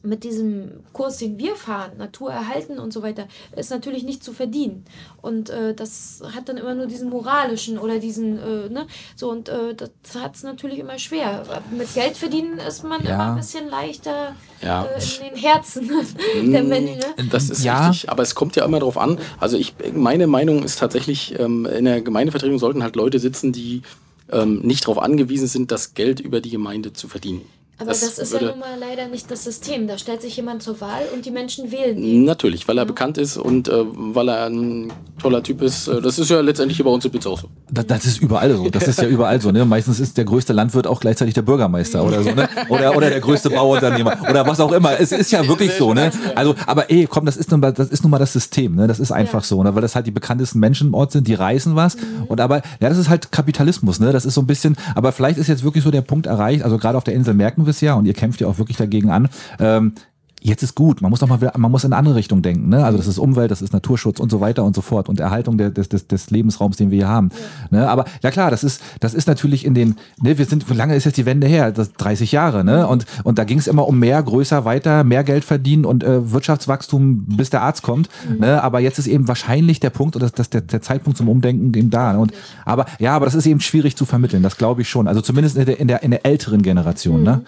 mit 0.02 0.24
diesem 0.24 0.84
Kurs, 0.92 1.16
den 1.18 1.38
wir 1.38 1.56
fahren, 1.56 1.96
Natur 1.98 2.30
erhalten 2.30 2.78
und 2.78 2.92
so 2.92 3.02
weiter, 3.02 3.26
ist 3.56 3.70
natürlich 3.70 4.04
nicht 4.04 4.22
zu 4.22 4.32
verdienen. 4.32 4.84
Und 5.20 5.50
äh, 5.50 5.74
das 5.74 6.22
hat 6.34 6.48
dann 6.48 6.56
immer 6.56 6.74
nur 6.74 6.86
diesen 6.86 7.10
moralischen 7.10 7.78
oder 7.78 7.98
diesen, 7.98 8.38
äh, 8.38 8.68
ne, 8.68 8.86
so 9.16 9.30
und 9.30 9.48
äh, 9.48 9.74
das 9.74 9.90
hat 10.14 10.36
es 10.36 10.42
natürlich 10.42 10.78
immer 10.78 10.98
schwer. 10.98 11.42
Mit 11.70 11.92
Geld 11.94 12.16
verdienen 12.16 12.58
ist 12.58 12.84
man 12.84 13.04
Ja. 13.04 13.14
immer 13.14 13.24
ein 13.32 13.36
bisschen 13.36 13.68
leichter 13.68 14.34
Ja. 14.62 14.84
äh, 14.84 15.00
in 15.02 15.34
den 15.34 15.40
Herzen 15.42 15.88
der 16.52 16.62
Menschen. 16.62 16.98
Ne? 16.98 17.28
Das 17.30 17.50
ist 17.50 17.64
Ja. 17.64 17.88
richtig, 17.88 18.10
aber 18.10 18.22
es 18.22 18.34
kommt 18.34 18.56
ja 18.56 18.64
immer 18.64 18.78
darauf 18.80 18.98
an. 18.98 19.18
Also 19.38 19.56
ich, 19.56 19.74
meine 19.94 20.26
Meinung 20.26 20.62
ist 20.62 20.78
tatsächlich, 20.78 21.38
ähm, 21.38 21.66
in 21.66 21.84
der 21.84 22.00
Gemeindevertretung 22.02 22.58
sollten 22.58 22.82
halt 22.82 22.96
Leute 22.96 23.18
sitzen, 23.18 23.52
die 23.52 23.82
ähm, 24.30 24.60
nicht 24.60 24.84
darauf 24.84 24.98
angewiesen 24.98 25.46
sind, 25.46 25.70
das 25.72 25.94
Geld 25.94 26.20
über 26.20 26.40
die 26.40 26.50
Gemeinde 26.50 26.92
zu 26.92 27.08
verdienen. 27.08 27.42
Aber 27.80 27.90
das, 27.90 28.02
ist 28.18 28.32
ja 28.32 28.40
nun 28.40 28.58
mal 28.58 28.76
leider 28.78 29.06
nicht 29.06 29.30
das 29.30 29.44
System. 29.44 29.86
Da 29.86 29.98
stellt 29.98 30.20
sich 30.20 30.36
jemand 30.36 30.62
zur 30.64 30.80
Wahl 30.80 31.02
und 31.14 31.24
die 31.24 31.30
Menschen 31.30 31.70
wählen 31.70 31.96
ihn. 31.96 32.24
Natürlich, 32.24 32.66
weil 32.66 32.76
er 32.76 32.84
bekannt 32.84 33.18
ist 33.18 33.36
und 33.36 33.68
äh, 33.68 33.72
weil 33.94 34.28
er 34.28 34.46
ein 34.46 34.92
toller 35.20 35.42
Typ 35.44 35.62
ist. 35.62 35.86
Äh, 35.86 36.00
Das 36.00 36.18
ist 36.18 36.28
ja 36.28 36.40
letztendlich 36.40 36.76
hier 36.76 36.84
bei 36.84 36.90
uns 36.90 37.04
in 37.04 37.12
Blitz 37.12 37.26
auch 37.26 37.38
so. 37.40 37.48
Das, 37.70 37.86
das 37.86 38.04
ist 38.06 38.20
überall 38.20 38.52
so. 38.56 38.68
Das 38.68 38.88
ist 38.88 39.00
ja 39.00 39.06
überall 39.06 39.40
so. 39.40 39.52
Ne? 39.52 39.64
Meistens 39.64 40.00
ist 40.00 40.16
der 40.16 40.24
größte 40.24 40.52
Landwirt 40.52 40.88
auch 40.88 40.98
gleichzeitig 40.98 41.34
der 41.34 41.42
Bürgermeister 41.42 42.04
oder 42.04 42.22
so, 42.24 42.30
ne? 42.32 42.48
Oder, 42.68 42.96
oder 42.96 43.10
der 43.10 43.20
größte 43.20 43.50
Bauunternehmer 43.50 44.18
oder 44.28 44.44
was 44.46 44.58
auch 44.58 44.72
immer. 44.72 44.98
Es 44.98 45.12
ist 45.12 45.30
ja 45.30 45.46
wirklich 45.46 45.72
so, 45.72 45.94
ne? 45.94 46.10
Also, 46.34 46.56
aber 46.66 46.90
ey, 46.90 47.06
komm, 47.08 47.26
das 47.26 47.36
ist 47.36 47.50
nun 47.52 47.60
mal, 47.60 47.72
das 47.72 47.90
ist 47.90 48.02
nun 48.02 48.10
mal 48.10 48.18
das 48.18 48.32
System, 48.32 48.74
ne? 48.74 48.88
Das 48.88 48.98
ist 48.98 49.12
einfach 49.12 49.42
Ja. 49.42 49.46
so, 49.46 49.62
ne? 49.62 49.74
Weil 49.76 49.82
das 49.82 49.94
halt 49.94 50.06
die 50.06 50.10
bekanntesten 50.10 50.58
Menschen 50.58 50.88
im 50.88 50.94
Ort 50.94 51.12
sind, 51.12 51.28
die 51.28 51.34
reißen 51.34 51.76
was. 51.76 51.96
Und 52.26 52.40
aber, 52.40 52.62
ja, 52.80 52.88
das 52.88 52.98
ist 52.98 53.08
halt 53.08 53.30
Kapitalismus, 53.30 54.00
ne? 54.00 54.10
Das 54.12 54.24
ist 54.24 54.34
so 54.34 54.40
ein 54.40 54.46
bisschen, 54.48 54.76
aber 54.96 55.12
vielleicht 55.12 55.38
ist 55.38 55.46
jetzt 55.46 55.62
wirklich 55.62 55.84
so 55.84 55.90
der 55.92 56.02
Punkt 56.02 56.26
erreicht, 56.26 56.64
also 56.64 56.76
gerade 56.78 56.98
auf 56.98 57.04
der 57.04 57.14
Insel 57.14 57.34
merken 57.34 57.66
wir 57.66 57.67
es 57.68 57.80
ja 57.80 57.94
und 57.94 58.06
ihr 58.06 58.14
kämpft 58.14 58.40
ja 58.40 58.46
auch 58.46 58.58
wirklich 58.58 58.76
dagegen 58.76 59.10
an. 59.10 59.28
Ähm, 59.60 59.92
jetzt 60.40 60.62
ist 60.62 60.74
gut. 60.74 61.00
Man 61.02 61.10
muss 61.10 61.20
noch 61.20 61.28
mal, 61.28 61.40
wieder- 61.40 61.52
man 61.56 61.70
muss 61.70 61.84
in 61.84 61.92
eine 61.92 61.98
andere 61.98 62.14
Richtung 62.14 62.42
denken. 62.42 62.68
Ne? 62.68 62.84
Also 62.84 62.96
das 62.98 63.06
ist 63.06 63.18
Umwelt, 63.18 63.50
das 63.50 63.62
ist 63.62 63.72
Naturschutz 63.72 64.20
und 64.20 64.30
so 64.30 64.40
weiter 64.40 64.64
und 64.64 64.74
so 64.74 64.80
fort 64.82 65.08
und 65.08 65.18
Erhaltung 65.20 65.58
der, 65.58 65.70
des, 65.70 65.88
des, 65.88 66.06
des 66.06 66.30
Lebensraums, 66.30 66.76
den 66.76 66.90
wir 66.90 66.98
hier 66.98 67.08
haben. 67.08 67.30
Ne? 67.70 67.88
Aber 67.88 68.04
ja 68.22 68.30
klar, 68.30 68.50
das 68.50 68.64
ist, 68.64 68.80
das 69.00 69.14
ist 69.14 69.26
natürlich 69.28 69.64
in 69.64 69.74
den, 69.74 69.96
ne, 70.22 70.38
wir 70.38 70.44
sind, 70.44 70.68
wie 70.70 70.74
lange 70.74 70.94
ist 70.94 71.04
jetzt 71.04 71.16
die 71.16 71.26
Wende 71.26 71.46
her? 71.46 71.72
Das 71.72 71.92
30 71.94 72.32
Jahre, 72.32 72.64
ne? 72.64 72.86
Und, 72.86 73.04
und 73.24 73.38
da 73.38 73.44
ging 73.44 73.58
es 73.58 73.66
immer 73.66 73.86
um 73.88 73.98
mehr, 73.98 74.22
größer, 74.22 74.64
weiter, 74.64 75.04
mehr 75.04 75.24
Geld 75.24 75.44
verdienen 75.44 75.84
und 75.84 76.04
äh, 76.04 76.30
Wirtschaftswachstum, 76.32 77.24
bis 77.36 77.50
der 77.50 77.62
Arzt 77.62 77.82
kommt. 77.82 78.08
Ne? 78.38 78.62
Aber 78.62 78.80
jetzt 78.80 78.98
ist 78.98 79.06
eben 79.06 79.28
wahrscheinlich 79.28 79.80
der 79.80 79.90
Punkt 79.90 80.16
oder 80.16 80.26
das, 80.26 80.32
das, 80.32 80.50
der, 80.50 80.60
der 80.60 80.82
Zeitpunkt 80.82 81.16
zum 81.16 81.28
Umdenken 81.28 81.72
eben 81.74 81.90
da. 81.90 82.12
Ne? 82.12 82.18
Und, 82.20 82.32
aber 82.64 82.86
ja, 82.98 83.14
aber 83.14 83.24
das 83.26 83.34
ist 83.34 83.46
eben 83.46 83.60
schwierig 83.60 83.96
zu 83.96 84.04
vermitteln, 84.04 84.42
das 84.42 84.56
glaube 84.56 84.82
ich 84.82 84.88
schon. 84.88 85.08
Also 85.08 85.20
zumindest 85.20 85.56
in 85.56 85.66
der, 85.66 85.80
in 85.80 85.88
der, 85.88 86.02
in 86.02 86.10
der 86.10 86.24
älteren 86.26 86.62
Generation, 86.62 87.22
ne? 87.22 87.42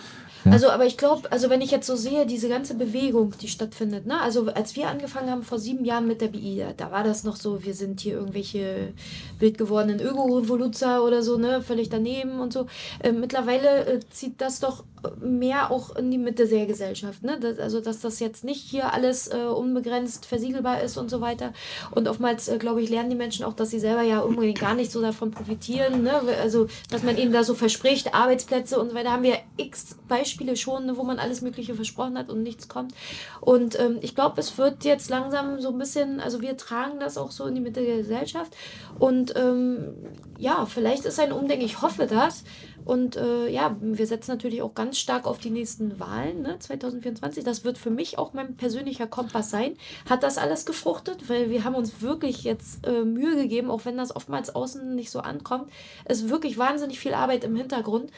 Also, 0.45 0.71
aber 0.71 0.87
ich 0.87 0.97
glaube, 0.97 1.31
also 1.31 1.51
wenn 1.51 1.61
ich 1.61 1.71
jetzt 1.71 1.87
so 1.87 1.97
sehe, 1.97 2.27
diese 2.27 2.49
ganze 2.49 2.75
Bewegung, 2.75 3.35
die 3.41 3.49
stattfindet, 3.49 4.07
ne? 4.07 4.21
Also 4.21 4.47
als 4.47 4.75
wir 4.77 4.89
angefangen 4.89 5.31
haben 5.31 5.43
vor 5.43 5.59
sieben 5.59 5.85
Jahren 5.85 6.07
mit 6.07 6.21
der 6.21 6.29
BI, 6.29 6.65
da, 6.77 6.91
war 6.91 7.05
das 7.05 7.25
noch 7.25 7.37
so, 7.37 7.63
wir 7.65 7.75
sind 7.75 8.01
hier 8.01 8.15
irgendwelche 8.15 8.95
wild 9.39 9.59
gewordenen 9.59 10.01
Öko-Revoluzer 10.01 11.05
oder 11.05 11.23
so, 11.23 11.37
ne? 11.37 11.63
Völlig 11.63 11.89
daneben 11.91 12.41
und 12.41 12.53
so. 12.53 12.67
Äh, 13.01 13.13
mittlerweile 13.13 13.87
äh, 13.87 14.01
zieht 14.11 14.41
das 14.41 14.61
doch 14.61 14.85
mehr 15.21 15.71
auch 15.71 15.97
in 15.97 16.11
die 16.11 16.19
Mitte 16.19 16.47
der 16.47 16.67
Gesellschaft, 16.67 17.23
ne? 17.23 17.39
Das, 17.41 17.59
also 17.59 17.81
dass 17.81 18.01
das 18.01 18.21
jetzt 18.21 18.45
nicht 18.45 18.63
hier 18.63 18.93
alles 18.93 19.29
äh, 19.29 19.37
unbegrenzt 19.37 20.27
versiegelbar 20.27 20.83
ist 20.83 20.97
und 20.97 21.11
so 21.11 21.21
weiter. 21.21 21.53
Und 21.91 22.09
oftmals, 22.09 22.49
äh, 22.49 22.59
glaube 22.59 22.83
ich, 22.83 22.91
lernen 22.91 23.11
die 23.11 23.17
Menschen 23.17 23.45
auch, 23.45 23.55
dass 23.55 23.71
sie 23.71 23.81
selber 23.81 24.03
ja 24.03 24.21
unbedingt 24.21 24.59
gar 24.59 24.75
nicht 24.75 24.91
so 24.91 25.01
davon 25.01 25.31
profitieren, 25.31 26.03
ne? 26.03 26.13
Also 26.41 26.67
dass 26.91 27.03
man 27.03 27.19
ihnen 27.19 27.33
da 27.33 27.45
so 27.45 27.55
verspricht, 27.55 28.15
Arbeitsplätze 28.15 28.81
und 28.81 28.91
so 28.91 28.95
weiter, 28.95 29.13
haben 29.13 29.23
wir 29.23 29.39
x 29.57 29.97
Beispiele 30.09 30.30
schon, 30.57 30.87
ne, 30.87 30.97
wo 30.97 31.03
man 31.03 31.19
alles 31.19 31.41
Mögliche 31.41 31.75
versprochen 31.75 32.19
hat 32.19 32.31
und 32.31 32.43
nichts 32.43 32.69
kommt. 32.69 32.95
Und 33.41 33.79
ähm, 33.79 33.99
ich 34.01 34.15
glaube, 34.15 34.41
es 34.41 34.59
wird 34.59 34.85
jetzt 34.85 35.11
langsam 35.11 35.61
so 35.61 35.71
ein 35.71 35.79
bisschen, 35.79 36.21
also 36.21 36.41
wir 36.41 36.57
tragen 36.57 37.01
das 37.01 37.19
auch 37.19 37.31
so 37.31 37.47
in 37.47 37.55
die 37.55 37.61
Mitte 37.61 37.83
der 37.83 37.99
Gesellschaft. 37.99 38.57
Und 38.99 39.35
ähm, 39.37 39.95
ja, 40.39 40.67
vielleicht 40.67 41.05
ist 41.05 41.21
ein 41.21 41.33
Umdenken, 41.33 41.65
ich 41.65 41.83
hoffe 41.83 42.07
das. 42.07 42.45
Und 42.85 43.17
äh, 43.17 43.49
ja, 43.49 43.77
wir 43.81 44.07
setzen 44.07 44.31
natürlich 44.33 44.63
auch 44.63 44.75
ganz 44.75 44.99
stark 44.99 45.27
auf 45.27 45.39
die 45.39 45.51
nächsten 45.51 46.01
Wahlen, 46.01 46.43
ne, 46.43 46.59
2024. 46.59 47.45
Das 47.45 47.65
wird 47.65 47.79
für 47.79 47.91
mich 47.91 48.19
auch 48.19 48.33
mein 48.33 48.57
persönlicher 48.57 49.07
Kompass 49.07 49.51
sein. 49.51 49.77
Hat 50.09 50.23
das 50.23 50.39
alles 50.39 50.65
gefruchtet? 50.65 51.29
Weil 51.29 51.51
wir 51.51 51.65
haben 51.65 51.75
uns 51.75 52.01
wirklich 52.01 52.45
jetzt 52.45 52.87
äh, 52.87 53.05
Mühe 53.05 53.37
gegeben, 53.37 53.71
auch 53.71 53.85
wenn 53.85 53.97
das 53.97 54.15
oftmals 54.15 54.55
außen 54.55 54.95
nicht 54.95 55.11
so 55.11 55.21
ankommt. 55.21 55.71
Es 56.05 56.23
ist 56.23 56.31
wirklich 56.31 56.59
wahnsinnig 56.59 56.99
viel 56.99 57.15
Arbeit 57.15 57.45
im 57.45 57.55
Hintergrund. 57.55 58.11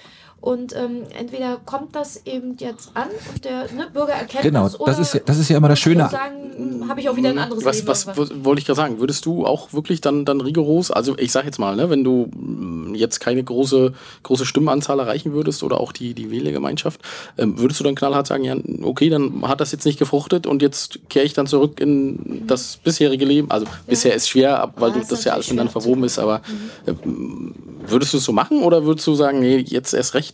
Und 0.43 0.75
ähm, 0.75 1.05
entweder 1.17 1.59
kommt 1.65 1.95
das 1.95 2.21
eben 2.27 2.57
jetzt 2.59 2.91
an 2.95 3.07
und 3.33 3.45
der 3.45 3.73
ne, 3.73 3.87
Bürger 3.93 4.13
erkennt 4.13 4.43
Genau, 4.43 4.65
das, 4.65 4.73
das 4.73 4.81
oder 4.81 4.99
ist 4.99 5.15
ja- 5.15 5.21
das 5.25 5.39
ist 5.39 5.49
ja 5.49 5.57
immer 5.57 5.69
das 5.69 5.79
Schöne. 5.79 6.09
sagen, 6.11 6.85
habe 6.89 7.01
ich 7.01 7.09
auch 7.09 7.15
wieder 7.17 7.29
ein 7.31 7.39
anderes 7.39 7.65
Was, 7.65 7.77
Leben. 7.77 7.89
was 8.19 8.45
wollte 8.45 8.59
ich 8.59 8.67
gerade 8.67 8.77
sagen? 8.77 8.99
Würdest 8.99 9.25
du 9.25 9.47
auch 9.47 9.73
wirklich 9.73 10.01
dann, 10.01 10.25
dann 10.25 10.41
rigoros, 10.41 10.91
also 10.91 11.17
ich 11.17 11.31
sag 11.31 11.45
jetzt 11.45 11.61
mal, 11.61 11.77
ne, 11.77 11.91
wenn 11.91 12.03
du 12.03 12.29
mm, 12.35 12.95
jetzt 12.97 13.21
keine 13.21 13.45
große, 13.45 13.93
große 14.25 14.45
Stimmenanzahl 14.45 14.99
erreichen 14.99 15.33
würdest 15.33 15.63
oder 15.63 15.79
auch 15.79 15.93
die, 15.93 16.13
die 16.13 16.33
Wählergemeinschaft, 16.33 17.01
ähm, 17.39 17.61
würdest 17.61 17.79
du 17.79 17.85
dann 17.85 17.95
knallhart 17.95 18.27
sagen, 18.27 18.43
ja, 18.43 18.57
okay, 18.83 19.11
dann 19.11 19.47
hat 19.47 19.61
das 19.61 19.71
jetzt 19.71 19.85
nicht 19.87 20.01
gefruchtet 20.01 20.49
und 20.49 20.61
jetzt 20.61 20.99
kehre 21.09 21.25
ich 21.25 21.35
dann 21.35 21.47
zurück 21.47 21.79
in 21.81 22.43
das 22.49 22.79
bisherige 22.79 23.25
Leben. 23.25 23.49
Also 23.51 23.67
bisher 23.87 24.13
ist 24.13 24.29
schwer, 24.29 24.73
weil 24.77 24.89
Ja, 24.89 24.95
du 24.97 25.01
ist 25.03 25.13
das 25.13 25.23
ja 25.23 25.35
alles 25.35 25.47
miteinander 25.47 25.71
schwer 25.71 25.83
verwoben 25.83 26.03
ist, 26.03 26.19
aber 26.19 26.43
ähm, 26.89 27.55
würdest 27.87 28.13
du 28.13 28.17
es 28.19 28.25
so 28.25 28.33
machen 28.33 28.63
oder 28.63 28.85
würdest 28.85 29.07
du 29.07 29.15
sagen, 29.15 29.39
nee, 29.41 29.59
jetzt 29.59 29.93
erst 29.95 30.15
recht? 30.15 30.32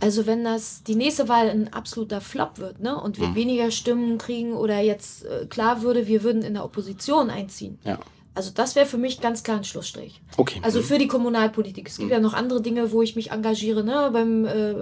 Also 0.00 0.26
wenn 0.26 0.44
das 0.44 0.82
die 0.82 0.94
nächste 0.94 1.28
Wahl 1.28 1.48
ein 1.48 1.72
absoluter 1.72 2.20
Flop 2.20 2.58
wird, 2.58 2.80
ne, 2.80 3.00
und 3.00 3.18
Mhm. 3.18 3.22
wir 3.22 3.34
weniger 3.34 3.70
Stimmen 3.70 4.18
kriegen 4.18 4.52
oder 4.52 4.78
jetzt 4.80 5.24
äh, 5.24 5.46
klar 5.46 5.82
würde, 5.82 6.06
wir 6.06 6.22
würden 6.22 6.42
in 6.42 6.54
der 6.54 6.64
Opposition 6.64 7.30
einziehen. 7.30 7.78
Ja. 7.84 7.98
Also 8.34 8.50
das 8.54 8.76
wäre 8.76 8.84
für 8.84 8.98
mich 8.98 9.22
ganz 9.22 9.42
klar 9.42 9.56
ein 9.56 9.64
Schlussstrich. 9.64 10.20
Okay. 10.36 10.60
Also 10.62 10.82
für 10.82 10.98
die 10.98 11.06
Kommunalpolitik. 11.08 11.88
Es 11.88 11.96
gibt 11.96 12.10
ja 12.10 12.20
noch 12.20 12.34
andere 12.34 12.60
Dinge, 12.60 12.92
wo 12.92 13.00
ich 13.00 13.16
mich 13.16 13.30
engagiere, 13.30 13.82
ne, 13.82 14.10
beim 14.12 14.44
äh, 14.44 14.74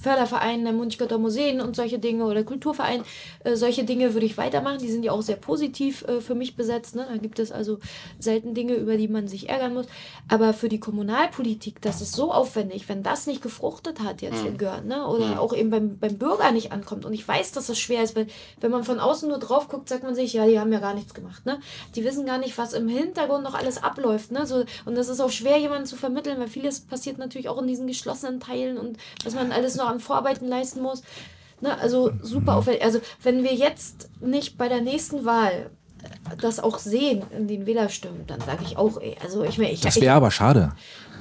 Förderverein 0.00 0.64
der 0.64 0.72
Münchgötter 0.72 1.18
Museen 1.18 1.60
und 1.60 1.76
solche 1.76 1.98
Dinge 1.98 2.24
oder 2.24 2.42
Kulturverein. 2.42 3.02
Äh, 3.44 3.56
solche 3.56 3.84
Dinge 3.84 4.14
würde 4.14 4.26
ich 4.26 4.38
weitermachen. 4.38 4.78
Die 4.78 4.90
sind 4.90 5.02
ja 5.02 5.12
auch 5.12 5.22
sehr 5.22 5.36
positiv 5.36 6.02
äh, 6.08 6.20
für 6.20 6.34
mich 6.34 6.56
besetzt. 6.56 6.96
Ne? 6.96 7.06
Da 7.10 7.16
gibt 7.18 7.38
es 7.38 7.52
also 7.52 7.78
selten 8.18 8.54
Dinge, 8.54 8.74
über 8.74 8.96
die 8.96 9.08
man 9.08 9.28
sich 9.28 9.48
ärgern 9.48 9.74
muss. 9.74 9.86
Aber 10.28 10.54
für 10.54 10.68
die 10.68 10.80
Kommunalpolitik, 10.80 11.82
das 11.82 12.00
ist 12.00 12.14
so 12.14 12.32
aufwendig, 12.32 12.88
wenn 12.88 13.02
das 13.02 13.26
nicht 13.26 13.42
gefruchtet 13.42 14.00
hat 14.00 14.22
jetzt 14.22 14.44
in 14.44 14.56
Görn, 14.56 14.86
ne? 14.86 15.06
oder 15.06 15.40
auch 15.40 15.54
eben 15.54 15.70
beim, 15.70 15.98
beim 15.98 16.16
Bürger 16.16 16.50
nicht 16.52 16.72
ankommt. 16.72 17.04
Und 17.04 17.12
ich 17.12 17.26
weiß, 17.26 17.52
dass 17.52 17.68
es 17.68 17.78
schwer 17.78 18.02
ist, 18.02 18.16
weil 18.16 18.26
wenn 18.60 18.70
man 18.70 18.84
von 18.84 19.00
außen 19.00 19.28
nur 19.28 19.38
drauf 19.38 19.68
guckt, 19.68 19.88
sagt 19.88 20.02
man 20.02 20.14
sich, 20.14 20.32
ja, 20.32 20.46
die 20.46 20.58
haben 20.58 20.72
ja 20.72 20.80
gar 20.80 20.94
nichts 20.94 21.14
gemacht. 21.14 21.44
Ne? 21.44 21.60
Die 21.94 22.04
wissen 22.04 22.24
gar 22.24 22.38
nicht, 22.38 22.56
was 22.56 22.72
im 22.72 22.88
Hintergrund 22.88 23.44
noch 23.44 23.54
alles 23.54 23.82
abläuft. 23.82 24.32
Ne? 24.32 24.46
So, 24.46 24.64
und 24.84 24.94
das 24.94 25.08
ist 25.08 25.20
auch 25.20 25.30
schwer, 25.30 25.58
jemandem 25.58 25.86
zu 25.86 25.96
vermitteln, 25.96 26.38
weil 26.38 26.48
vieles 26.48 26.80
passiert 26.80 27.18
natürlich 27.18 27.48
auch 27.48 27.60
in 27.60 27.66
diesen 27.66 27.86
geschlossenen 27.86 28.40
Teilen 28.40 28.78
und 28.78 28.96
was 29.24 29.34
man 29.34 29.52
alles 29.52 29.76
noch 29.76 29.89
an 29.90 30.00
Vorarbeiten 30.00 30.48
leisten 30.48 30.80
muss. 30.82 31.02
Ne? 31.60 31.78
Also 31.78 32.12
super 32.22 32.56
aufwendig. 32.56 32.82
Also 32.84 33.00
wenn 33.22 33.42
wir 33.42 33.54
jetzt 33.54 34.10
nicht 34.20 34.56
bei 34.56 34.68
der 34.68 34.80
nächsten 34.80 35.24
Wahl 35.24 35.70
das 36.40 36.60
auch 36.60 36.78
sehen 36.78 37.22
in 37.36 37.46
den 37.48 37.66
Wählerstimmen, 37.66 38.26
dann 38.26 38.40
sage 38.40 38.64
ich 38.64 38.76
auch, 38.76 39.00
ey, 39.00 39.16
also 39.22 39.44
ich 39.44 39.58
meine, 39.58 39.72
ich, 39.72 39.80
Das 39.80 40.00
wäre 40.00 40.14
aber 40.14 40.30
schade. 40.30 40.72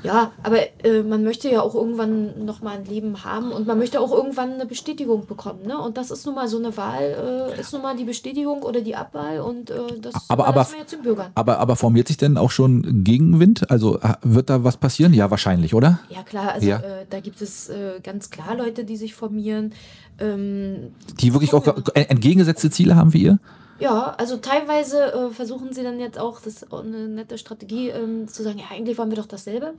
Ja, 0.04 0.32
aber 0.44 0.58
äh, 0.86 1.04
man 1.04 1.24
möchte 1.24 1.50
ja 1.50 1.62
auch 1.62 1.76
irgendwann 1.76 2.46
nochmal 2.46 2.78
ein 2.78 2.86
Leben 2.86 3.24
haben 3.24 3.52
und 3.52 3.68
man 3.68 3.78
möchte 3.78 4.00
auch 4.00 4.12
irgendwann 4.12 4.54
eine 4.54 4.66
Bestätigung 4.66 5.26
bekommen. 5.26 5.66
Ne? 5.66 5.78
Und 5.78 5.98
das 5.98 6.12
ist 6.12 6.26
nun 6.26 6.36
mal 6.36 6.48
so 6.48 6.58
eine 6.58 6.76
Wahl, 6.78 7.52
äh, 7.56 7.60
ist 7.60 7.74
nun 7.74 7.82
mal 7.82 7.96
die 7.96 8.04
Bestätigung 8.06 8.64
oder 8.64 8.82
die 8.82 8.96
Abwahl 8.96 9.40
und 9.42 9.70
äh, 9.72 9.76
das 10.02 10.14
Aber- 10.30 10.48
aber- 10.48 10.68
wir 10.72 10.80
jetzt 10.80 10.94
den 10.94 11.02
Bürgern. 11.02 11.32
Aber, 11.36 11.60
aber 11.60 11.76
formiert 11.76 12.08
sich 12.08 12.18
denn 12.18 12.38
auch 12.38 12.52
schon 12.52 13.04
Gegenwind? 13.04 13.70
Also 13.72 14.00
wird 14.22 14.50
da 14.50 14.64
was 14.64 14.78
passieren? 14.78 15.14
Ja, 15.14 15.30
wahrscheinlich, 15.32 15.74
oder? 15.74 16.00
Ja 16.10 16.24
klar, 16.24 16.54
also 16.54 16.68
Ja. 16.68 16.78
Äh, 16.80 17.06
da 17.10 17.20
gibt 17.20 17.42
es 17.42 17.70
äh, 17.70 18.00
ganz 18.04 18.30
klar 18.30 18.56
Leute, 18.56 18.84
die 18.86 18.98
sich 18.98 19.14
formieren. 19.16 19.74
Ähm, 20.20 20.94
Die 21.20 21.34
wirklich 21.34 21.54
auch 21.54 21.66
entgegengesetzte 21.94 22.70
Ziele 22.70 22.96
haben 22.96 23.14
wie 23.14 23.24
ihr? 23.24 23.40
Ja, 23.80 24.14
also 24.18 24.38
teilweise 24.38 25.14
äh, 25.14 25.30
versuchen 25.32 25.74
sie 25.74 25.84
dann 25.84 26.00
jetzt 26.00 26.20
auch, 26.20 26.42
das 26.42 26.56
ist 26.64 26.72
auch 26.74 26.84
eine 26.84 27.08
nette 27.08 27.38
Strategie, 27.38 27.90
ähm, 27.90 28.28
zu 28.28 28.44
sagen, 28.44 28.60
ja, 28.60 28.66
eigentlich 28.72 28.98
wollen 28.98 29.10
wir 29.10 29.18
doch 29.18 29.26
dasselbe. 29.26 29.74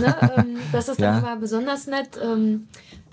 Ne? 0.00 0.32
ähm, 0.36 0.58
das 0.72 0.88
ist 0.88 1.00
dann 1.00 1.14
Ja. 1.14 1.18
immer 1.20 1.36
besonders 1.36 1.86
nett, 1.86 2.18
ähm, 2.22 2.68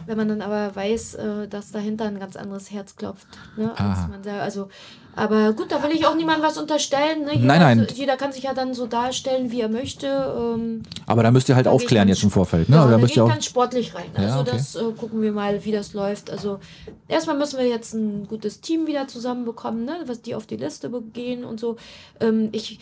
wenn 0.05 0.17
man 0.17 0.27
dann 0.27 0.41
aber 0.41 0.75
weiß, 0.75 1.15
äh, 1.15 1.47
dass 1.47 1.71
dahinter 1.71 2.05
ein 2.05 2.19
ganz 2.19 2.35
anderes 2.35 2.71
Herz 2.71 2.95
klopft. 2.95 3.27
Ne? 3.57 3.69
Als 3.71 3.79
Aha. 3.79 4.07
man 4.07 4.21
da, 4.23 4.39
also, 4.39 4.69
aber 5.15 5.53
gut, 5.53 5.71
da 5.71 5.83
will 5.83 5.91
ich 5.91 6.05
auch 6.05 6.15
niemandem 6.15 6.43
was 6.43 6.57
unterstellen. 6.57 7.25
Ne? 7.25 7.33
Jeder, 7.33 7.45
Nein, 7.45 7.59
nein. 7.59 7.87
So, 7.89 7.95
jeder 7.95 8.15
kann 8.17 8.31
sich 8.31 8.43
ja 8.43 8.53
dann 8.53 8.73
so 8.73 8.87
darstellen, 8.87 9.51
wie 9.51 9.61
er 9.61 9.69
möchte. 9.69 10.07
Ähm, 10.07 10.83
Aber 11.05 11.23
da 11.23 11.31
müsst 11.31 11.49
ihr 11.49 11.55
halt 11.55 11.67
aufklären 11.67 12.07
jetzt 12.07 12.23
im 12.23 12.31
Vorfeld. 12.31 12.69
Ne? 12.69 12.77
ja, 12.77 12.83
Oder 12.83 12.91
da 12.93 12.97
müsst 12.97 13.15
ihr 13.15 13.25
auch, 13.25 13.29
ganz 13.29 13.45
sportlich 13.45 13.93
rein. 13.93 14.05
Ja, 14.15 14.23
Also 14.23 14.39
okay. 14.39 14.51
das 14.53 14.75
äh, 14.75 14.91
gucken 14.97 15.21
wir 15.21 15.33
mal, 15.33 15.65
wie 15.65 15.71
das 15.71 15.93
läuft. 15.93 16.29
Also 16.29 16.59
erstmal 17.07 17.37
müssen 17.37 17.59
wir 17.59 17.67
jetzt 17.67 17.93
ein 17.93 18.27
gutes 18.27 18.61
Team 18.61 18.87
wieder 18.87 19.07
zusammenbekommen, 19.07 19.83
ne? 19.83 19.97
was 20.05 20.21
die 20.21 20.33
auf 20.33 20.47
die 20.47 20.57
Liste 20.57 20.89
gehen 21.13 21.43
und 21.43 21.59
so. 21.59 21.75
Ähm, 22.21 22.49
ich, 22.53 22.79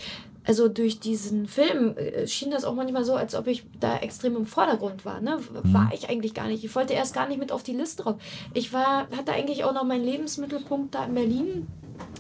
also 0.50 0.68
durch 0.68 1.00
diesen 1.00 1.48
Film 1.48 1.96
äh, 1.96 2.26
schien 2.26 2.50
das 2.50 2.66
auch 2.66 2.74
manchmal 2.74 3.04
so, 3.06 3.14
als 3.14 3.36
ob 3.36 3.46
ich 3.46 3.66
da 3.80 3.98
extrem 3.98 4.36
im 4.36 4.48
Vordergrund 4.48 5.06
war. 5.06 5.22
Ne? 5.22 5.38
W- 5.40 5.60
Mhm. 5.68 5.74
War 5.76 5.92
ich 5.94 6.10
eigentlich 6.10 6.34
gar 6.34 6.48
nicht. 6.48 6.64
Ich 6.64 6.74
wollte 6.76 6.94
erst 6.94 7.14
gar 7.14 7.28
nicht 7.28 7.38
mit 7.40 7.52
auf 7.52 7.62
die 7.62 7.74
Liste 7.76 8.02
drauf. 8.02 8.16
Ich 8.56 8.74
war, 8.74 9.08
hatte 9.16 9.32
eigentlich 9.34 9.64
auch 9.64 9.74
noch 9.74 9.84
meinen 9.84 10.04
Lebensmittelpunkt 10.04 10.96
da 10.96 11.06
in 11.06 11.14
Berlin 11.14 11.68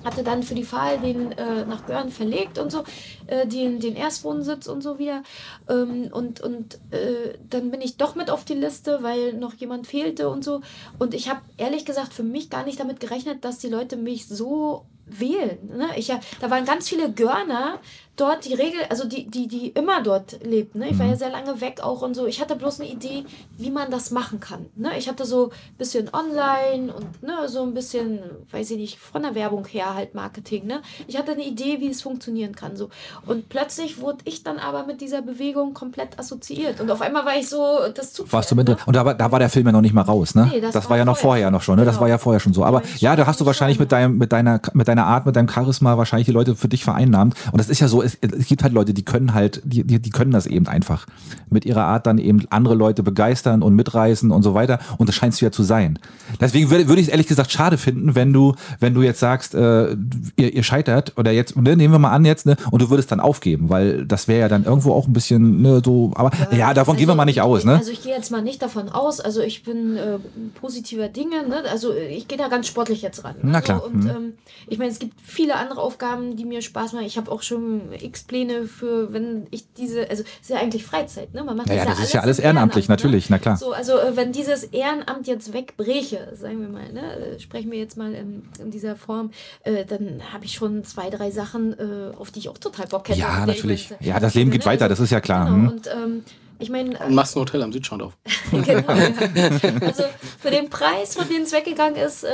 hatte 0.04 0.24
dann 0.24 0.44
für 0.44 0.56
die 0.56 0.70
Wahl 0.74 1.00
den 1.00 1.32
äh, 1.32 1.66
nach 1.66 1.86
Görn 1.86 2.10
verlegt 2.12 2.58
und 2.58 2.70
so, 2.70 2.84
äh, 3.28 3.48
den, 3.48 3.80
den 3.80 3.96
Erstwohnsitz 3.96 4.68
und 4.68 4.82
so 4.82 5.00
wieder. 5.00 5.24
Ähm, 5.70 6.10
und 6.12 6.42
und 6.42 6.76
äh, 6.92 7.38
dann 7.50 7.72
bin 7.72 7.80
ich 7.82 7.96
doch 7.96 8.14
mit 8.16 8.30
auf 8.30 8.44
die 8.44 8.56
Liste, 8.56 9.00
weil 9.04 9.34
noch 9.34 9.54
jemand 9.56 9.88
fehlte 9.88 10.30
und 10.30 10.44
so. 10.44 10.60
Und 11.00 11.14
ich 11.14 11.30
habe 11.30 11.40
ehrlich 11.58 11.86
gesagt 11.86 12.14
für 12.14 12.24
mich 12.24 12.50
gar 12.50 12.66
nicht 12.66 12.78
damit 12.80 13.00
gerechnet, 13.00 13.46
dass 13.46 13.58
die 13.60 13.70
Leute 13.70 13.96
mich 13.96 14.28
so 14.28 14.86
wählen. 15.06 15.58
Ne? 15.76 15.88
Ich, 15.96 16.10
ja- 16.10 16.20
da 16.42 16.50
waren 16.52 16.66
ganz 16.66 16.90
viele 16.90 17.12
Görner 17.12 17.80
dort, 18.20 18.46
die 18.46 18.54
Regel, 18.54 18.80
also 18.90 19.08
die, 19.08 19.28
die, 19.30 19.48
die 19.48 19.70
immer 19.70 20.04
dort 20.04 20.40
lebten. 20.44 20.80
Ne? 20.80 20.90
Ich 20.90 21.00
war 21.00 21.06
ja 21.06 21.16
sehr 21.16 21.30
lange 21.30 21.62
weg 21.62 21.82
auch 21.82 22.02
und 22.02 22.14
so. 22.16 22.28
Ich 22.28 22.42
hatte 22.42 22.56
bloß 22.56 22.80
eine 22.80 22.90
Idee, 22.90 23.26
wie 23.58 23.72
man 23.72 23.90
das 23.92 24.12
machen 24.12 24.40
kann. 24.40 24.68
Ne? 24.76 24.92
Ich 24.98 25.08
hatte 25.10 25.26
so 25.26 25.50
ein 25.50 25.78
bisschen 25.78 26.10
online 26.14 26.94
und 26.94 27.24
ne, 27.24 27.48
so 27.48 27.64
ein 27.64 27.74
bisschen, 27.74 28.20
weiß 28.52 28.72
ich 28.72 28.78
nicht, 28.78 29.00
von 29.00 29.24
der 29.24 29.36
Werbung 29.36 29.66
her 29.66 29.96
halt 29.96 30.14
Marketing. 30.16 30.66
Ne? 30.68 30.82
Ich 31.08 31.18
hatte 31.18 31.32
eine 31.32 31.44
Idee, 31.44 31.80
wie 31.80 31.90
es 31.90 32.02
funktionieren 32.02 32.56
kann. 32.56 32.76
So. 32.76 32.90
Und 33.26 33.50
plötzlich 33.50 34.00
wurde 34.02 34.20
ich 34.26 34.44
dann 34.44 34.60
aber 34.60 34.86
mit 34.86 35.02
dieser 35.02 35.22
Bewegung 35.22 35.74
komplett 35.74 36.20
assoziiert. 36.20 36.80
Und 36.82 36.92
auf 36.92 37.02
einmal 37.02 37.26
war 37.26 37.36
ich 37.38 37.50
so 37.50 37.78
das 37.94 38.14
Zugpferd. 38.14 38.34
warst 38.34 38.52
du 38.52 38.56
mit, 38.56 38.68
ne? 38.68 38.78
und 38.86 38.96
da 38.96 39.06
war, 39.06 39.14
da 39.16 39.32
war 39.32 39.40
der 39.40 39.50
Film 39.50 39.66
ja 39.66 39.72
noch 39.72 39.82
nicht 39.82 39.94
mal 39.94 40.02
raus, 40.02 40.36
ne? 40.36 40.50
Nee, 40.52 40.62
das, 40.62 40.74
das 40.74 40.90
war 40.90 40.98
ja 40.98 41.02
war 41.02 41.06
noch 41.14 41.18
vorher 41.18 41.30
vorher. 41.30 41.52
noch 41.52 41.62
schon, 41.62 41.78
ne? 41.78 41.86
Das 41.86 41.96
Genau. 41.96 42.02
war 42.02 42.10
ja 42.10 42.18
vorher 42.18 42.40
schon 42.40 42.54
so. 42.54 42.64
Aber 42.64 42.82
ja, 42.98 43.16
da 43.16 43.26
hast 43.26 43.40
du 43.40 43.46
wahrscheinlich 43.46 43.80
mit 43.80 43.92
deinem, 43.92 44.18
mit 44.18 44.32
deiner, 44.32 44.60
mit 44.74 44.88
deiner 44.88 45.06
Art, 45.06 45.26
mit 45.26 45.36
deinem 45.36 45.50
Charisma 45.50 45.98
wahrscheinlich 45.98 46.26
die 46.26 46.32
Leute 46.32 46.56
für 46.56 46.68
dich 46.68 46.84
vereinnahmt. 46.84 47.36
Und 47.52 47.58
das 47.60 47.70
ist 47.70 47.80
ja 47.80 47.88
so, 47.88 48.02
es, 48.22 48.32
es 48.32 48.48
gibt 48.48 48.64
halt 48.64 48.74
Leute, 48.74 48.94
die 48.94 49.04
können 49.04 49.34
halt, 49.34 49.62
die, 49.64 49.84
die, 49.84 50.10
können 50.10 50.32
das 50.32 50.46
eben 50.46 50.68
einfach. 50.68 51.06
Mit 51.50 51.66
ihrer 51.66 51.84
Art 51.84 52.08
dann 52.08 52.18
eben 52.18 52.46
andere 52.50 52.76
Leute 52.76 53.04
begeistern 53.04 53.62
und 53.62 53.76
mitreißen 53.76 54.32
und 54.32 54.44
so 54.44 54.54
weiter. 54.54 54.80
Und 54.98 55.10
das 55.10 55.16
scheinst 55.16 55.42
du 55.42 55.46
ja 55.46 55.52
zu 55.52 55.64
sein. 55.64 56.00
Deswegen 56.40 56.70
würde, 56.70 56.88
würde 56.88 57.02
ich 57.02 57.08
es 57.08 57.12
ehrlich 57.12 57.28
gesagt 57.28 57.52
schade 57.52 57.78
finden, 57.78 58.16
wenn 58.16 58.34
du, 58.34 58.56
wenn 58.80 58.94
du 58.94 59.02
jetzt 59.02 59.20
sagst, 59.20 59.56
äh, 59.56 59.92
ihr, 60.36 60.54
ihr 60.54 60.64
scheitert 60.64 61.14
oder 61.18 61.32
jetzt, 61.32 61.56
ne, 61.56 61.76
nehmen 61.76 61.94
wir 61.94 62.00
mal 62.00 62.12
an 62.12 62.26
jetzt, 62.26 62.46
ne, 62.46 62.56
und 62.72 62.82
du 62.82 62.90
würdest 62.90 63.12
dann 63.12 63.20
aufgeben, 63.20 63.70
weil 63.70 64.06
das 64.06 64.28
wäre 64.28 64.42
ja 64.42 64.48
dann 64.48 64.64
irgendwo 64.64 64.94
auch 64.94 65.08
ein 65.08 65.14
bisschen 65.14 65.62
ne, 65.62 65.82
so, 65.84 66.12
aber 66.16 66.32
ja, 66.52 66.58
ja 66.58 66.74
davon 66.74 66.94
also, 66.94 67.00
gehen 67.00 67.08
wir 67.08 67.16
mal 67.16 67.26
nicht 67.26 67.42
aus. 67.42 67.66
Ne? 67.66 67.78
Also 67.78 67.92
ich 67.92 68.04
gehe 68.04 68.14
jetzt 68.14 68.32
mal 68.32 68.42
nicht 68.42 68.62
davon 68.62 68.90
aus, 68.90 69.20
also 69.20 69.42
ich 69.42 69.64
bin 69.64 69.96
äh, 69.98 70.20
positiver 70.60 71.10
Dinge, 71.10 71.48
ne? 71.48 71.64
also 71.70 71.94
ich 71.94 72.28
gehe 72.28 72.38
da 72.38 72.48
ganz 72.48 72.68
sportlich 72.68 73.02
jetzt 73.02 73.24
ran. 73.24 73.36
Na 73.42 73.62
klar. 73.62 73.84
Also, 73.84 73.90
und 73.90 74.04
mhm. 74.04 74.10
ähm, 74.10 74.34
ich 74.68 74.78
meine, 74.78 74.92
es 74.92 75.00
gibt 75.00 75.20
viele 75.22 75.56
andere 75.56 75.82
Aufgaben, 75.82 76.36
die 76.36 76.46
mir 76.46 76.62
Spaß 76.62 76.94
machen. 76.94 77.06
Ich 77.06 77.18
habe 77.18 77.32
auch 77.32 77.42
schon 77.42 77.82
x 78.02 78.24
Pläne 78.24 78.66
für, 78.66 79.14
wenn 79.14 79.48
ich 79.52 79.72
diese, 79.74 80.10
also 80.10 80.24
es 80.24 80.42
ist 80.42 80.50
ja 80.50 80.58
eigentlich 80.58 80.84
Freizeit, 80.84 81.34
ne? 81.34 81.44
Man 81.44 81.58
macht 81.58 81.70
ja, 81.70 81.76
das, 81.76 81.86
ja, 81.86 81.90
das 81.92 82.00
ist 82.00 82.14
ja 82.14 82.22
alles 82.22 82.40
ehrenamtlich, 82.40 82.86
Ehrenamt, 82.86 83.04
ne? 83.04 83.08
natürlich, 83.08 83.30
na 83.30 83.40
klar. 83.40 83.58
So, 83.58 83.72
also 83.74 83.98
äh, 83.98 84.16
wenn 84.16 84.32
dieses 84.32 84.64
Ehrenamt 84.66 85.28
jetzt 85.28 85.54
wegbreche, 85.54 86.36
sagen 86.36 86.62
wir 86.62 86.70
mal, 86.70 86.92
ne? 86.92 87.36
Äh, 87.36 87.40
sprechen 87.40 87.72
wir 87.72 87.80
jetzt 87.80 87.98
mal 87.98 88.14
in, 88.14 88.44
in 88.62 88.72
dieser 88.72 88.96
Form, 88.96 89.32
äh, 89.64 89.86
dann 89.86 90.22
habe 90.34 90.46
ich 90.46 90.54
schon 90.54 90.84
zwei, 90.84 91.10
drei 91.10 91.32
Sachen, 91.32 91.74
äh, 91.74 92.16
auf 92.18 92.32
die 92.32 92.40
ich 92.40 92.50
auch 92.50 92.58
total 92.58 92.88
Bock 92.88 93.10
hätte. 93.10 93.20
Ja, 93.20 93.46
natürlich. 93.46 93.90
Ja, 94.00 94.20
das 94.20 94.34
Leben 94.34 94.52
geht 94.52 94.62
ne? 94.62 94.66
weiter, 94.66 94.90
das 94.90 95.00
ist 95.00 95.12
ja 95.12 95.22
klar. 95.22 95.46
Genau. 95.46 95.58
Hm. 95.58 95.68
Und 95.70 95.88
ähm, 95.88 96.24
ich 96.60 96.70
meine. 96.70 97.00
Und 97.00 97.16
machst 97.16 97.36
ein 97.36 97.40
Hotel 97.40 97.64
am 97.64 97.72
Südstrand 97.72 98.04
auf. 98.04 98.18
genau. 98.52 98.84
Also 98.88 100.04
für 100.40 100.52
den 100.52 100.70
Preis, 100.70 101.16
von 101.16 101.28
dem 101.30 101.44
es 101.44 101.54
weggegangen 101.54 101.96
ist, 101.96 102.26
äh, 102.26 102.30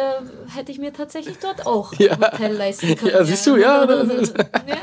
hätte 0.53 0.71
ich 0.71 0.79
mir 0.79 0.91
tatsächlich 0.91 1.37
dort 1.37 1.65
auch 1.67 1.93
ja. 1.93 2.13
ein 2.13 2.21
Hotel 2.21 2.55
leisten 2.55 2.95
können. 2.95 3.11
Ja, 3.11 3.23
siehst 3.23 3.45
du, 3.45 3.55
ja. 3.57 3.85
ja. 3.87 4.77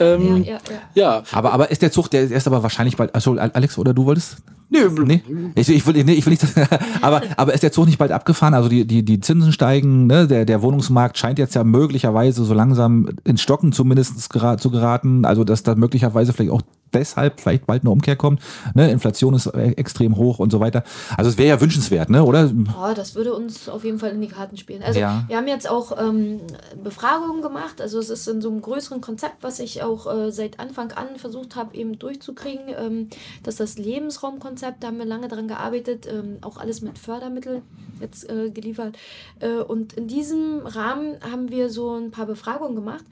Ähm, 0.00 0.44
ja, 0.44 0.58
ja, 0.94 1.22
Aber, 1.32 1.52
aber 1.52 1.70
ist 1.70 1.82
der 1.82 1.90
Zug, 1.90 2.08
der 2.10 2.30
ist 2.30 2.46
aber 2.46 2.62
wahrscheinlich 2.62 2.96
bald. 2.96 3.14
Also 3.14 3.32
Alex, 3.32 3.78
oder 3.78 3.92
du 3.92 4.06
wolltest? 4.06 4.36
Nee, 4.70 4.88
nee. 5.04 5.22
Ich, 5.54 5.68
ich, 5.68 5.86
will, 5.86 6.04
nee, 6.04 6.14
ich 6.14 6.24
will 6.24 6.32
nicht. 6.32 6.44
aber, 7.00 7.22
aber 7.36 7.54
ist 7.54 7.62
der 7.62 7.72
Zug 7.72 7.86
nicht 7.86 7.98
bald 7.98 8.12
abgefahren? 8.12 8.54
Also 8.54 8.68
die, 8.68 8.86
die, 8.86 9.04
die 9.04 9.20
Zinsen 9.20 9.52
steigen, 9.52 10.06
ne? 10.06 10.26
der, 10.26 10.44
der 10.44 10.62
Wohnungsmarkt 10.62 11.18
scheint 11.18 11.38
jetzt 11.38 11.54
ja 11.54 11.64
möglicherweise 11.64 12.44
so 12.44 12.54
langsam 12.54 13.08
ins 13.24 13.42
Stocken 13.42 13.72
zumindest 13.72 14.20
zu 14.20 14.70
geraten. 14.70 15.24
Also 15.24 15.44
dass 15.44 15.62
da 15.62 15.74
möglicherweise 15.74 16.32
vielleicht 16.32 16.52
auch 16.52 16.62
deshalb 16.94 17.40
vielleicht 17.40 17.66
bald 17.66 17.82
eine 17.82 17.90
Umkehr 17.90 18.16
kommt. 18.16 18.40
Ne? 18.74 18.90
Inflation 18.90 19.34
ist 19.34 19.46
äh, 19.46 19.72
extrem 19.72 20.16
hoch 20.16 20.38
und 20.38 20.50
so 20.50 20.60
weiter. 20.60 20.84
Also 21.16 21.30
es 21.30 21.38
wäre 21.38 21.48
ja 21.48 21.60
wünschenswert, 21.60 22.10
ne? 22.10 22.24
oder? 22.24 22.50
Oh, 22.78 22.94
das 22.94 23.14
würde 23.14 23.34
uns 23.34 23.68
auf 23.68 23.84
jeden 23.84 23.98
Fall 23.98 24.10
in 24.10 24.20
die 24.20 24.28
Karten 24.28 24.56
spielen. 24.56 24.82
Also 24.82 25.00
ja. 25.00 25.24
wir 25.28 25.36
haben 25.36 25.48
jetzt 25.48 25.68
auch 25.68 25.98
ähm, 25.98 26.40
Befragungen 26.82 27.42
gemacht. 27.42 27.80
Also 27.80 27.98
es 27.98 28.10
ist 28.10 28.28
in 28.28 28.40
so 28.40 28.50
einem 28.50 28.62
größeren 28.62 29.00
Konzept, 29.00 29.42
was 29.42 29.58
ich 29.58 29.82
auch 29.82 30.12
äh, 30.12 30.32
seit 30.32 30.60
Anfang 30.60 30.92
an 30.92 31.16
versucht 31.16 31.56
habe, 31.56 31.74
eben 31.74 31.98
durchzukriegen. 31.98 32.64
Ähm, 32.78 33.08
dass 33.42 33.56
das 33.56 33.78
Lebensraumkonzept, 33.78 34.82
da 34.82 34.88
haben 34.88 34.98
wir 34.98 35.04
lange 35.04 35.28
dran 35.28 35.48
gearbeitet, 35.48 36.06
ähm, 36.06 36.38
auch 36.42 36.56
alles 36.56 36.80
mit 36.80 36.98
Fördermitteln 36.98 37.62
jetzt 38.00 38.28
äh, 38.28 38.50
geliefert. 38.50 38.96
Äh, 39.40 39.56
und 39.56 39.92
in 39.94 40.08
diesem 40.08 40.60
Rahmen 40.64 41.16
haben 41.22 41.50
wir 41.50 41.70
so 41.70 41.94
ein 41.96 42.10
paar 42.10 42.26
Befragungen 42.26 42.74
gemacht. 42.74 43.04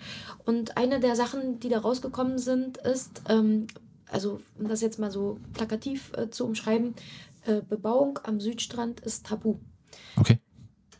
Und 0.45 0.77
eine 0.77 1.01
der 1.01 1.17
Sachen, 1.17 1.61
die 1.61 1.69
da 1.69 1.79
rausgekommen 1.79 2.39
sind, 2.39 2.79
ist, 2.79 3.23
ähm, 3.29 3.67
also 4.11 4.41
um 4.59 4.69
das 4.69 4.81
jetzt 4.81 4.99
mal 4.99 5.11
so 5.11 5.39
plakativ 5.55 6.13
äh, 6.17 6.31
zu 6.31 6.45
umschreiben, 6.45 6.95
äh, 7.47 7.61
Bebauung 7.61 8.19
am 8.25 8.41
Südstrand 8.41 9.01
ist 9.01 9.27
tabu. 9.27 9.57
Okay. 10.17 10.39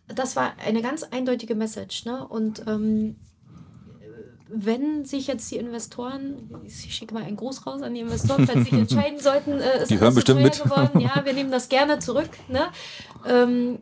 Das 0.09 0.37
war 0.37 0.55
eine 0.65 0.83
ganz 0.83 1.03
eindeutige 1.05 1.55
Message. 1.55 2.05
Ne? 2.05 2.27
Und 2.27 2.67
ähm, 2.67 3.17
wenn 4.55 5.05
sich 5.07 5.29
jetzt 5.29 5.51
die 5.51 5.57
Investoren, 5.57 6.51
ich 6.65 6.95
schicke 6.95 7.15
mal 7.15 7.23
einen 7.23 7.37
Gruß 7.37 7.67
raus 7.67 7.81
an 7.81 7.95
die 7.95 8.01
Investoren, 8.01 8.47
falls 8.47 8.59
sie 8.59 8.71
sich 8.71 8.73
entscheiden 8.81 9.19
sollten, 9.19 9.53
äh, 9.53 9.83
ist 9.83 9.91
die 9.91 9.99
hören 9.99 10.15
bestimmt 10.15 10.43
mit. 10.43 10.63
geworden. 10.63 11.01
Ja, 11.01 11.23
wir 11.25 11.33
nehmen 11.33 11.51
das 11.51 11.71
gerne 11.71 12.01
zurück. 12.01 12.29
Ne? 12.49 12.69
Ähm, 13.27 13.79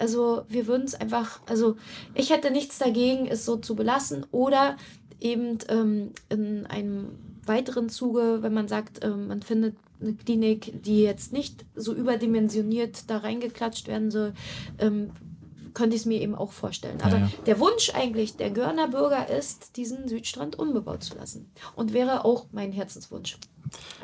also 0.00 0.44
wir 0.48 0.66
würden 0.66 0.84
es 0.84 0.94
einfach, 0.94 1.40
also 1.46 1.76
ich 2.14 2.30
hätte 2.30 2.50
nichts 2.50 2.78
dagegen, 2.78 3.26
es 3.26 3.44
so 3.44 3.56
zu 3.56 3.74
belassen 3.76 4.24
oder 4.30 4.76
eben 5.24 5.58
ähm, 5.68 6.10
in 6.28 6.66
einem 6.66 7.18
weiteren 7.46 7.88
Zuge, 7.88 8.38
wenn 8.42 8.54
man 8.54 8.68
sagt, 8.68 9.04
ähm, 9.04 9.28
man 9.28 9.42
findet 9.42 9.74
eine 10.00 10.14
Klinik, 10.14 10.82
die 10.82 11.02
jetzt 11.02 11.32
nicht 11.32 11.64
so 11.74 11.94
überdimensioniert 11.94 13.08
da 13.08 13.18
reingeklatscht 13.18 13.88
werden 13.88 14.10
soll, 14.10 14.34
ähm, 14.78 15.10
könnte 15.72 15.96
ich 15.96 16.02
es 16.02 16.06
mir 16.06 16.20
eben 16.20 16.34
auch 16.34 16.52
vorstellen. 16.52 17.00
Aber 17.02 17.16
ja, 17.16 17.22
ja. 17.24 17.30
der 17.46 17.58
Wunsch 17.58 17.90
eigentlich 17.94 18.36
der 18.36 18.50
Görner 18.50 18.88
Bürger 18.88 19.28
ist, 19.28 19.76
diesen 19.76 20.08
Südstrand 20.08 20.56
unbebaut 20.56 21.02
zu 21.02 21.16
lassen. 21.16 21.50
Und 21.74 21.92
wäre 21.92 22.24
auch 22.24 22.46
mein 22.52 22.70
Herzenswunsch. 22.70 23.38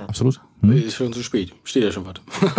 Absolut. 0.06 0.40
Hm. 0.62 0.72
Ist 0.72 0.94
schon 0.94 1.12
zu 1.12 1.22
spät. 1.22 1.52
Steht 1.64 1.84
ja 1.84 1.92
schon 1.92 2.04
was. 2.06 2.16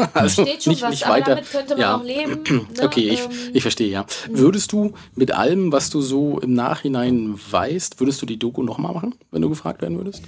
also 0.14 0.44
Steht 0.44 0.64
schon 0.64 0.72
nicht, 0.72 0.82
was, 0.82 0.92
nicht 0.92 1.06
aber 1.06 1.16
weiter. 1.16 1.36
damit 1.36 1.52
könnte 1.52 1.74
man 1.74 1.82
ja. 1.82 1.98
auch 1.98 2.04
leben. 2.04 2.44
Ne? 2.52 2.84
Okay, 2.84 3.10
ich, 3.10 3.22
ähm, 3.22 3.32
ich 3.54 3.62
verstehe, 3.62 3.90
ja. 3.90 4.06
Hm. 4.26 4.38
Würdest 4.38 4.72
du 4.72 4.94
mit 5.16 5.32
allem, 5.32 5.72
was 5.72 5.90
du 5.90 6.02
so 6.02 6.40
im 6.40 6.54
Nachhinein 6.54 7.38
weißt, 7.52 8.00
würdest 8.00 8.22
du 8.22 8.26
die 8.26 8.38
Doku 8.38 8.64
nochmal 8.64 8.94
machen, 8.94 9.16
wenn 9.32 9.42
du 9.42 9.50
gefragt 9.50 9.82
werden 9.82 9.98
würdest? 9.98 10.24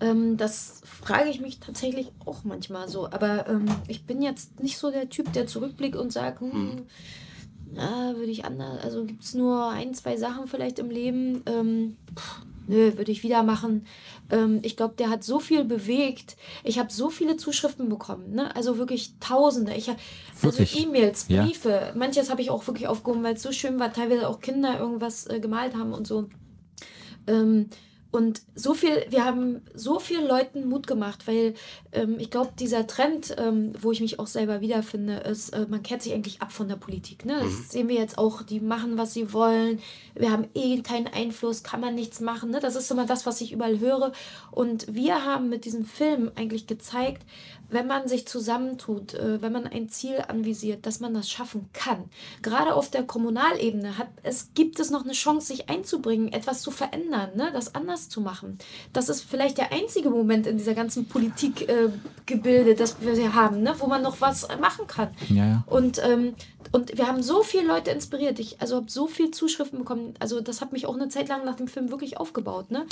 Ähm, 0.00 0.36
das 0.36 0.82
frage 0.84 1.30
ich 1.30 1.40
mich 1.40 1.60
tatsächlich 1.60 2.12
auch 2.24 2.44
manchmal 2.44 2.88
so. 2.88 3.06
Aber 3.06 3.48
ähm, 3.48 3.66
ich 3.88 4.04
bin 4.04 4.22
jetzt 4.22 4.60
nicht 4.60 4.78
so 4.78 4.90
der 4.90 5.08
Typ, 5.08 5.32
der 5.32 5.46
zurückblickt 5.46 5.96
und 5.96 6.12
sagt, 6.12 6.40
hm, 6.40 6.52
hm 6.52 6.82
na, 7.72 8.16
würde 8.16 8.30
ich 8.30 8.44
anders, 8.44 8.82
also 8.82 9.04
gibt 9.04 9.22
es 9.22 9.34
nur 9.34 9.68
ein, 9.70 9.94
zwei 9.94 10.16
Sachen 10.16 10.46
vielleicht 10.46 10.78
im 10.78 10.90
Leben, 10.90 11.42
ähm, 11.46 11.96
pff, 12.14 12.42
nö, 12.66 12.96
würde 12.96 13.12
ich 13.12 13.22
wieder 13.22 13.42
machen. 13.42 13.86
Ähm, 14.30 14.60
ich 14.62 14.76
glaube, 14.76 14.94
der 14.98 15.10
hat 15.10 15.24
so 15.24 15.38
viel 15.38 15.64
bewegt. 15.64 16.36
Ich 16.64 16.78
habe 16.78 16.92
so 16.92 17.10
viele 17.10 17.36
Zuschriften 17.36 17.88
bekommen, 17.88 18.32
ne? 18.32 18.54
also 18.54 18.78
wirklich 18.78 19.14
Tausende. 19.20 19.74
Ich 19.74 19.88
hab, 19.88 19.96
also 20.42 20.62
E-Mails, 20.62 21.24
Briefe, 21.24 21.70
ja. 21.70 21.92
manches 21.94 22.30
habe 22.30 22.42
ich 22.42 22.50
auch 22.50 22.66
wirklich 22.66 22.88
aufgehoben, 22.88 23.22
weil 23.22 23.34
es 23.34 23.42
so 23.42 23.52
schön 23.52 23.78
war, 23.78 23.92
teilweise 23.92 24.28
auch 24.28 24.40
Kinder 24.40 24.78
irgendwas 24.78 25.26
äh, 25.26 25.40
gemalt 25.40 25.74
haben 25.74 25.92
und 25.92 26.06
so. 26.06 26.28
Ähm, 27.26 27.68
und 28.16 28.40
so 28.54 28.72
viel, 28.72 29.04
wir 29.10 29.26
haben 29.26 29.60
so 29.74 29.98
vielen 29.98 30.26
Leuten 30.26 30.70
Mut 30.70 30.86
gemacht, 30.86 31.26
weil 31.26 31.52
ähm, 31.92 32.16
ich 32.18 32.30
glaube, 32.30 32.52
dieser 32.58 32.86
Trend, 32.86 33.36
ähm, 33.36 33.74
wo 33.78 33.92
ich 33.92 34.00
mich 34.00 34.18
auch 34.18 34.26
selber 34.26 34.62
wiederfinde, 34.62 35.16
ist, 35.18 35.50
äh, 35.50 35.66
man 35.68 35.82
kehrt 35.82 36.00
sich 36.00 36.14
eigentlich 36.14 36.40
ab 36.40 36.50
von 36.50 36.66
der 36.66 36.76
Politik. 36.76 37.26
Ne? 37.26 37.34
Das 37.34 37.52
mhm. 37.52 37.64
sehen 37.68 37.88
wir 37.88 37.96
jetzt 37.96 38.16
auch, 38.16 38.40
die 38.40 38.60
machen, 38.60 38.96
was 38.96 39.12
sie 39.12 39.34
wollen. 39.34 39.80
Wir 40.14 40.30
haben 40.30 40.46
eh 40.54 40.80
keinen 40.80 41.08
Einfluss, 41.08 41.62
kann 41.62 41.82
man 41.82 41.94
nichts 41.94 42.20
machen. 42.20 42.48
Ne? 42.48 42.58
Das 42.58 42.74
ist 42.74 42.90
immer 42.90 43.04
das, 43.04 43.26
was 43.26 43.42
ich 43.42 43.52
überall 43.52 43.80
höre. 43.80 44.12
Und 44.50 44.94
wir 44.94 45.26
haben 45.26 45.50
mit 45.50 45.66
diesem 45.66 45.84
Film 45.84 46.32
eigentlich 46.36 46.66
gezeigt, 46.66 47.22
wenn 47.68 47.86
man 47.86 48.08
sich 48.08 48.26
zusammentut, 48.26 49.14
äh, 49.14 49.42
wenn 49.42 49.52
man 49.52 49.66
ein 49.66 49.88
Ziel 49.88 50.22
anvisiert, 50.28 50.86
dass 50.86 51.00
man 51.00 51.14
das 51.14 51.30
schaffen 51.30 51.68
kann. 51.72 52.04
Gerade 52.42 52.74
auf 52.74 52.90
der 52.90 53.02
Kommunalebene 53.02 53.98
hat, 53.98 54.08
es, 54.22 54.50
gibt 54.54 54.78
es 54.80 54.90
noch 54.90 55.04
eine 55.04 55.12
Chance, 55.12 55.48
sich 55.48 55.68
einzubringen, 55.68 56.32
etwas 56.32 56.62
zu 56.62 56.70
verändern, 56.70 57.30
ne? 57.36 57.50
das 57.52 57.74
anders 57.74 58.08
zu 58.08 58.20
machen. 58.20 58.58
Das 58.92 59.08
ist 59.08 59.22
vielleicht 59.22 59.58
der 59.58 59.72
einzige 59.72 60.10
Moment 60.10 60.46
in 60.46 60.58
dieser 60.58 60.74
ganzen 60.74 61.06
Politikgebilde, 61.06 62.70
äh, 62.70 62.74
das 62.74 62.96
wir 63.00 63.34
haben, 63.34 63.62
ne? 63.62 63.74
wo 63.78 63.86
man 63.86 64.02
noch 64.02 64.20
was 64.20 64.48
machen 64.60 64.86
kann. 64.86 65.10
Ja, 65.28 65.46
ja. 65.46 65.64
Und 65.66 66.00
ähm, 66.04 66.34
und 66.72 66.96
wir 66.96 67.06
haben 67.06 67.22
so 67.22 67.42
viele 67.42 67.66
Leute 67.66 67.90
inspiriert. 67.90 68.38
Ich 68.38 68.60
also 68.60 68.76
habe 68.76 68.90
so 68.90 69.06
viele 69.06 69.30
Zuschriften 69.30 69.78
bekommen. 69.78 70.14
Also 70.18 70.40
das 70.40 70.60
hat 70.60 70.72
mich 70.72 70.86
auch 70.86 70.94
eine 70.94 71.08
Zeit 71.08 71.28
lang 71.28 71.44
nach 71.44 71.56
dem 71.56 71.68
Film 71.68 71.90
wirklich 71.90 72.18
aufgebaut. 72.18 72.70
Ne? 72.70 72.86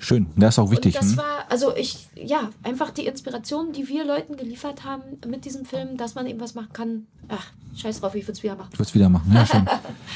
Schön, 0.00 0.26
das 0.36 0.54
ist 0.54 0.58
auch 0.58 0.70
wichtig. 0.70 0.94
Und 0.94 1.02
das 1.02 1.10
hm? 1.10 1.18
war, 1.18 1.46
also 1.48 1.74
ich, 1.76 2.08
ja, 2.14 2.50
einfach 2.62 2.90
die 2.90 3.06
Inspiration, 3.06 3.72
die 3.72 3.88
wir 3.88 4.04
Leuten 4.04 4.36
geliefert 4.36 4.84
haben 4.84 5.02
mit 5.26 5.44
diesem 5.44 5.64
Film, 5.64 5.96
dass 5.96 6.14
man 6.14 6.26
eben 6.26 6.40
was 6.40 6.54
machen 6.54 6.72
kann. 6.72 7.06
Ach, 7.28 7.46
scheiß 7.76 8.00
drauf, 8.00 8.14
ich 8.14 8.24
würde 8.24 8.32
es 8.32 8.42
wieder 8.42 8.54
machen. 8.54 8.68
Ich 8.72 8.78
würde 8.78 8.88
es 8.88 8.94
wieder 8.94 9.08
machen, 9.08 9.32
ja 9.34 9.46
schön. 9.50 9.64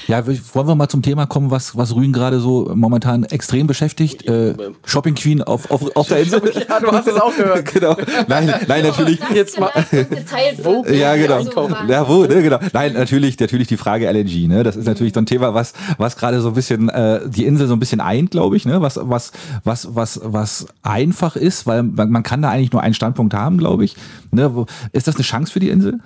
ja, 0.06 0.26
wollen 0.26 0.68
wir 0.68 0.74
mal 0.74 0.88
zum 0.88 1.02
Thema 1.02 1.26
kommen, 1.26 1.50
was, 1.50 1.76
was 1.76 1.94
Rügen 1.94 2.12
gerade 2.12 2.40
so 2.40 2.70
momentan 2.74 3.24
extrem 3.24 3.66
beschäftigt? 3.66 4.26
Äh, 4.28 4.54
Shopping 4.84 5.14
Queen 5.14 5.42
auf, 5.42 5.70
auf, 5.70 5.96
auf 5.96 6.08
der 6.08 6.20
Insel. 6.20 6.42
ja, 6.68 6.80
du 6.80 6.92
hast 6.92 7.06
es 7.06 7.14
auch 7.14 7.34
gehört. 7.34 7.64
genau. 7.72 7.96
Nein, 8.26 8.52
nein, 8.66 8.84
natürlich. 8.84 9.20
Jetzt 9.32 9.58
mal. 9.58 9.70
Geteilt 9.90 10.64
wird, 10.64 10.90
ja, 10.90 11.16
genau. 11.16 11.36
Also 11.36 11.68
ja, 11.88 12.08
wo, 12.08 12.24
ne, 12.24 12.42
genau. 12.42 12.58
Nein, 12.72 12.97
natürlich, 12.98 13.38
natürlich 13.38 13.68
die 13.68 13.76
Frage 13.76 14.06
LNG. 14.10 14.48
Ne? 14.48 14.62
Das 14.62 14.76
ist 14.76 14.86
natürlich 14.86 15.14
so 15.14 15.20
ein 15.20 15.26
Thema, 15.26 15.54
was, 15.54 15.72
was 15.96 16.16
gerade 16.16 16.40
so 16.40 16.48
ein 16.48 16.54
bisschen 16.54 16.88
äh, 16.88 17.28
die 17.28 17.46
Insel 17.46 17.66
so 17.66 17.74
ein 17.74 17.80
bisschen 17.80 18.00
eint, 18.00 18.30
glaube 18.30 18.56
ich. 18.56 18.66
Ne? 18.66 18.80
Was, 18.82 18.98
was, 19.00 19.32
was, 19.64 19.94
was, 19.94 20.20
was 20.22 20.66
einfach 20.82 21.36
ist, 21.36 21.66
weil 21.66 21.82
man, 21.82 22.10
man 22.10 22.22
kann 22.22 22.42
da 22.42 22.50
eigentlich 22.50 22.72
nur 22.72 22.82
einen 22.82 22.94
Standpunkt 22.94 23.34
haben, 23.34 23.58
glaube 23.58 23.84
ich. 23.84 23.96
Ne? 24.30 24.66
Ist 24.92 25.08
das 25.08 25.16
eine 25.16 25.24
Chance 25.24 25.52
für 25.52 25.60
die 25.60 25.70
Insel? 25.70 26.00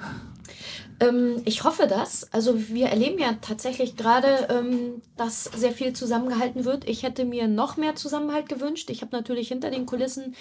Ähm, 1.00 1.42
ich 1.44 1.64
hoffe 1.64 1.86
das. 1.88 2.32
Also 2.32 2.54
wir 2.68 2.86
erleben 2.86 3.18
ja 3.18 3.34
tatsächlich 3.40 3.96
gerade, 3.96 4.48
ähm, 4.50 5.02
dass 5.16 5.44
sehr 5.44 5.72
viel 5.72 5.92
zusammengehalten 5.92 6.64
wird. 6.64 6.88
Ich 6.88 7.02
hätte 7.02 7.24
mir 7.24 7.48
noch 7.48 7.76
mehr 7.76 7.96
Zusammenhalt 7.96 8.48
gewünscht. 8.48 8.90
Ich 8.90 9.02
habe 9.02 9.14
natürlich 9.16 9.48
hinter 9.48 9.70
den 9.70 9.86
Kulissen 9.86 10.34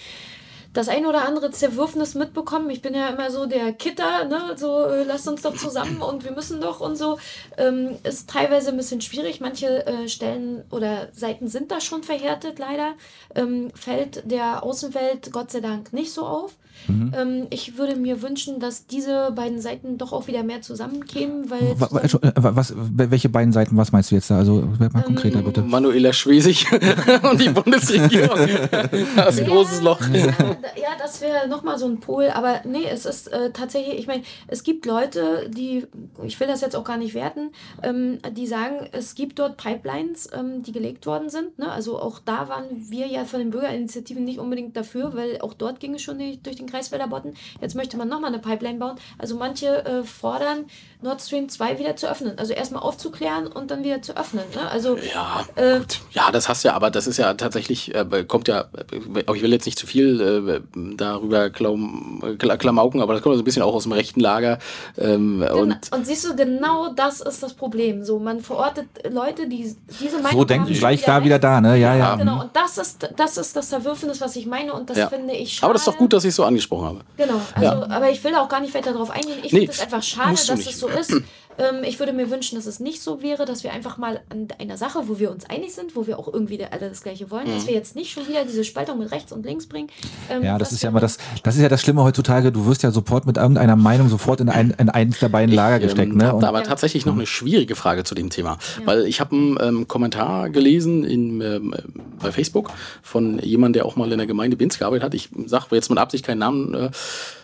das 0.74 0.88
ein 0.88 1.06
oder 1.06 1.26
andere 1.28 1.52
Zerwürfnis 1.52 2.16
mitbekommen. 2.16 2.70
Ich 2.70 2.82
bin 2.82 2.94
ja 2.94 3.10
immer 3.10 3.30
so 3.30 3.46
der 3.46 3.74
Kitter, 3.74 4.26
ne? 4.26 4.56
so 4.56 4.86
äh, 4.86 5.04
lasst 5.04 5.28
uns 5.28 5.42
doch 5.42 5.56
zusammen 5.56 6.02
und 6.02 6.24
wir 6.24 6.32
müssen 6.32 6.62
doch 6.62 6.80
und 6.80 6.98
so. 6.98 7.18
Ähm, 7.58 7.98
ist 8.04 8.30
teilweise 8.30 8.70
ein 8.70 8.78
bisschen 8.78 9.02
schwierig. 9.02 9.42
Manche 9.42 9.86
äh, 9.86 10.08
Stellen 10.08 10.64
oder 10.72 11.10
Seiten 11.14 11.48
sind 11.48 11.72
da 11.72 11.82
schon 11.82 12.04
verhärtet, 12.04 12.60
leider. 12.60 12.94
Ähm, 13.36 13.72
fällt 13.76 14.30
der 14.30 14.64
Außenwelt 14.64 15.32
Gott 15.32 15.52
sei 15.52 15.60
Dank 15.60 15.94
nicht 15.94 16.14
so 16.14 16.26
auf. 16.26 16.56
Mhm. 16.88 17.14
Ähm, 17.16 17.48
ich 17.50 17.78
würde 17.78 17.96
mir 17.96 18.22
wünschen, 18.22 18.60
dass 18.60 18.88
diese 18.88 19.32
beiden 19.36 19.62
Seiten 19.62 19.98
doch 19.98 20.14
auch 20.14 20.28
wieder 20.28 20.44
mehr 20.44 20.62
zusammenkämen, 20.62 21.50
weil. 21.50 21.76
Was, 21.78 22.18
was, 22.36 22.74
welche 22.76 23.30
beiden 23.30 23.54
Seiten, 23.54 23.78
was 23.78 23.92
meinst 23.92 24.12
du 24.12 24.16
jetzt 24.16 24.32
da? 24.32 24.38
Also 24.38 24.64
werd 24.80 24.94
mal 24.94 25.04
konkreter 25.04 25.40
ähm, 25.40 25.46
bitte. 25.46 25.62
Manuela 25.62 26.14
Schwesig 26.14 26.66
und 27.32 27.42
die 27.42 27.50
Bundesregierung. 27.50 28.38
das 28.72 29.36
ist 29.36 29.42
ein 29.42 29.48
ja, 29.48 29.54
großes 29.54 29.82
Loch. 29.82 30.02
Ja, 30.12 30.58
das 31.00 31.22
wäre 31.22 31.48
nochmal 31.48 31.78
so 31.78 31.88
ein 31.88 32.00
Pol, 32.00 32.30
aber 32.30 32.62
nee, 32.66 32.86
es 32.86 33.06
ist 33.06 33.28
äh, 33.28 33.52
tatsächlich, 33.52 34.00
ich 34.00 34.08
meine, 34.08 34.24
es 34.48 34.64
gibt 34.64 34.86
Leute, 34.86 35.50
die, 35.50 35.88
ich 36.24 36.40
will 36.40 36.48
das 36.48 36.62
jetzt 36.62 36.76
auch 36.76 36.84
gar 36.84 36.98
nicht 36.98 37.14
werten, 37.14 37.52
ähm, 37.84 38.20
die 38.32 38.48
sagen, 38.48 38.90
es 38.92 39.16
gibt 39.16 39.40
dort 39.40 39.58
Pipelines, 39.58 40.30
ähm, 40.34 40.64
die 40.64 40.72
gelegt 40.72 41.06
worden 41.06 41.30
sind. 41.30 41.58
Ne? 41.60 41.72
Also 41.72 42.00
auch 42.00 42.20
da 42.20 42.48
waren 42.50 42.90
wir 42.90 43.08
ja 43.08 43.26
von 43.26 43.40
den 43.40 43.52
Bürgerinitiativen 43.52 44.24
nicht 44.24 44.40
unbedingt 44.40 44.76
dafür, 44.76 45.14
weil 45.16 45.40
auch 45.42 45.54
dort 45.54 45.80
ging 45.80 45.96
es 45.96 46.02
schon 46.02 46.18
nicht 46.18 46.46
durch 46.46 46.56
den 46.56 46.68
Kreiswälder 46.68 47.08
Botten. 47.08 47.34
Jetzt 47.60 47.76
möchte 47.76 47.98
man 47.98 48.08
nochmal 48.08 48.34
eine 48.34 48.40
Pipeline 48.40 48.80
bauen. 48.80 48.98
Also 49.18 49.36
manche 49.36 49.86
äh, 49.86 50.04
fordern, 50.04 50.66
Nord 51.02 51.22
Stream 51.22 51.50
2 51.50 51.80
wieder 51.80 51.96
zu 51.96 52.10
öffnen. 52.10 52.38
Also 52.38 52.54
erstmal 52.54 52.84
aufzuklären 52.84 53.48
und 53.48 53.72
dann 53.72 53.84
wieder 53.84 54.02
zu 54.02 54.16
öffnen. 54.18 54.46
Ne? 54.56 54.70
Also, 54.70 54.98
ja, 54.98 55.46
äh, 55.56 55.80
ja, 56.12 56.32
das 56.32 56.50
hast 56.50 56.64
ja, 56.64 56.74
aber 56.74 56.92
das 56.92 57.08
ist 57.08 57.18
ja 57.18 57.34
tatsächlich, 57.34 57.94
äh, 57.94 58.26
kommt 58.28 58.48
ja, 58.48 58.70
äh, 58.92 59.22
ich 59.36 59.42
will 59.42 59.52
jetzt 59.52 59.66
nicht 59.66 59.80
zu 59.80 59.88
viel 59.88 60.22
äh, 60.22 60.51
darüber 60.74 61.50
klaum, 61.50 62.22
klamauken, 62.38 63.02
aber 63.02 63.14
das 63.14 63.22
kommt 63.22 63.36
so 63.36 63.42
ein 63.42 63.46
bisschen 63.46 63.64
auch 63.64 63.74
aus 63.74 63.84
dem 63.84 63.92
rechten 63.92 64.20
Lager. 64.20 64.60
Ähm, 64.98 65.40
genau. 65.40 65.58
und, 65.58 65.92
und 65.92 66.06
siehst 66.06 66.26
du, 66.26 66.36
genau 66.36 66.90
das 66.94 67.22
ist 67.22 67.42
das 67.44 67.54
Problem. 67.54 68.04
So, 68.04 68.20
man 68.20 68.42
verortet 68.42 68.88
Leute, 69.10 69.48
die 69.48 69.76
diese 70.00 70.18
Meinung 70.18 70.40
So 70.40 70.46
denken 70.46 70.74
gleich 70.74 71.04
da 71.04 71.24
wieder 71.24 71.40
da, 71.40 71.62
ne? 71.62 71.78
Ja, 71.78 71.96
ja. 71.96 71.98
ja. 71.98 72.16
Genau, 72.16 72.42
und 72.42 72.50
das 72.54 72.78
ist, 72.78 73.10
das 73.16 73.38
ist 73.38 73.56
das 73.56 73.70
Zerwürfnis, 73.70 74.20
was 74.22 74.36
ich 74.36 74.46
meine 74.46 74.74
und 74.74 74.90
das 74.90 74.98
ja. 74.98 75.08
finde 75.08 75.34
ich 75.34 75.54
schade. 75.54 75.66
Aber 75.66 75.74
das 75.74 75.82
ist 75.84 75.88
doch 75.88 75.98
gut, 75.98 76.14
dass 76.14 76.24
ich 76.26 76.34
so 76.34 76.44
angesprochen 76.44 76.86
habe. 76.86 77.00
Genau, 77.18 77.42
also, 77.56 77.66
ja. 77.66 77.90
aber 77.90 78.10
ich 78.10 78.24
will 78.24 78.36
auch 78.36 78.50
gar 78.50 78.60
nicht 78.60 78.74
weiter 78.74 78.94
darauf 78.94 79.12
eingehen. 79.12 79.40
Ich 79.44 79.54
nee, 79.54 79.60
finde 79.60 79.74
es 79.74 79.82
einfach 79.82 80.04
schade, 80.04 80.32
dass 80.32 80.50
es 80.50 80.80
so 80.80 80.88
ist. 80.88 81.14
Ähm, 81.58 81.84
ich 81.84 82.00
würde 82.00 82.14
mir 82.14 82.30
wünschen, 82.30 82.56
dass 82.56 82.66
es 82.66 82.80
nicht 82.80 83.02
so 83.02 83.22
wäre, 83.22 83.46
dass 83.46 83.64
wir 83.64 83.72
einfach 83.72 83.98
mal 83.98 84.22
an 84.30 84.48
einer 84.60 84.78
Sache, 84.78 85.08
wo 85.08 85.20
wir 85.20 85.32
uns 85.32 85.50
einig 85.50 85.74
sind, 85.74 85.96
wo 85.96 86.08
wir 86.08 86.20
auch 86.20 86.32
irgendwie 86.32 86.64
alle 86.64 86.90
das 86.90 87.02
Gleiche 87.02 87.32
wollen, 87.32 87.48
mhm. 87.48 87.56
dass 87.56 87.68
wir 87.68 87.74
jetzt 87.74 87.96
nicht 87.96 88.12
schon 88.12 88.28
wieder 88.28 88.46
diese 88.46 88.64
Spaltung 88.64 89.00
mit 89.00 89.12
rechts 89.12 89.32
und 89.32 89.46
links 89.46 89.68
bringen. 89.68 89.90
Ähm, 90.30 90.44
ja, 90.44 90.58
das 90.58 90.72
ist 90.72 90.84
ja 90.84 90.90
immer 90.90 91.00
das, 91.00 91.18
das 91.44 91.56
ist 91.56 91.62
ja 91.62 91.70
das 91.70 91.82
Schlimme 91.82 92.04
heutzutage. 92.04 92.52
Du 92.52 92.66
wirst 92.66 92.84
ja 92.84 92.92
sofort 92.92 93.26
mit 93.26 93.38
irgendeiner 93.38 93.76
Meinung 93.76 94.10
sofort 94.10 94.40
in, 94.42 94.50
ein, 94.50 94.74
in 94.78 94.90
eins 94.90 95.20
der 95.20 95.30
beiden 95.30 95.54
Lager 95.54 95.78
ich, 95.78 95.84
gesteckt. 95.84 96.12
Ähm, 96.12 96.18
ne? 96.18 96.28
habe 96.28 96.48
aber 96.48 96.64
tatsächlich 96.64 97.06
noch 97.06 97.14
eine 97.14 97.26
schwierige 97.26 97.76
Frage 97.76 98.04
zu 98.04 98.16
dem 98.16 98.30
Thema, 98.30 98.58
ja. 98.80 98.88
weil 98.88 99.06
ich 99.06 99.20
habe 99.20 99.36
einen 99.36 99.58
ähm, 99.62 99.88
Kommentar 99.88 100.50
gelesen 100.50 101.04
in, 101.04 101.42
ähm, 101.42 101.74
bei 102.20 102.32
Facebook 102.32 102.72
von 103.02 103.40
jemandem, 103.40 103.74
der 103.74 103.86
auch 103.86 103.96
mal 103.96 104.12
in 104.12 104.18
der 104.18 104.28
Gemeinde 104.28 104.58
Binz 104.58 104.78
gearbeitet 104.80 105.04
hat. 105.04 105.14
Ich 105.14 105.30
sage 105.46 105.66
jetzt 105.72 105.90
mit 105.90 106.00
Absicht 106.00 106.26
keinen 106.26 106.40
Namen. 106.40 106.74
Äh, 106.74 106.92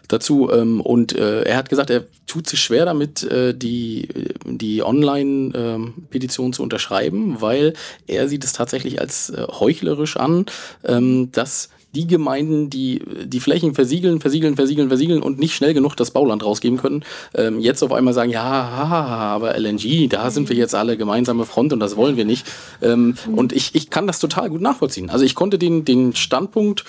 dazu. 0.08 0.50
Ähm, 0.52 0.82
und 0.82 1.16
äh, 1.16 1.44
er 1.44 1.58
hat 1.58 1.70
gesagt, 1.70 1.90
er 1.90 2.06
tut 2.26 2.48
sich 2.48 2.62
schwer 2.62 2.86
damit, 2.86 3.24
äh, 3.24 3.54
die, 3.54 4.10
die 4.46 4.84
Online-Petition 4.84 6.54
zu 6.54 6.64
unterschreiben, 6.64 7.38
weil 7.40 7.74
er 8.08 8.28
sieht 8.28 8.44
es 8.44 8.54
tatsächlich 8.54 9.02
als 9.02 9.30
äh, 9.30 9.46
heuchlerisch 9.48 10.18
an, 10.18 10.46
ähm, 10.84 11.32
dass 11.32 11.70
die 11.96 12.06
Gemeinden, 12.06 12.70
die 12.70 13.02
die 13.26 13.40
Flächen 13.40 13.74
versiegeln, 13.74 14.20
versiegeln, 14.22 14.56
versiegeln, 14.56 14.90
versiegeln 14.90 15.22
und 15.24 15.40
nicht 15.40 15.56
schnell 15.56 15.74
genug 15.74 15.96
das 15.96 16.12
Bauland 16.12 16.44
rausgeben 16.44 16.78
können, 16.78 17.04
ähm, 17.34 17.60
jetzt 17.60 17.82
auf 17.82 17.92
einmal 17.92 18.14
sagen, 18.14 18.30
ja, 18.30 18.44
aber 18.44 19.58
LNG, 19.58 20.08
da 20.10 20.30
sind 20.30 20.50
wir 20.50 20.56
jetzt 20.56 20.76
alle 20.76 20.98
gemeinsame 20.98 21.46
Front 21.46 21.74
und 21.74 21.80
das 21.80 21.96
wollen 21.96 22.18
wir 22.18 22.26
nicht. 22.26 22.46
Ähm, 22.82 23.16
und 23.36 23.54
ich, 23.54 23.74
ich 23.74 23.90
kann 23.90 24.06
das 24.06 24.20
total 24.20 24.50
gut 24.50 24.62
nachvollziehen. 24.62 25.10
Also 25.10 25.26
ich 25.26 25.34
konnte 25.34 25.58
den, 25.58 25.86
den 25.86 26.14
Standpunkt 26.14 26.84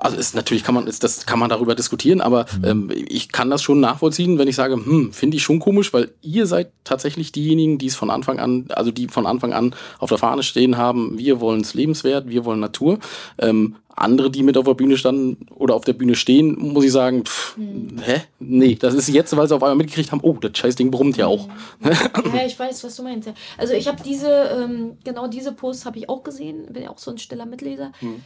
also 0.00 0.16
ist 0.16 0.34
natürlich 0.34 0.64
kann 0.64 0.74
man 0.74 0.86
ist 0.86 1.02
das 1.04 1.26
kann 1.26 1.38
man 1.38 1.50
darüber 1.50 1.74
diskutieren, 1.74 2.20
aber 2.20 2.46
mhm. 2.58 2.64
ähm, 2.64 2.90
ich 3.08 3.30
kann 3.30 3.50
das 3.50 3.62
schon 3.62 3.80
nachvollziehen, 3.80 4.38
wenn 4.38 4.48
ich 4.48 4.56
sage, 4.56 4.74
hm, 4.74 5.12
finde 5.12 5.36
ich 5.36 5.42
schon 5.42 5.58
komisch, 5.58 5.92
weil 5.92 6.10
ihr 6.22 6.46
seid 6.46 6.70
tatsächlich 6.84 7.32
diejenigen, 7.32 7.78
die 7.78 7.86
es 7.86 7.96
von 7.96 8.10
Anfang 8.10 8.38
an, 8.38 8.66
also 8.70 8.90
die 8.90 9.08
von 9.08 9.26
Anfang 9.26 9.52
an 9.52 9.74
auf 9.98 10.08
der 10.08 10.18
Fahne 10.18 10.42
stehen 10.42 10.76
haben, 10.76 11.18
wir 11.18 11.40
wollen 11.40 11.60
es 11.60 11.74
lebenswert, 11.74 12.28
wir 12.28 12.44
wollen 12.44 12.60
Natur. 12.60 12.98
Ähm, 13.38 13.76
andere, 13.98 14.30
die 14.30 14.42
mit 14.42 14.56
auf 14.56 14.64
der 14.64 14.74
Bühne 14.74 14.96
standen 14.96 15.46
oder 15.54 15.74
auf 15.74 15.84
der 15.84 15.92
Bühne 15.92 16.14
stehen, 16.14 16.56
muss 16.56 16.84
ich 16.84 16.92
sagen, 16.92 17.24
pff, 17.24 17.56
hm. 17.56 17.98
hä? 18.00 18.22
Nee, 18.38 18.76
das 18.76 18.94
ist 18.94 19.08
jetzt, 19.08 19.36
weil 19.36 19.48
sie 19.48 19.54
auf 19.54 19.62
einmal 19.62 19.76
mitgekriegt 19.76 20.12
haben, 20.12 20.20
oh, 20.22 20.34
das 20.34 20.56
Scheißding 20.56 20.90
brummt 20.90 21.16
ja 21.16 21.26
auch. 21.26 21.48
Hm. 21.80 21.92
ja, 22.34 22.46
ich 22.46 22.58
weiß, 22.58 22.84
was 22.84 22.96
du 22.96 23.02
meinst. 23.02 23.30
Also 23.56 23.74
ich 23.74 23.88
habe 23.88 24.02
diese, 24.04 24.28
ähm, 24.28 24.98
genau 25.04 25.26
diese 25.26 25.52
Posts 25.52 25.84
habe 25.84 25.98
ich 25.98 26.08
auch 26.08 26.22
gesehen, 26.22 26.72
bin 26.72 26.84
ja 26.84 26.90
auch 26.90 26.98
so 26.98 27.10
ein 27.10 27.18
stiller 27.18 27.46
Mitleser. 27.46 27.92
Hm. 27.98 28.22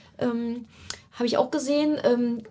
Habe 1.12 1.26
ich 1.26 1.36
auch 1.36 1.50
gesehen, 1.50 1.98
ähm, 2.04 2.42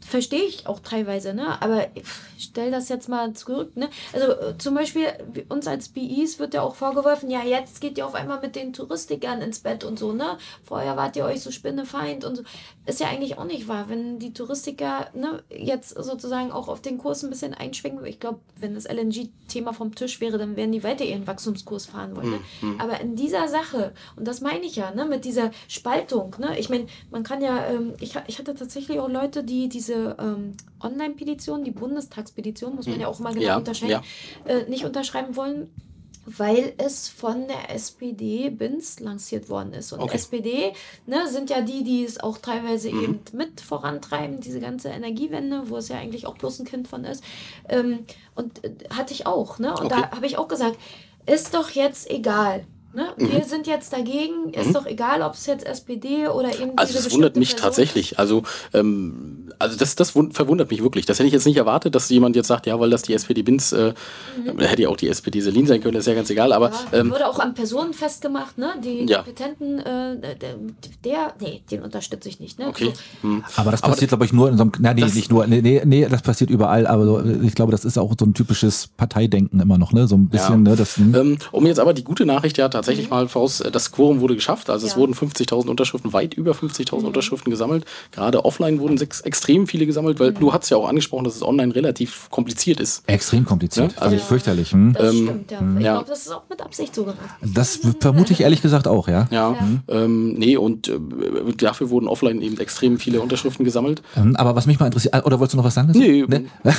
verstehe 0.00 0.42
ich 0.42 0.66
auch 0.66 0.80
teilweise, 0.80 1.34
ne? 1.34 1.62
aber 1.62 1.86
ich 1.94 2.04
stell 2.38 2.70
das 2.70 2.88
jetzt 2.88 3.08
mal 3.08 3.32
zurück. 3.34 3.76
Ne? 3.76 3.88
Also 4.12 4.32
äh, 4.32 4.58
zum 4.58 4.74
Beispiel 4.74 5.06
uns 5.48 5.66
als 5.68 5.88
BIs 5.88 6.38
wird 6.38 6.54
ja 6.54 6.62
auch 6.62 6.74
vorgeworfen, 6.74 7.30
ja 7.30 7.42
jetzt 7.44 7.80
geht 7.80 7.98
ihr 7.98 8.06
auf 8.06 8.14
einmal 8.14 8.40
mit 8.40 8.56
den 8.56 8.72
Touristikern 8.72 9.40
ins 9.40 9.60
Bett 9.60 9.84
und 9.84 9.98
so, 9.98 10.12
ne? 10.12 10.36
Vorher 10.64 10.96
wart 10.96 11.16
ihr 11.16 11.24
euch 11.24 11.42
so 11.42 11.50
Spinnefeind 11.50 12.24
und 12.24 12.36
so. 12.36 12.42
Ist 12.84 12.98
ja 12.98 13.08
eigentlich 13.08 13.38
auch 13.38 13.44
nicht 13.44 13.68
wahr, 13.68 13.88
wenn 13.88 14.18
die 14.18 14.32
Touristiker 14.32 15.08
ne, 15.14 15.42
jetzt 15.48 15.90
sozusagen 15.90 16.50
auch 16.50 16.66
auf 16.66 16.80
den 16.80 16.98
Kurs 16.98 17.22
ein 17.22 17.30
bisschen 17.30 17.54
einschwenken. 17.54 18.04
Ich 18.04 18.18
glaube, 18.18 18.40
wenn 18.58 18.74
das 18.74 18.88
LNG-Thema 18.90 19.72
vom 19.72 19.94
Tisch 19.94 20.20
wäre, 20.20 20.36
dann 20.36 20.56
werden 20.56 20.72
die 20.72 20.82
weiter 20.82 21.04
ihren 21.04 21.26
Wachstumskurs 21.26 21.86
fahren 21.86 22.16
wollen. 22.16 22.30
Ne? 22.30 22.40
Mhm. 22.60 22.80
Aber 22.80 23.00
in 23.00 23.14
dieser 23.14 23.46
Sache, 23.46 23.92
und 24.16 24.26
das 24.26 24.40
meine 24.40 24.64
ich 24.64 24.74
ja, 24.74 24.90
ne, 24.92 25.04
mit 25.04 25.24
dieser 25.24 25.52
Spaltung, 25.68 26.34
ne? 26.38 26.58
ich 26.58 26.70
meine, 26.70 26.86
man 27.12 27.22
kann 27.22 27.40
ja 27.40 27.66
ähm, 27.66 27.94
ich, 28.00 28.16
ich 28.26 28.38
hatte 28.38 28.54
tatsächlich 28.54 28.98
auch 28.98 29.08
Leute, 29.08 29.44
die 29.44 29.68
diese 29.68 30.16
ähm, 30.18 30.56
Online-Petition, 30.80 31.62
die 31.62 31.70
Bundestagspetition, 31.70 32.74
muss 32.74 32.86
man 32.86 32.98
ja 32.98 33.06
auch 33.06 33.20
mal 33.20 33.32
genau 33.32 33.46
ja, 33.46 33.56
unterscheiden, 33.56 34.02
ja. 34.44 34.52
Äh, 34.52 34.68
nicht 34.68 34.84
unterschreiben 34.84 35.36
wollen, 35.36 35.70
weil 36.24 36.74
es 36.78 37.08
von 37.08 37.48
der 37.48 37.74
SPD 37.74 38.50
BINS 38.50 39.00
lanciert 39.00 39.48
worden 39.48 39.72
ist. 39.72 39.92
Und 39.92 40.00
okay. 40.00 40.16
SPD 40.16 40.72
ne, 41.06 41.26
sind 41.28 41.50
ja 41.50 41.60
die, 41.60 41.82
die 41.82 42.04
es 42.04 42.20
auch 42.20 42.38
teilweise 42.38 42.92
mhm. 42.92 43.02
eben 43.02 43.20
mit 43.32 43.60
vorantreiben, 43.60 44.40
diese 44.40 44.60
ganze 44.60 44.88
Energiewende, 44.90 45.68
wo 45.68 45.76
es 45.76 45.88
ja 45.88 45.98
eigentlich 45.98 46.26
auch 46.26 46.36
bloß 46.36 46.60
ein 46.60 46.66
Kind 46.66 46.88
von 46.88 47.04
ist. 47.04 47.24
Ähm, 47.68 48.06
und 48.34 48.64
äh, 48.64 48.72
hatte 48.90 49.14
ich 49.14 49.26
auch. 49.26 49.58
Ne? 49.58 49.70
Und 49.70 49.86
okay. 49.86 50.02
da 50.10 50.16
habe 50.16 50.26
ich 50.26 50.38
auch 50.38 50.48
gesagt, 50.48 50.78
ist 51.26 51.54
doch 51.54 51.70
jetzt 51.70 52.10
egal. 52.10 52.66
Ne? 52.94 53.08
Mhm. 53.16 53.32
Wir 53.32 53.44
sind 53.44 53.66
jetzt 53.66 53.92
dagegen, 53.94 54.52
ist 54.52 54.68
mhm. 54.68 54.72
doch 54.74 54.84
egal, 54.86 55.22
ob 55.22 55.32
es 55.32 55.46
jetzt 55.46 55.64
SPD 55.64 56.28
oder 56.28 56.50
eben. 56.60 56.72
Also, 56.76 56.98
es 56.98 57.10
wundert 57.10 57.36
mich 57.36 57.50
Person 57.50 57.62
tatsächlich. 57.62 58.18
Also, 58.18 58.42
ähm, 58.74 59.48
also 59.58 59.78
das, 59.78 59.96
das 59.96 60.10
verwundert 60.10 60.70
mich 60.70 60.82
wirklich. 60.82 61.06
Das 61.06 61.18
hätte 61.18 61.26
ich 61.26 61.32
jetzt 61.32 61.46
nicht 61.46 61.56
erwartet, 61.56 61.94
dass 61.94 62.10
jemand 62.10 62.36
jetzt 62.36 62.48
sagt, 62.48 62.66
ja, 62.66 62.78
weil 62.78 62.90
das 62.90 63.00
die 63.00 63.14
SPD-Binz, 63.14 63.72
äh, 63.72 63.94
mhm. 64.44 64.58
hätte 64.58 64.82
ja 64.82 64.88
auch 64.90 64.98
die 64.98 65.08
SPD 65.08 65.40
Selin 65.40 65.66
sein 65.66 65.80
können, 65.80 65.94
das 65.94 66.02
ist 66.02 66.08
ja 66.08 66.14
ganz 66.14 66.28
egal. 66.28 66.52
Aber, 66.52 66.70
ja, 66.70 66.98
ähm, 66.98 67.10
wurde 67.10 67.26
auch 67.26 67.38
an 67.38 67.54
Personen 67.54 67.94
festgemacht, 67.94 68.58
ne? 68.58 68.74
Die 68.84 69.06
ja. 69.06 69.22
Kompetenten, 69.22 69.78
äh, 69.78 70.36
der, 71.02 71.34
nee, 71.40 71.62
den 71.70 71.82
unterstütze 71.82 72.28
ich 72.28 72.40
nicht. 72.40 72.58
Ne? 72.58 72.66
Okay. 72.68 72.92
Mhm. 73.22 73.42
Aber 73.56 73.70
das 73.70 73.80
passiert, 73.80 74.10
glaube 74.10 74.26
ich, 74.26 74.34
nur 74.34 74.50
in 74.50 74.58
so 74.58 74.64
einem, 74.64 74.72
na, 74.80 74.92
nee, 74.92 75.06
nicht 75.06 75.30
nur, 75.30 75.46
nee, 75.46 75.62
nee, 75.62 75.80
nee, 75.86 76.06
das 76.06 76.20
passiert 76.20 76.50
überall, 76.50 76.86
aber 76.86 77.06
so, 77.06 77.24
ich 77.42 77.54
glaube, 77.54 77.72
das 77.72 77.86
ist 77.86 77.96
auch 77.96 78.12
so 78.18 78.26
ein 78.26 78.34
typisches 78.34 78.88
Parteidenken 78.98 79.60
immer 79.60 79.78
noch, 79.78 79.92
ne? 79.92 80.06
So 80.06 80.16
ein 80.16 80.28
bisschen, 80.28 80.66
ja. 80.66 80.72
ne? 80.72 80.76
Das, 80.76 80.98
hm. 80.98 81.14
ähm, 81.14 81.38
um 81.52 81.64
jetzt 81.64 81.80
aber 81.80 81.94
die 81.94 82.04
gute 82.04 82.26
Nachricht 82.26 82.58
ja 82.58 82.68
tatsächlich 82.68 82.81
mhm. 82.88 83.08
mal 83.08 83.28
voraus, 83.28 83.60
äh, 83.60 83.70
das 83.70 83.92
Quorum 83.92 84.20
wurde 84.20 84.34
geschafft. 84.34 84.70
Also 84.70 84.86
ja. 84.86 84.92
es 84.92 84.96
wurden 84.96 85.14
50.000 85.14 85.68
Unterschriften, 85.68 86.12
weit 86.12 86.34
über 86.34 86.52
50.000 86.52 87.00
mhm. 87.00 87.06
Unterschriften 87.06 87.50
gesammelt. 87.50 87.84
Gerade 88.12 88.44
offline 88.44 88.78
wurden 88.80 88.98
sechs, 88.98 89.20
extrem 89.20 89.66
viele 89.66 89.86
gesammelt, 89.86 90.20
weil 90.20 90.32
mhm. 90.32 90.40
du 90.40 90.52
hast 90.52 90.70
ja 90.70 90.76
auch 90.76 90.88
angesprochen, 90.88 91.24
dass 91.24 91.36
es 91.36 91.42
online 91.42 91.74
relativ 91.74 92.28
kompliziert 92.30 92.80
ist. 92.80 93.02
Extrem 93.06 93.44
kompliziert, 93.44 93.92
ja? 93.92 94.02
also 94.02 94.16
ja. 94.16 94.22
fürchterlich. 94.22 94.72
Hm? 94.72 94.92
Das 94.92 95.14
ähm, 95.14 95.24
stimmt, 95.24 95.50
ja. 95.50 95.58
Ich 95.60 95.78
glaube, 95.80 96.04
das 96.08 96.20
ist 96.22 96.32
auch 96.32 96.42
mit 96.48 96.62
Absicht 96.62 96.94
so 96.94 97.02
gemacht. 97.02 97.18
Das 97.40 97.80
vermute 98.00 98.32
ich 98.32 98.40
ehrlich 98.40 98.62
gesagt 98.62 98.86
auch, 98.88 99.08
ja. 99.08 99.26
Ja, 99.30 99.50
mhm. 99.50 99.80
ähm, 99.88 100.32
nee, 100.34 100.56
und 100.56 100.88
äh, 100.88 100.98
dafür 101.56 101.90
wurden 101.90 102.08
offline 102.08 102.40
eben 102.42 102.58
extrem 102.58 102.98
viele 102.98 103.20
Unterschriften 103.20 103.64
gesammelt. 103.64 104.02
Ähm, 104.16 104.36
aber 104.36 104.56
was 104.56 104.66
mich 104.66 104.78
mal 104.78 104.86
interessiert, 104.86 105.14
oder 105.24 105.38
wolltest 105.38 105.54
du 105.54 105.58
noch 105.58 105.64
was 105.64 105.74
sagen? 105.74 105.92
Nee. 105.94 106.24
nee? 106.26 106.44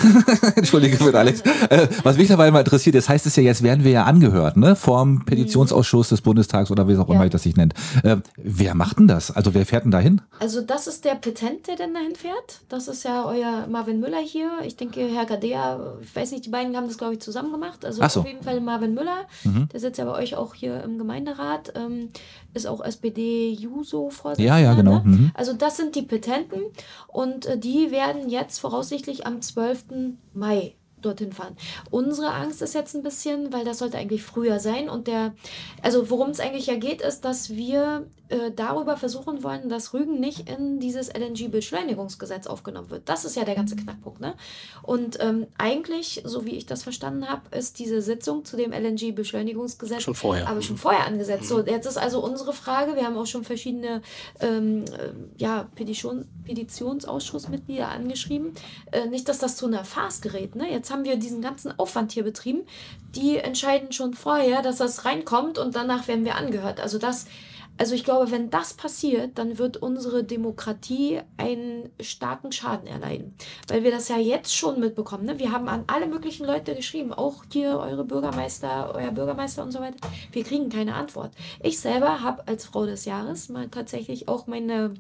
Entschuldige 0.56 0.97
für 0.97 1.18
Alex. 1.18 1.41
Äh, 1.70 1.88
was 2.04 2.18
mich 2.18 2.28
dabei 2.28 2.51
mal 2.51 2.60
interessiert, 2.60 2.95
das 2.95 3.10
heißt 3.10 3.26
es 3.26 3.36
ja, 3.36 3.43
jetzt 3.43 3.64
werden 3.64 3.84
wir 3.84 3.91
ja 3.91 4.04
angehört, 4.04 4.58
ne, 4.58 4.76
vom 4.76 5.26
Petitionsausschuss 5.26 5.92
Ausschuss 5.93 6.09
des 6.09 6.21
Bundestags 6.21 6.71
oder 6.71 6.87
wie 6.87 6.97
auch 6.97 7.07
immer 7.09 7.23
Ja. 7.23 7.29
das 7.29 7.43
sich 7.43 7.55
nennt. 7.55 7.73
Äh, 8.03 8.17
wer 8.37 8.73
macht 8.73 8.97
denn 8.99 9.07
das? 9.07 9.29
Also 9.29 9.53
wer 9.53 9.65
fährt 9.65 9.83
denn 9.85 9.91
da 9.91 9.99
hin? 9.99 10.21
Also 10.39 10.61
das 10.61 10.87
ist 10.87 11.05
der 11.05 11.13
Petent, 11.15 11.67
der 11.67 11.75
denn 11.75 11.93
dahin 11.93 12.15
fährt. 12.15 12.61
Das 12.69 12.87
ist 12.87 13.03
ja 13.03 13.25
euer 13.25 13.67
Marvin 13.67 13.99
Müller 13.99 14.19
hier. 14.19 14.49
Ich 14.65 14.75
denke, 14.75 15.01
Herr 15.07 15.25
Gadea, 15.25 15.93
ich 16.01 16.15
weiß 16.15 16.31
nicht, 16.31 16.45
die 16.45 16.49
beiden 16.49 16.75
haben 16.75 16.87
das, 16.87 16.97
glaube 16.97 17.13
ich, 17.13 17.19
zusammen 17.21 17.51
gemacht. 17.51 17.85
Also 17.85 18.01
so. 18.07 18.21
auf 18.21 18.25
jeden 18.27 18.43
Fall 18.43 18.59
Marvin 18.61 18.93
Müller. 18.95 19.27
Der 19.71 19.79
sitzt 19.79 19.99
ja 19.99 20.05
bei 20.05 20.13
euch 20.13 20.35
auch 20.35 20.55
hier 20.55 20.81
im 20.83 20.97
Gemeinderat. 20.97 21.73
Ähm, 21.75 22.09
ist 22.55 22.65
auch 22.67 22.81
SPD-Juso-Vorsitzender. 22.83 24.57
Ja, 24.57 24.57
ja, 24.59 24.73
genau. 24.73 24.95
Ne? 24.99 25.01
Mhm. 25.05 25.31
Also 25.35 25.53
das 25.53 25.77
sind 25.77 25.95
die 25.95 26.01
Petenten. 26.03 26.61
Und 27.07 27.45
äh, 27.45 27.57
die 27.57 27.91
werden 27.91 28.29
jetzt 28.29 28.59
voraussichtlich 28.59 29.25
am 29.27 29.41
12. 29.41 29.85
Mai 30.33 30.75
dorthin 31.06 31.32
fahren. 31.32 31.56
Unsere 31.91 32.32
Angst 32.32 32.62
ist 32.62 32.74
jetzt 32.74 32.95
ein 32.95 33.04
bisschen, 33.04 33.54
weil 33.54 33.66
das 33.66 33.80
sollte 33.80 33.97
eigentlich 33.97 34.24
früher 34.24 34.60
sein 34.60 34.89
und 34.89 35.08
der, 35.08 35.34
also 35.82 36.10
worum 36.10 36.30
es 36.30 36.39
eigentlich 36.39 36.68
ja 36.68 36.76
geht, 36.76 37.01
ist, 37.01 37.22
dass 37.22 37.51
wir 37.51 38.08
äh, 38.34 38.51
darüber 38.51 38.97
versuchen 38.97 39.43
wollen, 39.43 39.69
dass 39.69 39.93
Rügen 39.93 40.19
nicht 40.19 40.49
in 40.49 40.79
dieses 40.79 41.09
LNG-Beschleunigungsgesetz 41.13 42.47
aufgenommen 42.47 42.89
wird. 42.89 43.07
Das 43.07 43.25
ist 43.25 43.36
ja 43.36 43.43
der 43.43 43.53
ganze 43.53 43.75
Knackpunkt, 43.75 44.19
ne? 44.19 44.34
Und 44.81 45.19
ähm, 45.21 45.45
eigentlich, 45.59 46.23
so 46.25 46.43
wie 46.43 46.55
ich 46.55 46.65
das 46.65 46.81
verstanden 46.81 47.29
habe, 47.29 47.55
ist 47.55 47.77
diese 47.77 48.01
Sitzung 48.01 48.43
zu 48.43 48.57
dem 48.57 48.71
LNG-Beschleunigungsgesetz 48.71 50.01
Schon 50.01 50.15
vorher. 50.15 50.47
aber 50.47 50.63
schon 50.63 50.77
vorher 50.77 51.05
angesetzt. 51.05 51.47
So, 51.47 51.63
jetzt 51.63 51.86
ist 51.86 51.97
also 51.97 52.23
unsere 52.23 52.53
Frage, 52.53 52.95
wir 52.95 53.05
haben 53.05 53.17
auch 53.17 53.27
schon 53.27 53.43
verschiedene 53.43 54.01
ähm, 54.39 54.86
äh, 54.86 55.11
ja, 55.38 55.67
Petition, 55.75 56.25
Petitionsausschussmitglieder 56.45 57.89
angeschrieben, 57.89 58.53
äh, 58.91 59.05
nicht, 59.05 59.29
dass 59.29 59.38
das 59.38 59.57
zu 59.57 59.67
einer 59.67 59.86
Farce 59.86 60.21
gerät. 60.21 60.55
Ne? 60.55 60.71
Jetzt 60.71 60.89
haben 60.91 61.03
wir 61.03 61.17
diesen 61.17 61.41
ganzen 61.41 61.77
Aufwand 61.77 62.11
hier 62.11 62.23
betrieben. 62.23 62.61
Die 63.15 63.38
entscheiden 63.38 63.91
schon 63.91 64.15
vorher, 64.15 64.63
dass 64.63 64.77
das 64.77 65.05
reinkommt 65.05 65.59
und 65.59 65.75
danach 65.75 66.07
werden 66.07 66.25
wir 66.25 66.36
angehört. 66.36 66.79
Also 66.79 66.97
das, 66.97 67.27
also 67.78 67.95
ich 67.95 68.03
glaube, 68.03 68.32
wenn 68.32 68.49
das 68.49 68.74
passiert, 68.74 69.38
dann 69.38 69.57
wird 69.57 69.78
unsere 69.78 70.24
Demokratie 70.24 71.21
einen 71.38 71.89
starken 71.99 72.51
Schaden 72.51 72.88
erleiden. 72.88 73.36
Weil 73.67 73.84
wir 73.84 73.91
das 73.91 74.09
ja 74.09 74.17
jetzt 74.17 74.55
schon 74.55 74.80
mitbekommen. 74.80 75.26
Ne? 75.26 75.39
Wir 75.39 75.51
haben 75.51 75.67
an 75.67 75.84
alle 75.88 76.07
möglichen 76.07 76.45
Leute 76.45 76.76
geschrieben, 76.76 77.13
auch 77.13 77.43
hier 77.51 77.80
eure 77.80 78.05
Bürgermeister, 78.05 78.93
euer 78.95 79.11
Bürgermeister 79.11 79.63
und 79.63 79.71
so 79.71 79.80
weiter. 79.80 79.97
Wir 80.32 80.43
kriegen 80.43 80.69
keine 80.69 80.93
Antwort. 80.93 81.32
Ich 81.61 81.80
selber 81.80 82.21
habe 82.21 82.47
als 82.47 82.65
Frau 82.65 82.86
des 82.86 83.05
Jahres 83.05 83.49
mal 83.49 83.69
tatsächlich 83.69 84.28
auch 84.28 84.45
meine 84.45 84.93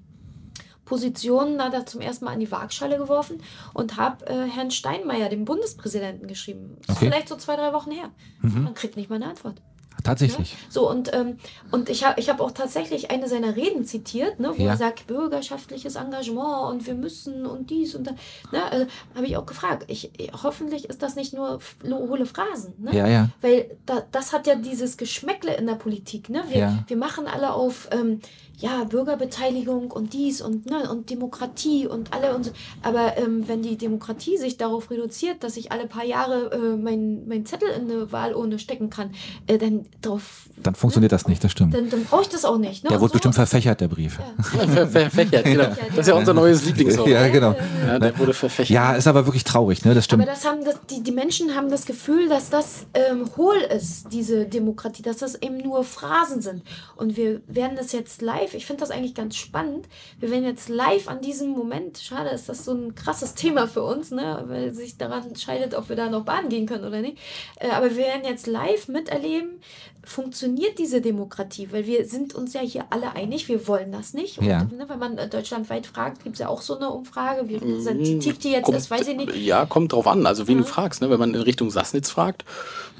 Position 0.85 1.57
da, 1.57 1.69
da 1.69 1.85
zum 1.85 2.01
ersten 2.01 2.25
Mal 2.25 2.33
an 2.33 2.39
die 2.39 2.51
Waagschale 2.51 2.97
geworfen 2.97 3.41
und 3.73 3.97
habe 3.97 4.25
äh, 4.27 4.47
Herrn 4.47 4.71
Steinmeier, 4.71 5.29
dem 5.29 5.45
Bundespräsidenten, 5.45 6.27
geschrieben. 6.27 6.77
Das 6.87 6.97
ist 6.97 6.99
vielleicht 6.99 7.29
so 7.29 7.35
zwei, 7.35 7.55
drei 7.55 7.71
Wochen 7.71 7.91
her. 7.91 8.09
Man 8.41 8.73
kriegt 8.73 8.97
nicht 8.97 9.09
mal 9.09 9.15
eine 9.15 9.27
Antwort. 9.27 9.61
Tatsächlich. 10.03 10.55
So, 10.69 10.89
und, 10.89 11.13
ähm, 11.13 11.37
und 11.71 11.89
ich 11.89 12.03
habe 12.03 12.19
ich 12.19 12.29
hab 12.29 12.39
auch 12.41 12.51
tatsächlich 12.51 13.09
eine 13.11 13.27
seiner 13.27 13.55
Reden 13.55 13.85
zitiert, 13.85 14.39
ne, 14.39 14.51
wo 14.55 14.61
Ja. 14.61 14.71
er 14.71 14.77
sagt, 14.77 15.07
bürgerschaftliches 15.07 15.95
Engagement 15.95 16.71
und 16.71 16.85
wir 16.87 16.93
müssen 16.93 17.45
und 17.45 17.69
dies 17.69 17.95
und 17.95 18.07
das. 18.07 18.13
Ne, 18.51 18.63
also, 18.71 18.85
habe 19.15 19.25
ich 19.25 19.37
auch 19.37 19.45
gefragt. 19.45 19.85
Ich, 19.87 20.11
hoffentlich 20.43 20.85
ist 20.89 21.01
das 21.01 21.15
nicht 21.15 21.33
nur 21.33 21.59
hohle 21.83 22.25
Phrasen. 22.25 22.73
Ne? 22.79 22.95
Ja, 22.95 23.07
ja. 23.07 23.29
Weil 23.41 23.77
da, 23.85 24.03
das 24.11 24.33
hat 24.33 24.45
ja 24.47 24.55
dieses 24.55 24.97
Geschmäckle 24.97 25.55
in 25.55 25.65
der 25.67 25.75
Politik. 25.75 26.29
Ne? 26.29 26.43
Wir, 26.49 26.57
Ja. 26.59 26.83
wir 26.87 26.97
machen 26.97 27.27
alle 27.27 27.53
auf 27.53 27.87
ähm, 27.91 28.19
ja, 28.59 28.83
Bürgerbeteiligung 28.83 29.91
und 29.91 30.13
dies 30.13 30.41
und, 30.41 30.67
ne, 30.67 30.89
und 30.89 31.09
Demokratie 31.09 31.87
und 31.87 32.13
alle 32.13 32.35
und 32.35 32.45
so. 32.45 32.51
Aber 32.81 33.17
ähm, 33.17 33.47
wenn 33.47 33.61
die 33.61 33.77
Demokratie 33.77 34.37
sich 34.37 34.57
darauf 34.57 34.91
reduziert, 34.91 35.43
dass 35.43 35.57
ich 35.57 35.71
alle 35.71 35.87
paar 35.87 36.05
Jahre 36.05 36.51
äh, 36.51 36.77
meinen 36.77 37.27
mein 37.27 37.45
Zettel 37.45 37.69
in 37.69 37.89
eine 37.89 38.11
Wahlurne 38.11 38.59
stecken 38.59 38.89
kann, 38.89 39.11
äh, 39.47 39.57
dann 39.57 39.85
drauf. 40.01 40.49
Dann 40.63 40.75
funktioniert 40.75 41.11
das 41.11 41.27
nicht, 41.27 41.43
das 41.43 41.51
stimmt. 41.51 41.73
Dann, 41.73 41.89
dann 41.89 42.03
brauche 42.05 42.23
ich 42.23 42.29
das 42.29 42.45
auch 42.45 42.57
nicht. 42.57 42.83
Ne? 42.83 42.89
Der 42.89 42.99
wurde 42.99 43.09
so- 43.09 43.13
bestimmt 43.13 43.35
verfächert, 43.35 43.81
der 43.81 43.87
Brief. 43.87 44.19
Ver 44.41 44.87
verfächert, 44.87 45.43
genau. 45.45 45.67
Das 45.89 45.99
ist 45.99 46.07
ja 46.07 46.15
unser 46.15 46.33
neues 46.33 46.65
Lieblingswort. 46.65 47.07
Ja, 47.07 47.27
genau. 47.27 47.55
Ja, 47.85 47.99
der 47.99 48.17
wurde 48.17 48.33
verfächert. 48.33 48.69
Ja, 48.69 48.93
ist 48.95 49.07
aber 49.07 49.25
wirklich 49.25 49.43
traurig, 49.43 49.83
ne? 49.85 49.93
Das 49.93 50.05
Aber 50.11 50.23
stimmt. 50.23 50.27
das 50.27 50.45
haben 50.45 50.63
das, 50.63 50.75
die, 50.89 51.03
die 51.03 51.11
Menschen 51.11 51.55
haben 51.55 51.69
das 51.69 51.85
Gefühl, 51.85 52.29
dass 52.29 52.49
das 52.49 52.85
ähm, 52.93 53.29
hohl 53.37 53.57
ist, 53.57 54.11
diese 54.11 54.45
Demokratie, 54.45 55.01
dass 55.01 55.17
das 55.17 55.35
eben 55.35 55.57
nur 55.57 55.83
Phrasen 55.83 56.41
sind. 56.41 56.63
Und 56.95 57.17
wir 57.17 57.41
werden 57.47 57.75
das 57.75 57.91
jetzt 57.91 58.21
live, 58.21 58.53
ich 58.53 58.65
finde 58.65 58.81
das 58.81 58.91
eigentlich 58.91 59.15
ganz 59.15 59.35
spannend, 59.35 59.87
wir 60.19 60.31
werden 60.31 60.43
jetzt 60.45 60.69
live 60.69 61.07
an 61.07 61.21
diesem 61.21 61.49
Moment, 61.49 61.97
schade 61.99 62.29
ist 62.29 62.49
das 62.49 62.65
so 62.65 62.73
ein 62.73 62.95
krasses 62.95 63.33
Thema 63.35 63.67
für 63.67 63.83
uns, 63.83 64.11
ne, 64.11 64.43
weil 64.47 64.73
sich 64.73 64.97
daran 64.97 65.35
scheidet, 65.35 65.73
ob 65.75 65.89
wir 65.89 65.95
da 65.95 66.09
noch 66.09 66.23
baden 66.23 66.49
gehen 66.49 66.65
können 66.65 66.85
oder 66.85 67.01
nicht. 67.01 67.17
Äh, 67.59 67.69
aber 67.71 67.89
wir 67.89 67.97
werden 67.97 68.23
jetzt 68.25 68.47
live 68.47 68.87
miterleben, 68.87 69.59
funktioniert 70.05 70.77
diese 70.79 71.01
Demokratie, 71.01 71.69
weil 71.71 71.85
wir 71.85 72.05
sind 72.05 72.35
uns 72.35 72.53
ja 72.53 72.61
hier 72.61 72.83
alle 72.89 73.15
einig, 73.15 73.47
wir 73.47 73.67
wollen 73.67 73.91
das 73.91 74.13
nicht. 74.13 74.37
Und, 74.39 74.45
Ja. 74.47 74.59
ne, 74.63 74.85
wenn 74.87 74.99
man 74.99 75.17
äh, 75.17 75.29
deutschlandweit 75.29 75.85
fragt, 75.85 76.23
gibt 76.23 76.35
es 76.35 76.39
ja 76.39 76.49
auch 76.49 76.61
so 76.61 76.75
eine 76.77 76.89
Umfrage, 76.89 77.47
wie 77.47 77.55
repräsentativ 77.55 78.37
die 78.39 78.51
jetzt 78.51 78.65
Kommt- 78.65 78.77
ist, 78.77 78.91
weiß 78.91 79.07
ich 79.07 79.15
nicht. 79.17 79.35
Ja, 79.37 79.65
kommt 79.65 79.93
drauf 79.93 80.07
an. 80.07 80.25
Also, 80.25 80.47
wen 80.47 80.57
du 80.59 80.63
fragst. 80.65 81.01
Ne? 81.01 81.09
Wenn 81.09 81.19
man 81.19 81.33
in 81.33 81.41
Richtung 81.41 81.69
Sassnitz 81.69 82.09
fragt, 82.09 82.43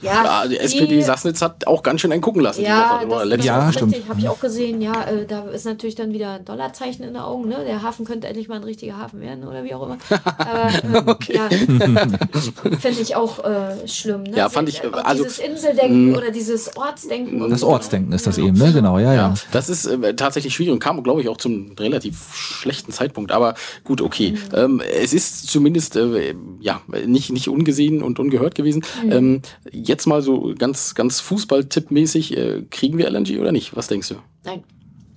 Ja, 0.01 0.23
ja, 0.43 0.47
die 0.47 0.57
SPD 0.57 1.01
Sassnitz 1.01 1.41
hat 1.41 1.65
auch 1.67 1.81
ganz 1.83 2.01
schön 2.01 2.11
einen 2.11 2.21
gucken 2.21 2.41
lassen. 2.41 2.59
die 2.61 2.65
Ja, 2.67 3.01
Woche. 3.07 3.25
Oder 3.25 3.37
das, 3.37 3.45
Ja, 3.45 3.71
stimmt. 3.71 3.95
Habe 4.09 4.19
ich 4.19 4.27
auch 4.29 4.39
gesehen. 4.39 4.81
Ja, 4.81 5.05
äh, 5.05 5.25
da 5.25 5.43
ist 5.49 5.65
natürlich 5.65 5.95
dann 5.95 6.11
wieder 6.13 6.31
ein 6.35 6.45
Dollarzeichen 6.45 7.03
in 7.05 7.13
den 7.13 7.21
Augen. 7.21 7.47
Ne? 7.49 7.63
Der 7.65 7.81
Hafen 7.83 8.05
könnte 8.05 8.27
endlich 8.27 8.47
mal 8.49 8.55
ein 8.55 8.63
richtiger 8.63 8.97
Hafen 8.97 9.21
werden 9.21 9.47
oder 9.47 9.63
wie 9.63 9.73
auch 9.73 9.83
immer. 9.85 9.97
Aber 10.37 11.17
äh, 11.29 11.33
ja, 11.33 11.49
finde 12.79 13.01
ich 13.01 13.15
auch 13.15 13.43
äh, 13.43 13.87
schlimm. 13.87 14.23
Ne? 14.23 14.37
Ja, 14.37 14.49
fand 14.49 14.69
ich, 14.69 14.85
Auch 14.85 14.93
also- 15.03 15.23
dieses 15.23 15.39
Inseldenken 15.39 16.15
oder 16.17 16.31
dieses 16.31 16.75
Ortsdenken. 16.93 17.41
und 17.41 17.49
Das. 17.49 17.63
Ortsdenken 17.63 18.11
ist 18.13 18.27
das 18.27 18.37
eben, 18.37 18.57
ne? 18.57 18.71
Genau, 18.71 18.99
ja, 18.99 19.13
ja. 19.13 19.33
Das 19.51 19.67
ist 19.69 19.85
äh, 19.85 20.15
tatsächlich 20.15 20.53
schwierig 20.53 20.71
und 20.73 20.79
kam, 20.79 21.01
glaube 21.03 21.21
ich, 21.21 21.27
auch 21.27 21.37
zum 21.37 21.71
relativ 21.79 22.33
schlechten 22.35 22.91
Zeitpunkt. 22.91 23.31
Aber 23.31 23.55
gut, 23.83 23.99
okay. 24.01 24.35
Ähm, 24.53 24.81
es 25.01 25.13
ist 25.13 25.47
zumindest 25.47 25.95
äh, 25.95 26.35
ja 26.59 26.81
nicht, 27.05 27.31
nicht 27.31 27.47
ungesehen 27.47 28.03
und 28.03 28.19
ungehört 28.19 28.53
gewesen. 28.55 28.83
Ähm, 29.09 29.41
jetzt 29.71 30.05
mal 30.05 30.21
so 30.21 30.53
ganz, 30.57 30.93
ganz 30.93 31.19
Fußball-Tipp-mäßig, 31.21 32.37
äh, 32.37 32.61
kriegen 32.69 32.97
wir 32.97 33.09
LNG 33.09 33.39
oder 33.39 33.51
nicht? 33.51 33.75
Was 33.75 33.87
denkst 33.87 34.09
du? 34.09 34.15
Nein, 34.43 34.63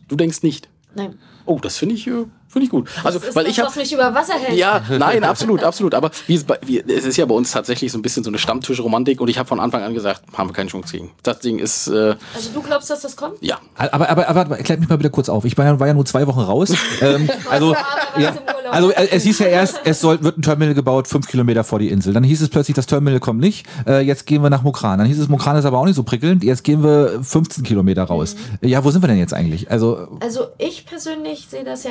Du 0.09 0.17
denkst 0.17 0.43
nicht. 0.43 0.69
nein. 0.95 1.19
Oh, 1.49 1.59
das 1.61 1.77
finde 1.77 1.95
ich, 1.95 2.07
äh, 2.09 2.25
finde 2.57 2.65
ich 2.65 2.71
gut. 2.71 2.89
Also, 3.05 3.19
Das 3.19 3.29
ist 3.29 3.37
weil 3.37 3.45
das, 3.45 3.53
ich 3.53 3.59
habe 3.59 3.69
was 3.69 3.77
mich 3.77 3.93
über 3.93 4.15
Wasser 4.15 4.33
hält. 4.35 4.57
Ja, 4.57 4.81
nein, 4.89 5.23
absolut, 5.25 5.63
absolut. 5.63 5.95
Aber 5.95 6.11
wie 6.27 6.35
es, 6.37 6.45
bei, 6.45 6.59
wie, 6.65 6.81
es 6.81 7.05
ist 7.05 7.19
ja 7.19 7.27
bei 7.27 7.35
uns 7.35 7.51
tatsächlich 7.51 7.93
so 7.93 7.99
ein 7.99 8.03
bisschen 8.03 8.25
so 8.25 8.31
eine 8.31 8.39
Stammtischromantik 8.39 9.21
und 9.21 9.29
ich 9.29 9.39
habe 9.39 9.47
von 9.47 9.61
Anfang 9.61 9.83
an 9.83 9.93
gesagt, 9.93 10.23
haben 10.37 10.49
wir 10.49 10.55
keine 10.55 10.71
Chance 10.71 10.91
gegen. 10.93 11.11
Das 11.23 11.41
Ding 11.41 11.59
ist, 11.59 11.89
äh, 11.89 12.15
Also 12.35 12.51
du 12.55 12.63
glaubst, 12.63 12.89
dass 12.89 13.03
das 13.03 13.15
kommt? 13.15 13.35
ja. 13.43 13.59
Aber, 13.77 14.09
aber, 14.09 14.29
aber, 14.29 14.41
aber 14.41 14.57
klärt 14.57 14.81
mich 14.81 14.89
mal 14.89 14.99
wieder 14.99 15.11
kurz 15.11 15.29
auf. 15.29 15.45
Ich 15.45 15.59
war 15.59 15.67
ja, 15.67 15.79
war 15.79 15.87
ja 15.87 15.93
nur 15.95 16.07
zwei 16.07 16.27
Wochen 16.27 16.41
raus. 16.41 16.73
ähm, 17.03 17.29
also, 17.51 17.77
ja, 18.19 18.35
also 18.71 18.91
äh, 18.91 19.09
es 19.11 19.25
hieß 19.25 19.39
ja 19.41 19.47
erst, 19.49 19.81
es 19.85 20.01
soll, 20.01 20.23
wird 20.23 20.39
ein 20.39 20.43
Terminal 20.43 20.75
gebaut, 20.75 21.09
fünf 21.09 21.27
Kilometer 21.29 21.63
vor 21.63 21.79
die 21.79 21.89
Insel. 21.91 22.15
Dann 22.15 22.25
hieß 22.25 22.41
es 22.41 22.49
plötzlich, 22.49 22.75
das 22.75 22.87
Terminal 22.87 23.21
kommt 23.21 23.41
nicht. 23.41 23.67
Äh, 23.87 24.01
jetzt 24.01 24.27
gehen 24.27 24.43
wir 24.43 24.49
nach 24.51 24.63
Mokran. 24.63 24.99
Dann 24.99 25.07
hieß 25.07 25.19
es, 25.19 25.29
Mokran 25.29 25.57
ist 25.57 25.65
aber 25.67 25.79
auch 25.79 25.85
nicht 25.85 25.97
so 25.97 26.03
prickelnd. 26.05 26.43
Jetzt 26.43 26.65
gehen 26.65 26.83
wir 26.83 27.21
15 27.23 27.65
Kilometer 27.65 28.05
raus. 28.05 28.37
Ja, 28.63 28.83
wo 28.85 28.91
sind 28.91 29.03
wir 29.03 29.09
denn 29.09 29.19
jetzt 29.19 29.35
eigentlich? 29.35 29.71
Also, 29.71 30.09
Also 30.21 30.47
ich 30.59 30.87
persönlich 30.87 31.47
sehe 31.51 31.65
das 31.65 31.85
ja 31.85 31.91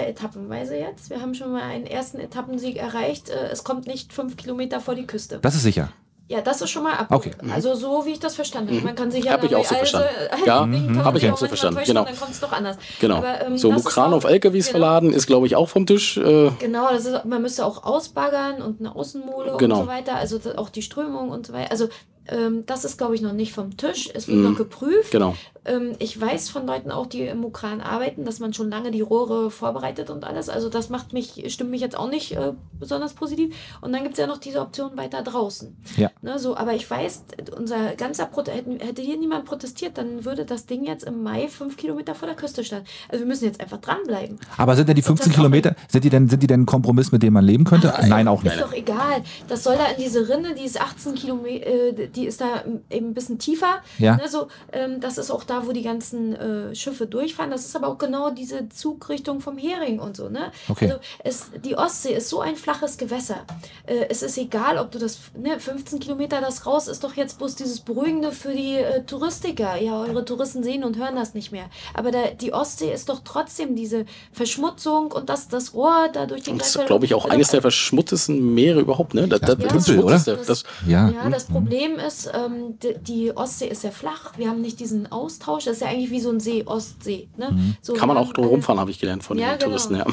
etappenweise 0.61 0.75
jetzt. 0.77 1.09
Wir 1.09 1.21
haben 1.21 1.33
schon 1.35 1.51
mal 1.51 1.61
einen 1.63 1.85
ersten 1.85 2.19
Etappensieg 2.19 2.77
erreicht. 2.77 3.29
Äh, 3.29 3.47
Es 3.51 3.63
kommt 3.63 3.87
nicht 3.87 4.13
fünf 4.13 4.37
Kilometer 4.37 4.79
vor 4.79 4.95
die 4.95 5.05
Küste. 5.07 5.39
das 5.41 5.55
ist 5.55 5.63
sicher. 5.63 5.89
Ja, 6.27 6.41
das 6.41 6.59
ist 6.59 6.71
schon 6.71 6.81
mal 6.81 6.93
ab. 6.93 7.07
Okay. 7.11 7.29
Also 7.53 7.75
so 7.75 8.03
wie 8.07 8.13
ich 8.13 8.19
das 8.19 8.33
verstanden 8.33 8.73
habe. 8.75 8.83
Man 8.83 8.95
kann 8.95 9.11
sich 9.11 9.23
ja 9.25 9.33
Hab 9.33 9.43
ich 9.43 9.55
auch 9.55 9.63
so 9.63 9.75
verstanden. 9.75 10.07
Ja, 10.47 10.63
Dingen 10.65 10.85
kann 10.87 10.95
man 10.95 11.05
hab 11.05 11.15
ich 11.17 11.29
auch 11.29 11.37
so 11.37 11.45
verstanden, 11.45 11.75
täuschen 11.77 11.93
genau. 11.93 12.05
Dann 12.05 12.17
kommt 12.17 12.31
es 12.31 12.39
doch 12.39 12.51
anders. 12.51 12.77
Genau. 12.99 13.17
Aber, 13.17 13.45
ähm, 13.45 13.57
so, 13.59 13.71
auch- 13.71 13.97
auf 14.11 14.23
LKWs 14.23 14.65
genau. 14.65 14.71
verladen 14.71 15.13
ist, 15.13 15.27
glaube 15.27 15.45
ich, 15.45 15.55
auch 15.55 15.69
vom 15.69 15.85
Tisch. 15.85 16.17
Äh, 16.17 16.49
Genau, 16.57 16.89
das 16.91 17.05
ist, 17.05 17.25
man 17.25 17.43
müsste 17.43 17.63
auch 17.63 17.83
ausbaggern 17.83 18.63
und 18.63 18.79
eine 18.79 18.95
Außenmole 18.95 19.55
Genau. 19.59 19.75
und 19.75 19.81
so 19.83 19.87
weiter. 19.87 20.15
Also 20.15 20.39
auch 20.57 20.69
die 20.69 20.81
Strömung 20.81 21.29
und 21.29 21.45
so 21.45 21.53
weiter. 21.53 21.69
Also 21.69 21.89
ähm, 22.27 22.63
das 22.65 22.85
ist, 22.85 22.97
glaube 22.97 23.13
ich, 23.13 23.21
noch 23.21 23.33
nicht 23.33 23.53
vom 23.53 23.77
Tisch. 23.77 24.09
Es 24.11 24.27
wird 24.27 24.39
Mhm. 24.39 24.43
noch 24.49 24.57
geprüft. 24.57 25.11
genau. 25.11 25.35
Ähm, 25.65 25.93
ich 25.99 26.19
weiß 26.19 26.49
von 26.49 26.65
Leuten 26.65 26.91
auch, 26.91 27.07
die 27.07 27.21
im 27.21 27.43
Ukran 27.43 27.81
arbeiten, 27.81 28.25
dass 28.25 28.39
man 28.39 28.53
schon 28.53 28.69
lange 28.69 28.91
die 28.91 29.01
Rohre 29.01 29.51
vorbereitet 29.51 30.09
und 30.09 30.23
alles. 30.23 30.49
Also 30.49 30.69
das 30.69 30.89
macht 30.89 31.13
mich, 31.13 31.43
stimmt 31.47 31.71
mich 31.71 31.81
jetzt 31.81 31.97
auch 31.97 32.09
nicht 32.09 32.33
äh, 32.33 32.53
besonders 32.79 33.13
positiv. 33.13 33.55
Und 33.81 33.93
dann 33.93 34.03
gibt 34.03 34.13
es 34.13 34.19
ja 34.19 34.27
noch 34.27 34.37
diese 34.37 34.59
Option 34.61 34.95
weiter 34.97 35.21
draußen. 35.21 35.75
Ja. 35.97 36.11
Ne, 36.21 36.39
so, 36.39 36.55
aber 36.55 36.73
ich 36.73 36.89
weiß, 36.89 37.23
unser 37.57 37.95
ganzer 37.95 38.25
Prote 38.25 38.51
hätten, 38.51 38.79
hätte 38.79 39.01
hier 39.01 39.17
niemand 39.17 39.45
protestiert, 39.45 39.97
dann 39.97 40.25
würde 40.25 40.45
das 40.45 40.65
Ding 40.65 40.85
jetzt 40.85 41.03
im 41.03 41.23
Mai 41.23 41.47
fünf 41.47 41.77
Kilometer 41.77 42.15
vor 42.15 42.27
der 42.27 42.35
Küste 42.35 42.63
stehen. 42.63 42.83
Also 43.09 43.23
wir 43.23 43.27
müssen 43.27 43.45
jetzt 43.45 43.61
einfach 43.61 43.79
dranbleiben. 43.79 44.39
Aber 44.57 44.75
sind 44.75 44.87
denn 44.89 44.95
die 44.95 45.01
15 45.01 45.25
das 45.25 45.33
auch 45.33 45.35
Kilometer, 45.37 45.75
sind 45.87 46.03
die 46.03 46.09
denn, 46.09 46.29
sind 46.29 46.41
die 46.43 46.47
denn 46.47 46.61
ein 46.61 46.65
Kompromiss, 46.65 47.11
mit 47.11 47.23
dem 47.23 47.33
man 47.33 47.45
leben 47.45 47.63
könnte? 47.63 47.93
Nein, 48.07 48.27
auch 48.27 48.43
nicht. 48.43 48.55
Ist 48.55 48.63
doch 48.63 48.73
egal. 48.73 49.23
Das 49.47 49.63
soll 49.63 49.77
da 49.77 49.85
in 49.87 50.03
diese 50.03 50.27
Rinne, 50.27 50.55
die 50.55 50.63
ist 50.63 50.79
18 50.79 51.15
Kilometer, 51.15 51.65
äh, 51.65 52.07
die 52.07 52.25
ist 52.25 52.41
da 52.41 52.63
eben 52.89 53.09
ein 53.09 53.13
bisschen 53.13 53.39
tiefer. 53.39 53.81
Ja. 53.97 54.17
Ne, 54.17 54.27
so, 54.27 54.47
ähm, 54.71 54.99
das 54.99 55.17
ist 55.17 55.31
auch 55.31 55.43
da, 55.43 55.54
wo 55.65 55.71
die 55.71 55.81
ganzen 55.81 56.35
äh, 56.35 56.75
Schiffe 56.75 57.07
durchfahren. 57.07 57.51
Das 57.51 57.65
ist 57.65 57.75
aber 57.75 57.87
auch 57.87 57.97
genau 57.97 58.29
diese 58.29 58.69
Zugrichtung 58.69 59.41
vom 59.41 59.57
Hering 59.57 59.99
und 59.99 60.15
so. 60.17 60.29
Ne? 60.29 60.51
Okay. 60.67 60.85
Also 60.85 60.99
es, 61.23 61.51
die 61.63 61.77
Ostsee 61.77 62.13
ist 62.13 62.29
so 62.29 62.41
ein 62.41 62.55
flaches 62.55 62.97
Gewässer. 62.97 63.45
Äh, 63.85 64.05
es 64.09 64.23
ist 64.23 64.37
egal, 64.37 64.77
ob 64.77 64.91
du 64.91 64.99
das, 64.99 65.19
ne, 65.37 65.59
15 65.59 65.99
Kilometer 65.99 66.41
das 66.41 66.65
raus 66.65 66.87
ist 66.87 67.03
doch 67.03 67.15
jetzt 67.15 67.37
bloß 67.37 67.55
dieses 67.55 67.79
Beruhigende 67.79 68.31
für 68.31 68.53
die 68.53 68.75
äh, 68.75 69.03
Touristiker. 69.03 69.77
Ja, 69.77 70.01
eure 70.01 70.25
Touristen 70.25 70.63
sehen 70.63 70.83
und 70.83 70.97
hören 70.97 71.15
das 71.15 71.33
nicht 71.33 71.51
mehr. 71.51 71.65
Aber 71.93 72.11
da, 72.11 72.27
die 72.39 72.53
Ostsee 72.53 72.91
ist 72.91 73.09
doch 73.09 73.21
trotzdem 73.23 73.75
diese 73.75 74.05
Verschmutzung 74.31 75.11
und 75.11 75.29
das, 75.29 75.47
das 75.47 75.73
Rohr 75.73 76.09
da 76.11 76.25
durch 76.25 76.43
den 76.43 76.53
Und 76.53 76.61
das 76.61 76.75
ist, 76.75 76.85
glaube 76.85 77.05
ich, 77.05 77.13
auch 77.13 77.25
Also, 77.25 77.35
eines 77.35 77.49
der 77.49 77.61
verschmutztesten 77.61 78.53
Meere 78.53 78.81
überhaupt, 78.81 79.13
ne? 79.13 79.27
Das, 79.27 79.41
das, 79.41 79.49
Ja, 79.49 79.67
das 79.67 79.85
Tümpel, 79.85 80.03
oder? 80.03 80.19
Schmutzigste, 80.19 80.45
Das, 80.45 80.63
Ja. 80.87 81.09
Ja, 81.09 81.29
das 81.29 81.45
Problem 81.45 81.97
ist, 81.99 82.29
ähm, 82.33 82.77
die, 82.79 82.95
die 82.99 83.35
Ostsee 83.35 83.67
ist 83.67 83.81
sehr 83.81 83.91
flach. 83.91 84.33
Wir 84.37 84.49
haben 84.49 84.61
nicht 84.61 84.79
diesen 84.79 85.11
Austausch. 85.11 85.44
Das 85.47 85.67
ist 85.77 85.81
ja 85.81 85.87
eigentlich 85.87 86.11
wie 86.11 86.19
so 86.19 86.29
ein 86.29 86.39
See, 86.39 86.63
Ostsee. 86.65 87.27
Ne? 87.37 87.75
So, 87.81 87.93
kann 87.93 88.07
man 88.07 88.17
auch 88.17 88.33
drum 88.33 88.45
rumfahren, 88.47 88.79
habe 88.79 88.91
ich 88.91 88.99
gelernt 88.99 89.23
von 89.23 89.37
Ja, 89.37 89.51
den 89.55 89.59
genau. 89.59 89.65
Touristen. 89.71 89.95
Ja. 89.95 90.05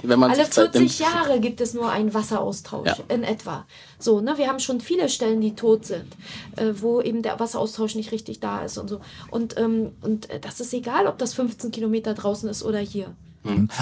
Wenn 0.02 0.18
man 0.18 0.30
Alle 0.30 0.44
sich 0.44 0.50
Zeit 0.52 0.72
40 0.72 0.80
nimmt. 0.80 0.98
Jahre 0.98 1.40
gibt 1.40 1.60
es 1.60 1.74
nur 1.74 1.90
einen 1.90 2.12
Wasseraustausch 2.12 2.86
Ja. 2.88 2.96
in 3.08 3.22
etwa. 3.22 3.66
So, 3.98 4.20
ne, 4.20 4.36
wir 4.38 4.48
haben 4.48 4.58
schon 4.60 4.80
viele 4.80 5.08
Stellen, 5.08 5.40
die 5.40 5.54
tot 5.54 5.84
sind, 5.86 6.06
äh, 6.56 6.72
wo 6.80 7.00
eben 7.00 7.22
der 7.22 7.38
Wasseraustausch 7.40 7.94
nicht 7.94 8.12
richtig 8.12 8.40
da 8.40 8.62
ist 8.64 8.78
und 8.78 8.88
so. 8.88 9.00
Und, 9.30 9.56
ähm, 9.58 9.92
und 10.02 10.28
äh, 10.30 10.40
das 10.40 10.60
ist 10.60 10.72
egal, 10.74 11.06
ob 11.06 11.18
das 11.18 11.34
15 11.34 11.70
Kilometer 11.70 12.14
draußen 12.14 12.48
ist 12.48 12.62
oder 12.62 12.78
hier. 12.78 13.14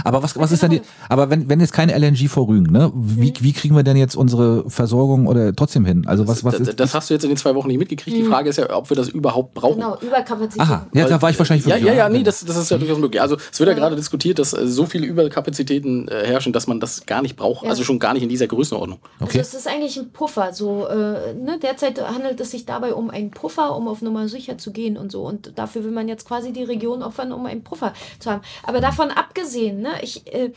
Aber 0.05 0.23
was, 0.23 0.39
was 0.39 0.53
ist 0.53 0.63
denn 0.63 0.71
die, 0.71 0.83
aber 1.09 1.31
wenn, 1.31 1.49
wenn 1.49 1.59
jetzt 1.61 1.73
keine 1.73 1.97
LNG 1.99 2.29
vor 2.29 2.47
Rügen, 2.49 2.71
ne? 2.73 2.93
Wie, 2.95 3.33
wie 3.41 3.53
kriegen 3.53 3.75
wir 3.75 3.83
denn 3.83 3.97
jetzt 3.97 4.15
unsere 4.17 4.69
Versorgung 4.71 5.27
oder 5.27 5.55
trotzdem 5.55 5.85
hin? 5.85 6.07
Also 6.07 6.29
was, 6.29 6.45
was 6.45 6.57
das, 6.59 6.69
ist. 6.69 6.81
das 6.81 6.95
hast 6.95 7.11
du 7.11 7.15
jetzt 7.15 7.25
in 7.25 7.31
den 7.31 7.37
zwei 7.37 7.55
Wochen 7.55 7.67
nicht 7.69 7.79
mitgekriegt. 7.79 8.17
Die 8.17 8.23
Frage 8.23 8.51
ist 8.51 8.57
ja, 8.57 8.71
ob 8.77 8.89
wir 8.89 8.97
das 8.97 9.09
überhaupt 9.09 9.55
brauchen. 9.55 9.77
Genau, 9.81 9.99
Überkapazität. 10.01 10.61
Aha, 10.61 10.87
ja, 10.93 11.09
da 11.09 11.21
war 11.21 11.31
ich 11.31 11.39
wahrscheinlich 11.39 11.67
Ja, 11.67 11.75
wirklich- 11.75 11.89
ja, 11.89 11.95
ja, 11.95 12.09
nee, 12.09 12.23
das, 12.23 12.45
das 12.45 12.57
ist 12.57 12.71
ja 12.71 12.79
durchaus 12.79 12.99
möglich. 12.99 13.21
Also 13.21 13.37
es 13.51 13.59
wird 13.59 13.69
ja 13.69 13.75
gerade 13.75 13.97
diskutiert, 13.97 14.39
dass 14.39 14.53
äh, 14.53 14.67
so 14.67 14.87
viele 14.87 15.07
Überkapazitäten 15.07 16.07
äh, 16.09 16.25
herrschen, 16.27 16.53
dass 16.53 16.67
man 16.69 16.79
das 16.79 17.07
gar 17.07 17.23
nicht 17.23 17.35
braucht. 17.37 17.65
Ja. 17.65 17.71
Also 17.71 17.83
schon 17.83 17.99
gar 17.99 18.15
nicht 18.15 18.23
in 18.23 18.29
dieser 18.29 18.47
Größenordnung. 18.47 18.99
Okay. 19.21 19.39
Also 19.39 19.41
es 19.41 19.55
ist 19.55 19.67
eigentlich 19.69 19.97
ein 19.99 20.11
Puffer. 20.13 20.53
So, 20.53 20.87
äh, 20.87 21.35
ne? 21.35 21.59
Derzeit 21.61 22.01
handelt 22.01 22.41
es 22.41 22.53
sich 22.53 22.65
dabei 22.65 22.95
um 22.95 23.11
einen 23.11 23.31
Puffer, 23.33 23.75
um 23.77 23.89
auf 23.89 24.03
Nummer 24.03 24.29
sicher 24.29 24.57
zu 24.57 24.71
gehen 24.73 24.97
und 24.97 25.11
so. 25.11 25.23
Und 25.27 25.53
dafür 25.59 25.83
will 25.83 25.91
man 25.91 26.07
jetzt 26.07 26.27
quasi 26.29 26.53
die 26.53 26.63
Region 26.63 27.03
opfern, 27.03 27.33
um 27.33 27.45
einen 27.47 27.65
Puffer 27.65 27.93
zu 28.21 28.31
haben. 28.31 28.43
Aber 28.63 28.81
davon 28.81 29.11
abgesehen, 29.11 29.48
ne, 29.57 30.01
ich, 30.03 30.27
äh, 30.33 30.53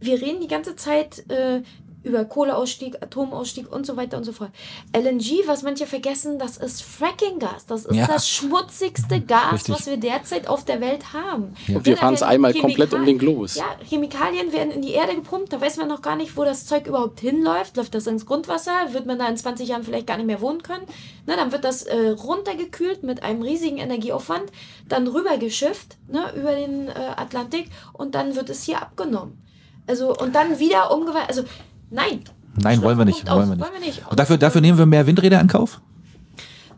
wir 0.00 0.20
reden 0.20 0.40
die 0.40 0.48
ganze 0.48 0.76
Zeit 0.76 1.28
äh, 1.30 1.62
über 2.06 2.24
Kohleausstieg, 2.24 3.02
Atomausstieg 3.02 3.70
und 3.70 3.84
so 3.84 3.96
weiter 3.96 4.16
und 4.16 4.24
so 4.24 4.32
fort. 4.32 4.50
LNG, 4.96 5.42
was 5.46 5.62
manche 5.62 5.86
vergessen, 5.86 6.38
das 6.38 6.56
ist 6.56 6.82
Fracking-Gas. 6.82 7.66
Das 7.66 7.84
ist 7.84 7.96
Ja. 7.96 8.06
das 8.06 8.28
schmutzigste 8.28 9.20
Gas, 9.26 9.52
Richtig. 9.54 9.74
was 9.74 9.86
wir 9.86 9.96
derzeit 9.96 10.46
auf 10.48 10.64
der 10.64 10.80
Welt 10.80 11.12
haben. 11.12 11.54
Und 11.68 11.84
wir 11.84 11.96
fahren 11.96 12.14
es 12.14 12.22
einmal 12.22 12.54
komplett 12.54 12.94
um 12.94 13.04
den 13.04 13.18
Globus. 13.18 13.56
Ja, 13.56 13.64
Chemikalien 13.84 14.52
werden 14.52 14.70
in 14.70 14.82
die 14.82 14.92
Erde 14.92 15.14
gepumpt, 15.16 15.52
da 15.52 15.60
weiß 15.60 15.76
man 15.78 15.88
noch 15.88 16.00
gar 16.00 16.14
nicht, 16.16 16.36
wo 16.36 16.44
das 16.44 16.64
Zeug 16.64 16.86
überhaupt 16.86 17.18
hinläuft. 17.20 17.76
Läuft 17.76 17.94
das 17.94 18.06
ins 18.06 18.24
Grundwasser? 18.24 18.92
Wird 18.92 19.06
man 19.06 19.18
da 19.18 19.26
in 19.28 19.36
20 19.36 19.68
Jahren 19.68 19.82
vielleicht 19.82 20.06
gar 20.06 20.16
nicht 20.16 20.26
mehr 20.26 20.40
wohnen 20.40 20.62
können? 20.62 20.84
Ne, 21.26 21.34
dann 21.36 21.50
wird 21.50 21.64
das 21.64 21.82
äh, 21.82 22.10
runtergekühlt 22.10 23.02
mit 23.02 23.24
einem 23.24 23.42
riesigen 23.42 23.78
Energieaufwand, 23.78 24.44
dann 24.88 25.08
rübergeschifft 25.08 25.96
ne, 26.08 26.32
über 26.36 26.54
den 26.54 26.86
äh, 26.86 26.92
Atlantik 27.16 27.68
und 27.92 28.14
dann 28.14 28.36
wird 28.36 28.48
es 28.48 28.62
hier 28.62 28.80
abgenommen. 28.80 29.42
Also 29.88 30.14
und 30.16 30.34
dann 30.36 30.58
wieder 30.60 30.92
umgewandelt. 30.92 31.28
Also 31.28 31.42
nein. 31.90 32.20
Nein, 32.58 32.82
wollen 32.82 32.96
wir 32.96 33.04
nicht, 33.04 33.28
wollen 33.28 33.48
wir 33.48 33.56
nicht. 33.56 33.64
Wollen 33.64 33.80
wir 33.80 33.86
nicht. 33.86 34.02
Und 34.08 34.18
dafür, 34.18 34.38
dafür 34.38 34.60
nehmen 34.60 34.78
wir 34.78 34.86
mehr 34.86 35.06
Windräder 35.06 35.40
in 35.40 35.46
Kauf? 35.46 35.80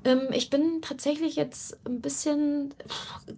Ähm, 0.05 0.29
ich 0.33 0.51
bin 0.51 0.81
tatsächlich 0.83 1.37
jetzt 1.37 1.79
ein 1.87 2.01
bisschen 2.01 2.75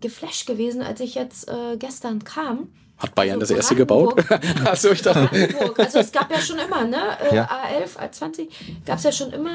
geflasht 0.00 0.46
gewesen, 0.46 0.82
als 0.82 1.00
ich 1.00 1.14
jetzt 1.14 1.48
äh, 1.48 1.76
gestern 1.78 2.24
kam. 2.24 2.68
Hat 3.00 3.14
Bayern 3.14 3.40
Also 3.40 3.54
das 3.54 3.62
erste 3.62 3.74
gebaut? 3.76 4.14
Achso, 4.64 4.90
ich 4.90 5.02
dachte. 5.02 5.28
Also 5.78 5.98
es 6.00 6.12
gab 6.12 6.30
ja 6.30 6.38
schon 6.40 6.58
immer, 6.58 6.84
ne? 6.84 6.98
Äh, 7.30 7.36
Ja. 7.36 7.48
A11, 7.48 7.98
A20 7.98 8.48
gab 8.86 8.98
es 8.98 9.04
ja 9.04 9.12
schon 9.12 9.32
immer 9.32 9.50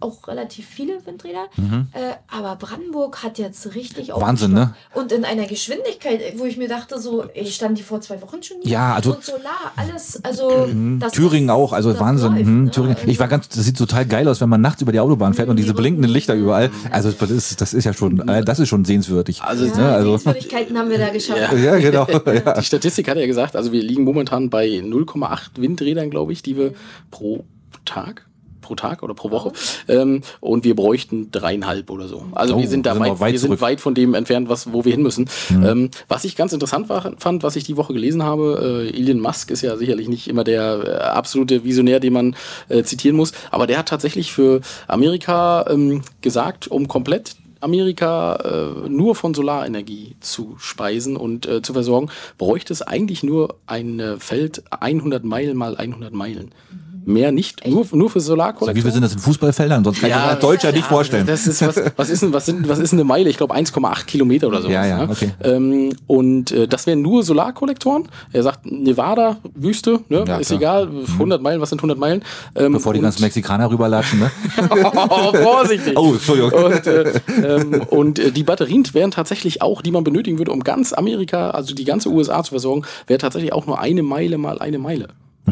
auch 0.00 0.28
relativ 0.28 0.66
viele 0.66 1.04
Windräder. 1.06 1.46
Äh, 1.92 2.14
aber 2.28 2.56
Brandenburg 2.56 3.22
hat 3.22 3.38
jetzt 3.38 3.74
richtig 3.74 4.08
Mhm. 4.08 4.20
Wahnsinn, 4.20 4.52
ne? 4.52 4.74
Und 4.94 5.10
in 5.12 5.24
einer 5.24 5.46
Geschwindigkeit, 5.46 6.20
wo 6.36 6.44
ich 6.44 6.56
mir 6.58 6.68
dachte, 6.68 6.98
so, 7.00 7.24
ey, 7.34 7.46
standen 7.46 7.76
die 7.76 7.82
vor 7.82 8.00
zwei 8.00 8.20
Wochen 8.22 8.42
schon 8.42 8.58
hier? 8.62 8.72
Ja, 8.72 8.94
also- 8.94 9.14
Und 9.14 9.24
Solar, 9.24 9.72
alles, 9.76 10.22
also. 10.24 10.68
das 10.98 11.12
Thüringen 11.12 11.48
ist- 11.48 11.54
auch, 11.54 11.72
also 11.72 11.92
das 11.92 12.00
Wahnsinn. 12.00 12.32
läuft, 12.34 12.44
Mhm, 12.46 12.64
ne? 12.64 12.70
Thüringen. 12.70 12.96
Ich 13.06 13.18
war 13.20 13.28
ganz, 13.28 13.48
das 13.48 13.64
sieht 13.64 13.78
total 13.78 14.04
geil 14.06 14.28
aus, 14.28 14.40
wenn 14.40 14.48
man 14.50 14.60
nachts 14.60 14.82
über 14.82 14.92
die 14.92 15.00
Autobahn 15.00 15.32
fährt 15.34 15.48
und 15.48 15.56
diese 15.56 15.72
blinkenden 15.74 16.10
Lichter 16.10 16.34
überall. 16.34 16.70
Also 16.90 17.10
das 17.12 17.30
ist, 17.30 17.60
das 17.60 17.72
ist 17.74 17.84
ja 17.84 17.92
schon, 17.94 18.26
äh, 18.28 18.44
das 18.44 18.58
ist 18.58 18.68
schon 18.68 18.84
sehenswürdig. 18.84 19.42
Also, 19.42 19.64
Ja, 19.66 19.76
ne, 19.76 19.92
also- 19.92 20.10
Sehenswürdigkeiten 20.18 20.78
haben 20.78 20.90
wir 20.90 20.98
da 20.98 21.08
geschafft. 21.12 21.40
Ja. 21.52 21.56
Ja, 21.58 21.76
genau. 21.78 22.06
Ja. 22.46 22.60
Die 22.60 22.85
Statistik 22.86 23.08
hat 23.08 23.18
ja 23.18 23.26
gesagt, 23.26 23.56
also 23.56 23.72
wir 23.72 23.82
liegen 23.82 24.04
momentan 24.04 24.48
bei 24.48 24.68
0,8 24.68 25.60
Windrädern, 25.60 26.08
glaube 26.08 26.32
ich, 26.32 26.42
die 26.42 26.56
wir 26.56 26.72
pro 27.10 27.44
Tag 27.84 28.26
pro 28.60 28.74
Tag 28.74 29.04
oder 29.04 29.14
pro 29.14 29.30
Woche. 29.30 29.52
Ähm, 29.86 30.22
und 30.40 30.64
wir 30.64 30.74
bräuchten 30.74 31.30
dreieinhalb 31.30 31.88
oder 31.88 32.08
so. 32.08 32.24
Also 32.32 32.56
Oh, 32.56 32.60
wir 32.60 32.68
sind 32.68 32.84
da 32.84 32.94
sind 32.94 33.02
weit, 33.02 33.08
wir 33.10 33.20
weit 33.20 33.32
wir 33.32 33.38
sind 33.38 33.60
weit 33.60 33.80
von 33.80 33.94
dem 33.94 34.12
entfernt, 34.14 34.48
was, 34.48 34.72
wo 34.72 34.84
wir 34.84 34.90
hin 34.90 35.02
müssen. 35.02 35.30
Ähm, 35.50 35.90
was 36.08 36.24
ich 36.24 36.34
ganz 36.34 36.52
interessant 36.52 36.88
war, 36.88 37.12
fand, 37.18 37.44
was 37.44 37.54
ich 37.54 37.62
die 37.62 37.76
Woche 37.76 37.92
gelesen 37.92 38.24
habe, 38.24 38.88
äh, 38.92 38.98
Elon 38.98 39.20
Musk 39.20 39.52
ist 39.52 39.62
ja 39.62 39.76
sicherlich 39.76 40.08
nicht 40.08 40.26
immer 40.26 40.42
der 40.42 40.82
äh, 40.84 41.04
absolute 41.04 41.62
Visionär, 41.62 42.00
den 42.00 42.12
man 42.12 42.36
äh, 42.68 42.82
zitieren 42.82 43.16
muss, 43.16 43.32
aber 43.52 43.68
der 43.68 43.78
hat 43.78 43.88
tatsächlich 43.88 44.32
für 44.32 44.62
Amerika 44.88 45.64
ähm, 45.70 46.02
gesagt, 46.20 46.66
um 46.66 46.88
komplett 46.88 47.36
Amerika 47.60 48.36
äh, 48.36 48.88
nur 48.88 49.14
von 49.14 49.34
Solarenergie 49.34 50.16
zu 50.20 50.56
speisen 50.58 51.16
und 51.16 51.46
äh, 51.46 51.62
zu 51.62 51.72
versorgen, 51.72 52.10
bräuchte 52.38 52.72
es 52.72 52.82
eigentlich 52.82 53.22
nur 53.22 53.56
ein 53.66 54.00
äh, 54.00 54.18
Feld 54.18 54.64
100 54.70 55.24
Meilen 55.24 55.56
mal 55.56 55.76
100 55.76 56.12
Meilen. 56.12 56.52
Mehr 57.08 57.30
nicht, 57.30 57.64
nur, 57.64 57.86
nur 57.92 58.10
für 58.10 58.18
So, 58.18 58.32
Solarkollektoren. 58.32 58.76
wie 58.76 58.82
viel 58.82 58.90
sind 58.90 59.02
das 59.02 59.12
in 59.12 59.20
Fußballfeldern? 59.20 59.84
Sonst 59.84 60.00
kann 60.00 60.10
ich 60.10 60.16
mir 60.16 60.22
als 60.22 60.40
Deutscher 60.40 60.72
nicht 60.72 60.86
vorstellen. 60.86 61.24
Das 61.24 61.46
ist, 61.46 61.64
was, 61.64 61.80
was, 61.94 62.10
ist 62.10 62.22
denn, 62.22 62.32
was, 62.32 62.46
sind, 62.46 62.68
was 62.68 62.80
ist 62.80 62.90
denn 62.90 62.98
eine 62.98 63.04
Meile? 63.04 63.30
Ich 63.30 63.36
glaube 63.36 63.54
1,8 63.54 64.06
Kilometer 64.06 64.48
oder 64.48 64.60
so. 64.60 64.68
Ja, 64.68 64.84
ja, 64.84 65.08
okay. 65.08 65.30
Ähm, 65.44 65.92
und 66.08 66.50
äh, 66.50 66.66
das 66.66 66.88
wären 66.88 67.02
nur 67.02 67.22
Solarkollektoren. 67.22 68.08
Er 68.32 68.42
sagt 68.42 68.66
Nevada, 68.66 69.36
Wüste, 69.54 70.00
ne? 70.08 70.24
Ja, 70.26 70.38
ist 70.38 70.48
klar. 70.48 70.58
egal, 70.58 70.88
100 71.12 71.40
Meilen, 71.40 71.60
was 71.60 71.68
sind 71.68 71.78
100 71.78 71.96
Meilen? 71.96 72.24
Ähm, 72.56 72.72
Bevor 72.72 72.92
die 72.92 73.00
ganzen 73.00 73.22
Mexikaner 73.22 73.70
rüberlatschen, 73.70 74.18
ne? 74.18 74.30
oh, 75.08 75.32
vorsichtig. 75.32 75.96
Oh, 75.96 76.14
Entschuldigung. 76.14 76.52
Und, 76.52 76.86
äh, 76.88 77.20
ähm, 77.40 77.82
und 77.88 78.18
äh, 78.18 78.32
die 78.32 78.42
Batterien 78.42 78.82
wären 78.94 79.12
tatsächlich 79.12 79.62
auch, 79.62 79.80
die 79.80 79.92
man 79.92 80.02
benötigen 80.02 80.38
würde, 80.38 80.50
um 80.50 80.64
ganz 80.64 80.92
Amerika, 80.92 81.50
also 81.50 81.72
die 81.72 81.84
ganze 81.84 82.08
USA 82.08 82.42
zu 82.42 82.50
versorgen, 82.50 82.82
wäre 83.06 83.18
tatsächlich 83.18 83.52
auch 83.52 83.66
nur 83.66 83.78
eine 83.78 84.02
Meile 84.02 84.38
mal 84.38 84.58
eine 84.58 84.78
Meile. 84.78 85.08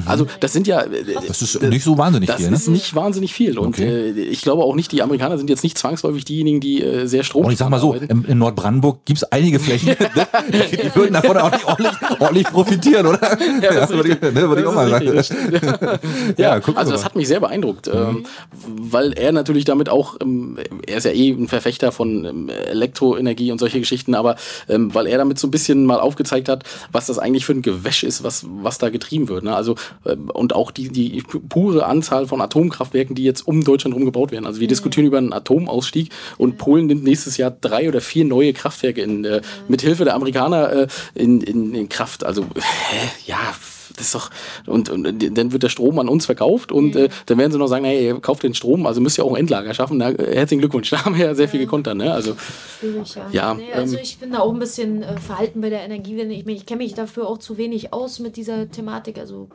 Also 0.06 0.26
das 0.40 0.52
sind 0.52 0.66
ja, 0.66 0.80
äh, 0.82 1.04
Das 1.26 1.40
ist 1.40 1.62
nicht 1.62 1.84
so 1.84 1.96
wahnsinnig 1.98 2.26
das 2.28 2.36
viel, 2.38 2.50
ne? 2.50 2.56
ist 2.56 2.68
nicht 2.68 2.94
wahnsinnig 2.94 3.32
viel. 3.32 3.58
Und 3.58 3.68
Okay. 3.68 4.10
äh, 4.10 4.10
ich 4.10 4.42
glaube 4.42 4.64
auch 4.64 4.74
nicht, 4.74 4.90
die 4.92 5.02
Amerikaner 5.02 5.38
sind 5.38 5.48
jetzt 5.50 5.62
nicht 5.62 5.78
zwangsläufig 5.78 6.24
diejenigen, 6.24 6.60
die 6.60 6.82
äh, 6.82 7.06
sehr 7.06 7.22
Strom. 7.22 7.44
Und 7.46 7.52
ich 7.52 7.58
sag 7.58 7.68
mal 7.70 7.78
so, 7.80 7.94
im, 7.94 8.24
in 8.26 8.38
Nordbrandenburg 8.38 9.04
gibt's 9.04 9.24
einige 9.24 9.58
Flächen, 9.60 9.88
ne? 10.14 10.26
die, 10.52 10.94
würden 10.94 11.12
davon 11.14 11.36
auch 11.36 11.50
nicht 11.52 11.64
ordentlich, 11.64 11.92
ordentlich 12.18 12.46
profitieren, 12.48 13.06
oder? 13.06 13.20
Ja, 13.62 13.72
das 13.72 13.90
ist 13.90 13.96
würde 13.96 14.08
ich, 14.10 14.20
ne, 14.20 14.34
würde 14.48 14.60
ich 14.62 14.66
auch 14.66 14.74
Das 14.74 14.90
mal 14.90 14.90
sagen. 14.90 15.06
das 15.14 15.28
Ja, 16.36 16.44
Ja, 16.54 16.60
gucken 16.60 16.76
also 16.76 16.92
das 16.92 17.04
hat 17.04 17.14
mich 17.16 17.28
sehr 17.28 17.40
beeindruckt, 17.40 17.88
ähm, 17.88 18.24
weil 18.66 19.12
er 19.12 19.32
natürlich 19.32 19.64
damit 19.64 19.88
auch, 19.88 20.16
ähm, 20.20 20.58
er 20.86 20.96
ist 20.98 21.04
ja 21.04 21.12
eh 21.12 21.30
ein 21.30 21.48
Verfechter 21.48 21.92
von 21.92 22.24
ähm, 22.24 22.48
Elektroenergie 22.48 23.52
und 23.52 23.58
solche 23.58 23.78
Geschichten, 23.80 24.14
aber 24.14 24.36
weil 24.66 25.06
er 25.06 25.18
damit 25.18 25.38
so 25.38 25.46
ein 25.46 25.50
bisschen 25.50 25.84
mal 25.86 26.00
aufgezeigt 26.00 26.48
hat, 26.48 26.64
was 26.92 27.06
das 27.06 27.18
eigentlich 27.18 27.44
für 27.46 27.52
ein 27.52 27.62
Gewäsch 27.62 28.02
ist, 28.02 28.22
was, 28.24 28.44
was 28.62 28.78
da 28.78 28.90
getrieben 28.90 29.28
wird. 29.28 29.44
Ne? 29.44 29.54
Also 29.54 29.76
und 30.04 30.54
auch 30.54 30.70
die, 30.70 30.88
die 30.88 31.22
pure 31.48 31.86
Anzahl 31.86 32.26
von 32.26 32.40
Atomkraftwerken, 32.40 33.14
die 33.14 33.24
jetzt 33.24 33.46
um 33.46 33.64
Deutschland 33.64 33.94
herum 33.94 34.04
gebaut 34.04 34.32
werden. 34.32 34.46
Also 34.46 34.60
wir 34.60 34.68
diskutieren 34.68 35.06
über 35.06 35.18
einen 35.18 35.32
Atomausstieg 35.32 36.10
und 36.38 36.58
Polen 36.58 36.86
nimmt 36.86 37.04
nächstes 37.04 37.36
Jahr 37.36 37.50
drei 37.50 37.88
oder 37.88 38.00
vier 38.00 38.24
neue 38.24 38.52
Kraftwerke 38.52 39.02
in, 39.02 39.24
äh, 39.24 39.42
mit 39.68 39.82
Hilfe 39.82 40.04
der 40.04 40.14
Amerikaner 40.14 40.72
äh, 40.72 40.86
in, 41.14 41.40
in, 41.40 41.74
in 41.74 41.88
Kraft. 41.88 42.24
Also 42.24 42.42
hä? 42.54 43.10
ja, 43.26 43.54
das 43.96 44.06
ist 44.06 44.14
doch, 44.14 44.30
und, 44.66 44.88
und 44.88 45.04
dann 45.04 45.52
wird 45.52 45.62
der 45.62 45.68
Strom 45.68 45.98
an 45.98 46.08
uns 46.08 46.26
verkauft 46.26 46.72
und 46.72 46.96
äh, 46.96 47.08
dann 47.26 47.38
werden 47.38 47.52
sie 47.52 47.58
noch 47.58 47.68
sagen, 47.68 47.84
hey, 47.84 48.06
ihr 48.06 48.20
kauft 48.20 48.42
den 48.42 48.54
Strom, 48.54 48.86
also 48.86 49.00
müsst 49.00 49.18
ihr 49.18 49.24
auch 49.24 49.32
ein 49.32 49.40
Endlager 49.40 49.72
schaffen. 49.74 49.98
Na, 49.98 50.10
äh, 50.10 50.34
herzlichen 50.34 50.60
Glückwunsch, 50.60 50.90
da 50.94 51.04
haben 51.04 51.16
wir 51.16 51.26
ja 51.26 51.34
sehr 51.34 51.48
viel 51.48 51.60
gekonnt 51.60 51.86
dann, 51.86 51.98
ne? 51.98 52.12
Also 52.12 52.36
Schwierig, 52.80 53.14
ja. 53.14 53.28
Ja, 53.30 53.54
nee, 53.54 53.72
also 53.72 53.96
ähm, 53.96 54.02
ich 54.02 54.18
bin 54.18 54.32
da 54.32 54.40
auch 54.40 54.52
ein 54.52 54.58
bisschen 54.58 55.02
äh, 55.02 55.18
verhalten 55.18 55.60
bei 55.60 55.70
der 55.70 55.82
Energiewende. 55.82 56.34
Ich, 56.34 56.46
ich 56.46 56.66
kenne 56.66 56.82
mich 56.82 56.94
dafür 56.94 57.28
auch 57.28 57.38
zu 57.38 57.56
wenig 57.56 57.92
aus 57.92 58.18
mit 58.18 58.36
dieser 58.36 58.70
Thematik, 58.70 59.18
also 59.18 59.48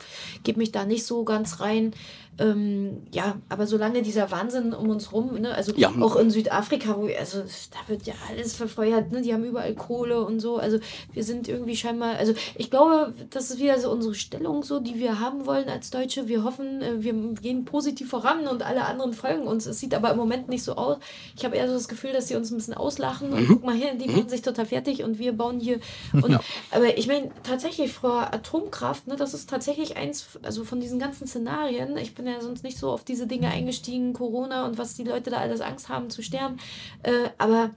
gebe 0.43 0.59
mich 0.59 0.71
da 0.71 0.85
nicht 0.85 1.05
so 1.05 1.23
ganz 1.23 1.59
rein. 1.59 1.93
Ähm, 2.39 3.03
ja, 3.11 3.37
aber 3.49 3.67
solange 3.67 4.01
dieser 4.01 4.31
Wahnsinn 4.31 4.73
um 4.73 4.89
uns 4.89 5.11
rum, 5.11 5.39
ne, 5.39 5.53
also 5.53 5.73
Ja. 5.75 5.91
auch 5.99 6.15
in 6.15 6.29
Südafrika, 6.31 6.95
wo, 6.97 7.07
also 7.07 7.39
da 7.41 7.79
wird 7.87 8.07
ja 8.07 8.13
alles 8.29 8.55
verfeuert, 8.55 9.11
ne, 9.11 9.21
die 9.21 9.33
haben 9.33 9.43
überall 9.43 9.75
Kohle 9.75 10.23
und 10.23 10.39
so, 10.39 10.57
also 10.57 10.79
wir 11.11 11.23
sind 11.25 11.47
irgendwie 11.49 11.75
scheinbar, 11.75 12.15
also 12.15 12.33
ich 12.55 12.71
glaube, 12.71 13.13
das 13.29 13.51
ist 13.51 13.59
wieder 13.59 13.79
so 13.79 13.91
unsere 13.91 14.13
Einstellung, 14.29 14.63
so, 14.63 14.79
die 14.79 14.99
wir 14.99 15.19
haben 15.19 15.45
wollen 15.45 15.69
als 15.69 15.89
Deutsche. 15.89 16.27
Wir 16.27 16.43
hoffen, 16.43 16.81
äh, 16.81 17.01
wir 17.03 17.13
gehen 17.41 17.65
positiv 17.65 18.09
voran 18.09 18.47
und 18.47 18.63
alle 18.63 18.85
anderen 18.85 19.13
folgen 19.13 19.47
uns. 19.47 19.65
Es 19.65 19.79
sieht 19.79 19.93
aber 19.95 20.11
im 20.11 20.17
Moment 20.17 20.49
nicht 20.49 20.63
so 20.63 20.75
aus. 20.75 20.97
Ich 21.35 21.43
habe 21.45 21.55
eher 21.55 21.67
so 21.67 21.73
das 21.73 21.87
Gefühl, 21.87 22.13
dass 22.13 22.27
sie 22.27 22.35
uns 22.35 22.51
ein 22.51 22.57
bisschen 22.57 22.75
auslachen 22.75 23.33
und 23.33 23.41
mhm. 23.41 23.47
guck 23.47 23.63
mal 23.63 23.75
hier, 23.75 23.95
die 23.95 24.07
mhm. 24.07 24.17
machen 24.17 24.29
sich 24.29 24.41
total 24.41 24.65
fertig 24.65 25.03
und 25.03 25.17
wir 25.19 25.33
bauen 25.33 25.59
hier. 25.59 25.79
Und, 26.13 26.29
ja. 26.31 26.39
Aber 26.71 26.97
ich 26.97 27.07
meine, 27.07 27.31
tatsächlich, 27.43 27.91
Frau 27.91 28.19
Atomkraft, 28.19 29.07
ne, 29.07 29.15
das 29.15 29.33
ist 29.33 29.49
tatsächlich 29.49 29.97
eins, 29.97 30.27
also 30.43 30.63
von 30.63 30.79
diesen 30.79 30.99
ganzen 30.99 31.27
Szenarien, 31.27 31.97
ich 31.97 32.13
bin 32.13 32.27
ja 32.29 32.41
sonst 32.41 32.63
nicht 32.63 32.77
so 32.77 32.91
auf 32.91 33.03
diese 33.03 33.27
Dinge 33.27 33.49
eingestiegen, 33.49 34.13
Corona 34.13 34.65
und 34.65 34.77
was 34.77 34.95
die 34.95 35.03
Leute 35.03 35.29
da 35.29 35.37
alles 35.37 35.61
Angst 35.61 35.89
haben 35.89 36.09
zu 36.09 36.21
sterben. 36.21 36.57
Äh, 37.03 37.29
aber 37.37 37.71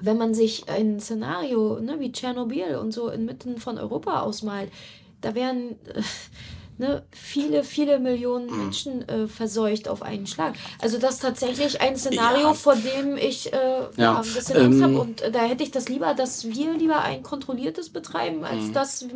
wenn 0.00 0.18
man 0.18 0.34
sich 0.34 0.68
ein 0.68 1.00
Szenario 1.00 1.78
ne, 1.78 2.00
wie 2.00 2.12
Tschernobyl 2.12 2.76
und 2.76 2.92
so 2.92 3.08
inmitten 3.08 3.58
von 3.58 3.78
Europa 3.78 4.20
ausmalt, 4.20 4.70
da 5.20 5.34
wären 5.34 5.76
äh, 5.94 6.02
ne, 6.78 7.04
viele, 7.12 7.62
viele 7.64 7.98
Millionen 8.00 8.50
mhm. 8.50 8.58
Menschen 8.58 9.08
äh, 9.08 9.28
verseucht 9.28 9.88
auf 9.88 10.02
einen 10.02 10.26
Schlag. 10.26 10.54
Also 10.80 10.98
das 10.98 11.14
ist 11.14 11.22
tatsächlich 11.22 11.80
ein 11.80 11.96
Szenario, 11.96 12.48
ja. 12.48 12.54
vor 12.54 12.74
dem 12.74 13.16
ich 13.16 13.52
äh, 13.52 13.56
ja. 13.96 14.16
ein 14.16 14.22
bisschen 14.22 14.56
Angst 14.56 14.78
ähm, 14.78 14.82
habe. 14.82 15.00
Und 15.00 15.20
äh, 15.20 15.30
da 15.30 15.42
hätte 15.42 15.62
ich 15.62 15.70
das 15.70 15.88
lieber, 15.88 16.14
dass 16.14 16.48
wir 16.48 16.74
lieber 16.74 17.02
ein 17.02 17.22
kontrolliertes 17.22 17.90
betreiben, 17.90 18.44
als 18.44 18.64
mhm. 18.64 18.72
dass 18.72 19.06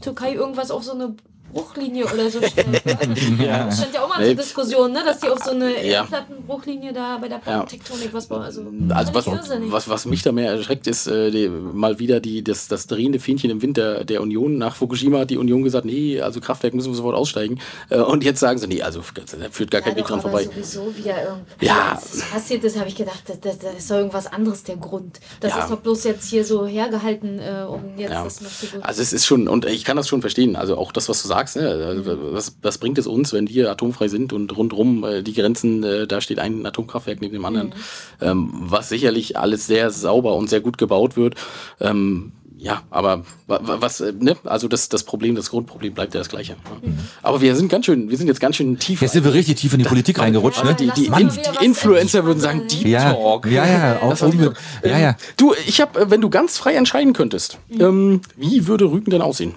Türkei 0.00 0.34
irgendwas 0.34 0.70
auf 0.70 0.84
so 0.84 0.92
eine 0.92 1.16
Bruchlinie 1.52 2.04
oder 2.04 2.30
so 2.30 2.40
stellt. 2.42 2.82
ja. 3.40 3.64
Das 3.64 3.78
stand 3.78 3.94
ja 3.94 4.02
auch 4.02 4.08
mal 4.08 4.24
zur 4.24 4.34
Diskussion, 4.34 4.92
ne? 4.92 5.02
dass 5.04 5.20
die 5.20 5.28
auf 5.28 5.42
so 5.42 5.50
eine 5.50 5.74
ja. 5.84 6.00
Erdplattenbruchlinie 6.00 6.92
da 6.92 7.18
bei 7.18 7.28
der 7.28 7.38
Plattentektonik 7.38 8.12
was 8.12 8.26
bauen. 8.26 8.42
Also, 8.42 8.62
also 8.90 9.14
was, 9.14 9.26
was, 9.26 9.88
was 9.88 10.06
mich 10.06 10.22
da 10.22 10.32
mehr 10.32 10.52
erschreckt, 10.52 10.86
ist 10.86 11.06
äh, 11.06 11.30
die, 11.30 11.48
mal 11.48 11.98
wieder 11.98 12.20
die, 12.20 12.42
das, 12.44 12.68
das 12.68 12.86
drehende 12.86 13.18
Fähnchen 13.18 13.50
im 13.50 13.62
Wind 13.62 13.76
der, 13.76 14.04
der 14.04 14.20
Union. 14.20 14.58
Nach 14.58 14.76
Fukushima 14.76 15.20
hat 15.20 15.30
die 15.30 15.38
Union 15.38 15.62
gesagt, 15.62 15.84
nee, 15.84 16.20
also 16.20 16.40
Kraftwerk 16.40 16.74
müssen 16.74 16.90
wir 16.90 16.96
sofort 16.96 17.16
aussteigen. 17.16 17.60
Äh, 17.88 17.98
und 17.98 18.24
jetzt 18.24 18.40
sagen 18.40 18.58
sie, 18.58 18.66
nee, 18.66 18.82
also 18.82 19.00
da 19.00 19.50
führt 19.50 19.70
gar 19.70 19.80
kein 19.80 19.92
ja, 19.92 19.98
Weg 19.98 20.06
dran 20.06 20.20
vorbei. 20.20 20.44
sowieso 20.44 20.96
wieder 20.96 21.22
irgendwie 21.22 21.66
ja. 21.66 22.00
passiert 22.32 22.64
ist, 22.64 22.78
habe 22.78 22.88
ich 22.88 22.96
gedacht, 22.96 23.22
das, 23.26 23.40
das, 23.40 23.58
das 23.58 23.74
ist 23.76 23.90
doch 23.90 23.96
irgendwas 23.96 24.26
anderes 24.26 24.62
der 24.62 24.76
Grund. 24.76 25.20
Das 25.40 25.52
ja. 25.52 25.62
ist 25.64 25.70
doch 25.70 25.78
bloß 25.78 26.04
jetzt 26.04 26.28
hier 26.28 26.44
so 26.44 26.66
hergehalten, 26.66 27.38
äh, 27.38 27.64
um 27.68 27.98
jetzt 27.98 28.12
das 28.12 28.40
noch 28.40 28.50
zu... 28.50 28.84
Also 28.84 29.02
es 29.02 29.12
ist 29.12 29.26
schon, 29.26 29.48
und 29.48 29.64
ich 29.66 29.84
kann 29.84 29.96
das 29.96 30.08
schon 30.08 30.20
verstehen, 30.20 30.56
also 30.56 30.76
auch 30.76 30.92
das, 30.92 31.08
was 31.08 31.22
du 31.22 31.28
sagst, 31.28 31.39
sagst, 31.40 31.56
ne? 31.56 31.68
Also, 31.68 32.32
was, 32.32 32.56
was 32.62 32.78
bringt 32.78 32.98
es 32.98 33.06
uns, 33.06 33.32
wenn 33.32 33.48
wir 33.48 33.70
atomfrei 33.70 34.08
sind 34.08 34.32
und 34.32 34.56
rundherum 34.56 35.04
äh, 35.04 35.22
die 35.22 35.32
Grenzen, 35.32 35.82
äh, 35.82 36.06
da 36.06 36.20
steht 36.20 36.38
ein 36.38 36.64
Atomkraftwerk 36.64 37.20
neben 37.20 37.32
dem 37.32 37.44
anderen, 37.44 37.68
mhm. 37.68 37.72
ähm, 38.20 38.50
was 38.52 38.88
sicherlich 38.88 39.38
alles 39.38 39.66
sehr 39.66 39.90
sauber 39.90 40.34
und 40.34 40.50
sehr 40.50 40.60
gut 40.60 40.78
gebaut 40.78 41.16
wird. 41.16 41.34
Ähm, 41.80 42.32
ja, 42.56 42.82
aber 42.90 43.24
was, 43.46 44.02
äh, 44.02 44.12
ne? 44.18 44.36
Also 44.44 44.68
das, 44.68 44.90
das 44.90 45.04
Problem, 45.04 45.34
das 45.34 45.48
Grundproblem 45.48 45.94
bleibt 45.94 46.12
ja 46.12 46.20
das 46.20 46.28
gleiche. 46.28 46.56
Mhm. 46.82 46.98
Aber 47.22 47.40
wir 47.40 47.56
sind 47.56 47.70
ganz 47.70 47.86
schön, 47.86 48.10
wir 48.10 48.18
sind 48.18 48.26
jetzt 48.26 48.40
ganz 48.40 48.56
schön 48.56 48.78
tief. 48.78 49.00
Jetzt 49.00 49.12
sind 49.12 49.24
wir 49.24 49.32
richtig 49.32 49.56
tief 49.56 49.72
in 49.72 49.78
die 49.78 49.86
Politik 49.86 50.16
da, 50.16 50.22
reingerutscht, 50.22 50.62
ne? 50.62 50.74
Die, 50.74 50.90
die, 50.90 51.10
die, 51.10 51.24
die 51.24 51.64
Influencer 51.64 52.26
würden 52.26 52.40
sagen, 52.40 52.68
Deep 52.68 52.86
ja, 52.86 53.14
Talk. 53.14 53.46
Ja, 53.46 53.66
ja, 53.66 53.98
auch 54.02 54.20
um, 54.20 54.52
ja, 54.84 54.98
ja. 54.98 55.16
Du, 55.38 55.54
ich 55.66 55.80
habe, 55.80 56.10
wenn 56.10 56.20
du 56.20 56.28
ganz 56.28 56.58
frei 56.58 56.74
entscheiden 56.74 57.14
könntest, 57.14 57.58
mhm. 57.68 57.80
ähm, 57.80 58.20
wie 58.36 58.66
würde 58.66 58.84
Rügen 58.90 59.10
denn 59.10 59.22
aussehen? 59.22 59.54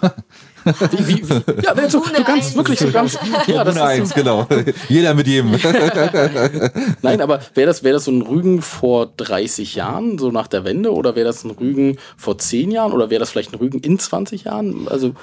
Wie, 0.64 1.08
wie, 1.08 1.28
wie? 1.28 1.62
Ja, 1.62 1.88
so, 1.88 2.00
du 2.00 2.24
kannst 2.24 2.56
wirklich 2.56 2.78
so 2.78 2.90
ganz. 2.90 3.18
Ja, 3.46 3.64
das 3.64 3.76
eins, 3.76 4.10
so. 4.10 4.14
genau. 4.14 4.46
Jeder 4.88 5.14
mit 5.14 5.26
jedem. 5.26 5.52
Nein, 7.02 7.20
aber 7.20 7.40
wäre 7.54 7.66
das, 7.66 7.82
wär 7.82 7.92
das 7.92 8.04
so 8.04 8.10
ein 8.10 8.22
Rügen 8.22 8.62
vor 8.62 9.06
30 9.16 9.74
Jahren, 9.74 10.18
so 10.18 10.30
nach 10.30 10.46
der 10.46 10.64
Wende, 10.64 10.92
oder 10.92 11.16
wäre 11.16 11.26
das 11.26 11.44
ein 11.44 11.50
Rügen 11.50 11.98
vor 12.16 12.38
10 12.38 12.70
Jahren, 12.70 12.92
oder 12.92 13.10
wäre 13.10 13.20
das 13.20 13.30
vielleicht 13.30 13.52
ein 13.52 13.58
Rügen 13.58 13.80
in 13.80 13.98
20 13.98 14.44
Jahren? 14.44 14.88
Also, 14.88 15.14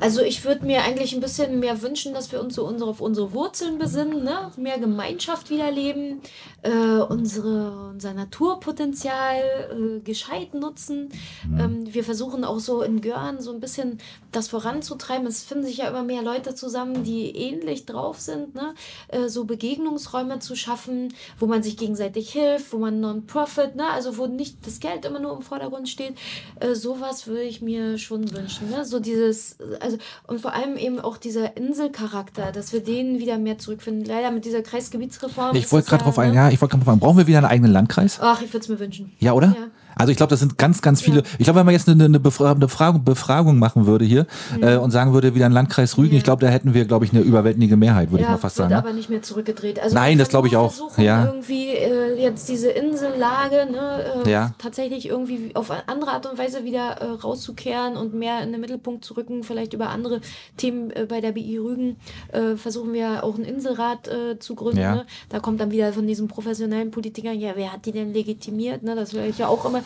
also 0.00 0.22
ich 0.22 0.44
würde 0.44 0.64
mir 0.64 0.82
eigentlich 0.82 1.14
ein 1.14 1.20
bisschen 1.20 1.58
mehr 1.60 1.82
wünschen, 1.82 2.14
dass 2.14 2.30
wir 2.32 2.40
uns 2.40 2.54
so 2.54 2.66
unsere, 2.66 2.90
auf 2.90 3.00
unsere 3.00 3.32
Wurzeln 3.32 3.78
besinnen, 3.78 4.22
ne? 4.24 4.52
mehr 4.56 4.78
Gemeinschaft 4.78 5.50
wiederleben, 5.50 6.20
äh, 6.62 6.70
unsere, 6.70 7.90
unser 7.90 8.14
Naturpotenzial 8.14 9.36
äh, 9.36 10.00
gescheit 10.00 10.54
nutzen. 10.54 11.10
Mhm. 11.48 11.60
Ähm, 11.60 11.94
wir 11.94 12.04
versuchen 12.04 12.44
auch 12.44 12.58
so 12.58 12.82
in 12.82 13.00
Görn 13.00 13.40
so 13.40 13.52
ein 13.52 13.60
bisschen 13.60 13.98
das 14.32 14.48
voranzutreiben. 14.48 15.26
Es 15.26 15.42
finden 15.42 15.64
sich 15.64 15.78
ja 15.78 15.88
immer 15.88 16.02
mehr 16.02 16.22
Leute 16.22 16.54
zusammen, 16.54 17.04
die 17.04 17.30
ähnlich 17.30 17.86
drauf 17.86 18.20
sind, 18.20 18.54
ne? 18.54 18.74
Äh, 19.08 19.28
so 19.28 19.44
Begegnungsräume 19.44 20.38
zu 20.40 20.54
schaffen, 20.56 21.14
wo 21.38 21.46
man 21.46 21.62
sich 21.62 21.76
gegenseitig 21.76 22.30
hilft, 22.30 22.72
wo 22.72 22.78
man 22.78 23.00
Non-Profit, 23.00 23.76
ne? 23.76 23.88
also 23.90 24.18
wo 24.18 24.26
nicht 24.26 24.66
das 24.66 24.80
Geld 24.80 25.04
immer 25.04 25.20
nur 25.20 25.34
im 25.34 25.42
Vordergrund 25.42 25.88
steht. 25.88 26.14
Äh, 26.60 26.74
sowas 26.74 27.26
würde 27.26 27.42
ich 27.42 27.62
mir 27.62 27.98
schon 27.98 28.30
wünschen. 28.32 28.70
Ne? 28.70 28.84
So 28.84 29.00
dieses, 29.00 29.56
also, 29.80 29.87
und 30.26 30.40
vor 30.40 30.52
allem 30.52 30.76
eben 30.76 31.00
auch 31.00 31.16
dieser 31.16 31.56
Inselcharakter, 31.56 32.52
dass 32.52 32.72
wir 32.72 32.80
den 32.80 33.18
wieder 33.18 33.38
mehr 33.38 33.58
zurückfinden. 33.58 34.04
Leider 34.04 34.30
mit 34.30 34.44
dieser 34.44 34.62
Kreisgebietsreform. 34.62 35.56
Ich 35.56 35.70
wollte 35.72 35.88
gerade 35.88 36.04
drauf 36.04 36.18
ein, 36.18 36.30
ne? 36.30 36.36
ja, 36.36 36.48
ich 36.50 36.60
wollte 36.60 36.72
gerade 36.72 36.84
drauf 36.84 36.94
ein, 36.94 37.00
brauchen 37.00 37.18
wir 37.18 37.26
wieder 37.26 37.38
einen 37.38 37.46
eigenen 37.46 37.72
Landkreis? 37.72 38.18
Ach, 38.20 38.40
ich 38.42 38.52
würde 38.52 38.64
es 38.64 38.68
mir 38.68 38.78
wünschen. 38.78 39.12
Ja, 39.18 39.32
oder? 39.32 39.48
Ja. 39.48 39.68
Also 39.98 40.12
ich 40.12 40.16
glaube, 40.16 40.30
das 40.30 40.40
sind 40.40 40.58
ganz, 40.58 40.80
ganz 40.80 41.02
viele. 41.02 41.18
Ja. 41.18 41.26
Ich 41.38 41.44
glaube, 41.44 41.58
wenn 41.58 41.66
man 41.66 41.74
jetzt 41.74 41.88
eine, 41.88 42.04
eine 42.04 42.20
Befragung, 42.20 43.04
Befragung 43.04 43.58
machen 43.58 43.86
würde 43.86 44.04
hier 44.04 44.26
mhm. 44.56 44.62
äh, 44.62 44.76
und 44.76 44.92
sagen 44.92 45.12
würde, 45.12 45.34
wieder 45.34 45.46
ein 45.46 45.52
Landkreis 45.52 45.98
Rügen, 45.98 46.16
ich 46.16 46.22
glaube, 46.22 46.44
da 46.44 46.50
hätten 46.50 46.72
wir, 46.72 46.84
glaube 46.84 47.04
ich, 47.04 47.12
eine 47.12 47.22
überwältigende 47.22 47.76
Mehrheit, 47.76 48.10
würde 48.10 48.22
ja, 48.22 48.28
ich 48.28 48.32
mal 48.32 48.38
fast 48.38 48.56
sagen. 48.56 48.70
Ja, 48.70 48.78
aber 48.78 48.92
nicht 48.92 49.10
mehr 49.10 49.22
zurückgedreht. 49.22 49.80
Also 49.80 49.94
Nein, 49.94 50.18
das 50.18 50.28
glaube 50.28 50.46
ich 50.46 50.56
auch. 50.56 50.72
Ja. 50.98 51.26
Irgendwie 51.26 51.70
äh, 51.70 52.20
jetzt 52.20 52.48
diese 52.48 52.70
Insellage 52.70 53.70
ne, 53.70 54.22
äh, 54.24 54.30
ja. 54.30 54.52
tatsächlich 54.58 55.08
irgendwie 55.08 55.50
auf 55.54 55.70
eine 55.70 55.88
andere 55.88 56.12
Art 56.12 56.26
und 56.26 56.38
Weise 56.38 56.64
wieder 56.64 57.00
äh, 57.00 57.04
rauszukehren 57.22 57.96
und 57.96 58.14
mehr 58.14 58.42
in 58.42 58.52
den 58.52 58.60
Mittelpunkt 58.60 59.04
zu 59.04 59.14
rücken, 59.14 59.42
vielleicht 59.42 59.74
über 59.74 59.88
andere 59.88 60.20
Themen 60.56 60.90
äh, 60.90 61.06
bei 61.08 61.20
der 61.20 61.32
BI 61.32 61.58
Rügen 61.58 61.96
äh, 62.32 62.56
versuchen 62.56 62.92
wir 62.92 63.24
auch 63.24 63.34
einen 63.34 63.44
Inselrat 63.44 64.08
zu 64.38 64.54
gründen. 64.54 64.80
Ne? 64.80 65.06
Da 65.28 65.40
kommt 65.40 65.60
dann 65.60 65.70
wieder 65.70 65.92
von 65.92 66.06
diesen 66.06 66.28
professionellen 66.28 66.90
Politikern, 66.90 67.38
ja, 67.38 67.52
wer 67.56 67.72
hat 67.72 67.86
die 67.86 67.92
denn 67.92 68.12
legitimiert? 68.12 68.82
Ne? 68.82 68.94
Das 68.94 69.12
wäre 69.14 69.28
ja 69.36 69.48
auch 69.48 69.64
immer 69.64 69.82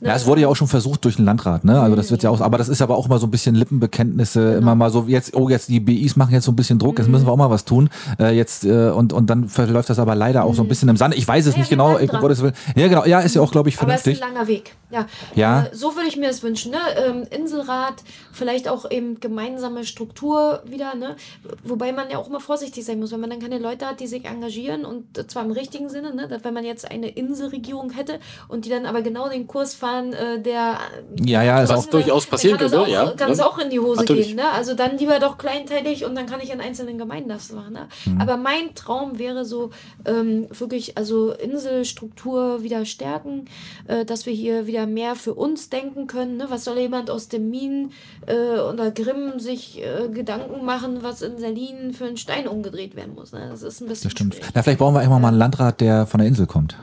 ja, 0.00 0.14
es 0.14 0.26
wurde 0.26 0.40
ja 0.40 0.48
auch 0.48 0.56
schon 0.56 0.68
versucht 0.68 1.04
durch 1.04 1.16
den 1.16 1.26
Landrat, 1.26 1.64
ne? 1.64 1.78
Also 1.80 1.94
das 1.94 2.10
wird 2.10 2.22
ja 2.22 2.30
auch, 2.30 2.40
aber 2.40 2.56
das 2.56 2.68
ist 2.68 2.80
aber 2.80 2.96
auch 2.96 3.06
immer 3.06 3.18
so 3.18 3.26
ein 3.26 3.30
bisschen 3.30 3.54
Lippenbekenntnisse, 3.54 4.40
genau. 4.40 4.58
immer 4.58 4.74
mal 4.74 4.90
so, 4.90 5.04
jetzt, 5.06 5.34
oh, 5.34 5.48
jetzt 5.48 5.68
die 5.68 5.80
BIs 5.80 6.16
machen 6.16 6.32
jetzt 6.32 6.44
so 6.44 6.52
ein 6.52 6.56
bisschen 6.56 6.78
Druck, 6.78 6.98
jetzt 6.98 7.08
müssen 7.08 7.26
wir 7.26 7.32
auch 7.32 7.36
mal 7.36 7.50
was 7.50 7.64
tun. 7.66 7.90
Äh, 8.18 8.34
jetzt, 8.34 8.64
äh, 8.64 8.90
und, 8.90 9.12
und 9.12 9.28
dann 9.28 9.48
verläuft 9.48 9.90
das 9.90 9.98
aber 9.98 10.14
leider 10.14 10.44
auch 10.44 10.54
so 10.54 10.62
ein 10.62 10.68
bisschen 10.68 10.88
im 10.88 10.96
Sand. 10.96 11.14
Ich 11.16 11.28
weiß 11.28 11.44
es 11.46 11.54
ja, 11.54 11.58
nicht 11.58 11.68
genau, 11.68 11.98
ich, 11.98 12.10
Gottes 12.10 12.40
Willen. 12.40 12.54
Ja, 12.76 12.88
genau, 12.88 13.04
ja, 13.04 13.20
ist 13.20 13.34
ja 13.34 13.42
auch, 13.42 13.52
glaube 13.52 13.68
ich, 13.68 13.76
vernünftig. 13.76 14.06
Aber 14.06 14.12
es 14.12 14.18
ist 14.18 14.22
ein 14.22 14.34
langer 14.34 14.48
Weg. 14.48 14.76
Ja. 14.90 15.06
ja. 15.34 15.64
Äh, 15.64 15.74
so 15.74 15.94
würde 15.96 16.08
ich 16.08 16.16
mir 16.16 16.30
es 16.30 16.42
wünschen, 16.42 16.72
ne? 16.72 16.78
Ähm, 16.96 17.24
Inselrat, 17.30 18.02
vielleicht 18.32 18.68
auch 18.68 18.90
eben 18.90 19.20
gemeinsame 19.20 19.84
Struktur 19.84 20.62
wieder, 20.64 20.94
ne? 20.94 21.16
Wobei 21.62 21.92
man 21.92 22.10
ja 22.10 22.18
auch 22.18 22.28
immer 22.28 22.40
vorsichtig 22.40 22.84
sein 22.84 22.98
muss, 22.98 23.12
wenn 23.12 23.20
man 23.20 23.30
dann 23.30 23.40
keine 23.40 23.58
Leute 23.58 23.86
hat, 23.86 24.00
die 24.00 24.06
sich 24.06 24.24
engagieren 24.24 24.84
und 24.84 25.30
zwar 25.30 25.44
im 25.44 25.52
richtigen 25.52 25.90
Sinne, 25.90 26.14
ne? 26.14 26.40
Wenn 26.42 26.54
man 26.54 26.64
jetzt 26.64 26.90
eine 26.90 27.08
Inselregierung 27.08 27.90
hätte 27.90 28.18
und 28.48 28.64
die 28.64 28.70
dann 28.70 28.86
aber 28.86 29.02
genau 29.02 29.28
den 29.28 29.46
Kurs 29.46 29.74
fahren, 29.74 29.89
äh, 29.98 30.40
der 30.40 30.78
ja, 31.24 31.42
ja, 31.42 31.62
ist 31.62 31.70
auch 31.70 31.86
durchaus 31.86 32.26
passieren 32.26 32.58
kann. 32.58 32.72
Auch, 32.74 32.86
ja, 32.86 33.10
kann 33.12 33.30
es 33.30 33.38
ne? 33.38 33.46
auch 33.46 33.58
in 33.58 33.70
die 33.70 33.80
Hose 33.80 34.00
Natürlich. 34.00 34.28
gehen. 34.28 34.36
Ne? 34.36 34.50
Also 34.50 34.74
dann 34.74 34.98
lieber 34.98 35.18
doch 35.18 35.38
kleinteilig 35.38 36.04
und 36.04 36.14
dann 36.14 36.26
kann 36.26 36.40
ich 36.40 36.52
in 36.52 36.60
einzelnen 36.60 36.98
Gemeinden 36.98 37.28
das 37.28 37.52
machen. 37.52 37.72
Ne? 37.72 37.88
Mhm. 38.06 38.20
Aber 38.20 38.36
mein 38.36 38.74
Traum 38.74 39.18
wäre 39.18 39.44
so 39.44 39.70
ähm, 40.04 40.48
wirklich, 40.50 40.96
also 40.96 41.32
Inselstruktur 41.32 42.62
wieder 42.62 42.84
stärken, 42.84 43.46
äh, 43.86 44.04
dass 44.04 44.26
wir 44.26 44.32
hier 44.32 44.66
wieder 44.66 44.86
mehr 44.86 45.14
für 45.14 45.34
uns 45.34 45.70
denken 45.70 46.06
können. 46.06 46.36
Ne? 46.36 46.46
Was 46.48 46.64
soll 46.64 46.78
jemand 46.78 47.10
aus 47.10 47.28
dem 47.28 47.50
Minen 47.50 47.92
äh, 48.26 48.60
oder 48.60 48.90
Grimm 48.90 49.38
sich 49.38 49.82
äh, 49.82 50.08
Gedanken 50.08 50.64
machen, 50.64 50.98
was 51.02 51.22
in 51.22 51.36
Berlin 51.36 51.92
für 51.92 52.06
einen 52.06 52.16
Stein 52.16 52.48
umgedreht 52.48 52.96
werden 52.96 53.14
muss? 53.14 53.32
Ne? 53.32 53.48
Das 53.50 53.62
ist 53.62 53.80
ein 53.80 53.88
bisschen. 53.88 54.04
Das 54.04 54.12
stimmt. 54.12 54.36
Na, 54.54 54.62
vielleicht 54.62 54.78
brauchen 54.78 54.94
wir 54.94 55.00
irgendwann 55.00 55.22
mal 55.22 55.28
einen 55.28 55.38
Landrat, 55.38 55.80
der 55.80 56.06
von 56.06 56.18
der 56.18 56.28
Insel 56.28 56.46
kommt. 56.46 56.76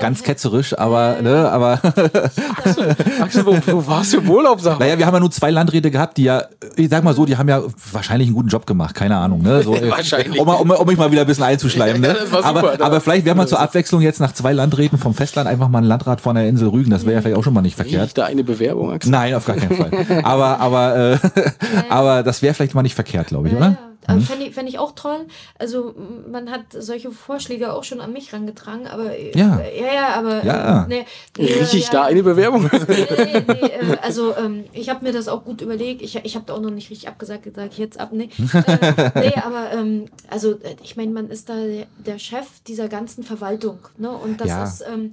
Ganz 0.00 0.22
ketzerisch, 0.22 0.78
aber, 0.78 1.20
ne, 1.22 1.50
aber. 1.50 1.80
Axel, 2.64 2.96
Axel 3.20 3.46
wo, 3.46 3.58
wo 3.66 3.86
warst 3.86 4.12
du 4.12 4.18
im 4.18 4.30
Urlaub, 4.30 4.60
sag 4.60 4.78
Naja, 4.78 4.98
wir 4.98 5.06
haben 5.06 5.14
ja 5.14 5.20
nur 5.20 5.30
zwei 5.30 5.50
Landräte 5.50 5.90
gehabt, 5.90 6.16
die 6.16 6.24
ja, 6.24 6.44
ich 6.76 6.88
sag 6.88 7.04
mal 7.04 7.14
so, 7.14 7.26
die 7.26 7.36
haben 7.36 7.48
ja 7.48 7.62
wahrscheinlich 7.92 8.28
einen 8.28 8.36
guten 8.36 8.48
Job 8.48 8.66
gemacht, 8.66 8.94
keine 8.94 9.16
Ahnung, 9.16 9.42
ne? 9.42 9.62
So, 9.62 9.72
wahrscheinlich. 9.90 10.40
Um, 10.40 10.48
um, 10.48 10.70
um 10.70 10.86
mich 10.86 10.96
mal 10.96 11.10
wieder 11.10 11.22
ein 11.22 11.26
bisschen 11.26 11.44
einzuschleimen, 11.44 12.00
ne? 12.00 12.16
Ja, 12.32 12.42
aber, 12.42 12.60
super, 12.60 12.84
aber 12.84 13.00
vielleicht 13.00 13.24
wäre 13.24 13.36
man 13.36 13.48
zur 13.48 13.60
Abwechslung 13.60 14.00
jetzt 14.00 14.20
nach 14.20 14.32
zwei 14.32 14.52
Landräten 14.52 14.98
vom 14.98 15.14
Festland 15.14 15.48
einfach 15.48 15.68
mal 15.68 15.78
ein 15.78 15.84
Landrat 15.84 16.20
von 16.20 16.34
der 16.34 16.48
Insel 16.48 16.68
Rügen, 16.68 16.90
das 16.90 17.04
wäre 17.04 17.16
ja 17.16 17.22
vielleicht 17.22 17.36
auch 17.36 17.44
schon 17.44 17.54
mal 17.54 17.62
nicht 17.62 17.76
verkehrt. 17.76 18.06
Ist 18.06 18.18
da 18.18 18.24
eine 18.24 18.44
Bewerbung, 18.44 18.92
Axel? 18.92 19.10
Nein, 19.10 19.34
auf 19.34 19.44
gar 19.44 19.56
keinen 19.56 19.76
Fall. 19.76 19.90
aber, 20.22 20.60
aber, 20.60 20.96
äh, 20.96 21.18
aber 21.88 22.22
das 22.22 22.42
wäre 22.42 22.54
vielleicht 22.54 22.74
mal 22.74 22.82
nicht 22.82 22.94
verkehrt, 22.94 23.28
glaube 23.28 23.48
ich, 23.48 23.54
oder? 23.54 23.76
Äh, 24.08 24.20
fände 24.20 24.46
ich, 24.46 24.54
fänd 24.54 24.68
ich 24.68 24.78
auch 24.78 24.92
toll. 24.92 25.26
Also 25.58 25.94
man 26.30 26.50
hat 26.50 26.62
solche 26.72 27.10
Vorschläge 27.10 27.72
auch 27.72 27.84
schon 27.84 28.00
an 28.00 28.12
mich 28.12 28.32
rangetragen, 28.32 28.86
aber 28.86 29.16
äh, 29.16 29.36
Ja. 29.38 29.60
ja, 29.60 29.94
ja, 29.94 30.08
aber 30.14 30.44
Ja. 30.44 30.86
nee, 30.88 31.06
Riech 31.38 31.74
ich 31.74 31.86
ja, 31.86 31.92
da 31.92 32.02
eine 32.04 32.22
Bewerbung? 32.22 32.68
Nee, 32.88 33.06
nee, 33.16 33.44
nee, 33.46 33.68
äh, 33.68 33.96
also 34.02 34.36
ähm, 34.36 34.64
ich 34.72 34.88
habe 34.88 35.04
mir 35.04 35.12
das 35.12 35.28
auch 35.28 35.44
gut 35.44 35.60
überlegt. 35.60 36.02
Ich, 36.02 36.16
ich 36.24 36.34
habe 36.34 36.44
da 36.46 36.54
auch 36.54 36.60
noch 36.60 36.70
nicht 36.70 36.90
richtig 36.90 37.08
abgesagt, 37.08 37.46
ich 37.46 37.78
jetzt 37.78 38.00
ab. 38.00 38.10
Nee, 38.12 38.30
äh, 38.52 39.10
nee 39.20 39.34
aber 39.44 39.72
ähm, 39.72 40.06
also 40.30 40.52
äh, 40.52 40.76
ich 40.82 40.96
meine, 40.96 41.12
man 41.12 41.28
ist 41.30 41.48
da 41.48 41.54
der, 41.98 42.18
Chef 42.18 42.46
dieser 42.66 42.88
ganzen 42.88 43.22
Verwaltung. 43.22 43.78
Ne? 43.96 44.10
Und 44.10 44.40
das 44.40 44.48
Ja. 44.48 44.64
ist, 44.64 44.84
ähm, 44.92 45.12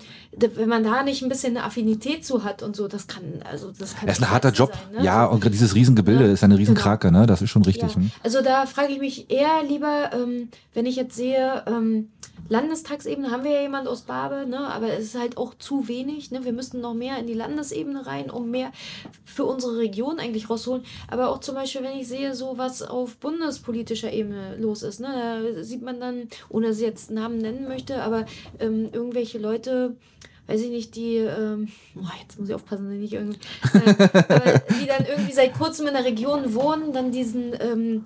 wenn 0.55 0.67
man 0.69 0.83
da 0.83 1.03
nicht 1.03 1.21
ein 1.21 1.29
bisschen 1.29 1.55
eine 1.55 1.65
Affinität 1.65 2.25
zu 2.25 2.43
hat 2.43 2.63
und 2.63 2.75
so, 2.75 2.87
das 2.87 3.07
kann, 3.07 3.23
also 3.49 3.71
das 3.77 3.95
kann 3.95 4.07
Das 4.07 4.17
ist 4.17 4.23
ein 4.23 4.31
harter 4.31 4.51
Job. 4.51 4.71
sein, 4.73 4.99
ne? 4.99 5.05
Ja, 5.05 5.25
und 5.25 5.39
gerade 5.41 5.51
dieses 5.51 5.75
Riesengebilde 5.75 6.25
Ja, 6.25 6.31
ist 6.33 6.43
eine 6.43 6.55
genau. 6.55 6.59
Riesenkrake, 6.61 7.11
ne? 7.11 7.25
Das 7.27 7.41
ist 7.41 7.49
schon 7.51 7.63
richtig. 7.63 7.89
Ja, 7.91 7.95
hm? 7.95 8.11
also 8.23 8.41
da 8.41 8.65
frage 8.85 8.93
ich 8.93 8.99
mich 8.99 9.31
eher 9.31 9.63
lieber, 9.63 10.11
ähm, 10.13 10.49
wenn 10.75 10.85
ich 10.85 10.95
jetzt 10.95 11.15
sehe, 11.15 11.63
ähm, 11.65 12.11
Landestagsebene 12.49 13.31
haben 13.31 13.43
wir 13.43 13.49
ja 13.49 13.61
jemand 13.61 13.87
aus 13.87 14.03
Barbe, 14.03 14.45
ne? 14.47 14.59
aber 14.59 14.89
es 14.93 15.05
ist 15.05 15.19
halt 15.19 15.37
auch 15.37 15.55
zu 15.55 15.87
wenig. 15.87 16.29
Ne? 16.29 16.45
Wir 16.45 16.53
müssten 16.53 16.81
noch 16.81 16.93
mehr 16.93 17.17
in 17.17 17.25
die 17.25 17.33
Landesebene 17.33 18.05
rein, 18.05 18.29
um 18.29 18.51
mehr 18.51 18.71
für 19.25 19.45
unsere 19.45 19.79
Region 19.79 20.19
eigentlich 20.19 20.51
rausholen. 20.51 20.83
Aber 21.07 21.29
auch 21.29 21.39
zum 21.39 21.55
Beispiel, 21.55 21.81
wenn 21.81 21.97
ich 21.97 22.07
sehe, 22.07 22.35
so 22.35 22.59
was 22.59 22.83
auf 22.83 23.17
bundespolitischer 23.17 24.13
Ebene 24.13 24.55
los 24.57 24.83
ist, 24.83 24.99
ne? 24.99 25.07
da 25.55 25.63
sieht 25.63 25.81
man 25.81 25.99
dann, 25.99 26.27
ohne 26.49 26.67
dass 26.67 26.77
ich 26.77 26.83
jetzt 26.83 27.09
Namen 27.09 27.39
nennen 27.39 27.67
möchte, 27.67 28.03
aber 28.03 28.27
ähm, 28.59 28.89
irgendwelche 28.93 29.39
Leute, 29.39 29.95
weiß 30.45 30.61
ich 30.61 30.69
nicht, 30.69 30.95
die, 30.95 31.17
ähm, 31.17 31.69
boah, 31.95 32.11
jetzt 32.21 32.39
muss 32.39 32.49
ich 32.49 32.53
aufpassen, 32.53 32.85
dass 32.85 32.93
ich 32.93 32.99
nicht 32.99 33.13
irgendwie, 33.13 33.39
äh, 33.73 34.59
die 34.79 34.85
dann 34.85 35.05
irgendwie 35.07 35.33
seit 35.33 35.55
kurzem 35.55 35.87
in 35.87 35.93
der 35.93 36.05
Region 36.05 36.53
wohnen, 36.53 36.93
dann 36.93 37.11
diesen 37.11 37.53
ähm, 37.59 38.03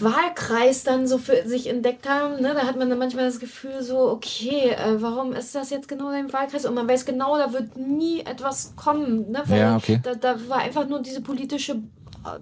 Wahlkreis 0.00 0.82
dann 0.82 1.06
so 1.06 1.18
für 1.18 1.46
sich 1.46 1.68
entdeckt 1.68 2.08
haben, 2.08 2.40
ne, 2.40 2.54
da 2.54 2.66
hat 2.66 2.76
man 2.76 2.90
dann 2.90 2.98
manchmal 2.98 3.26
das 3.26 3.38
Gefühl 3.38 3.82
so, 3.82 4.10
okay, 4.10 4.70
äh, 4.70 5.00
warum 5.00 5.32
ist 5.32 5.54
das 5.54 5.70
jetzt 5.70 5.88
genau 5.88 6.10
dein 6.10 6.32
Wahlkreis? 6.32 6.64
Und 6.66 6.74
man 6.74 6.88
weiß 6.88 7.04
genau, 7.04 7.38
da 7.38 7.52
wird 7.52 7.76
nie 7.76 8.20
etwas 8.20 8.74
kommen, 8.76 9.30
ne, 9.30 9.42
weil 9.46 9.60
Ja, 9.60 9.76
okay. 9.76 10.00
da, 10.02 10.14
da 10.14 10.36
war 10.48 10.58
einfach 10.58 10.88
nur 10.88 11.00
diese 11.00 11.20
politische 11.20 11.82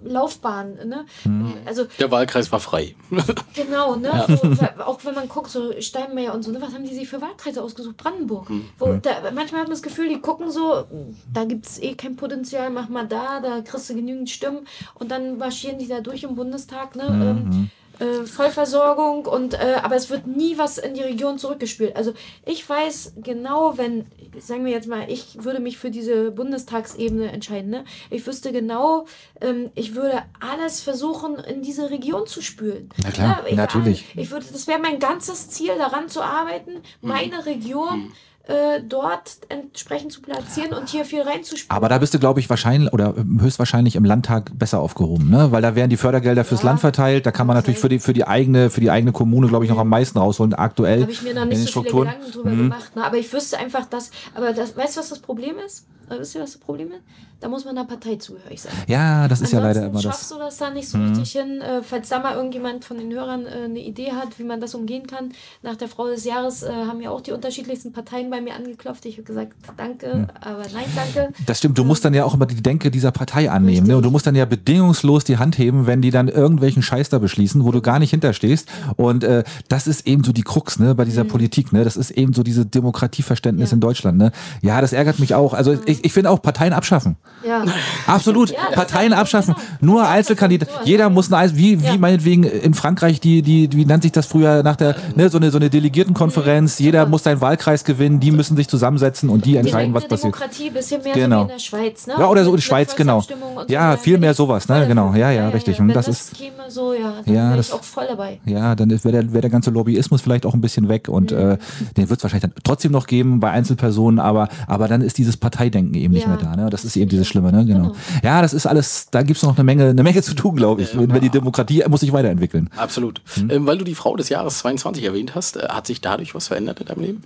Laufbahn, 0.03 0.75
ne? 0.87 1.05
Hm. 1.23 1.53
Also 1.65 1.85
Der 1.99 2.09
Wahlkreis 2.11 2.51
war 2.51 2.59
frei. 2.59 2.95
Genau, 3.55 3.95
ne? 3.95 4.11
So, 4.27 4.61
wa- 4.61 4.83
auch 4.85 4.99
wenn 5.05 5.13
man 5.15 5.27
guckt, 5.27 5.49
so 5.51 5.73
Steinmeier 5.79 6.33
und 6.33 6.43
so, 6.43 6.51
ne? 6.51 6.61
was 6.61 6.73
haben 6.73 6.83
die 6.85 6.93
sich 6.93 7.07
für 7.07 7.21
Wahlkreise 7.21 7.61
ausgesucht? 7.61 7.97
Brandenburg. 7.97 8.47
Wo, 8.79 8.93
da, 8.93 9.11
manchmal 9.33 9.61
hat 9.61 9.67
man 9.67 9.71
das 9.71 9.81
Gefühl, 9.83 10.09
die 10.09 10.19
gucken 10.19 10.49
so, 10.51 10.85
da 11.33 11.45
gibt 11.45 11.65
es 11.67 11.81
eh 11.81 11.93
kein 11.95 12.15
Potenzial, 12.15 12.69
mach 12.69 12.89
mal 12.89 13.07
da, 13.07 13.39
da 13.39 13.61
kriegst 13.61 13.89
du 13.89 13.95
genügend 13.95 14.29
Stimmen 14.29 14.67
und 14.95 15.11
dann 15.11 15.37
marschieren 15.37 15.77
die 15.79 15.87
da 15.87 15.99
durch 16.01 16.23
im 16.23 16.35
Bundestag, 16.35 16.95
ne? 16.95 17.03
Ähm, 17.07 17.69
äh, 18.03 18.25
Vollversorgung 18.25 19.25
und 19.25 19.53
äh, 19.53 19.75
aber 19.81 19.95
es 19.95 20.09
wird 20.09 20.27
nie 20.27 20.57
was 20.57 20.77
in 20.77 20.93
die 20.93 21.01
Region 21.01 21.37
zurückgespielt. 21.37 21.95
Also 21.95 22.13
ich 22.45 22.67
weiß 22.67 23.13
genau, 23.17 23.77
wenn, 23.77 24.05
sagen 24.39 24.65
wir 24.65 24.71
jetzt 24.71 24.87
mal, 24.87 25.09
ich 25.09 25.43
würde 25.43 25.59
mich 25.59 25.77
für 25.77 25.89
diese 25.89 26.31
Bundestagsebene 26.31 27.31
entscheiden, 27.31 27.69
ne? 27.69 27.85
Ich 28.09 28.27
wüsste 28.27 28.51
genau, 28.51 29.05
ähm, 29.41 29.71
ich 29.75 29.95
würde 29.95 30.23
alles 30.39 30.81
versuchen, 30.81 31.35
in 31.35 31.61
diese 31.61 31.89
Region 31.91 32.27
zu 32.27 32.41
spülen. 32.41 32.89
Na 33.03 33.11
klar, 33.11 33.43
egal. 33.45 33.55
natürlich. 33.55 34.05
Ich 34.15 34.31
würde, 34.31 34.45
das 34.51 34.67
wäre 34.67 34.79
mein 34.79 34.99
ganzes 34.99 35.49
Ziel, 35.49 35.77
daran 35.77 36.09
zu 36.09 36.21
arbeiten, 36.21 36.81
meine 37.01 37.45
Region 37.45 38.11
äh, 38.45 38.81
dort 38.87 39.37
entsprechend 39.47 40.11
zu 40.11 40.21
platzieren 40.21 40.73
und 40.73 40.89
hier 40.89 41.05
viel 41.05 41.21
reinzuspielen. 41.21 41.69
Aber 41.71 41.87
da 41.87 41.97
bist 41.97 42.13
du, 42.13 42.19
glaube 42.19 42.41
ich, 42.41 42.49
wahrscheinlich 42.49 42.91
oder 42.91 43.13
höchstwahrscheinlich 43.39 43.95
im 43.95 44.03
Landtag 44.03 44.51
besser 44.59 44.79
aufgehoben, 44.81 45.29
ne? 45.29 45.51
Weil 45.51 45.61
da 45.61 45.75
werden 45.75 45.89
die 45.89 45.95
Fördergelder 45.97 46.43
fürs 46.43 46.61
Ja. 46.61 46.67
Land 46.69 46.81
verteilt. 46.81 47.25
Da 47.25 47.31
kann 47.31 47.47
man 47.47 47.55
natürlich 47.55 47.79
für 47.79 47.87
die, 47.89 47.99
für 47.99 48.11
die 48.13 48.25
eigene, 48.27 48.69
für 48.69 48.81
die 48.81 48.91
eigene 48.91 49.13
Kommune, 49.13 49.47
glaube 49.47 49.63
ich, 49.63 49.71
noch 49.71 49.77
am 49.79 49.87
meisten 49.89 50.17
rausholen, 50.17 50.53
aktuell. 50.53 51.03
habe 51.03 51.11
ich 51.11 51.21
mir 51.21 51.33
noch 51.33 51.45
nicht 51.45 51.55
so 51.57 51.61
viele 51.61 51.69
Strukturen. 51.69 52.07
Gedanken 52.09 52.31
drüber 52.31 52.49
Mhm. 52.49 52.57
gemacht. 52.57 52.95
Ne? 52.97 53.05
Aber 53.05 53.17
ich 53.17 53.31
wüsste 53.31 53.57
einfach, 53.57 53.85
dass. 53.85 54.11
Aber 54.35 54.51
das, 54.51 54.75
weißt 54.75 54.97
du, 54.97 54.99
was 54.99 55.09
das 55.09 55.19
Problem 55.19 55.55
ist? 55.65 55.85
Äh, 56.09 56.19
Wisst 56.19 56.35
ihr, 56.35 56.41
was 56.41 56.51
das 56.51 56.59
Problem 56.59 56.87
ist? 56.91 56.99
Da 57.39 57.49
muss 57.49 57.65
man 57.65 57.77
einer 57.77 57.85
Partei 57.87 58.15
zugehörig 58.15 58.61
sein. 58.61 58.71
Ja, 58.87 59.27
das 59.27 59.41
ist 59.41 59.51
ja 59.51 59.59
leider 59.59 59.81
Ansonsten 59.83 59.91
immer 59.91 60.01
schaffst 60.01 60.31
das. 60.31 60.37
du 60.37 60.43
das 60.43 60.57
da 60.57 60.69
nicht 60.69 60.87
so 60.87 60.97
Mhm. 60.97 61.09
richtig 61.09 61.31
hin. 61.31 61.61
Äh, 61.61 61.81
falls 61.83 62.07
da 62.09 62.19
mal 62.19 62.35
irgendjemand 62.35 62.85
von 62.85 62.97
den 62.97 63.11
Hörern 63.11 63.45
äh, 63.45 63.65
eine 63.65 63.79
Idee 63.79 64.11
hat, 64.13 64.37
wie 64.39 64.43
man 64.43 64.61
das 64.61 64.75
umgehen 64.75 65.07
kann. 65.07 65.31
Nach 65.61 65.75
der 65.75 65.87
Frau 65.89 66.07
des 66.07 66.23
Jahres 66.25 66.63
äh, 66.63 66.71
haben 66.71 67.01
ja 67.01 67.09
auch 67.09 67.19
die 67.21 67.31
unterschiedlichsten 67.31 67.91
Parteien 67.91 68.29
bei 68.33 68.41
mir 68.41 68.55
angeklopft. 68.55 69.05
Ich 69.05 69.13
habe 69.17 69.23
gesagt, 69.25 69.53
danke, 69.77 70.27
aber 70.41 70.63
nein, 70.73 70.85
danke. 70.95 71.31
Das 71.45 71.59
stimmt, 71.59 71.77
du 71.77 71.83
musst 71.83 72.03
dann 72.03 72.15
ja 72.15 72.25
auch 72.25 72.33
immer 72.33 72.47
die 72.47 72.63
Denke 72.63 72.89
dieser 72.89 73.11
Partei 73.11 73.51
annehmen. 73.51 73.85
Ne? 73.85 73.95
Und 73.95 74.01
du 74.03 74.09
musst 74.09 74.25
dann 74.25 74.33
ja 74.33 74.45
bedingungslos 74.45 75.23
die 75.23 75.37
Hand 75.37 75.59
heben, 75.59 75.85
wenn 75.85 76.01
die 76.01 76.09
dann 76.09 76.29
irgendwelchen 76.29 76.81
Scheiß 76.81 77.09
da 77.09 77.19
beschließen, 77.19 77.63
wo 77.63 77.71
du 77.71 77.79
gar 77.81 77.99
nicht 77.99 78.09
hinterstehst. 78.09 78.67
Und 78.95 79.23
äh, 79.23 79.43
das 79.69 79.85
ist 79.85 80.07
eben 80.07 80.23
so 80.23 80.31
die 80.31 80.41
Krux 80.41 80.79
ne, 80.79 80.95
bei 80.95 81.05
dieser 81.05 81.25
Politik. 81.25 81.71
Ne? 81.73 81.83
Das 81.83 81.95
ist 81.95 82.09
eben 82.09 82.33
so 82.33 82.41
diese 82.41 82.65
Demokratieverständnis 82.65 83.69
Ja. 83.69 83.75
in 83.75 83.81
Deutschland. 83.81 84.17
Ne? 84.17 84.31
Ja, 84.63 84.81
das 84.81 84.93
ärgert 84.93 85.19
mich 85.19 85.35
auch. 85.35 85.53
Also 85.53 85.77
ich, 85.85 86.03
ich 86.03 86.11
finde 86.11 86.31
auch 86.31 86.41
Parteien 86.41 86.73
abschaffen. 86.73 87.17
Ja. 87.47 87.63
Absolut. 88.07 88.51
Ja, 88.63 88.69
Parteien 88.75 89.13
abschaffen. 89.13 89.53
genau. 89.55 89.93
Nur 89.93 90.07
Einzelkandidaten. 90.07 90.73
Jeder 90.85 91.09
muss 91.09 91.27
eine 91.31 91.37
Einzel 91.37 91.57
wie, 91.57 91.83
wie 91.83 91.97
meinetwegen 91.97 92.43
in 92.43 92.73
Frankreich 92.73 93.19
die, 93.19 93.41
die, 93.41 93.69
wie 93.73 93.85
nennt 93.85 94.03
sich 94.03 94.11
das 94.11 94.25
früher 94.25 94.63
nach 94.63 94.75
der, 94.75 94.95
ne, 95.15 95.29
so 95.29 95.37
eine, 95.37 95.51
so 95.51 95.57
eine 95.57 95.69
Delegiertenkonferenz. 95.69 96.79
Jeder 96.79 97.05
muss 97.05 97.23
seinen 97.23 97.41
Wahlkreis 97.41 97.83
gewinnen. 97.83 98.19
Die 98.23 98.31
müssen 98.31 98.55
sich 98.57 98.67
zusammensetzen 98.67 99.29
und 99.29 99.45
die 99.45 99.57
entscheiden, 99.57 99.93
was 99.93 100.07
passiert. 100.07 100.33
Demokratie, 100.35 100.69
bisschen 100.69 101.03
mehr 101.03 101.13
Genau. 101.13 101.41
so 101.43 101.47
wie 101.47 101.51
in 101.51 101.57
der 101.57 101.59
Schweiz, 101.59 102.07
ne? 102.07 102.13
Ja, 102.17 102.29
oder 102.29 102.43
so 102.43 102.51
in 102.51 102.55
der 102.55 102.61
Schweiz, 102.61 102.95
genau. 102.95 103.23
Ja, 103.67 103.97
viel 103.97 104.17
mehr 104.17 104.33
sowas, 104.33 104.67
ne? 104.69 104.87
Genau. 104.87 105.13
Ja, 105.13 105.29
ja, 105.31 105.49
richtig. 105.49 105.79
Und 105.79 105.89
das 105.89 106.07
ist- 106.07 106.31
so, 106.69 106.93
ja, 106.93 107.13
dann 107.25 107.33
Ja, 107.33 107.47
wäre 107.49 107.57
das- 107.57 107.67
ich 107.67 107.73
auch 107.73 107.83
voll 107.83 108.05
dabei. 108.07 108.39
Ja, 108.45 108.75
dann 108.75 108.89
wäre 108.89 109.11
der, 109.11 109.33
wär 109.33 109.41
der 109.41 109.49
ganze 109.49 109.69
Lobbyismus 109.71 110.21
vielleicht 110.21 110.45
auch 110.45 110.53
ein 110.53 110.61
bisschen 110.61 110.87
weg 110.87 111.09
und 111.09 111.31
Mhm. 111.31 111.37
äh, 111.37 111.57
den 111.97 112.09
wird 112.09 112.19
es 112.19 112.23
wahrscheinlich 112.23 112.41
dann 112.43 112.53
trotzdem 112.63 112.91
noch 112.91 113.05
geben 113.07 113.39
bei 113.39 113.51
Einzelpersonen, 113.51 114.19
aber, 114.19 114.47
aber 114.67 114.87
dann 114.87 115.01
ist 115.01 115.17
dieses 115.17 115.35
Parteidenken 115.37 115.93
eben 115.95 116.13
nicht 116.13 116.23
Ja. 116.23 116.29
mehr 116.29 116.37
da. 116.37 116.55
Ne? 116.55 116.69
Das 116.69 116.85
ist 116.85 116.95
eben 116.95 117.09
dieses 117.09 117.27
Schlimme, 117.27 117.51
ne? 117.51 117.65
Genau. 117.65 117.73
Genau. 117.83 117.95
Ja, 118.23 118.41
das 118.41 118.53
ist 118.53 118.65
alles, 118.65 119.07
da 119.11 119.23
gibt 119.23 119.37
es 119.37 119.43
noch 119.43 119.55
eine 119.55 119.63
Menge, 119.63 119.89
eine 119.89 120.03
Menge 120.03 120.21
zu 120.21 120.33
tun, 120.33 120.55
glaube 120.55 120.81
ich. 120.83 120.97
Wenn 120.97 121.19
die 121.21 121.29
Demokratie 121.29 121.83
muss 121.89 121.99
sich 121.99 122.13
weiterentwickeln. 122.13 122.69
Absolut. 122.77 123.21
Hm? 123.35 123.49
Ähm, 123.49 123.65
weil 123.67 123.77
du 123.77 123.83
die 123.83 123.95
Frau 123.95 124.15
des 124.15 124.29
Jahres 124.29 124.59
22 124.59 125.03
erwähnt 125.03 125.35
hast, 125.35 125.57
äh, 125.57 125.67
hat 125.69 125.87
sich 125.87 125.99
dadurch 126.01 126.33
was 126.35 126.47
verändert 126.47 126.79
in 126.79 126.85
deinem 126.87 127.01
Leben? 127.01 127.23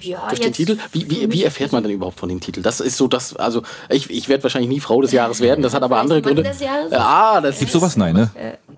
Ja, 0.00 0.28
Durch 0.28 0.40
den 0.40 0.52
Titel? 0.52 0.76
Wie, 0.92 1.10
wie, 1.10 1.26
mich 1.26 1.38
wie 1.38 1.44
erfährt 1.44 1.72
man 1.72 1.82
denn 1.82 1.92
überhaupt 1.92 2.18
von 2.20 2.28
dem 2.28 2.40
Titel? 2.40 2.62
Das 2.62 2.80
ist 2.80 2.96
so 2.96 3.08
das, 3.08 3.34
also 3.36 3.62
ich, 3.88 4.10
ich 4.10 4.28
werde 4.28 4.42
wahrscheinlich 4.42 4.68
nie 4.68 4.80
Frau 4.80 5.00
des 5.00 5.12
Jahres 5.12 5.40
werden, 5.40 5.62
das 5.62 5.72
hat 5.72 5.82
aber 5.82 5.98
andere 5.98 6.20
Mann 6.20 6.34
Gründe. 6.34 6.42
des 6.42 6.60
Jahres? 6.60 6.92
Ah, 6.92 7.40
das 7.40 7.58
Gibt's 7.58 7.72
sowas? 7.72 7.96
Nein, 7.96 8.14
ne? 8.14 8.30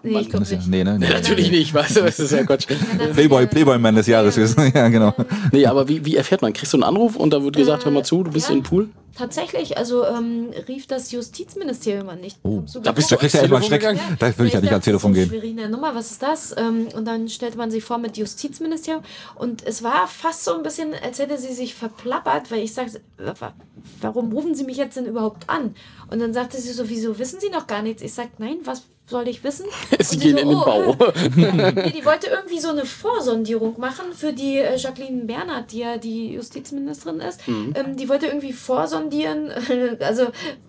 Nee, 0.03 0.21
ich 0.21 0.31
glaube 0.31 0.47
nicht. 0.49 0.67
Nee, 0.69 0.85
ne? 0.85 0.99
Nee, 0.99 1.07
Nee, 1.07 1.13
natürlich 1.13 1.51
nicht, 1.51 1.75
weißt 1.75 1.97
du, 1.97 2.01
das 2.03 2.19
ist 2.21 2.31
ja 2.31 2.45
Quatsch. 2.45 2.67
Playboy, 3.15 3.47
Playboy-Mann 3.47 3.97
des 3.97 4.07
Jahres. 4.07 4.37
Ja, 4.75 4.89
genau. 4.89 5.15
Nee, 5.53 5.67
aber 5.67 5.89
wie, 5.89 6.05
wie 6.05 6.17
erfährt 6.17 6.41
man? 6.43 6.53
Kriegst 6.53 6.73
du 6.73 6.77
einen 6.77 6.85
Anruf 6.85 7.17
und 7.17 7.33
da 7.33 7.43
wird 7.43 7.57
gesagt, 7.57 7.85
hör 7.85 7.93
mal 7.93 8.05
zu, 8.05 8.23
du 8.23 8.31
bist 8.31 8.49
ja. 8.49 8.55
im 8.55 8.63
Pool? 8.63 8.89
Tatsächlich, 9.17 9.77
also 9.77 10.05
ähm, 10.07 10.51
rief 10.69 10.87
das 10.87 11.11
Justizministerium 11.11 12.09
an 12.09 12.21
nicht. 12.21 12.39
Oh, 12.45 12.63
da 12.83 12.93
bist 12.93 13.11
du 13.11 13.15
Da 13.17 13.19
kriegst 13.21 13.35
du 13.35 13.39
ja 13.39 13.43
erstmal 13.43 13.63
Schreck. 13.65 13.81
gegangen? 13.81 14.01
Da 14.21 14.27
würde 14.39 14.47
ich 14.47 14.53
ja 14.55 14.61
nicht 14.61 14.71
ans 14.71 14.85
Telefon 14.85 15.13
gehen. 15.15 15.29
Schweriner 15.29 15.69
Nummer, 15.69 15.93
was 15.97 16.13
ist 16.13 16.23
das? 16.23 16.55
Ähm, 16.57 16.87
und 16.95 17.05
dann 17.05 17.29
stellte 17.29 17.59
man 17.59 17.73
sich 17.73 17.83
vor 17.83 17.99
mit 17.99 18.17
Justizministerium 18.17 19.03
und 19.35 19.67
es 19.67 19.83
war 19.83 20.07
fast 20.07 20.45
so 20.45 20.55
ein 20.55 20.63
bisschen, 20.63 20.91
als 21.05 21.19
hätte 21.19 21.37
sie 21.39 21.53
sich 21.53 21.75
verplappert, 21.75 22.53
weil 22.53 22.61
ich 22.63 22.73
sagte, 22.75 23.01
wa- 23.17 23.55
warum 24.01 24.31
rufen 24.33 24.55
Sie 24.55 24.63
mich 24.63 24.77
jetzt 24.77 24.97
denn 24.97 25.07
überhaupt 25.07 25.51
an? 25.51 25.75
Und 26.13 26.21
dann 26.21 26.33
sagte 26.33 26.61
sie 26.61 26.73
so, 26.73 26.89
wieso 26.89 27.19
wissen 27.19 27.41
Sie 27.41 27.49
noch 27.51 27.67
gar 27.67 27.83
nichts? 27.83 28.03
Ich 28.03 28.13
sagte, 28.15 28.41
nein, 28.41 28.59
was 28.65 28.83
soll 29.09 29.27
ich 29.29 29.43
wissen? 29.43 29.67
Sie 29.99 30.17
Und 30.17 30.23
gehen 30.23 30.37
so, 30.37 30.43
in 30.43 30.49
den 30.49 30.59
oh, 30.59 30.65
Bau. 30.65 30.97
nee, 31.37 31.93
die 31.93 32.05
wollte 32.05 32.29
irgendwie 32.29 32.61
so 32.61 32.69
eine 32.69 32.85
Vorsondierung 32.85 33.81
machen 33.81 34.13
für 34.15 34.33
die 34.33 34.59
äh, 34.59 34.77
Jacqueline 34.77 35.25
Bernhard, 35.25 35.73
die 35.73 35.79
ja 35.79 35.97
die 35.97 36.35
Justizministerin 36.35 37.21
ist. 37.21 37.41
Ähm, 37.49 37.97
die 37.97 38.09
wollte 38.09 38.27
irgendwie 38.27 38.53
vorsondieren, 38.53 39.51
also 40.01 40.27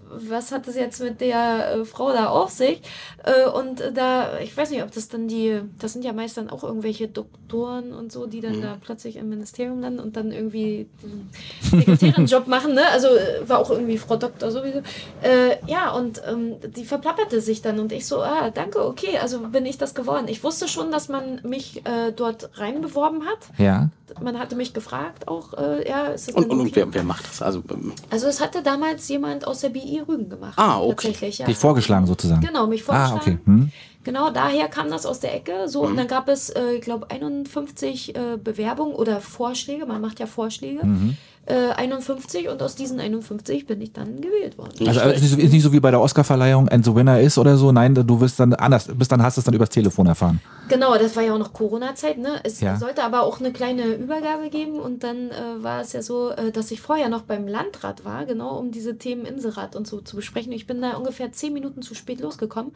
was 0.10 0.52
hat 0.52 0.68
das 0.68 0.76
jetzt 0.76 1.02
mit 1.02 1.22
der 1.22 1.74
äh, 1.74 1.86
Frau 1.86 2.12
da 2.12 2.28
auf 2.28 2.50
sich? 2.50 2.82
Äh, 3.24 3.50
und 3.50 3.82
da, 3.94 4.40
ich 4.40 4.56
weiß 4.56 4.72
nicht, 4.72 4.84
ob 4.84 4.92
das 4.92 5.10
dann 5.10 5.28
die, 5.28 5.62
das 5.78 5.94
sind 5.94 6.04
ja 6.04 6.14
meist 6.14 6.38
dann 6.38 6.50
auch 6.50 6.64
irgendwelche 6.64 7.08
Doktoren 7.08 7.94
und 7.94 8.12
so, 8.12 8.26
die 8.26 8.42
dann 8.42 8.62
da 8.62 8.78
plötzlich 8.82 9.16
im 9.16 9.30
Ministerium 9.30 9.80
landen 9.80 10.00
und 10.00 10.16
dann 10.16 10.32
irgendwie 10.32 10.88
den 11.02 11.30
Sekretärin-Job 11.62 12.48
machen, 12.48 12.74
ne? 12.74 12.88
Also 12.92 13.08
äh, 13.08 13.48
war 13.48 13.60
auch 13.60 13.70
irgendwie 13.70 13.98
Frau 13.98 14.16
Doktor 14.16 14.52
sowieso. 14.52 14.80
Äh, 15.22 15.58
ja, 15.68 15.92
und 15.92 16.22
ähm, 16.28 16.56
die 16.76 16.86
verplapperte 16.86 17.42
sich 17.42 17.62
dann 17.62 17.80
und 17.80 17.92
ich 17.92 18.06
so, 18.06 18.22
ah, 18.22 18.50
danke, 18.50 18.86
okay, 18.86 19.18
also 19.22 19.40
bin 19.40 19.66
ich 19.66 19.78
das 19.78 19.96
geworden. 19.96 20.28
Ich 20.28 20.44
wusste 20.44 20.68
schon, 20.68 20.92
dass 20.92 21.10
man 21.10 21.42
mich 21.44 21.86
äh, 21.86 22.12
dort 22.12 22.50
reinbeworben 22.60 23.26
hat. 23.26 23.40
Ja. 23.58 23.90
Man 24.22 24.38
hatte 24.40 24.56
mich 24.56 24.74
gefragt 24.74 25.28
auch, 25.28 25.54
äh, 25.54 25.88
ja, 25.90 26.08
ist 26.08 26.28
das 26.28 26.36
Und, 26.36 26.50
und, 26.50 26.60
und 26.62 26.76
wer, 26.76 26.94
wer 26.94 27.04
macht 27.04 27.28
das? 27.28 27.42
Also, 27.42 27.62
ähm, 27.72 27.94
Also 28.10 28.28
es 28.28 28.42
hatte 28.42 28.62
damals 28.64 29.08
jemand 29.10 29.46
aus 29.48 29.62
der 29.62 29.70
BI 29.70 30.02
Rügen 30.08 30.30
gemacht. 30.30 30.54
Ah, 30.58 30.80
okay. 30.80 31.08
Tatsächlich, 31.08 31.38
ja. 31.40 31.46
Dich 31.46 31.58
vorgeschlagen 31.58 32.06
sozusagen. 32.08 32.42
Genau, 32.42 32.68
mich 32.68 32.82
Ah, 32.90 33.08
vorgeschlagen. 33.08 33.22
okay. 33.22 33.38
Hm. 33.46 33.72
Genau, 34.04 34.30
daher 34.32 34.70
kam 34.70 34.90
das 34.90 35.06
aus 35.06 35.20
der 35.20 35.36
Ecke. 35.36 35.68
So, 35.68 35.82
und 35.82 35.98
dann 35.98 36.08
gab 36.08 36.30
es, 36.30 36.50
äh, 36.50 36.74
ich 36.76 36.82
glaube, 36.82 37.12
51 37.12 38.16
äh, 38.16 38.38
Bewerbungen 38.42 38.96
oder 38.96 39.20
Vorschläge. 39.22 39.86
Man 39.86 40.02
macht 40.02 40.20
ja 40.20 40.26
Vorschläge. 40.26 40.86
Mhm. 40.86 41.18
Äh, 41.46 41.70
51 41.72 42.48
und 42.50 42.62
aus 42.62 42.76
diesen 42.76 43.00
51 43.00 43.66
bin 43.66 43.82
ich 43.82 43.92
dann 43.94 44.22
gewählt 44.22 44.58
worden. 44.58 44.88
Also 44.88 45.00
es 45.02 45.24
ist 45.24 45.38
ist 45.38 45.52
nicht 45.52 45.64
so 45.64 45.72
wie 45.74 45.80
bei 45.80 45.90
der 45.92 46.00
Oscarverleihung 46.02 46.70
and 46.70 46.86
the 46.86 46.94
winner 46.94 47.20
is 47.20 47.38
oder 47.38 47.58
so. 47.58 47.72
Nein, 47.72 47.96
du 47.96 48.20
wirst 48.22 48.40
dann 48.40 48.54
anders, 48.54 48.88
bis 48.94 49.08
dann 49.08 49.24
hast 49.24 49.38
du 49.38 49.42
es 49.42 49.46
dann 49.46 49.54
übers 49.56 49.70
Telefon 49.70 50.06
erfahren. 50.08 50.40
Genau, 50.68 50.96
das 51.00 51.16
war 51.16 51.24
ja 51.24 51.34
auch 51.34 51.40
noch 51.40 51.52
Corona-Zeit, 51.52 52.20
ne? 52.20 52.40
Es 52.44 52.62
Ja. 52.62 52.78
sollte 52.78 53.04
aber 53.04 53.24
auch 53.24 53.40
eine 53.40 53.52
kleine 53.52 53.86
Übergabe 53.96 54.50
geben 54.52 54.80
und 54.80 55.04
dann 55.04 55.32
äh, 55.32 55.64
war 55.64 55.82
es 55.82 55.94
ja 55.94 56.04
so, 56.04 56.30
äh, 56.30 56.52
dass 56.52 56.70
ich 56.70 56.80
vorher 56.80 57.10
noch 57.10 57.24
beim 57.24 57.48
Landrat 57.48 58.06
war, 58.06 58.26
genau, 58.28 58.56
um 58.60 58.70
diese 58.70 58.98
Themen 59.00 59.26
Inserat 59.26 59.76
und 59.76 59.88
so 59.88 60.00
zu 60.02 60.16
besprechen. 60.16 60.52
Ich 60.52 60.68
bin 60.68 60.80
da 60.82 60.92
ungefähr 60.92 61.32
zehn 61.32 61.54
Minuten 61.54 61.82
zu 61.82 61.96
spät 61.96 62.20
losgekommen 62.22 62.72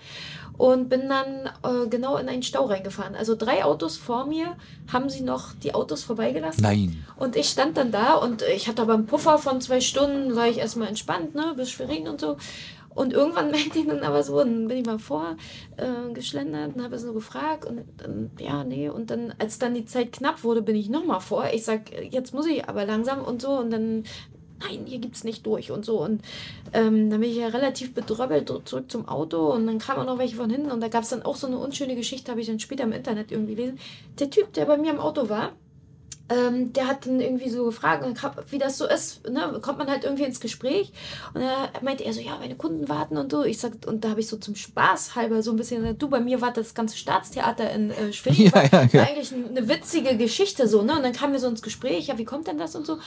und 0.58 0.90
bin 0.90 1.08
dann 1.08 1.52
äh, 1.64 1.88
genau 1.88 2.18
in 2.18 2.30
einen 2.30 2.42
Stau 2.42 2.66
reingefahren. 2.66 3.14
Also 3.16 3.36
drei 3.36 3.64
Autos 3.64 3.98
vor 3.98 4.26
mir 4.26 4.56
haben 4.92 5.10
sie 5.12 5.22
noch 5.22 5.54
die 5.62 5.76
Autos 5.76 6.02
vorbeigelassen. 6.04 6.64
Nein. 6.64 7.06
Und 7.18 7.36
ich 7.36 7.48
stand 7.50 7.78
dann 7.78 7.92
da 7.92 8.16
und 8.16 8.42
ich 8.54 8.68
hatte 8.68 8.82
aber 8.82 8.94
einen 8.94 9.06
Puffer 9.06 9.38
von 9.38 9.62
zwei 9.62 9.82
Stunden, 9.82 10.36
war 10.36 10.48
ich 10.48 10.58
erstmal 10.58 10.88
entspannt, 10.88 11.36
ne, 11.36 11.54
bis 11.56 11.72
Schwerin 11.72 12.08
und 12.08 12.22
so. 12.22 12.38
Und 12.96 13.14
irgendwann 13.14 13.52
merkte 13.52 13.80
ich 13.80 13.88
dann 13.88 14.04
aber 14.04 14.24
so, 14.24 14.38
dann 14.38 14.68
bin 14.68 14.78
ich 14.78 14.86
mal 14.86 15.00
vor 15.00 15.36
äh, 15.78 15.86
und 15.86 16.84
habe 16.84 17.00
so 17.00 17.14
gefragt 17.14 17.66
und 17.66 17.84
dann, 17.98 18.32
ja, 18.40 18.64
nee. 18.64 18.90
Und 18.90 19.10
dann, 19.10 19.34
als 19.40 19.60
dann 19.60 19.74
die 19.74 19.86
Zeit 19.86 20.12
knapp 20.12 20.44
wurde, 20.44 20.62
bin 20.62 20.76
ich 20.76 20.90
nochmal 20.90 21.22
vor. 21.22 21.46
Ich 21.54 21.66
sag, 21.66 21.92
jetzt 22.12 22.34
muss 22.34 22.46
ich 22.46 22.68
aber 22.68 22.86
langsam 22.86 23.24
und 23.24 23.42
so. 23.42 23.52
Und 23.52 23.72
dann, 23.72 24.04
nein, 24.60 24.86
hier 24.86 25.00
gibt's 25.00 25.24
nicht 25.24 25.46
durch 25.46 25.72
und 25.72 25.86
so. 25.86 26.02
Und 26.02 26.22
ähm, 26.74 27.10
dann 27.10 27.20
bin 27.20 27.30
ich 27.30 27.38
ja 27.38 27.48
relativ 27.48 27.94
bedröppelt 27.94 28.52
zurück 28.66 28.92
zum 28.92 29.08
Auto 29.08 29.52
und 29.52 29.68
dann 29.68 29.80
kamen 29.80 30.02
auch 30.02 30.06
noch 30.06 30.20
welche 30.20 30.36
von 30.36 30.50
hinten. 30.50 30.72
Und 30.72 30.82
da 30.82 30.88
gab 30.88 31.04
es 31.04 31.10
dann 31.10 31.24
auch 31.24 31.36
so 31.36 31.48
eine 31.48 31.58
unschöne 31.58 31.96
Geschichte, 31.96 32.32
habe 32.32 32.42
ich 32.42 32.48
dann 32.48 32.60
später 32.60 32.84
im 32.84 32.92
Internet 32.92 33.32
irgendwie 33.32 33.56
gelesen. 33.56 33.80
Der 34.20 34.30
Typ, 34.30 34.54
der 34.54 34.66
bei 34.66 34.78
mir 34.78 34.92
im 34.92 35.00
Auto 35.00 35.30
war, 35.30 35.52
ähm, 36.30 36.72
der 36.74 36.88
hat 36.88 37.06
dann 37.06 37.20
irgendwie 37.20 37.50
so 37.50 37.66
gefragt, 37.66 38.06
wie 38.50 38.58
das 38.58 38.78
so 38.78 38.88
ist. 38.88 39.28
Ne? 39.30 39.60
Kommt 39.62 39.78
man 39.78 39.90
halt 39.90 40.04
irgendwie 40.06 40.24
ins 40.24 40.40
Gespräch. 40.40 40.92
Und 41.34 41.42
da 41.42 41.70
meinte 41.82 42.06
er 42.06 42.14
so, 42.14 42.22
ja, 42.22 42.38
meine 42.40 42.56
Kunden 42.56 42.88
warten 42.88 43.18
und 43.18 43.32
so. 43.32 43.44
Ich 43.44 43.60
sag, 43.60 43.74
und 43.86 44.04
da 44.06 44.10
habe 44.12 44.22
ich 44.22 44.28
so 44.28 44.38
zum 44.38 44.56
Spaß 44.56 45.16
halber 45.16 45.44
so 45.44 45.52
ein 45.52 45.58
bisschen 45.58 45.82
gesagt, 45.82 46.02
du, 46.02 46.10
bei 46.10 46.22
mir 46.22 46.40
war 46.42 46.54
das 46.54 46.74
ganze 46.74 46.98
Staatstheater 46.98 47.70
in 47.72 47.92
äh, 47.92 48.14
Schwerin. 48.14 48.46
Ja, 48.54 48.64
ja, 48.72 48.84
ja. 48.84 48.94
war 48.94 49.08
eigentlich 49.08 49.32
ein- 49.34 49.50
eine 49.56 49.68
witzige 49.68 50.16
Geschichte 50.18 50.68
so, 50.68 50.82
ne? 50.82 50.96
Und 50.96 51.04
dann 51.04 51.14
kamen 51.14 51.34
wir 51.34 51.40
so 51.40 51.48
ins 51.48 51.62
Gespräch, 51.62 52.08
ja, 52.08 52.18
wie 52.18 52.26
kommt 52.26 52.48
denn 52.48 52.58
das 52.58 52.76
und 52.76 52.86
so. 52.86 52.98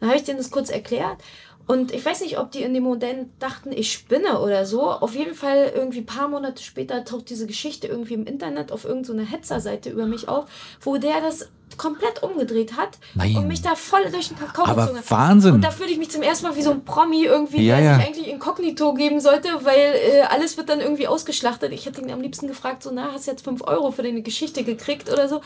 Dann 0.00 0.08
habe 0.08 0.18
ich 0.18 0.24
denen 0.24 0.38
das 0.38 0.50
kurz 0.50 0.68
erklärt. 0.68 1.18
Und 1.66 1.92
ich 1.92 2.04
weiß 2.04 2.20
nicht, 2.20 2.38
ob 2.38 2.50
die 2.50 2.62
in 2.62 2.74
dem 2.74 2.82
Moment 2.82 3.30
dachten, 3.38 3.72
ich 3.72 3.90
spinne 3.92 4.40
oder 4.40 4.66
so. 4.66 4.82
Auf 4.90 5.14
jeden 5.14 5.34
Fall 5.34 5.72
irgendwie 5.74 6.00
ein 6.00 6.06
paar 6.06 6.28
Monate 6.28 6.62
später 6.62 7.04
taucht 7.04 7.30
diese 7.30 7.46
Geschichte 7.46 7.86
irgendwie 7.86 8.14
im 8.14 8.26
Internet 8.26 8.70
auf 8.70 8.84
irgendeiner 8.84 9.24
Hetzerseite 9.24 9.88
über 9.88 10.06
mich 10.06 10.28
auf, 10.28 10.44
wo 10.82 10.98
der 10.98 11.22
das 11.22 11.48
komplett 11.78 12.22
umgedreht 12.22 12.76
hat 12.76 12.98
Nein. 13.14 13.36
und 13.36 13.48
mich 13.48 13.62
da 13.62 13.74
voll 13.74 14.04
durch 14.12 14.28
den 14.28 14.38
Kakao 14.38 14.66
Aber 14.66 14.82
gezogen 14.82 14.98
hat. 14.98 15.10
Wahnsinn. 15.10 15.54
Und 15.54 15.64
da 15.64 15.70
fühle 15.70 15.90
ich 15.90 15.98
mich 15.98 16.10
zum 16.10 16.22
ersten 16.22 16.46
Mal 16.46 16.54
wie 16.54 16.62
so 16.62 16.70
ein 16.70 16.84
Promi 16.84 17.24
irgendwie, 17.24 17.66
Ja, 17.66 17.76
der 17.76 17.84
ja. 17.84 17.94
sich 17.96 18.06
eigentlich 18.06 18.28
inkognito 18.28 18.92
geben 18.94 19.20
sollte, 19.20 19.48
weil 19.62 19.94
äh, 19.94 20.20
alles 20.28 20.56
wird 20.56 20.68
dann 20.68 20.80
irgendwie 20.80 21.08
ausgeschlachtet. 21.08 21.72
Ich 21.72 21.86
hätte 21.86 22.02
ihn 22.02 22.10
am 22.12 22.20
liebsten 22.20 22.46
gefragt, 22.46 22.82
so, 22.82 22.90
na, 22.92 23.12
hast 23.12 23.26
du 23.26 23.30
jetzt 23.32 23.42
5 23.44 23.62
Euro 23.66 23.90
für 23.90 24.02
deine 24.02 24.22
Geschichte 24.22 24.62
gekriegt 24.64 25.10
oder 25.10 25.28
so. 25.28 25.40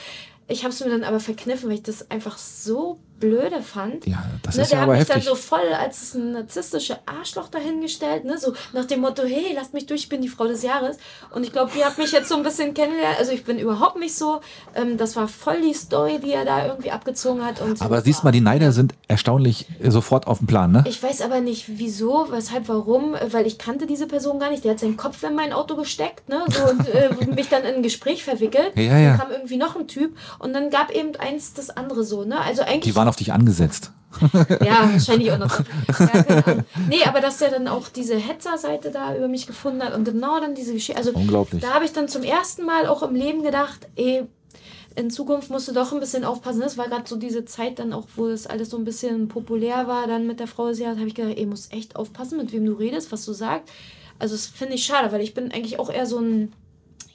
Ich 0.50 0.64
habe 0.64 0.72
es 0.72 0.80
mir 0.82 0.90
dann 0.90 1.04
aber 1.04 1.20
verkniffen, 1.20 1.68
weil 1.68 1.76
ich 1.76 1.82
das 1.82 2.10
einfach 2.10 2.38
so 2.38 2.98
blöde 3.20 3.60
fand. 3.60 4.06
Ja, 4.06 4.24
das 4.42 4.56
ne, 4.56 4.62
ist 4.62 4.70
der 4.70 4.78
ja 4.78 4.82
hat 4.82 4.88
aber 4.88 4.98
mich 4.98 5.08
heftig. 5.08 5.24
dann 5.26 5.34
so 5.34 5.40
voll 5.40 5.72
als 5.78 6.07
ein 6.14 6.32
narzisstische 6.32 6.98
Arschloch 7.06 7.48
dahingestellt, 7.48 8.24
ne? 8.24 8.38
so 8.38 8.54
nach 8.72 8.84
dem 8.84 9.00
Motto, 9.00 9.22
hey, 9.24 9.52
lasst 9.54 9.74
mich 9.74 9.86
durch, 9.86 10.02
ich 10.02 10.08
bin 10.08 10.22
die 10.22 10.28
Frau 10.28 10.46
des 10.46 10.62
Jahres. 10.62 10.96
Und 11.34 11.44
ich 11.44 11.52
glaube, 11.52 11.70
ihr 11.78 11.84
habt 11.84 11.98
mich 11.98 12.12
jetzt 12.12 12.28
so 12.28 12.36
ein 12.36 12.42
bisschen 12.42 12.74
kennengelernt. 12.74 13.18
Also 13.18 13.32
ich 13.32 13.44
bin 13.44 13.58
überhaupt 13.58 13.98
nicht 13.98 14.14
so. 14.14 14.40
Ähm, 14.74 14.96
das 14.96 15.16
war 15.16 15.28
voll 15.28 15.60
die 15.60 15.74
Story, 15.74 16.18
die 16.22 16.32
er 16.32 16.44
da 16.44 16.66
irgendwie 16.66 16.90
abgezogen 16.90 17.44
hat. 17.44 17.60
Und 17.60 17.80
aber 17.82 18.00
siehst 18.02 18.24
mal, 18.24 18.32
die 18.32 18.40
Neider 18.40 18.72
sind 18.72 18.94
erstaunlich 19.06 19.66
äh, 19.80 19.90
sofort 19.90 20.26
auf 20.26 20.38
dem 20.38 20.46
Plan, 20.46 20.72
ne? 20.72 20.84
Ich 20.86 21.02
weiß 21.02 21.22
aber 21.22 21.40
nicht, 21.40 21.66
wieso, 21.68 22.28
weshalb, 22.30 22.68
warum, 22.68 23.14
äh, 23.14 23.32
weil 23.32 23.46
ich 23.46 23.58
kannte 23.58 23.86
diese 23.86 24.06
Person 24.06 24.38
gar 24.38 24.50
nicht. 24.50 24.64
Der 24.64 24.72
hat 24.72 24.80
seinen 24.80 24.96
Kopf 24.96 25.22
in 25.22 25.34
mein 25.34 25.52
Auto 25.52 25.76
gesteckt, 25.76 26.28
ne, 26.28 26.44
so 26.48 26.64
und 26.64 26.88
äh, 26.88 27.10
mich 27.34 27.48
dann 27.48 27.64
in 27.64 27.76
ein 27.76 27.82
Gespräch 27.82 28.24
verwickelt. 28.24 28.72
Ja, 28.76 28.98
ja. 28.98 29.10
Dann 29.10 29.18
kam 29.18 29.30
irgendwie 29.30 29.56
noch 29.56 29.76
ein 29.76 29.88
Typ 29.88 30.16
und 30.38 30.52
dann 30.52 30.70
gab 30.70 30.90
eben 30.90 31.14
eins 31.16 31.54
das 31.54 31.70
andere 31.70 32.04
so, 32.04 32.24
ne. 32.24 32.40
Also 32.40 32.62
eigentlich. 32.62 32.92
Die 32.92 32.96
waren 32.96 33.08
auf 33.08 33.16
dich 33.16 33.32
angesetzt. 33.32 33.92
ja, 34.64 34.90
wahrscheinlich 34.90 35.30
auch 35.32 35.38
noch. 35.38 35.60
Ja, 35.98 36.42
Ahnung. 36.44 36.64
nee, 36.88 37.04
aber 37.04 37.20
dass 37.20 37.38
der 37.38 37.50
dann 37.50 37.68
auch 37.68 37.88
diese 37.88 38.16
Hetzer-Seite 38.16 38.90
da 38.90 39.16
über 39.16 39.28
mich 39.28 39.46
gefunden 39.46 39.82
hat 39.82 39.94
und 39.94 40.04
genau 40.04 40.40
dann 40.40 40.54
diese 40.54 40.72
Geschichte. 40.72 40.96
Also 40.96 41.12
Unglaublich. 41.12 41.62
da 41.62 41.74
habe 41.74 41.84
ich 41.84 41.92
dann 41.92 42.08
zum 42.08 42.22
ersten 42.22 42.64
Mal 42.64 42.86
auch 42.86 43.02
im 43.02 43.14
Leben 43.14 43.42
gedacht, 43.42 43.86
ey, 43.96 44.24
in 44.96 45.10
Zukunft 45.10 45.50
musst 45.50 45.68
du 45.68 45.72
doch 45.72 45.92
ein 45.92 46.00
bisschen 46.00 46.24
aufpassen. 46.24 46.60
Das 46.60 46.76
war 46.76 46.88
gerade 46.88 47.08
so 47.08 47.16
diese 47.16 47.44
Zeit 47.44 47.78
dann 47.78 47.92
auch, 47.92 48.06
wo 48.16 48.28
das 48.28 48.46
alles 48.46 48.70
so 48.70 48.76
ein 48.76 48.84
bisschen 48.84 49.28
populär 49.28 49.86
war, 49.86 50.06
dann 50.08 50.26
mit 50.26 50.40
der 50.40 50.48
Frau 50.48 50.68
des 50.68 50.80
Jahres, 50.80 50.98
habe 50.98 51.08
ich 51.08 51.14
gedacht, 51.14 51.34
ey, 51.36 51.46
musst 51.46 51.72
echt 51.72 51.94
aufpassen, 51.94 52.36
mit 52.38 52.52
wem 52.52 52.64
du 52.64 52.72
redest, 52.72 53.12
was 53.12 53.24
du 53.24 53.32
sagst. 53.32 53.72
Also 54.18 54.34
das 54.34 54.46
finde 54.46 54.74
ich 54.74 54.84
schade, 54.84 55.12
weil 55.12 55.20
ich 55.20 55.34
bin 55.34 55.52
eigentlich 55.52 55.78
auch 55.78 55.90
eher 55.90 56.06
so 56.06 56.18
ein, 56.18 56.52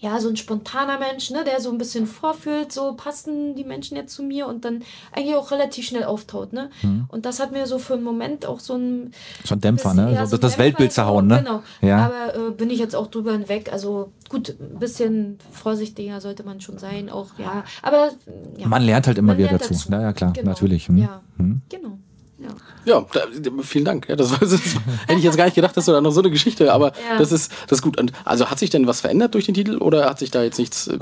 ja, 0.03 0.19
so 0.19 0.27
ein 0.27 0.35
spontaner 0.35 0.99
Mensch, 0.99 1.31
ne, 1.31 1.45
der 1.45 1.61
so 1.61 1.71
ein 1.71 1.77
bisschen 1.77 2.05
vorfühlt, 2.07 2.73
so 2.73 2.93
passen 2.93 3.55
die 3.55 3.63
Menschen 3.63 3.95
jetzt 3.95 4.13
zu 4.13 4.21
mir 4.21 4.47
und 4.47 4.65
dann 4.65 4.81
eigentlich 5.13 5.35
auch 5.35 5.49
relativ 5.51 5.85
schnell 5.87 6.03
auftaut, 6.03 6.51
ne. 6.51 6.69
Mhm. 6.81 7.05
Und 7.07 7.25
das 7.25 7.39
hat 7.39 7.53
mir 7.53 7.65
so 7.67 7.79
für 7.79 7.93
einen 7.93 8.03
Moment 8.03 8.45
auch 8.45 8.59
so 8.59 8.75
ein 8.75 9.13
So 9.45 9.55
ein 9.55 9.61
Dämpfer, 9.61 9.91
bisschen- 9.91 10.05
ne? 10.09 10.13
ja, 10.13 10.25
so, 10.25 10.35
das 10.35 10.51
Dämpfer, 10.51 10.57
Weltbild 10.63 10.91
zerhauen, 10.91 11.27
ne? 11.27 11.37
Genau. 11.37 11.63
Ja. 11.81 12.05
Aber 12.05 12.35
äh, 12.49 12.51
bin 12.51 12.69
ich 12.69 12.79
jetzt 12.79 12.95
auch 12.97 13.07
drüber 13.07 13.31
hinweg. 13.31 13.71
Also 13.71 14.11
gut, 14.27 14.49
ein 14.59 14.77
bisschen 14.79 15.37
vorsichtiger 15.51 16.19
sollte 16.19 16.43
man 16.43 16.59
schon 16.59 16.77
sein, 16.77 17.09
auch 17.09 17.27
ja. 17.39 17.63
Aber 17.81 18.09
ja. 18.57 18.67
Man 18.67 18.83
lernt 18.83 19.07
halt 19.07 19.17
immer 19.17 19.27
Man 19.33 19.37
wieder 19.37 19.51
dazu. 19.57 19.73
dazu. 19.73 19.89
Ja, 19.91 20.11
klar, 20.11 20.33
Genau. 20.33 20.49
natürlich. 20.49 20.89
Hm. 20.89 20.97
Ja. 20.97 21.21
Hm. 21.37 21.61
Genau. 21.69 21.97
Ja. 22.43 22.49
Ja, 22.85 23.05
da, 23.13 23.21
vielen 23.63 23.85
Dank. 23.85 24.09
Ja, 24.09 24.15
das, 24.15 24.31
war- 24.33 24.39
das 24.39 24.51
hätte 24.51 25.17
ich 25.17 25.23
jetzt 25.23 25.37
gar 25.37 25.45
nicht 25.45 25.55
gedacht, 25.55 25.75
dass 25.77 25.85
du 25.85 25.91
da 25.93 26.01
noch 26.01 26.11
so 26.11 26.19
eine 26.21 26.29
Geschichte, 26.29 26.71
aber 26.73 26.87
Ja. 27.09 27.17
das 27.17 27.31
ist 27.31 27.51
das 27.67 27.79
ist 27.79 27.81
gut. 27.81 27.97
Und 27.99 28.11
also 28.25 28.49
hat 28.49 28.59
sich 28.59 28.69
denn 28.69 28.85
was 28.87 29.01
verändert 29.01 29.33
durch 29.33 29.45
den 29.45 29.53
Titel 29.53 29.77
oder 29.77 30.09
hat 30.09 30.19
sich 30.19 30.31
da 30.31 30.43
jetzt 30.43 30.59
nichts? 30.59 30.87
Äh, 30.87 30.97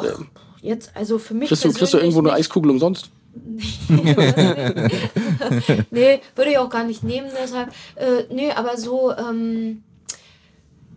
Jetzt, 0.61 0.91
also 0.93 1.17
für 1.17 1.33
mich. 1.33 1.47
kriegst, 1.49 1.65
du, 1.65 1.73
kriegst 1.73 1.91
du 1.93 1.97
irgendwo 1.97 2.19
eine. 2.19 2.33
Eiskugel 2.33 2.69
umsonst? 2.69 3.09
nee, 5.89 6.19
würde 6.35 6.51
ich 6.51 6.57
auch 6.57 6.69
gar 6.69 6.83
nicht 6.83 7.03
nehmen, 7.03 7.27
deshalb. 7.41 7.69
Äh, 7.95 8.23
nee, 8.33 8.51
aber 8.51 8.77
so, 8.77 9.11
ähm, 9.11 9.83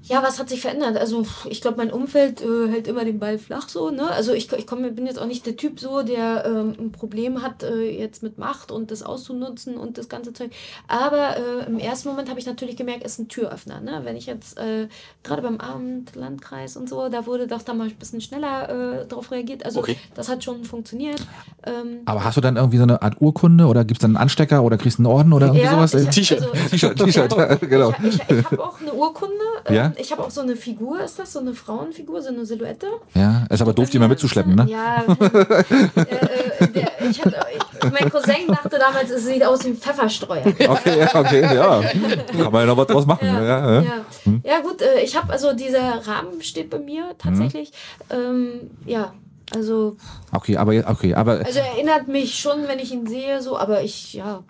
ja, 0.07 0.23
was 0.23 0.39
hat 0.39 0.49
sich 0.51 0.61
verändert? 0.61 0.97
Also, 0.97 1.25
ich 1.49 1.61
glaube, 1.61 1.79
mein 1.79 1.91
Umfeld 1.91 2.43
äh, 2.43 2.69
hält 2.71 2.87
immer 2.89 3.05
den 3.05 3.19
Ball 3.19 3.39
flach 3.39 3.69
so, 3.69 3.91
ne? 3.91 4.11
Also, 4.11 4.33
ich, 4.33 4.53
ich 4.53 4.67
komm, 4.67 4.83
bin 4.95 5.07
jetzt 5.07 5.19
auch 5.19 5.27
nicht 5.27 5.47
der 5.47 5.57
Typ 5.57 5.81
so, 5.81 6.03
der 6.03 6.45
ähm, 6.47 6.75
ein 6.79 6.93
Problem 6.93 7.43
hat, 7.43 7.63
äh, 7.63 7.91
jetzt 7.99 8.23
mit 8.23 8.37
Macht 8.39 8.71
und 8.71 8.91
das 8.91 9.03
auszunutzen 9.03 9.77
und 9.77 9.97
das 9.97 10.09
ganze 10.09 10.33
Zeug. 10.33 10.51
Aber 10.89 11.37
äh, 11.37 11.67
im 11.67 11.79
ersten 11.79 12.09
Moment 12.11 12.29
habe 12.29 12.39
ich 12.39 12.47
natürlich 12.47 12.77
gemerkt, 12.77 13.03
es 13.05 13.13
ist 13.13 13.19
ein 13.21 13.29
Türöffner, 13.29 13.81
ne? 13.81 14.01
Wenn 14.05 14.17
ich 14.17 14.27
jetzt 14.27 14.59
äh, 14.59 14.89
gerade 15.23 15.43
beim 15.43 15.59
Amt, 15.59 16.15
Landkreis 16.17 16.77
und 16.77 16.89
so, 16.89 17.09
da 17.09 17.27
wurde 17.27 17.47
doch 17.47 17.63
da 17.63 17.73
mal 17.73 17.89
ein 17.89 17.95
bisschen 17.97 18.21
schneller 18.21 19.03
äh, 19.03 19.07
drauf 19.07 19.31
reagiert. 19.31 19.65
Also, 19.65 19.81
Okay. 19.81 19.97
das 20.15 20.29
hat 20.29 20.45
schon 20.45 20.65
funktioniert. 20.65 21.21
Ähm, 21.67 22.01
Aber 22.05 22.25
hast 22.25 22.37
du 22.37 22.41
dann 22.43 22.57
irgendwie 22.57 22.77
so 22.77 22.83
eine 22.83 23.01
Art 23.03 23.21
Urkunde 23.21 23.67
oder 23.67 23.85
gibt 23.85 23.99
es 23.99 24.03
dann 24.03 24.11
einen 24.13 24.23
Anstecker 24.23 24.63
oder 24.63 24.77
kriegst 24.77 24.99
du 24.99 25.03
einen 25.03 25.07
Orden 25.07 25.33
oder 25.33 25.47
irgendwie 25.47 25.67
sowas? 25.67 25.95
ich- 25.95 26.09
T-Shirt. 26.11 26.43
also- 26.43 26.53
T-Shirt, 26.71 26.99
T-Shirt, 26.99 27.33
Ja, 27.37 27.55
genau. 27.57 27.93
Ich, 28.03 28.15
ich, 28.15 28.31
ich 28.39 28.45
habe 28.45 28.63
auch 28.65 28.81
eine 28.81 28.93
Urkunde. 28.93 29.35
ähm, 29.67 29.75
Ja? 29.75 29.93
Ich 29.99 30.13
habe 30.13 30.23
auch 30.23 30.31
so 30.31 30.41
eine 30.41 30.57
Figur, 30.57 31.01
ist 31.01 31.19
das? 31.19 31.33
So 31.33 31.41
eine 31.41 31.55
Frauenfigur, 31.55 32.23
so 32.23 32.29
eine 32.29 32.45
Silhouette. 32.45 32.87
Ja, 33.15 33.47
ist 33.51 33.63
aber 33.63 33.73
doof, 33.73 33.91
die 33.91 33.99
mal 33.99 34.09
mitzuschleppen, 34.09 34.55
ne? 34.55 34.67
Ja. 34.69 35.03
äh, 35.21 36.65
äh, 36.65 36.69
der, 36.69 36.91
ich 37.09 37.25
hatte, 37.25 37.37
ich, 37.55 37.91
mein 37.91 38.11
Cousin 38.11 38.47
dachte 38.49 38.79
damals, 38.79 39.11
es 39.11 39.25
sieht 39.27 39.45
aus 39.45 39.65
wie 39.65 39.69
ein 39.69 39.77
Pfefferstreuer. 39.77 40.45
Okay, 40.75 40.99
ja, 40.99 41.15
okay, 41.15 41.41
ja. 41.43 41.83
Kann 41.83 42.53
man 42.53 42.63
ja 42.63 42.67
noch 42.67 42.77
was 42.77 42.87
draus 42.87 43.07
machen. 43.07 43.27
Ja, 43.27 43.43
ja, 43.43 43.73
ja. 43.73 43.83
Ja, 43.83 44.05
ja 44.45 44.61
gut, 44.61 44.83
äh, 44.83 45.01
ich 45.01 45.17
habe 45.17 45.33
also 45.33 45.53
dieser 45.53 46.07
Rahmen 46.07 46.43
steht 46.43 46.71
bei 46.71 46.79
mir 46.79 47.15
tatsächlich. 47.19 47.73
Ähm, 48.11 48.71
ja, 48.87 49.13
also, 49.55 49.97
Okay, 50.33 50.57
aber 50.57 50.73
okay, 50.87 51.15
aber 51.15 51.45
also 51.45 51.59
erinnert 51.59 52.09
mich 52.09 52.39
schon, 52.39 52.67
wenn 52.67 52.79
ich 52.79 52.93
ihn 52.93 53.07
sehe, 53.07 53.43
so, 53.43 53.59
aber 53.59 53.83
ich, 53.83 54.15
ja. 54.15 54.43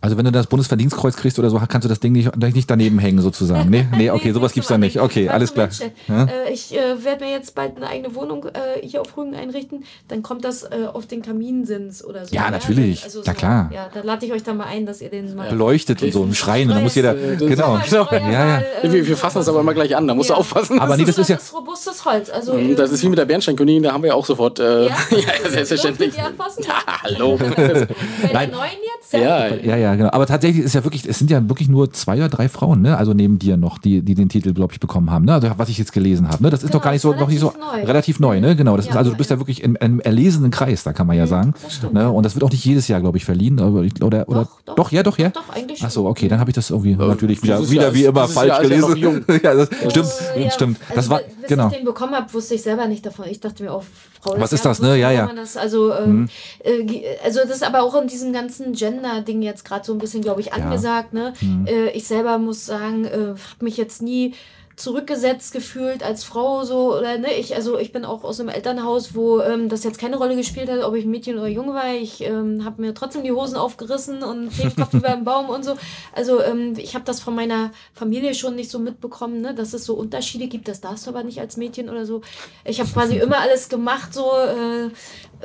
Also 0.00 0.16
wenn 0.16 0.24
du 0.24 0.32
das 0.32 0.46
Bundesverdienstkreuz 0.46 1.16
kriegst 1.16 1.38
oder 1.38 1.50
so, 1.50 1.58
kannst 1.68 1.84
du 1.84 1.88
das 1.88 2.00
Ding 2.00 2.12
nicht, 2.12 2.34
nicht 2.36 2.70
daneben 2.70 2.98
hängen 2.98 3.20
sozusagen. 3.20 3.70
Nee, 3.70 3.86
nee, 3.96 4.10
okay, 4.10 4.32
sowas 4.32 4.52
gibt's 4.52 4.68
da 4.68 4.78
nicht. 4.78 5.00
Okay, 5.00 5.24
Warte, 5.26 5.34
alles 5.34 5.54
klar. 5.54 5.68
Ja? 6.08 6.24
Äh, 6.24 6.52
ich 6.52 6.74
äh, 6.76 7.04
werde 7.04 7.24
mir 7.24 7.30
jetzt 7.32 7.54
bald 7.54 7.76
eine 7.76 7.86
eigene 7.88 8.14
Wohnung 8.14 8.44
äh, 8.46 8.86
hier 8.86 9.00
auf 9.00 9.16
Rügen 9.16 9.34
einrichten. 9.34 9.84
Dann 10.08 10.22
kommt 10.22 10.44
das 10.44 10.62
äh, 10.64 10.86
auf 10.92 11.06
den 11.06 11.22
Kaminsims 11.22 12.04
oder 12.04 12.26
so. 12.26 12.34
Ja, 12.34 12.50
natürlich. 12.50 13.04
Also 13.04 13.22
Na 13.24 13.34
klar. 13.34 13.70
Ja, 13.72 13.88
da 13.92 14.00
lade 14.02 14.26
ich 14.26 14.32
euch 14.32 14.42
dann 14.42 14.56
mal 14.58 14.66
ein, 14.66 14.86
dass 14.86 15.00
ihr 15.00 15.08
den 15.10 15.34
mal. 15.34 15.48
Beleuchtet 15.48 16.02
und 16.02 16.12
so 16.12 16.24
im 16.24 16.34
Schreien, 16.34 16.68
da 16.68 16.80
muss 16.80 16.94
jeder 16.94 17.16
Äh, 17.16 17.36
das- 17.36 17.48
genau. 17.48 17.78
Steuer 17.84 18.08
Ja, 18.12 18.18
ja. 18.18 18.44
mal, 18.46 18.66
äh, 18.82 18.92
Wir, 18.92 19.06
wir 19.06 19.16
fassen 19.16 19.38
das 19.38 19.48
aber 19.48 19.60
immer 19.60 19.74
gleich 19.74 19.96
an, 19.96 20.06
da 20.06 20.14
musst 20.14 20.28
Ja. 20.30 20.34
du 20.36 20.40
aufpassen. 20.40 20.78
Aber 20.78 20.96
nee, 20.96 21.04
das 21.04 21.18
ist 21.18 21.28
ja- 21.28 21.36
das 21.36 21.52
robustes 21.54 22.04
Holz. 22.04 22.30
Also, 22.30 22.54
Mhm, 22.54 22.72
äh, 22.72 22.74
Das 22.74 22.90
ist 22.90 23.02
wie 23.02 23.08
mit 23.08 23.18
der 23.18 23.24
Bernsteinkönigin, 23.24 23.82
da 23.84 23.92
haben 23.92 24.02
wir 24.02 24.14
auch 24.14 24.26
sofort. 24.26 24.58
Äh, 24.58 24.86
Ja? 24.86 24.96
ja, 25.10 25.50
selbstverständlich. 25.50 26.14
Ja, 26.16 26.30
hallo. 27.02 27.36
Bei 27.38 27.46
der 27.54 27.86
Nein. 28.32 28.50
neuen 28.50 28.70
jetzt? 29.00 29.12
Ja, 29.12 29.46
Ja, 29.54 29.76
ja, 29.76 29.94
genau. 29.94 30.10
Aber 30.12 30.26
tatsächlich 30.26 30.64
ist 30.64 30.74
ja 30.74 30.84
wirklich, 30.84 31.06
es 31.08 31.18
sind 31.18 31.30
ja 31.30 31.46
wirklich 31.48 31.68
nur 31.68 31.92
zwei 31.92 32.16
oder 32.16 32.28
drei 32.28 32.48
Frauen, 32.48 32.82
ne? 32.82 32.96
Also 32.96 33.14
neben 33.14 33.38
dir 33.38 33.56
noch, 33.56 33.78
die, 33.78 34.02
die 34.02 34.14
den 34.14 34.28
Titel, 34.28 34.52
glaube 34.52 34.72
ich, 34.72 34.80
bekommen 34.80 35.10
haben. 35.10 35.24
Ne? 35.24 35.34
Also 35.34 35.48
was 35.56 35.68
ich 35.68 35.78
jetzt 35.78 35.92
gelesen 35.92 36.28
habe. 36.28 36.42
Ne? 36.42 36.50
Das 36.50 36.62
ist 36.62 36.70
Genau, 36.70 36.78
doch 36.78 36.84
gar 36.84 36.92
nicht 36.92 37.02
so, 37.02 37.12
noch 37.14 37.28
nicht 37.28 37.40
so 37.40 37.48
relativ 37.48 37.60
neu. 37.80 37.84
relativ 37.86 38.20
neu, 38.20 38.40
ne? 38.40 38.56
Genau. 38.56 38.76
Das 38.76 38.86
Ja, 38.86 38.92
ist 38.92 38.96
also 38.96 39.10
du 39.10 39.14
ja, 39.14 39.18
bist 39.18 39.30
ja 39.30 39.36
ja. 39.36 39.40
wirklich 39.40 39.62
in 39.62 39.76
einem 39.76 40.00
erlesenen 40.00 40.50
Kreis, 40.50 40.82
da 40.82 40.92
kann 40.92 41.06
man 41.06 41.16
ja 41.16 41.26
sagen. 41.26 41.54
das 41.62 41.74
stimmt. 41.76 41.94
Ne? 41.94 42.10
Und 42.10 42.24
das 42.24 42.34
wird 42.34 42.44
auch 42.44 42.50
nicht 42.50 42.64
jedes 42.64 42.88
Jahr, 42.88 43.00
glaube 43.00 43.18
ich, 43.18 43.24
verliehen. 43.24 43.60
Aber 43.60 43.82
ich- 43.82 44.02
Oder, 44.02 44.28
oder 44.28 44.44
Doch, 44.44 44.60
doch. 44.64 44.74
doch, 44.76 44.92
ja, 44.92 45.02
doch, 45.02 45.18
ja. 45.18 45.28
Doch, 45.30 45.46
doch, 45.46 45.54
eigentlich 45.56 45.82
Ach 45.84 45.90
so, 45.90 46.06
okay, 46.06 46.28
dann 46.28 46.38
habe 46.40 46.50
ich 46.50 46.54
das 46.54 46.70
irgendwie 46.70 46.94
natürlich 46.94 47.42
wieder, 47.42 47.56
dieses 47.58 47.70
wieder 47.70 47.82
Jahr 47.84 47.94
wie 47.94 48.04
immer 48.04 48.28
falsch 48.28 48.58
gelesen. 48.60 49.24
ja, 49.42 49.54
das 49.54 49.68
stimmt, 49.88 50.08
ja, 50.38 50.50
stimmt. 50.50 50.78
Also, 50.88 50.94
Das 50.94 51.10
war 51.10 51.18
bis 51.40 51.48
genau. 51.48 51.68
ich 51.68 51.76
den 51.76 51.84
bekommen 51.84 52.14
habe, 52.14 52.32
wusste 52.32 52.54
ich 52.54 52.62
selber 52.62 52.86
nicht 52.86 53.04
davon. 53.06 53.26
Ich 53.30 53.40
dachte 53.40 53.62
mir 53.62 53.72
auch, 53.72 53.84
Frau 54.20 54.38
Was 54.40 54.52
ist 54.52 54.64
das, 54.64 54.80
ne? 54.80 54.96
Ja, 54.98 55.10
ja. 55.10 55.30
Das, 55.34 55.56
also, 55.56 55.92
ähm, 55.94 56.28
äh, 56.64 56.82
ge- 56.84 57.04
also 57.24 57.40
das 57.40 57.50
ist 57.50 57.62
aber 57.64 57.82
auch 57.82 57.94
in 58.00 58.08
diesem 58.08 58.32
ganzen 58.32 58.72
Gender-Ding 58.72 59.42
jetzt 59.42 59.64
gerade 59.64 59.84
so 59.84 59.92
ein 59.92 59.98
bisschen, 59.98 60.22
glaube 60.22 60.40
ich, 60.40 60.52
angesagt. 60.52 61.12
Ne? 61.12 61.32
Äh, 61.66 61.90
ich 61.90 62.06
selber 62.06 62.38
muss 62.38 62.66
sagen, 62.66 63.04
äh, 63.04 63.10
habe 63.10 63.36
mich 63.60 63.76
jetzt 63.76 64.02
nie 64.02 64.34
zurückgesetzt 64.76 65.52
gefühlt 65.54 66.02
als 66.02 66.22
Frau 66.22 66.64
so 66.64 66.96
oder 66.96 67.16
ne 67.16 67.32
ich 67.32 67.54
also 67.54 67.78
ich 67.78 67.92
bin 67.92 68.04
auch 68.04 68.24
aus 68.24 68.40
einem 68.40 68.50
Elternhaus 68.50 69.14
wo 69.14 69.40
ähm, 69.40 69.70
das 69.70 69.84
jetzt 69.84 69.98
keine 69.98 70.16
Rolle 70.16 70.36
gespielt 70.36 70.70
hat 70.70 70.82
ob 70.84 70.94
ich 70.94 71.06
Mädchen 71.06 71.38
oder 71.38 71.48
Junge 71.48 71.72
war. 71.72 71.94
Ich 71.94 72.20
ähm, 72.22 72.62
habe 72.64 72.82
mir 72.82 72.92
trotzdem 72.92 73.24
die 73.24 73.32
Hosen 73.32 73.56
aufgerissen 73.56 74.22
und 74.22 74.50
Kopf 74.76 74.92
über 74.92 75.08
den 75.08 75.24
Baum 75.24 75.48
und 75.48 75.64
so. 75.64 75.76
Also 76.12 76.42
ähm, 76.42 76.74
ich 76.76 76.94
habe 76.94 77.06
das 77.06 77.20
von 77.20 77.34
meiner 77.34 77.72
Familie 77.94 78.34
schon 78.34 78.54
nicht 78.54 78.70
so 78.70 78.78
mitbekommen 78.78 79.40
ne 79.40 79.54
dass 79.54 79.72
es 79.72 79.84
so 79.86 79.94
Unterschiede 79.94 80.46
gibt. 80.46 80.68
Das 80.68 80.82
darfst 80.82 81.06
du 81.06 81.10
aber 81.10 81.22
nicht 81.22 81.40
als 81.40 81.56
Mädchen 81.56 81.88
oder 81.88 82.04
so. 82.04 82.20
Ich 82.64 82.78
habe 82.78 82.90
quasi 82.90 83.16
immer 83.18 83.38
alles 83.38 83.70
gemacht 83.70 84.12
so 84.12 84.30
äh, 84.30 84.90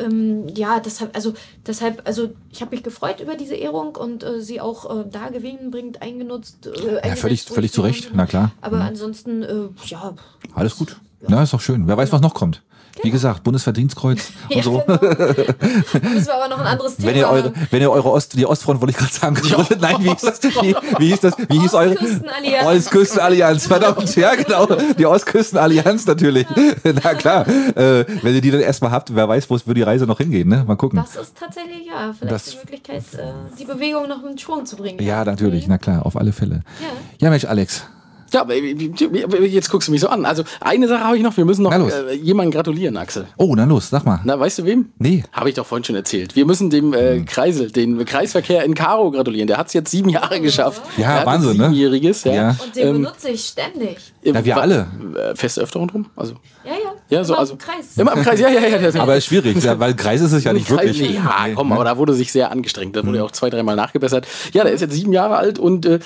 ähm, 0.02 0.48
ja, 0.56 0.80
deshalb, 0.80 1.16
also, 1.16 1.34
deshalb, 1.66 2.02
also, 2.06 2.32
ich 2.52 2.62
habe 2.62 2.76
mich 2.76 2.84
gefreut 2.84 3.20
über 3.20 3.36
diese 3.36 3.56
Ehrung 3.56 3.96
und 3.96 4.24
äh, 4.24 4.42
sie 4.42 4.60
auch 4.62 4.90
äh, 5.00 5.06
da 5.10 5.30
gewinnbringend 5.30 6.02
eingenutzt. 6.02 6.68
Äh, 6.68 7.08
Ja, 7.08 7.16
völlig, 7.16 7.44
völlig 7.44 7.72
zu 7.72 7.82
Recht, 7.82 8.12
na 8.14 8.26
klar. 8.26 8.52
Aber 8.62 8.82
ansonsten, 8.82 9.44
äh, 9.44 9.68
ja. 9.86 10.14
Alles 10.54 10.76
gut. 10.78 10.98
Ja, 11.28 11.44
ist 11.44 11.54
doch 11.54 11.62
schön. 11.62 11.88
Wer 11.88 11.98
weiß, 11.98 12.12
was 12.12 12.22
noch 12.22 12.34
kommt. 12.34 12.64
Wie 13.04 13.10
gesagt, 13.12 13.44
Bundesverdienstkreuz 13.44 14.20
und 14.50 14.56
ja, 14.56 14.64
so. 14.64 14.84
genau. 14.86 14.98
Da 14.98 15.06
müssen 16.10 16.28
wir 16.28 16.34
aber 16.36 16.48
noch 16.50 16.60
ein 16.60 16.68
anderes 16.68 16.96
Thema 16.98 17.08
Wenn 17.10 17.16
ihr 17.18 17.30
eure, 17.30 17.54
wenn 17.72 17.82
ihr 17.82 17.92
eure 17.92 18.12
Ost, 18.12 18.34
die 18.38 18.46
Ostfront, 18.46 18.80
wollte 18.82 18.92
ich 18.92 18.98
gerade 18.98 19.12
sagen, 19.14 19.36
gegründet, 19.36 19.78
nein, 19.82 19.96
wie 20.00 20.10
hieß 20.10 20.22
das? 20.22 20.44
Wie, 20.44 20.76
wie 21.00 21.08
hieß 21.10 21.20
das? 21.22 21.34
Wie 21.50 21.60
hieß 21.60 21.74
eure? 21.74 21.92
Ostküstenallianz. 21.94 22.66
Ostküstenallianz, 22.68 23.68
verdammt, 23.68 24.16
ja 24.16 24.36
genau, 24.36 24.68
die 24.98 25.06
Ostküstenallianz 25.06 26.06
natürlich. 26.06 26.46
Na 26.84 27.14
klar, 27.16 27.48
äh, 27.48 28.06
wenn 28.22 28.36
ihr 28.36 28.42
die 28.42 28.52
dann 28.52 28.62
erstmal 28.62 28.92
habt, 28.92 29.16
wer 29.16 29.28
weiß, 29.28 29.50
wo 29.50 29.56
es- 29.56 29.68
wo 29.68 29.74
die 29.74 29.82
Reise 29.84 30.06
noch 30.06 30.18
hingehen, 30.20 30.50
ne? 30.50 30.64
Mal 30.68 30.76
gucken. 30.76 31.00
Das 31.00 31.16
ist 31.16 31.38
tatsächlich, 31.38 31.88
ja, 31.88 32.14
vielleicht 32.18 32.32
Das- 32.34 32.46
die 32.46 32.58
Möglichkeit, 32.58 33.04
äh, 33.18 33.32
die 33.60 33.66
Bewegung 33.66 34.08
noch 34.08 34.24
in 34.30 34.38
Schwung 34.38 34.66
zu 34.66 34.76
bringen. 34.76 35.02
Ja, 35.02 35.24
natürlich, 35.26 35.68
na 35.68 35.78
klar, 35.78 36.06
auf 36.06 36.16
alle 36.16 36.34
Fälle. 36.34 36.62
Ja. 36.82 36.88
Ja, 37.20 37.30
Mensch, 37.30 37.46
Alex, 37.46 37.84
Ja, 38.32 38.42
aber 38.42 38.54
jetzt 38.56 39.70
guckst 39.70 39.88
du 39.88 39.92
mich 39.92 40.02
so 40.02 40.08
an. 40.08 40.26
Also 40.26 40.44
eine 40.60 40.88
Sache 40.88 41.04
habe 41.04 41.18
ich 41.18 41.24
noch. 41.24 41.36
Wir 41.38 41.46
müssen 41.46 41.64
noch 41.64 41.72
äh, 41.74 42.14
jemanden 42.16 42.52
gratulieren, 42.52 42.96
Axel. 42.98 43.28
oh, 43.38 43.54
na 43.56 43.66
los, 43.66 43.90
sag 43.90 44.06
mal. 44.06 44.22
Na, 44.24 44.40
weißt 44.40 44.60
du 44.60 44.66
wem? 44.66 44.90
Nee. 44.98 45.24
Habe 45.34 45.50
ich 45.50 45.56
doch 45.56 45.66
vorhin 45.66 45.84
schon 45.84 45.96
erzählt. 45.96 46.36
Wir 46.36 46.46
müssen 46.46 46.70
dem 46.70 46.94
äh, 46.94 47.20
Kreisel, 47.22 47.72
den 47.72 48.04
Kreisverkehr 48.06 48.64
in 48.64 48.74
Karo 48.76 49.12
gratulieren. 49.12 49.48
Der 49.48 49.58
hat 49.58 49.68
es 49.68 49.74
jetzt 49.74 49.92
sieben 49.92 50.10
Jahre 50.10 50.40
geschafft. 50.42 50.82
Ja, 50.98 51.18
Der 51.18 51.26
Wahnsinn, 51.26 51.58
ne? 51.58 51.64
Siebenjähriges, 51.66 52.24
ja. 52.24 52.34
Ja. 52.34 52.50
Und 52.64 52.76
den 52.76 52.88
Ähm, 52.88 52.94
benutze 53.04 53.30
ich 53.30 53.44
ständig. 53.46 53.98
Ja, 54.24 54.46
wir 54.46 54.56
wa- 54.56 54.62
alle. 54.62 54.88
Äh, 55.32 55.36
feste 55.36 55.62
Öfterung 55.62 55.88
drum? 55.88 56.06
Also, 56.16 56.34
Ja, 56.64 56.72
ja. 56.72 56.81
Ja, 57.12 57.24
so, 57.24 57.34
Immer 57.34 57.40
also. 57.42 57.54
im 57.54 57.60
Kreis. 57.60 57.98
Immer 57.98 58.14
im 58.14 58.24
Kreis, 58.24 58.40
ja, 58.40 58.50
ja, 58.50 58.62
ja. 58.62 58.90
ja. 58.90 59.02
Aber 59.02 59.16
ist 59.18 59.26
schwierig, 59.26 59.62
ja, 59.64 59.78
weil 59.80 59.94
Kreis 59.96 60.22
ist 60.22 60.32
es 60.32 60.44
ja 60.44 60.54
nicht 60.54 60.68
Kreis- 60.68 60.78
wirklich. 60.86 61.02
Nee, 61.10 61.16
ja, 61.16 61.50
komm, 61.54 61.72
aber 61.74 61.84
da 61.84 61.98
wurde 61.98 62.14
sich 62.14 62.32
sehr 62.32 62.52
angestrengt. 62.52 62.96
Da 62.96 63.06
wurde 63.06 63.18
ja 63.20 63.24
auch 63.26 63.32
zwei, 63.32 63.50
dreimal 63.50 63.76
nachgebessert. 63.76 64.26
Ja, 64.54 64.64
der 64.64 64.74
ist 64.74 64.82
jetzt 64.82 64.94
sieben 64.94 65.14
Jahre 65.14 65.36
alt 65.36 65.60
und 65.60 65.86
äh, 65.86 66.00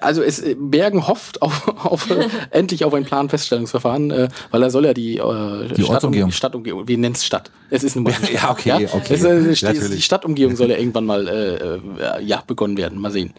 also 0.00 0.22
es 0.22 0.38
äh, 0.40 0.54
Bergen 0.58 1.08
hofft 1.08 1.42
auf, 1.42 1.66
auf 1.84 2.10
äh, 2.10 2.28
endlich 2.50 2.84
auf 2.84 2.94
ein 2.94 3.04
Planfeststellungsverfahren, 3.04 4.10
äh, 4.10 4.28
weil 4.50 4.62
er 4.62 4.70
soll 4.70 4.84
ja 4.84 4.94
die, 4.94 5.16
äh, 5.16 5.74
Die 5.74 5.84
Ortsumgehung. 5.84 6.30
Stadtumgehung, 6.30 6.86
wie 6.86 6.96
nennt's 6.96 7.24
Stadt? 7.24 7.50
Es 7.70 7.82
ist 7.82 7.96
eine 7.96 8.10
Ja, 8.32 8.50
okay, 8.50 8.88
okay. 8.92 9.14
Es, 9.14 9.24
äh, 9.24 9.88
die. 9.88 10.02
Stadtumgehung 10.02 10.56
soll 10.56 10.70
ja 10.70 10.76
irgendwann 10.76 11.06
mal 11.06 11.26
äh, 11.26 12.18
äh, 12.18 12.24
ja, 12.24 12.42
begonnen 12.46 12.76
werden. 12.76 13.00
Mal 13.00 13.10
sehen. 13.10 13.32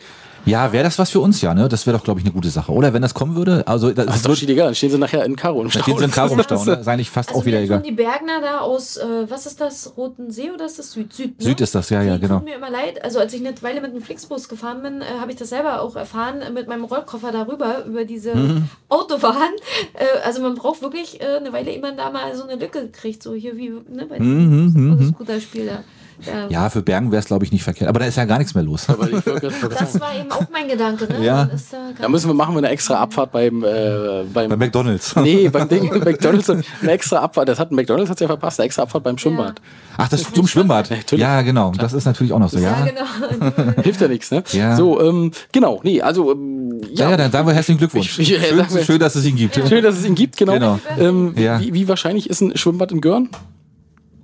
Ja, 0.46 0.72
wäre 0.74 0.84
das 0.84 0.98
was 1.00 1.10
für 1.12 1.20
uns 1.20 1.42
ja, 1.42 1.54
ne? 1.54 1.70
Das 1.70 1.86
wäre 1.86 1.96
doch, 1.98 2.04
glaube 2.04 2.20
ich, 2.20 2.26
eine 2.26 2.34
gute 2.34 2.50
Sache. 2.50 2.72
Oder 2.72 2.94
wenn 2.94 3.02
das 3.02 3.14
kommen 3.14 3.36
würde, 3.36 3.68
also 3.68 3.92
das, 3.92 4.06
Das 4.08 4.16
ist 4.18 4.26
doch 4.26 4.30
wird, 4.32 4.44
egal, 4.50 4.66
dann 4.66 4.76
stehen 4.76 4.90
sie 4.90 4.98
nachher 4.98 5.24
in 5.26 5.36
Karo 5.36 5.62
im 5.62 5.70
da 5.70 5.82
stehen 5.82 5.98
sie 5.98 6.08
Stau. 6.10 6.22
Karo 6.28 6.34
im 6.34 6.42
Stau, 6.44 6.64
ne? 6.66 6.74
Ist 6.82 6.88
eigentlich 6.88 7.10
fast 7.10 7.30
Also 7.30 7.42
auch 7.42 7.46
wieder 7.46 7.60
egal. 7.62 7.82
die 7.82 7.92
Bergner 7.92 8.42
da 8.42 8.60
aus, 8.62 8.98
äh, 8.98 9.30
was 9.30 9.46
ist 9.46 9.62
das, 9.62 9.94
Roten 9.98 10.32
See 10.32 10.50
oder 10.52 10.66
ist 10.66 10.80
das 10.80 10.92
Süd? 10.92 11.14
Süd, 11.14 11.40
ne? 11.40 11.46
Süd 11.46 11.62
ist 11.62 11.76
das, 11.76 11.90
ja, 11.90 12.02
ja, 12.02 12.16
die 12.16 12.22
genau. 12.22 12.38
Tut 12.38 12.46
mir 12.46 12.56
immer 12.56 12.70
leid. 12.72 13.04
Also 13.04 13.20
als 13.20 13.34
ich 13.34 13.46
eine 13.46 13.54
Weile 13.62 13.82
mit 13.82 13.94
dem 13.94 14.02
Flixbus 14.02 14.50
gefahren 14.50 14.82
bin, 14.82 15.02
äh, 15.02 15.06
habe 15.20 15.32
ich 15.32 15.38
das 15.38 15.50
selber 15.50 15.82
auch 15.82 15.96
erfahren, 15.96 16.42
äh, 16.42 16.50
mit 16.50 16.68
meinem 16.68 16.86
Rollkoffer 16.86 17.32
darüber, 17.32 17.86
über 17.86 18.06
diese 18.06 18.36
Mhm. 18.36 18.70
Autobahn. 18.90 19.52
Äh, 19.94 20.26
also 20.26 20.42
man 20.42 20.56
braucht 20.56 20.82
wirklich 20.82 21.22
äh, 21.22 21.38
eine 21.38 21.54
Weile, 21.54 21.72
ehe 21.72 21.80
man 21.82 21.98
da 21.98 22.10
mal 22.10 22.36
so 22.36 22.44
eine 22.44 22.56
Lücke 22.56 22.90
kriegt, 22.90 23.22
so 23.24 23.34
hier 23.36 23.58
wie 23.58 23.70
ne, 23.70 24.06
bei 24.10 24.20
Mhm, 24.20 24.66
diesem 24.74 24.90
mhm, 24.90 24.98
das 25.00 25.08
Scooterspiel 25.10 25.66
da. 25.68 25.84
Ja. 26.26 26.48
Ja, 26.50 26.70
für 26.70 26.82
Bergen 26.82 27.12
wäre 27.12 27.20
es, 27.20 27.26
glaube 27.26 27.46
ich, 27.46 27.52
nicht 27.52 27.64
verkehrt. 27.64 27.90
Aber 27.90 28.00
da 28.00 28.06
ist 28.06 28.16
ja 28.18 28.26
gar 28.26 28.38
nichts 28.38 28.54
mehr 28.54 28.64
los. 28.64 28.86
Das 28.88 30.00
war 30.00 30.16
eben 30.20 30.32
auch 30.32 30.46
mein 30.52 30.68
Gedanke, 30.68 31.06
ne? 31.06 31.24
Ja. 31.24 31.46
Da 31.46 31.80
Da 32.02 32.10
müssen 32.10 32.30
wir 32.30 32.34
machen 32.34 32.54
wir 32.54 32.60
eine 32.60 32.70
extra 32.70 32.96
Abfahrt 33.00 33.32
beim, 33.32 33.64
äh, 33.64 34.24
beim 34.34 34.50
Bei 34.50 34.56
McDonalds. 34.56 35.16
Nee, 35.16 35.50
beim 35.50 35.68
Ding 35.68 35.90
McDonalds 36.04 36.50
eine 36.50 36.64
extra 36.92 37.18
Abfahrt. 37.20 37.50
Das 37.50 37.60
hat 37.60 37.72
McDonalds 37.72 38.10
hat's 38.10 38.22
ja 38.22 38.28
verpasst, 38.28 38.60
eine 38.60 38.66
extra 38.68 38.84
Abfahrt 38.84 39.04
beim 39.04 39.18
Schwimmbad. 39.18 39.62
Ach, 39.98 40.08
das 40.10 40.32
zum 40.32 40.48
Schwimmbad. 40.48 40.90
Ja, 41.12 41.42
genau. 41.42 41.72
Das 41.78 41.94
ist 41.94 42.06
natürlich 42.06 42.34
auch 42.34 42.40
noch 42.40 42.50
so, 42.50 42.58
ja, 42.60 42.86
ja. 42.86 42.86
genau. 42.86 43.74
Hilft 43.84 44.02
ja 44.02 44.08
nichts, 44.08 44.32
ne? 44.32 44.44
Ja. 44.52 44.76
So, 44.76 45.02
ähm, 45.02 45.32
genau, 45.52 45.80
nee, 45.84 46.02
also 46.02 46.32
ähm, 46.32 46.82
Ja, 46.94 47.10
ja, 47.12 47.18
dann 47.18 47.32
sagen 47.32 47.48
wir 47.48 47.54
herzlichen 47.54 47.78
Glückwunsch. 47.80 48.20
Ich- 48.20 48.32
ich- 48.32 48.48
schön, 48.48 48.84
schön, 48.86 49.00
dass 49.00 49.16
es 49.16 49.26
ihn 49.26 49.36
gibt. 49.36 49.56
Schön, 49.68 49.84
dass 49.84 49.98
es 49.98 50.06
ihn 50.06 50.16
gibt, 50.16 50.38
genau. 50.38 50.54
Genau. 50.54 50.80
Ähm, 51.00 51.34
Ja. 51.38 51.60
wie, 51.60 51.74
wie 51.74 51.88
wahrscheinlich 51.88 52.30
ist 52.30 52.42
ein 52.42 52.56
Schwimmbad 52.58 52.92
in 52.92 53.02
Görn? 53.02 53.30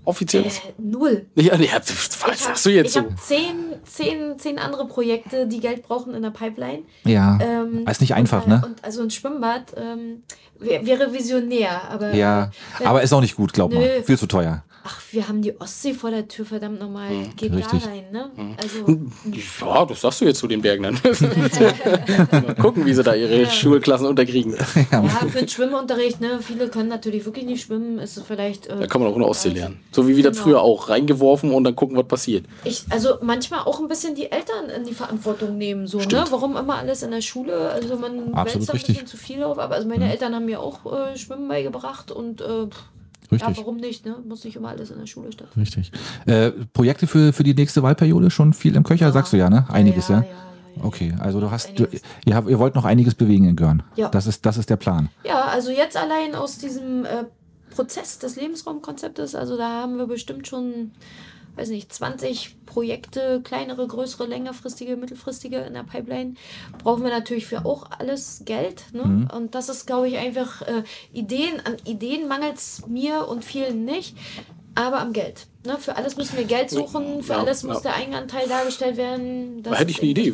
Offizielles? 0.07 0.57
Äh, 0.59 0.73
null. 0.77 1.25
Ja, 1.35 1.57
nee, 1.57 1.69
was 1.73 2.39
sagst 2.43 2.65
du 2.65 2.69
jetzt 2.69 2.87
ich 2.87 2.93
so? 2.93 2.99
habe 3.01 3.15
zehn, 3.17 3.55
zehn, 3.83 4.39
zehn 4.39 4.57
andere 4.57 4.87
Projekte, 4.87 5.47
die 5.47 5.59
Geld 5.59 5.83
brauchen 5.83 6.13
in 6.13 6.21
der 6.23 6.29
Pipeline. 6.31 6.83
Ja. 7.03 7.37
Ähm, 7.41 7.85
ist 7.87 7.99
nicht 8.01 8.13
einfach, 8.13 8.45
und, 8.45 8.51
äh, 8.51 8.55
ne? 8.55 8.61
Und 8.65 8.83
also 8.85 9.01
ein 9.01 9.09
Schwimmbad 9.11 9.73
ähm, 9.75 10.23
wär, 10.59 10.85
wäre 10.85 11.13
visionär, 11.13 11.89
aber 11.91 12.13
Ja. 12.13 12.45
äh, 12.45 12.47
wenn- 12.79 12.87
Aber 12.87 13.01
ist 13.03 13.11
auch 13.13 13.19
nicht 13.21 13.35
gut, 13.35 13.51
glaub 13.53 13.73
mal. 13.73 13.79
Nö. 13.79 14.01
Viel 14.03 14.17
zu 14.17 14.27
teuer. 14.27 14.63
Ach, 14.87 15.01
wir 15.11 15.27
haben 15.27 15.41
die 15.41 15.59
Ostsee 15.59 15.93
vor 15.93 16.11
der 16.11 16.27
Tür, 16.29 16.45
verdammt 16.45 16.79
nochmal. 16.79 17.09
Geht 17.35 17.51
richtig. 17.53 17.83
da 17.83 17.89
rein, 17.89 18.05
ne? 18.11 18.29
Also 18.61 18.99
Ja, 19.65 19.85
das 19.85 19.99
sagst 20.01 20.21
du 20.21 20.25
jetzt 20.25 20.39
zu 20.39 20.47
den 20.47 20.61
Bergnern. 20.61 20.97
Mal 22.31 22.55
gucken, 22.55 22.85
wie 22.85 22.93
sie 22.93 23.03
da 23.03 23.13
ihre 23.13 23.45
Schulklassen 23.47 24.07
unterkriegen. 24.07 24.53
ja, 24.91 25.03
für 25.03 25.39
den 25.39 25.47
Schwimmunterricht, 25.47 26.21
ne? 26.21 26.39
Viele 26.41 26.69
können 26.69 26.89
natürlich 26.89 27.25
wirklich 27.25 27.45
nicht 27.45 27.63
schwimmen, 27.65 27.99
ist 27.99 28.17
es 28.17 28.23
vielleicht. 28.23 28.67
Äh, 28.67 28.77
Da 28.79 28.87
kann 28.87 29.01
man 29.01 29.11
auch 29.11 29.15
in 29.15 29.21
der 29.21 29.29
Ostsee 29.29 29.49
lernen. 29.49 29.79
So 29.91 30.07
wie 30.07 30.15
wir 30.15 30.23
das 30.23 30.37
Genau. 30.37 30.43
früher 30.45 30.61
auch 30.61 30.89
reingeworfen 30.89 31.51
und 31.51 31.63
dann 31.65 31.75
gucken, 31.75 31.97
was 31.97 32.05
passiert. 32.07 32.45
Ich, 32.63 32.85
also 32.89 33.15
manchmal 33.21 33.61
auch 33.61 33.79
ein 33.81 33.87
bisschen 33.87 34.15
die 34.15 34.31
Eltern 34.31 34.69
in 34.75 34.85
die 34.85 34.93
Verantwortung 34.93 35.57
nehmen, 35.57 35.87
so, 35.87 35.97
ne? 35.99 36.23
Warum 36.29 36.55
immer 36.55 36.75
alles 36.75 37.03
in 37.03 37.11
der 37.11 37.21
Schule? 37.21 37.69
Also 37.71 37.97
man 37.97 38.33
Absolut 38.33 38.67
wälzt 38.67 38.69
da 38.69 38.73
ein. 38.73 38.77
Mhm. 38.79 38.87
bisschen 38.87 39.07
zu 39.07 39.17
viel 39.17 39.43
auf, 39.43 39.59
aber 39.59 39.75
also 39.75 39.87
meine 39.87 40.09
Eltern 40.09 40.33
haben 40.33 40.45
mir 40.45 40.61
auch 40.61 40.85
äh, 40.85 41.17
Schwimmen 41.17 41.47
beigebracht 41.47 42.11
und 42.11 42.41
äh, 42.41 42.67
pff, 43.27 43.39
ja, 43.39 43.47
Richtig. 43.47 43.57
warum 43.57 43.77
nicht, 43.77 44.05
ne? 44.05 44.17
Muss 44.27 44.43
nicht 44.43 44.55
immer 44.55 44.69
alles 44.69 44.91
in 44.91 44.99
der 44.99 45.07
Schule 45.07 45.31
stattfinden. 45.31 45.59
Richtig. 45.59 45.91
Äh, 46.25 46.51
Projekte 46.73 47.07
für, 47.07 47.33
für 47.33 47.43
die 47.43 47.53
nächste 47.53 47.83
Wahlperiode 47.83 48.29
schon 48.31 48.53
viel 48.53 48.75
im 48.75 48.83
Köcher, 48.83 49.11
sagst 49.11 49.33
du 49.33 49.37
ja, 49.37 49.49
ne? 49.49 49.65
Einiges, 49.69 50.07
ja? 50.07 50.17
ja, 50.17 50.21
ja, 50.23 50.29
ja. 50.29 50.47
Okay, 50.83 51.13
also 51.19 51.39
du 51.39 51.51
hast, 51.51 51.77
du, 51.77 51.87
ihr, 52.25 52.35
habt, 52.35 52.49
ihr 52.49 52.59
wollt 52.59 52.75
noch 52.75 52.85
einiges 52.85 53.15
bewegen 53.15 53.45
in 53.45 53.55
Görn. 53.55 53.83
Ja. 53.95 54.09
Das 54.09 54.27
ist, 54.27 54.45
das 54.45 54.57
ist 54.57 54.69
der 54.69 54.75
Plan. 54.75 55.09
Ja, 55.23 55.45
also 55.45 55.71
jetzt 55.71 55.97
allein 55.97 56.35
aus 56.35 56.57
diesem 56.57 57.05
äh, 57.05 57.25
Prozess 57.73 58.19
des 58.19 58.35
Lebensraumkonzeptes, 58.35 59.35
also 59.35 59.57
da 59.57 59.81
haben 59.81 59.97
wir 59.97 60.07
bestimmt 60.07 60.47
schon, 60.47 60.91
weiß 61.57 61.69
nicht, 61.69 61.91
20 61.91 62.65
Projekte, 62.65 63.41
kleinere, 63.43 63.87
größere, 63.87 64.27
längerfristige, 64.27 64.95
mittelfristige 64.95 65.57
in 65.59 65.73
der 65.73 65.83
Pipeline. 65.83 66.35
Brauchen 66.83 67.03
wir 67.03 67.09
natürlich 67.09 67.47
für 67.47 67.65
auch 67.65 67.89
alles 67.89 68.43
Geld. 68.45 68.85
Ne? 68.93 69.05
Mhm. 69.05 69.29
Und 69.33 69.55
das 69.55 69.69
ist, 69.69 69.85
glaube 69.87 70.07
ich, 70.07 70.17
einfach 70.17 70.61
äh, 70.61 70.83
Ideen. 71.13 71.59
An 71.65 71.77
Ideen 71.85 72.27
mangelt 72.27 72.57
es 72.57 72.85
mir 72.87 73.27
und 73.27 73.43
vielen 73.43 73.85
nicht. 73.85 74.15
Aber 74.77 74.99
am 74.99 75.11
Geld. 75.11 75.47
Ne? 75.65 75.75
Für 75.79 75.95
alles 75.95 76.17
müssen 76.17 76.37
wir 76.37 76.45
Geld 76.45 76.69
suchen, 76.69 77.23
für 77.23 77.33
Ja, 77.33 77.39
alles 77.39 77.63
ja. 77.63 77.69
muss 77.73 77.81
der 77.81 77.95
Eigenanteil 77.95 78.47
dargestellt 78.47 78.95
werden. 78.95 79.63
Da 79.63 79.73
hätte 79.73 79.89
ich 79.89 79.99
eine 79.99 80.11
Idee. 80.11 80.31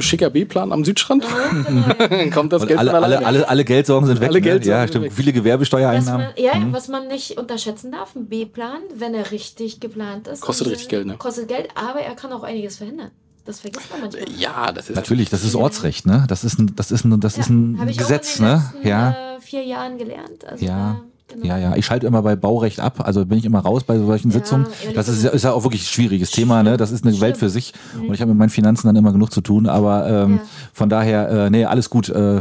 Schicker 0.00 0.28
B-Plan 0.28 0.72
am 0.72 0.84
Südstrand. 0.84 1.22
Ja, 1.24 1.62
genau, 1.68 1.86
ja. 1.86 2.08
Dann 2.08 2.30
kommt 2.32 2.52
das 2.52 2.62
Und 2.62 2.68
Geld 2.68 2.80
alle, 2.80 2.92
alle, 2.94 3.24
alle, 3.24 3.48
alle 3.48 3.64
Geldsorgen 3.64 4.08
sind 4.08 4.20
weg. 4.20 4.30
Alle 4.30 4.38
ne? 4.38 4.42
Geldsorgen 4.42 4.70
ja, 4.76 4.80
sind 4.80 4.88
stimmt. 4.88 5.04
weg. 5.04 5.12
Viele 5.12 5.30
Was 5.30 5.34
Gewerbesteuereinnahmen. 5.36 6.26
man, 6.34 6.44
ja, 6.44 6.52
was 6.72 6.88
man 6.88 7.06
nicht 7.06 7.38
unterschätzen 7.38 7.92
darf, 7.92 8.16
ein 8.16 8.26
B-Plan, 8.26 8.80
wenn 8.96 9.14
er 9.14 9.30
richtig 9.30 9.78
geplant 9.78 10.26
ist. 10.26 10.40
Kostet 10.40 10.66
richtig 10.68 10.88
Geld, 10.88 11.06
ne? 11.06 11.14
Kostet 11.16 11.46
Geld, 11.46 11.68
aber 11.76 12.00
er 12.00 12.16
kann 12.16 12.32
auch 12.32 12.42
einiges 12.42 12.78
verhindern. 12.78 13.12
Das 13.44 13.60
vergisst 13.60 13.88
man 13.92 14.00
manchmal. 14.00 14.24
Ja, 14.36 14.72
das 14.72 14.90
ist 14.90 14.96
Natürlich, 14.96 15.30
das 15.30 15.44
ist 15.44 15.54
Ortsrecht, 15.54 16.06
ne? 16.06 16.24
Das 16.28 16.42
ist 16.42 16.58
ein, 16.58 16.74
das 16.74 16.90
ist 16.90 17.04
ein, 17.04 17.20
das 17.20 17.38
ist 17.38 17.48
ein 17.50 17.78
Gesetz, 17.96 18.40
auch 18.40 18.40
in 18.40 18.46
den 18.46 18.52
ne? 18.52 18.62
letzten, 18.72 18.88
Ja. 18.88 19.10
Äh, 19.36 19.40
vier 19.40 19.62
Jahren 19.62 19.96
gelernt. 19.96 20.44
Also 20.44 20.64
Ja. 20.66 21.00
Genau. 21.28 21.44
Ja, 21.44 21.58
ja, 21.58 21.76
ich 21.76 21.84
schalte 21.84 22.06
immer 22.06 22.22
bei 22.22 22.36
Baurecht 22.36 22.78
ab, 22.78 23.00
also 23.04 23.26
bin 23.26 23.38
ich 23.38 23.44
immer 23.44 23.58
raus 23.58 23.82
bei 23.82 23.98
solchen 23.98 24.28
Ja, 24.30 24.34
Sitzungen. 24.34 24.66
Das 24.94 25.08
ist, 25.08 25.24
ist 25.24 25.42
ja 25.42 25.52
auch 25.52 25.64
wirklich 25.64 25.82
ein 25.82 25.86
schwieriges 25.86 26.30
Thema, 26.30 26.62
ne? 26.62 26.76
Das 26.76 26.92
ist 26.92 27.04
eine 27.04 27.20
Welt 27.20 27.36
für 27.36 27.50
sich 27.50 27.72
und 28.06 28.14
ich 28.14 28.20
habe 28.20 28.30
mit 28.30 28.38
meinen 28.38 28.48
Finanzen 28.50 28.86
dann 28.86 28.94
immer 28.96 29.12
genug 29.12 29.32
zu 29.32 29.40
tun, 29.40 29.66
aber 29.66 30.08
ähm, 30.08 30.36
Ja. 30.36 30.42
von 30.72 30.88
daher, 30.88 31.28
äh, 31.28 31.50
nee, 31.50 31.64
alles 31.64 31.90
gut, 31.90 32.08
äh, 32.10 32.40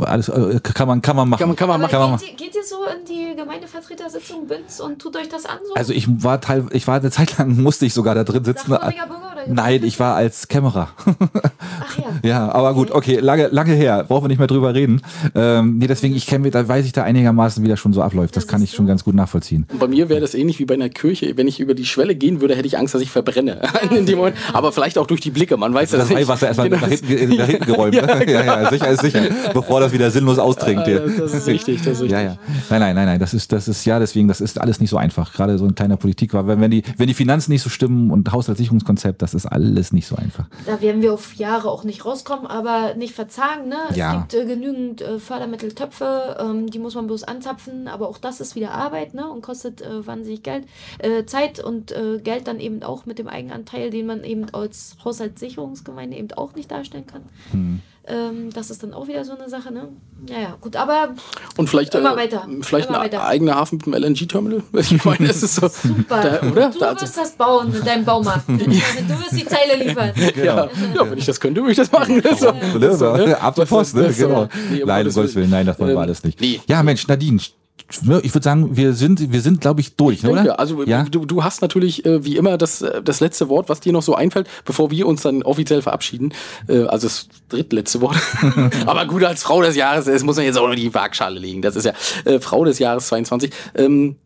alles 0.00 0.28
äh, 0.28 0.60
kann 0.62 0.88
man 0.88 1.02
kann 1.02 1.16
man 1.16 1.28
machen. 1.28 1.40
Kann 1.40 1.48
man, 1.48 1.56
kann 1.56 1.68
man. 1.68 1.88
Kann 1.90 2.00
man 2.10 2.18
geht, 2.18 2.30
ihr, 2.30 2.36
geht 2.36 2.54
ihr 2.54 2.62
so 2.64 2.76
in 2.84 3.04
die 3.04 3.36
Gemeindevertretersitzung 3.36 4.46
Binz 4.46 4.80
und 4.80 4.98
tut 5.00 5.16
euch 5.16 5.28
das 5.28 5.46
an? 5.46 5.58
So? 5.66 5.74
Also 5.74 5.92
ich 5.92 6.06
war 6.22 6.40
teil, 6.40 6.66
ich 6.72 6.86
war 6.86 6.96
eine 7.00 7.10
Zeit 7.10 7.38
lang 7.38 7.56
musste 7.62 7.86
ich 7.86 7.94
sogar 7.94 8.14
da 8.14 8.24
drin 8.24 8.44
sitzen. 8.44 8.68
Bürger 8.70 8.82
oder 8.82 9.42
Nein, 9.46 9.82
ich 9.84 9.98
war 9.98 10.14
als 10.14 10.48
Kämmerer. 10.48 10.88
Ach 10.98 11.98
ja. 11.98 12.04
Ja, 12.22 12.52
aber 12.52 12.74
gut, 12.74 12.90
okay, 12.92 13.18
lange, 13.18 13.48
lange 13.48 13.72
her, 13.74 14.04
brauchen 14.06 14.24
wir 14.24 14.28
nicht 14.28 14.38
mehr 14.38 14.46
drüber 14.46 14.74
reden. 14.74 15.02
Ähm, 15.34 15.78
nee, 15.78 15.86
deswegen, 15.86 16.14
ich 16.14 16.26
kenne, 16.26 16.50
da 16.50 16.66
weiß 16.68 16.84
ich 16.86 16.92
da 16.92 17.02
einigermaßen, 17.02 17.64
wie 17.64 17.68
das 17.68 17.80
schon 17.80 17.92
so 17.92 18.00
abläuft. 18.02 18.36
Das 18.36 18.44
Das 18.44 18.50
kann 18.50 18.62
ich 18.62 18.70
schon 18.72 18.86
so. 18.86 18.88
ganz 18.88 19.02
gut 19.02 19.14
nachvollziehen. 19.14 19.66
Und 19.72 19.78
bei 19.80 19.88
mir 19.88 20.08
wäre 20.08 20.20
das 20.20 20.34
ähnlich 20.34 20.58
wie 20.60 20.64
bei 20.64 20.74
einer 20.74 20.88
Kirche. 20.88 21.36
Wenn 21.36 21.48
ich 21.48 21.58
über 21.58 21.74
die 21.74 21.84
Schwelle 21.84 22.14
gehen 22.14 22.40
würde, 22.40 22.54
hätte 22.54 22.66
ich 22.66 22.78
Angst, 22.78 22.94
dass 22.94 23.02
ich 23.02 23.10
verbrenne. 23.10 23.60
In 23.90 24.06
dem 24.06 24.18
Moment. 24.18 24.36
Aber 24.52 24.70
vielleicht 24.72 24.98
auch 24.98 25.06
durch 25.06 25.20
die 25.20 25.30
Blicke. 25.30 25.56
Man 25.56 25.74
weiß 25.74 25.90
Das 25.90 26.08
nicht. 26.08 26.18
Weihwasser 26.18 26.48
erstmal 26.48 26.68
Genau. 26.68 26.80
nach, 26.82 26.88
hinten, 26.88 27.36
nach 27.36 27.46
hinten 27.46 27.64
geräumt. 27.66 27.94
Ja, 27.94 28.06
ne? 28.06 28.30
ja, 28.30 28.44
ja, 28.44 28.70
sicher 28.70 28.88
ist 28.88 29.00
sicher. 29.00 29.22
Bevor 29.52 29.71
das 29.80 29.92
wieder 29.92 30.10
sinnlos 30.10 30.38
austrinkt. 30.38 30.86
Ja, 30.86 30.98
das- 31.00 31.16
das 31.16 31.34
ist 31.34 31.46
richtig, 31.46 31.78
das 31.78 31.86
ist 31.94 32.02
richtig. 32.02 32.10
Ja, 32.12 32.20
ja. 32.22 32.36
Nein, 32.70 32.80
nein, 32.80 32.94
nein, 32.94 33.06
nein. 33.06 33.20
Das 33.20 33.34
ist, 33.34 33.52
das 33.52 33.68
ist, 33.68 33.84
ja, 33.84 33.98
deswegen, 33.98 34.28
das 34.28 34.40
ist 34.40 34.60
alles 34.60 34.80
nicht 34.80 34.90
so 34.90 34.96
einfach. 34.96 35.32
Gerade 35.32 35.58
so 35.58 35.64
in 35.66 35.74
kleiner 35.74 35.96
Politik 35.96 36.32
war, 36.34 36.46
wenn, 36.46 36.60
wenn 36.60 36.70
die, 36.70 36.82
wenn 36.96 37.06
die 37.06 37.14
Finanzen 37.14 37.52
nicht 37.52 37.62
so 37.62 37.70
stimmen 37.70 38.10
und 38.10 38.30
Haushaltssicherungskonzept, 38.32 39.22
das 39.22 39.34
ist 39.34 39.46
alles 39.46 39.92
nicht 39.92 40.06
so 40.06 40.16
einfach. 40.16 40.46
Da 40.66 40.80
werden 40.80 41.02
wir 41.02 41.12
auf 41.12 41.34
Jahre 41.34 41.70
auch 41.70 41.84
nicht 41.84 42.04
rauskommen, 42.04 42.46
aber 42.46 42.94
nicht 42.94 43.14
verzagen. 43.14 43.68
Ne? 43.68 43.76
Ja. 43.94 44.26
Es 44.28 44.36
gibt 44.36 44.44
äh, 44.44 44.46
genügend 44.54 45.00
äh, 45.02 45.18
Fördermitteltöpfe, 45.18 46.36
ähm, 46.40 46.70
die 46.70 46.78
muss 46.78 46.94
man 46.94 47.06
bloß 47.06 47.24
anzapfen, 47.24 47.88
aber 47.88 48.08
auch 48.08 48.18
das 48.18 48.40
ist 48.40 48.54
wieder 48.54 48.72
Arbeit 48.72 49.14
ne? 49.14 49.28
und 49.30 49.42
kostet 49.42 49.80
äh, 49.82 50.06
wahnsinnig 50.06 50.42
Geld, 50.42 50.64
äh, 50.98 51.24
Zeit 51.24 51.62
und 51.62 51.92
äh, 51.92 52.18
Geld 52.22 52.46
dann 52.48 52.60
eben 52.60 52.82
auch 52.82 53.06
mit 53.06 53.18
dem 53.18 53.28
Eigenanteil, 53.28 53.90
den 53.90 54.06
man 54.06 54.24
eben 54.24 54.46
als 54.52 54.96
Haushaltssicherungsgemeinde 55.04 56.16
eben 56.16 56.28
auch 56.32 56.54
nicht 56.54 56.70
darstellen 56.70 57.06
kann. 57.06 57.22
Hm. 57.50 57.80
Ähm, 58.04 58.50
das 58.52 58.70
ist 58.70 58.82
dann 58.82 58.92
auch 58.94 59.06
wieder 59.06 59.24
so 59.24 59.36
eine 59.36 59.48
Sache. 59.48 59.72
Ne? 59.72 59.88
Ja, 60.28 60.40
ja, 60.40 60.56
gut, 60.60 60.74
aber 60.74 61.10
Und 61.56 61.70
vielleicht, 61.70 61.94
Immer 61.94 62.14
äh, 62.14 62.16
weiter. 62.16 62.48
vielleicht 62.62 62.88
Immer 62.88 62.98
ein 62.98 63.04
weiter. 63.04 63.24
eigener 63.24 63.54
Hafen 63.54 63.76
mit 63.84 63.86
einem 63.94 64.12
LNG-Terminal. 64.14 64.62
Ich 64.74 65.04
meine, 65.04 65.28
es 65.30 65.42
ist 65.44 65.54
so. 65.54 65.68
super. 65.68 66.20
Da, 66.40 66.48
oder? 66.50 66.70
Du 66.70 66.78
Da- 66.80 67.00
wirst 67.00 67.16
das 67.16 67.30
bauen 67.32 67.72
in 67.72 67.84
deinem 67.84 68.04
Baumarkt. 68.04 68.42
du 68.48 68.58
wirst 68.58 69.32
die 69.32 69.44
Zeile 69.46 69.76
liefern. 69.84 70.12
ja, 70.36 70.42
ja, 70.44 70.68
wenn 71.10 71.16
ich 71.18 71.26
das 71.26 71.38
könnte, 71.38 71.60
würde 71.60 71.70
ich 71.72 71.76
das 71.78 71.92
machen. 71.92 72.20
So. 72.36 72.50
Ne, 72.78 72.96
so, 72.96 73.12
ne? 73.16 73.40
Ab 73.40 73.54
Das 73.54 73.70
ist- 73.70 73.94
ne? 73.94 74.02
das- 74.08 74.16
Genau. 74.16 74.48
Nee, 74.70 74.82
nein, 74.84 74.98
um 74.98 75.04
Gottes 75.04 75.14
Gottes 75.14 75.34
Willen, 75.36 75.50
nein, 75.50 75.66
das 75.66 75.78
wollen 75.78 75.90
wir 75.90 75.94
Ähm, 75.94 76.00
alles 76.00 76.24
nicht. 76.24 76.40
nee. 76.40 76.60
Ja, 76.66 76.82
Mensch, 76.82 77.06
Nadine, 77.06 77.40
ich 77.88 78.34
würde 78.34 78.42
sagen, 78.42 78.76
wir 78.76 78.94
sind, 78.94 79.32
wir 79.32 79.40
sind, 79.40 79.60
glaube 79.60 79.80
ich, 79.80 79.96
durch, 79.96 80.16
Ich 80.16 80.22
denke, 80.22 80.40
oder? 80.42 80.58
also 80.58 80.82
ja? 80.84 81.04
du, 81.04 81.26
du 81.26 81.44
hast 81.44 81.60
natürlich 81.60 82.04
äh, 82.06 82.24
wie 82.24 82.36
immer 82.36 82.56
das, 82.56 82.80
äh, 82.80 83.02
das 83.02 83.20
letzte 83.20 83.48
Wort, 83.48 83.68
was 83.68 83.80
dir 83.80 83.92
noch 83.92 84.02
so 84.02 84.14
einfällt, 84.14 84.48
bevor 84.64 84.90
wir 84.90 85.06
uns 85.06 85.22
dann 85.22 85.42
offiziell 85.42 85.82
verabschieden. 85.82 86.32
Äh, 86.68 86.84
also 86.84 87.06
das 87.06 87.28
drittletzte 87.48 88.00
Wort. 88.00 88.16
Aber 88.86 89.06
gut, 89.06 89.24
als 89.24 89.42
Frau 89.42 89.60
des 89.62 89.76
Jahres, 89.76 90.06
das 90.06 90.22
muss 90.22 90.36
man 90.36 90.44
jetzt 90.44 90.56
auch 90.58 90.68
noch 90.68 90.74
die 90.74 90.94
Waagschale 90.94 91.38
legen. 91.38 91.60
Das 91.60 91.76
ist 91.76 91.84
ja 91.84 91.92
äh, 92.24 92.40
Frau 92.40 92.64
des 92.64 92.78
Jahres 92.78 93.08
22. 93.08 93.52
Ähm, 93.74 94.16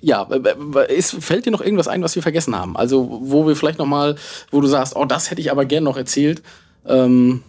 ja, 0.00 0.26
äh, 0.30 0.40
äh, 0.78 0.96
ist, 0.96 1.16
fällt 1.20 1.46
dir 1.46 1.50
noch 1.50 1.60
irgendwas 1.60 1.88
ein, 1.88 2.02
was 2.02 2.14
wir 2.14 2.22
vergessen 2.22 2.56
haben? 2.56 2.76
Also, 2.76 3.20
wo 3.22 3.46
wir 3.46 3.54
vielleicht 3.54 3.78
noch 3.78 3.86
mal, 3.86 4.16
wo 4.50 4.60
du 4.60 4.66
sagst, 4.66 4.96
oh, 4.96 5.04
das 5.04 5.30
hätte 5.30 5.40
ich 5.40 5.50
aber 5.50 5.64
gern 5.64 5.84
noch 5.84 5.96
erzählt. 5.96 6.42
Ähm, 6.86 7.42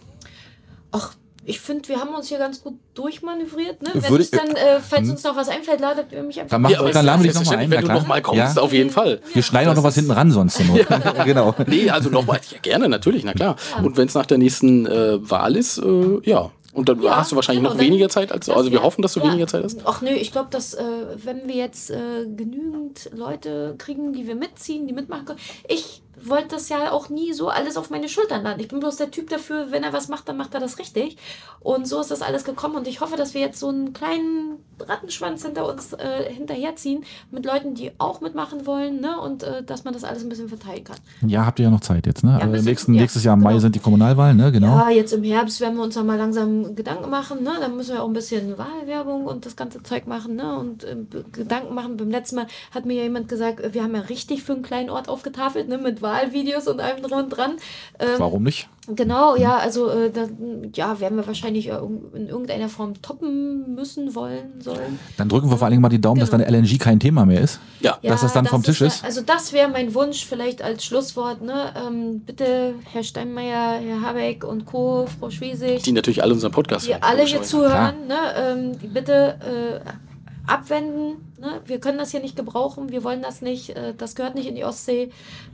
Ach, 0.92 1.14
ich 1.50 1.60
finde, 1.60 1.88
wir 1.88 1.98
haben 1.98 2.14
uns 2.14 2.28
hier 2.28 2.38
ganz 2.38 2.62
gut 2.62 2.74
durchmanövriert. 2.94 3.82
Ne? 3.82 3.90
Wenn 3.94 4.10
Würde 4.10 4.22
ich 4.22 4.30
dann, 4.30 4.50
äh, 4.50 4.78
falls 4.80 5.10
uns 5.10 5.24
noch 5.24 5.34
was 5.34 5.48
einfällt, 5.48 5.80
ladet 5.80 6.12
ihr 6.12 6.22
mich 6.22 6.38
einfach. 6.38 6.50
Dann, 6.50 6.62
mach, 6.62 6.78
aber 6.78 6.92
dann 6.92 7.04
laden 7.04 7.24
wir 7.24 7.32
dich 7.32 7.40
nochmal 7.40 7.58
ein. 7.58 7.70
Wenn 7.70 7.80
du 7.80 7.86
klar. 7.86 7.98
noch 7.98 8.06
mal 8.06 8.22
kommst, 8.22 8.56
ja? 8.56 8.62
auf 8.62 8.72
jeden 8.72 8.90
Fall. 8.90 9.20
Wir 9.34 9.42
schneiden 9.42 9.70
auch 9.70 9.74
noch 9.74 9.82
was 9.82 9.96
hinten 9.96 10.12
ran 10.12 10.30
sonst. 10.30 10.60
Not. 10.64 10.86
genau. 11.24 11.54
Nee, 11.66 11.90
also 11.90 12.08
nochmal, 12.08 12.40
ja, 12.52 12.58
gerne, 12.62 12.88
natürlich, 12.88 13.24
na 13.24 13.32
klar. 13.32 13.56
Und 13.82 13.96
wenn 13.96 14.06
es 14.06 14.14
nach 14.14 14.26
der 14.26 14.38
nächsten 14.38 14.86
äh, 14.86 15.18
Wahl 15.28 15.56
ist, 15.56 15.78
äh, 15.78 16.20
ja. 16.22 16.50
Und 16.72 16.88
dann 16.88 17.02
Ja, 17.02 17.16
hast 17.16 17.32
du 17.32 17.36
wahrscheinlich 17.36 17.64
genau, 17.64 17.74
noch 17.74 17.80
weniger 17.80 18.08
Zeit 18.08 18.30
als, 18.30 18.48
also 18.48 18.70
wir 18.70 18.78
Ja, 18.78 18.84
hoffen, 18.84 19.02
dass 19.02 19.14
du 19.14 19.20
ja. 19.20 19.26
weniger 19.26 19.48
Zeit 19.48 19.64
hast. 19.64 19.80
Ach 19.84 20.02
nö, 20.02 20.10
ich 20.10 20.30
glaube, 20.30 20.50
dass 20.52 20.74
äh, 20.74 20.84
wenn 21.16 21.48
wir 21.48 21.56
jetzt 21.56 21.90
äh, 21.90 22.26
genügend 22.26 23.10
Leute 23.12 23.74
kriegen, 23.76 24.12
die 24.12 24.28
wir 24.28 24.36
mitziehen, 24.36 24.86
die 24.86 24.92
mitmachen 24.92 25.24
können. 25.24 25.40
Ich 25.66 26.00
wollte 26.28 26.48
das 26.48 26.68
ja 26.68 26.92
auch 26.92 27.08
nie 27.08 27.32
so 27.32 27.48
alles 27.48 27.76
auf 27.76 27.90
meine 27.90 28.08
Schultern 28.08 28.42
laden. 28.42 28.60
Ich 28.60 28.68
bin 28.68 28.80
bloß 28.80 28.96
der 28.96 29.10
Typ 29.10 29.30
dafür, 29.30 29.70
wenn 29.70 29.82
er 29.82 29.92
was 29.92 30.08
macht, 30.08 30.28
dann 30.28 30.36
macht 30.36 30.54
er 30.54 30.60
das 30.60 30.78
richtig. 30.78 31.16
Und 31.60 31.86
so 31.86 32.00
ist 32.00 32.10
das 32.10 32.22
alles 32.22 32.44
gekommen. 32.44 32.76
Und 32.76 32.88
ich 32.88 33.00
hoffe, 33.00 33.16
dass 33.16 33.34
wir 33.34 33.40
jetzt 33.40 33.58
so 33.58 33.68
einen 33.68 33.92
kleinen 33.92 34.56
Rattenschwanz 34.78 35.44
hinter 35.44 35.68
uns 35.68 35.92
äh, 35.92 36.32
hinterherziehen 36.32 37.04
mit 37.30 37.44
Leuten, 37.44 37.74
die 37.74 37.92
auch 37.98 38.20
mitmachen 38.20 38.66
wollen, 38.66 39.00
ne? 39.00 39.20
Und 39.20 39.42
äh, 39.42 39.62
dass 39.62 39.84
man 39.84 39.92
das 39.92 40.04
alles 40.04 40.22
ein 40.22 40.28
bisschen 40.28 40.48
verteilen 40.48 40.84
kann. 40.84 40.96
Ja, 41.26 41.44
habt 41.44 41.58
ihr 41.58 41.64
ja 41.64 41.70
noch 41.70 41.80
Zeit 41.80 42.06
jetzt, 42.06 42.24
ne? 42.24 42.38
ein 42.40 42.52
Also 42.52 42.64
nächsten, 42.64 42.94
ja, 42.94 43.02
nächstes 43.02 43.24
Jahr 43.24 43.34
im 43.34 43.42
Mai 43.42 43.50
genau. 43.50 43.60
sind 43.60 43.74
die 43.74 43.78
Kommunalwahlen, 43.80 44.36
ne? 44.36 44.52
Genau. 44.52 44.68
Ja, 44.78 44.90
jetzt 44.90 45.12
im 45.12 45.22
Herbst 45.22 45.60
werden 45.60 45.76
wir 45.76 45.82
uns 45.82 45.94
dann 45.94 46.06
mal 46.06 46.16
langsam 46.16 46.74
Gedanken 46.74 47.10
machen. 47.10 47.42
Ne? 47.42 47.52
Dann 47.60 47.76
müssen 47.76 47.94
wir 47.94 48.02
auch 48.02 48.06
ein 48.08 48.12
bisschen 48.12 48.56
Wahlwerbung 48.58 49.26
und 49.26 49.46
das 49.46 49.56
ganze 49.56 49.82
Zeug 49.82 50.06
machen. 50.06 50.36
Ne? 50.36 50.56
Und 50.58 50.84
äh, 50.84 50.96
Gedanken 51.32 51.74
machen. 51.74 51.96
Beim 51.96 52.10
letzten 52.10 52.36
Mal 52.36 52.46
hat 52.72 52.86
mir 52.86 52.94
ja 52.94 53.02
jemand 53.02 53.28
gesagt, 53.28 53.74
wir 53.74 53.82
haben 53.82 53.94
ja 53.94 54.02
richtig 54.02 54.42
für 54.42 54.52
einen 54.52 54.62
kleinen 54.62 54.90
Ort 54.90 55.08
aufgetafelt, 55.08 55.68
ne? 55.68 55.78
mit 55.78 56.02
Wahlvideos 56.10 56.66
und 56.68 56.80
allem 56.80 57.02
drum 57.02 57.18
und 57.24 57.28
dran. 57.30 57.52
Ähm, 57.98 58.08
Warum 58.18 58.42
nicht? 58.42 58.68
Genau, 58.92 59.36
ja, 59.36 59.56
also 59.58 59.88
äh, 59.90 60.10
da, 60.10 60.26
ja, 60.74 60.98
werden 60.98 61.16
wir 61.16 61.26
wahrscheinlich 61.26 61.68
äh, 61.68 61.78
in 62.14 62.26
irgendeiner 62.28 62.68
Form 62.68 63.00
toppen 63.02 63.74
müssen, 63.74 64.14
wollen, 64.16 64.60
sollen. 64.60 64.98
Dann 65.16 65.28
drücken 65.28 65.48
wir 65.50 65.56
vor 65.58 65.66
allen 65.66 65.72
Dingen 65.72 65.82
mal 65.82 65.90
die 65.90 66.00
Daumen, 66.00 66.18
dass 66.18 66.30
Genau. 66.30 66.44
dann 66.44 66.54
LNG 66.54 66.78
kein 66.78 66.98
Thema 66.98 67.24
mehr 67.24 67.40
ist. 67.40 67.60
Ja. 67.80 67.98
Dass 68.02 68.22
das 68.22 68.32
dann 68.32 68.46
vom 68.46 68.62
Tisch 68.62 68.80
ist? 68.80 69.04
Also 69.04 69.20
das 69.20 69.52
wäre 69.52 69.68
mein 69.68 69.94
Wunsch 69.94 70.24
vielleicht 70.24 70.62
als 70.62 70.84
Schlusswort. 70.84 71.40
Ne? 71.42 71.72
Ähm, 71.76 72.20
bitte 72.20 72.74
Herr 72.92 73.04
Steinmeier, 73.04 73.78
Herr 73.80 74.00
Habeck 74.02 74.44
und 74.44 74.66
Co., 74.66 75.06
Frau 75.20 75.30
Schwesig, 75.30 75.82
Die 75.82 75.92
natürlich 75.92 76.22
alle 76.22 76.32
unseren 76.34 76.50
Podcast 76.52 76.86
die 76.86 76.92
hören, 76.92 77.02
alle 77.02 77.22
hier 77.24 77.42
zuhören, 77.42 77.94
ne, 78.08 78.16
ähm, 78.36 78.72
bitte 78.92 79.82
äh, 79.84 80.09
abwenden. 80.50 81.32
Ne? 81.38 81.60
Wir 81.64 81.80
können 81.80 81.98
das 81.98 82.10
hier 82.10 82.20
nicht 82.20 82.36
gebrauchen, 82.36 82.90
wir 82.90 83.04
wollen 83.04 83.22
das 83.22 83.40
nicht, 83.40 83.70
äh, 83.70 83.94
das 83.94 84.14
gehört 84.14 84.34
nicht 84.34 84.46
in 84.46 84.54
die 84.54 84.64
Ostsee. 84.64 85.10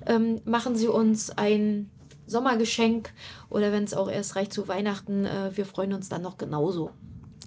Ähm, 0.06 0.40
machen 0.44 0.76
Sie 0.76 0.88
uns 0.88 1.30
ein 1.36 1.90
Sommergeschenk 2.26 3.10
oder 3.48 3.72
wenn 3.72 3.84
es 3.84 3.94
auch 3.94 4.10
erst 4.10 4.36
reicht 4.36 4.52
zu 4.52 4.68
Weihnachten, 4.68 5.24
äh, 5.24 5.56
wir 5.56 5.66
freuen 5.66 5.92
uns 5.92 6.08
dann 6.08 6.22
noch 6.22 6.38
genauso. 6.38 6.90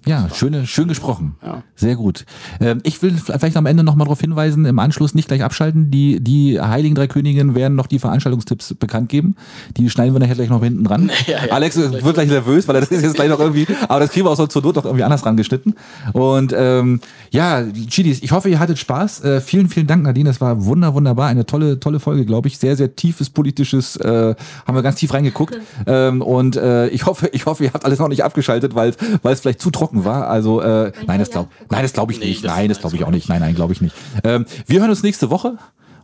Ja, 0.06 0.28
schöne, 0.32 0.66
schön 0.66 0.88
gesprochen. 0.88 1.36
Ja. 1.44 1.62
Sehr 1.76 1.96
gut. 1.96 2.24
Ähm, 2.60 2.80
ich 2.84 3.02
will 3.02 3.12
vielleicht 3.12 3.56
am 3.56 3.66
Ende 3.66 3.84
nochmal 3.84 4.06
darauf 4.06 4.20
hinweisen, 4.20 4.64
im 4.64 4.78
Anschluss 4.78 5.14
nicht 5.14 5.28
gleich 5.28 5.42
abschalten. 5.42 5.90
Die, 5.90 6.20
die 6.20 6.60
Heiligen 6.60 6.94
Drei 6.94 7.06
Königinnen 7.06 7.54
werden 7.54 7.74
noch 7.74 7.86
die 7.86 7.98
Veranstaltungstipps 7.98 8.74
bekannt 8.74 9.08
geben. 9.08 9.36
Die 9.76 9.90
schneiden 9.90 10.14
wir 10.14 10.20
nachher 10.20 10.34
gleich 10.34 10.48
noch 10.48 10.62
hinten 10.62 10.84
dran. 10.84 11.10
Ja, 11.26 11.44
ja. 11.44 11.52
Alex 11.52 11.76
wird 11.76 12.14
gleich 12.14 12.28
nervös, 12.28 12.66
weil 12.66 12.76
er 12.76 12.80
das 12.80 12.90
ist 12.90 13.02
jetzt 13.02 13.14
gleich 13.14 13.28
noch 13.28 13.38
irgendwie, 13.38 13.66
aber 13.88 14.00
das 14.00 14.10
kriegen 14.10 14.26
wir 14.26 14.30
auch 14.30 14.36
so 14.36 14.46
zur 14.46 14.62
Not 14.62 14.76
noch 14.76 14.84
irgendwie 14.84 15.04
anders 15.04 15.24
rangeschnitten. 15.24 15.74
Und 16.12 16.54
ähm, 16.56 17.00
ja, 17.30 17.62
Chidis, 17.88 18.22
ich 18.22 18.32
hoffe, 18.32 18.48
ihr 18.48 18.58
hattet 18.58 18.78
Spaß. 18.78 19.22
Äh, 19.22 19.40
vielen, 19.40 19.68
vielen 19.68 19.86
Dank, 19.86 20.02
Nadine. 20.02 20.30
Das 20.30 20.40
war 20.40 20.64
wunder, 20.64 20.94
wunderbar. 20.94 21.28
Eine 21.28 21.46
tolle, 21.46 21.78
tolle 21.78 22.00
Folge, 22.00 22.24
glaube 22.24 22.48
ich. 22.48 22.58
Sehr, 22.58 22.74
sehr 22.74 22.96
tiefes 22.96 23.30
politisches, 23.30 23.96
äh, 23.96 24.34
haben 24.66 24.74
wir 24.74 24.82
ganz 24.82 24.96
tief 24.96 25.12
reingeguckt. 25.12 25.56
ähm, 25.86 26.22
und 26.22 26.56
äh, 26.56 26.88
ich 26.88 27.06
hoffe, 27.06 27.28
ich 27.32 27.46
hoffe, 27.46 27.64
ihr 27.64 27.72
habt 27.72 27.84
alles 27.84 27.98
noch 27.98 28.08
nicht 28.08 28.24
abgeschaltet, 28.24 28.74
weil 28.74 28.94
weil 29.22 29.34
es 29.34 29.40
vielleicht 29.40 29.60
zu 29.60 29.70
trocken 29.70 29.89
war. 29.92 30.28
Also 30.28 30.60
äh, 30.60 30.92
nein, 31.06 31.18
das 31.18 31.30
glaube 31.30 31.48
nein, 31.68 31.82
das 31.82 31.92
glaube 31.92 32.12
ich 32.12 32.20
nicht. 32.20 32.44
Nein, 32.44 32.68
das 32.68 32.80
glaube 32.80 32.96
ich 32.96 33.04
auch 33.04 33.10
nicht. 33.10 33.28
Nein, 33.28 33.40
nein, 33.40 33.54
glaube 33.54 33.72
ich 33.72 33.80
nicht. 33.80 33.94
Ähm, 34.24 34.46
wir 34.66 34.80
hören 34.80 34.90
uns 34.90 35.02
nächste 35.02 35.30
Woche. 35.30 35.58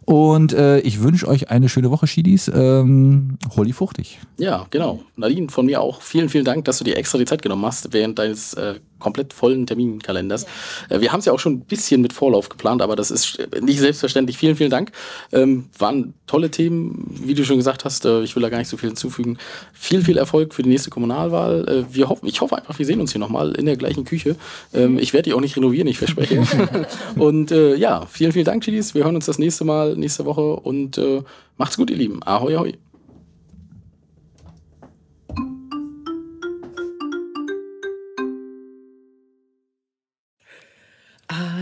Und 0.06 0.52
äh, 0.52 0.78
ich 0.80 1.02
wünsche 1.02 1.26
euch 1.26 1.50
eine 1.50 1.68
schöne 1.68 1.90
Woche, 1.90 2.06
Schiedis. 2.06 2.46
Ähm, 2.46 3.38
Holly 3.56 3.72
fuchtig. 3.72 4.20
Ja, 4.38 4.66
genau. 4.70 5.00
Nadine, 5.16 5.48
von 5.48 5.66
mir 5.66 5.80
auch 5.80 6.00
vielen, 6.00 6.28
vielen 6.28 6.44
Dank, 6.44 6.64
dass 6.64 6.78
du 6.78 6.84
dir 6.84 6.96
extra 6.96 7.18
die 7.18 7.24
Zeit 7.24 7.42
genommen 7.42 7.66
hast 7.66 7.92
während 7.92 8.16
deines 8.20 8.54
äh, 8.54 8.76
komplett 8.98 9.32
vollen 9.32 9.66
Terminkalenders. 9.66 10.46
Äh, 10.88 11.00
wir 11.00 11.12
haben 11.12 11.20
es 11.20 11.26
ja 11.26 11.32
auch 11.32 11.38
schon 11.38 11.54
ein 11.54 11.60
bisschen 11.60 12.00
mit 12.00 12.12
Vorlauf 12.12 12.48
geplant, 12.48 12.82
aber 12.82 12.96
das 12.96 13.10
ist 13.10 13.38
äh, 13.38 13.60
nicht 13.60 13.80
selbstverständlich. 13.80 14.38
Vielen, 14.38 14.56
vielen 14.56 14.70
Dank. 14.70 14.92
Ähm, 15.32 15.66
waren 15.78 16.14
tolle 16.26 16.50
Themen, 16.50 17.06
wie 17.24 17.34
du 17.34 17.44
schon 17.44 17.56
gesagt 17.56 17.84
hast. 17.84 18.04
Äh, 18.04 18.22
ich 18.22 18.34
will 18.36 18.42
da 18.42 18.48
gar 18.48 18.58
nicht 18.58 18.68
so 18.68 18.76
viel 18.76 18.88
hinzufügen. 18.88 19.38
Viel, 19.72 20.02
viel 20.02 20.16
Erfolg 20.16 20.54
für 20.54 20.62
die 20.62 20.68
nächste 20.68 20.90
Kommunalwahl. 20.90 21.68
Äh, 21.68 21.94
wir 21.94 22.08
hoffen, 22.08 22.26
ich 22.26 22.40
hoffe 22.40 22.56
einfach, 22.56 22.78
wir 22.78 22.86
sehen 22.86 23.00
uns 23.00 23.12
hier 23.12 23.20
nochmal 23.20 23.52
in 23.52 23.66
der 23.66 23.76
gleichen 23.76 24.04
Küche. 24.04 24.36
Ähm, 24.74 24.98
ich 24.98 25.12
werde 25.12 25.24
die 25.24 25.34
auch 25.34 25.40
nicht 25.40 25.56
renovieren, 25.56 25.88
ich 25.88 25.98
verspreche. 25.98 26.42
und 27.16 27.50
äh, 27.50 27.76
ja, 27.76 28.06
vielen, 28.06 28.32
vielen 28.32 28.44
Dank, 28.44 28.64
Chidis. 28.64 28.94
Wir 28.94 29.04
hören 29.04 29.16
uns 29.16 29.26
das 29.26 29.38
nächste 29.38 29.64
Mal, 29.64 29.96
nächste 29.96 30.24
Woche 30.24 30.56
und 30.56 31.00
macht's 31.56 31.76
gut, 31.76 31.90
ihr 31.90 31.96
Lieben. 31.96 32.22
Ahoi, 32.22 32.56
ahoi. 32.56 32.85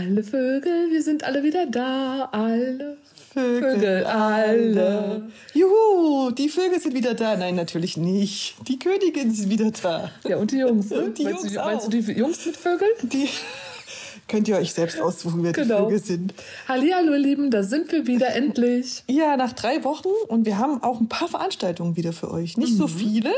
Alle 0.05 0.23
Vögel, 0.23 0.91
wir 0.91 1.01
sind 1.01 1.23
alle 1.23 1.41
wieder 1.43 1.65
da. 1.65 2.29
Alle 2.31 2.97
Vögel, 3.33 4.03
alle. 4.05 5.29
Juhu, 5.53 6.31
die 6.31 6.47
Vögel 6.49 6.79
sind 6.79 6.93
wieder 6.95 7.13
da. 7.15 7.35
Nein, 7.35 7.55
natürlich 7.55 7.97
nicht. 7.97 8.55
Die 8.67 8.77
Königin 8.79 9.31
ist 9.31 9.49
wieder 9.49 9.71
da. 9.71 10.11
Ja, 10.27 10.37
und 10.37 10.51
die 10.51 10.57
Jungs. 10.59 10.89
ne? 10.89 10.99
Und 11.05 11.17
die 11.17 11.23
meinst, 11.23 11.41
Jungs 11.43 11.53
du, 11.53 11.59
meinst 11.59 11.83
du 11.85 11.87
auch. 11.87 11.91
die 12.05 12.11
Jungs 12.13 12.45
mit 12.45 12.55
Vögeln? 12.57 12.91
Die, 13.03 13.27
Könnt 14.27 14.47
ihr 14.47 14.57
euch 14.57 14.73
selbst 14.73 14.99
aussuchen, 14.99 15.43
wer 15.43 15.53
die 15.53 15.61
Genau. 15.61 15.83
Vögel 15.85 15.99
sind. 16.03 16.33
Hallihallo, 16.67 17.13
ihr 17.13 17.19
Lieben, 17.19 17.51
da 17.51 17.61
sind 17.63 17.91
wir 17.91 18.07
wieder 18.07 18.29
endlich. 18.35 19.03
Ja, 19.07 19.37
nach 19.37 19.53
drei 19.53 19.83
Wochen 19.83 20.07
und 20.29 20.45
wir 20.45 20.57
haben 20.57 20.81
auch 20.81 20.99
ein 20.99 21.07
paar 21.09 21.27
Veranstaltungen 21.27 21.95
wieder 21.95 22.11
für 22.13 22.31
euch. 22.31 22.57
Nicht 22.57 22.75
so 22.77 22.87
viele, 22.87 23.31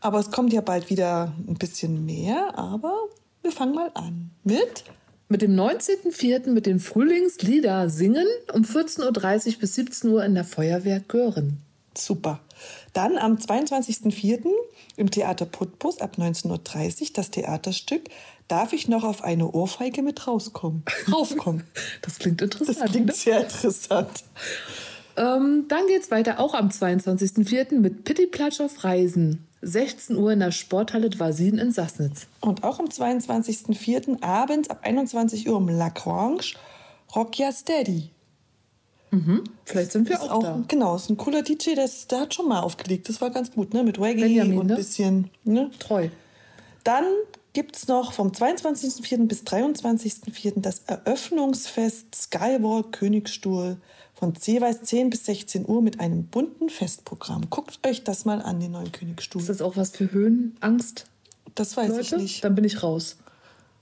aber 0.00 0.18
es 0.20 0.30
kommt 0.30 0.52
ja 0.52 0.60
bald 0.60 0.90
wieder 0.90 1.32
ein 1.48 1.54
bisschen 1.56 2.04
mehr. 2.06 2.56
Aber 2.56 2.94
wir 3.42 3.50
fangen 3.50 3.74
mal 3.74 3.90
an 3.94 4.30
mit 4.44 4.84
Mit 5.28 5.42
dem 5.42 5.54
19.04. 5.54 6.50
mit 6.50 6.66
den 6.66 6.80
Frühlingslieder 6.80 7.90
singen 7.90 8.26
um 8.52 8.62
14.30 8.62 9.54
Uhr 9.54 9.60
bis 9.60 9.74
17 9.74 10.10
Uhr 10.10 10.24
in 10.24 10.34
der 10.34 10.44
Feuerwehr 10.44 11.00
Gören. 11.00 11.58
Super. 11.96 12.40
Dann 12.92 13.18
am 13.18 13.34
22.04. 13.34 14.46
im 14.96 15.10
Theater 15.10 15.44
Putbus 15.44 16.00
ab 16.00 16.16
19.30 16.18 17.00
Uhr 17.02 17.08
das 17.14 17.30
Theaterstück 17.30 18.02
Darf 18.48 18.72
ich 18.72 18.88
noch 18.88 19.04
auf 19.04 19.22
eine 19.22 19.50
Ohrfeige 19.52 20.02
mit 20.02 20.26
rauskommen? 20.26 20.82
Raufkommen. 21.12 21.64
Das 22.00 22.18
klingt 22.18 22.40
Das 22.40 22.48
interessant. 22.50 22.90
klingt 22.90 23.06
ne? 23.08 23.12
sehr 23.12 23.40
interessant. 23.42 24.24
Ähm, 25.18 25.66
dann 25.68 25.86
geht's 25.86 26.10
weiter 26.10 26.40
auch 26.40 26.54
am 26.54 26.68
22.04. 26.68 27.78
mit 27.78 28.04
Pitti 28.04 28.26
Platsch 28.26 28.60
auf 28.60 28.84
Reisen. 28.84 29.46
16 29.62 30.16
Uhr 30.16 30.32
in 30.32 30.40
der 30.40 30.52
Sporthalle 30.52 31.10
Dwasin 31.10 31.58
in 31.58 31.72
Sassnitz. 31.72 32.26
Und 32.40 32.64
auch 32.64 32.78
am 32.78 32.86
22.04. 32.86 34.22
abends 34.22 34.70
ab 34.70 34.80
21 34.82 35.48
Uhr 35.48 35.56
im 35.56 35.68
Lagrange 35.68 36.54
Rockya 37.14 37.52
Steady. 37.52 38.10
Vielleicht 39.64 39.92
sind 39.92 40.08
wir 40.08 40.16
ist 40.16 40.30
auch, 40.30 40.42
da. 40.42 40.62
Genau, 40.68 40.96
ist 40.96 41.08
ein 41.08 41.16
cooler 41.16 41.42
DJ, 41.42 41.74
das, 41.74 42.06
der 42.08 42.20
hat 42.20 42.34
schon 42.34 42.48
mal 42.48 42.60
aufgelegt. 42.60 43.08
Das 43.08 43.20
war 43.20 43.30
ganz 43.30 43.50
gut, 43.52 43.72
ne? 43.72 43.82
Mit 43.82 43.98
Reggae 43.98 44.22
Benjamin, 44.22 44.58
und 44.58 44.66
ne? 44.66 44.74
ein 44.74 44.76
bisschen. 44.76 45.30
Ne? 45.44 45.70
Treu. 45.78 46.08
Dann 46.84 47.04
gibt 47.54 47.76
es 47.76 47.88
noch 47.88 48.12
vom 48.12 48.28
22.04. 48.28 49.26
bis 49.26 49.42
23.04. 49.42 50.60
das 50.60 50.82
Eröffnungsfest 50.86 52.14
Skywalk 52.14 52.92
Königsstuhl 52.92 53.78
von 54.18 54.32
jeweils 54.44 54.82
10 54.82 55.10
bis 55.10 55.26
16 55.26 55.68
Uhr 55.68 55.80
mit 55.80 56.00
einem 56.00 56.24
bunten 56.24 56.68
Festprogramm. 56.70 57.48
Guckt 57.50 57.78
euch 57.86 58.02
das 58.04 58.24
mal 58.24 58.42
an, 58.42 58.58
den 58.60 58.72
neuen 58.72 58.90
Königsstuhl. 58.90 59.40
Ist 59.40 59.48
das 59.48 59.62
auch 59.62 59.76
was 59.76 59.90
für 59.90 60.10
Höhenangst, 60.10 61.06
Das 61.54 61.76
weiß 61.76 61.96
ich 61.98 62.10
Leute? 62.10 62.22
nicht. 62.22 62.42
Dann 62.44 62.54
bin 62.54 62.64
ich 62.64 62.82
raus. 62.82 63.16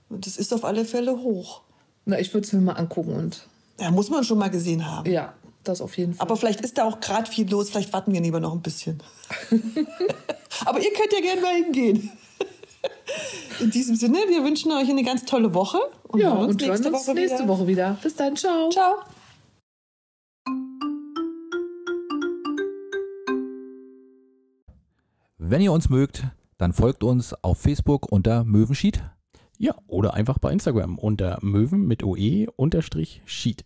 Und 0.09 0.25
das 0.27 0.37
ist 0.37 0.53
auf 0.53 0.63
alle 0.63 0.85
Fälle 0.85 1.17
hoch. 1.21 1.61
Na, 2.05 2.19
ich 2.19 2.33
würde 2.33 2.45
es 2.45 2.53
mir 2.53 2.61
mal 2.61 2.73
angucken 2.73 3.13
und 3.15 3.47
Ja, 3.79 3.89
muss 3.91 4.09
man 4.09 4.23
schon 4.23 4.37
mal 4.37 4.49
gesehen 4.49 4.85
haben. 4.89 5.09
ja, 5.09 5.33
das 5.63 5.81
auf 5.81 5.97
jeden 5.97 6.13
Fall. 6.13 6.25
Aber 6.25 6.37
vielleicht 6.37 6.61
ist 6.61 6.77
da 6.77 6.83
auch 6.85 6.99
gerade 7.01 7.29
viel 7.29 7.49
los. 7.49 7.69
Vielleicht 7.71 7.91
warten 7.91 8.13
wir 8.13 8.21
lieber 8.21 8.39
noch 8.39 8.53
ein 8.53 8.61
bisschen. 8.61 9.01
Aber 10.65 10.79
ihr 10.79 10.93
könnt 10.93 11.11
ja 11.13 11.19
gerne 11.19 11.41
mal 11.41 11.55
hingehen. 11.55 12.11
In 13.59 13.71
diesem 13.71 13.95
Sinne, 13.95 14.19
wir 14.29 14.43
wünschen 14.43 14.71
euch 14.71 14.89
eine 14.89 15.03
ganz 15.03 15.25
tolle 15.25 15.53
Woche. 15.53 15.79
Und 16.07 16.19
ja, 16.21 16.29
hören 16.29 16.49
und 16.49 16.61
hören 16.61 16.71
uns 16.71 17.07
nächste 17.07 17.39
wieder. 17.39 17.47
Woche 17.47 17.67
wieder. 17.67 17.97
Bis 18.01 18.15
dann, 18.15 18.35
ciao. 18.37 18.69
Ciao. 18.69 18.93
Wenn 25.49 25.61
ihr 25.61 25.71
uns 25.71 25.87
mögt, 25.87 26.27
dann 26.57 26.73
folgt 26.73 27.05
uns 27.05 27.33
auf 27.33 27.57
Facebook 27.57 28.11
unter 28.11 28.43
Möwenschied. 28.43 29.01
Ja, 29.57 29.75
oder 29.87 30.13
einfach 30.13 30.39
bei 30.39 30.51
Instagram 30.51 30.97
unter 30.97 31.39
Möwen 31.41 31.87
mit 31.87 32.03
OE 32.03 32.47
unterstrich 32.57 33.21
Sheet. 33.25 33.63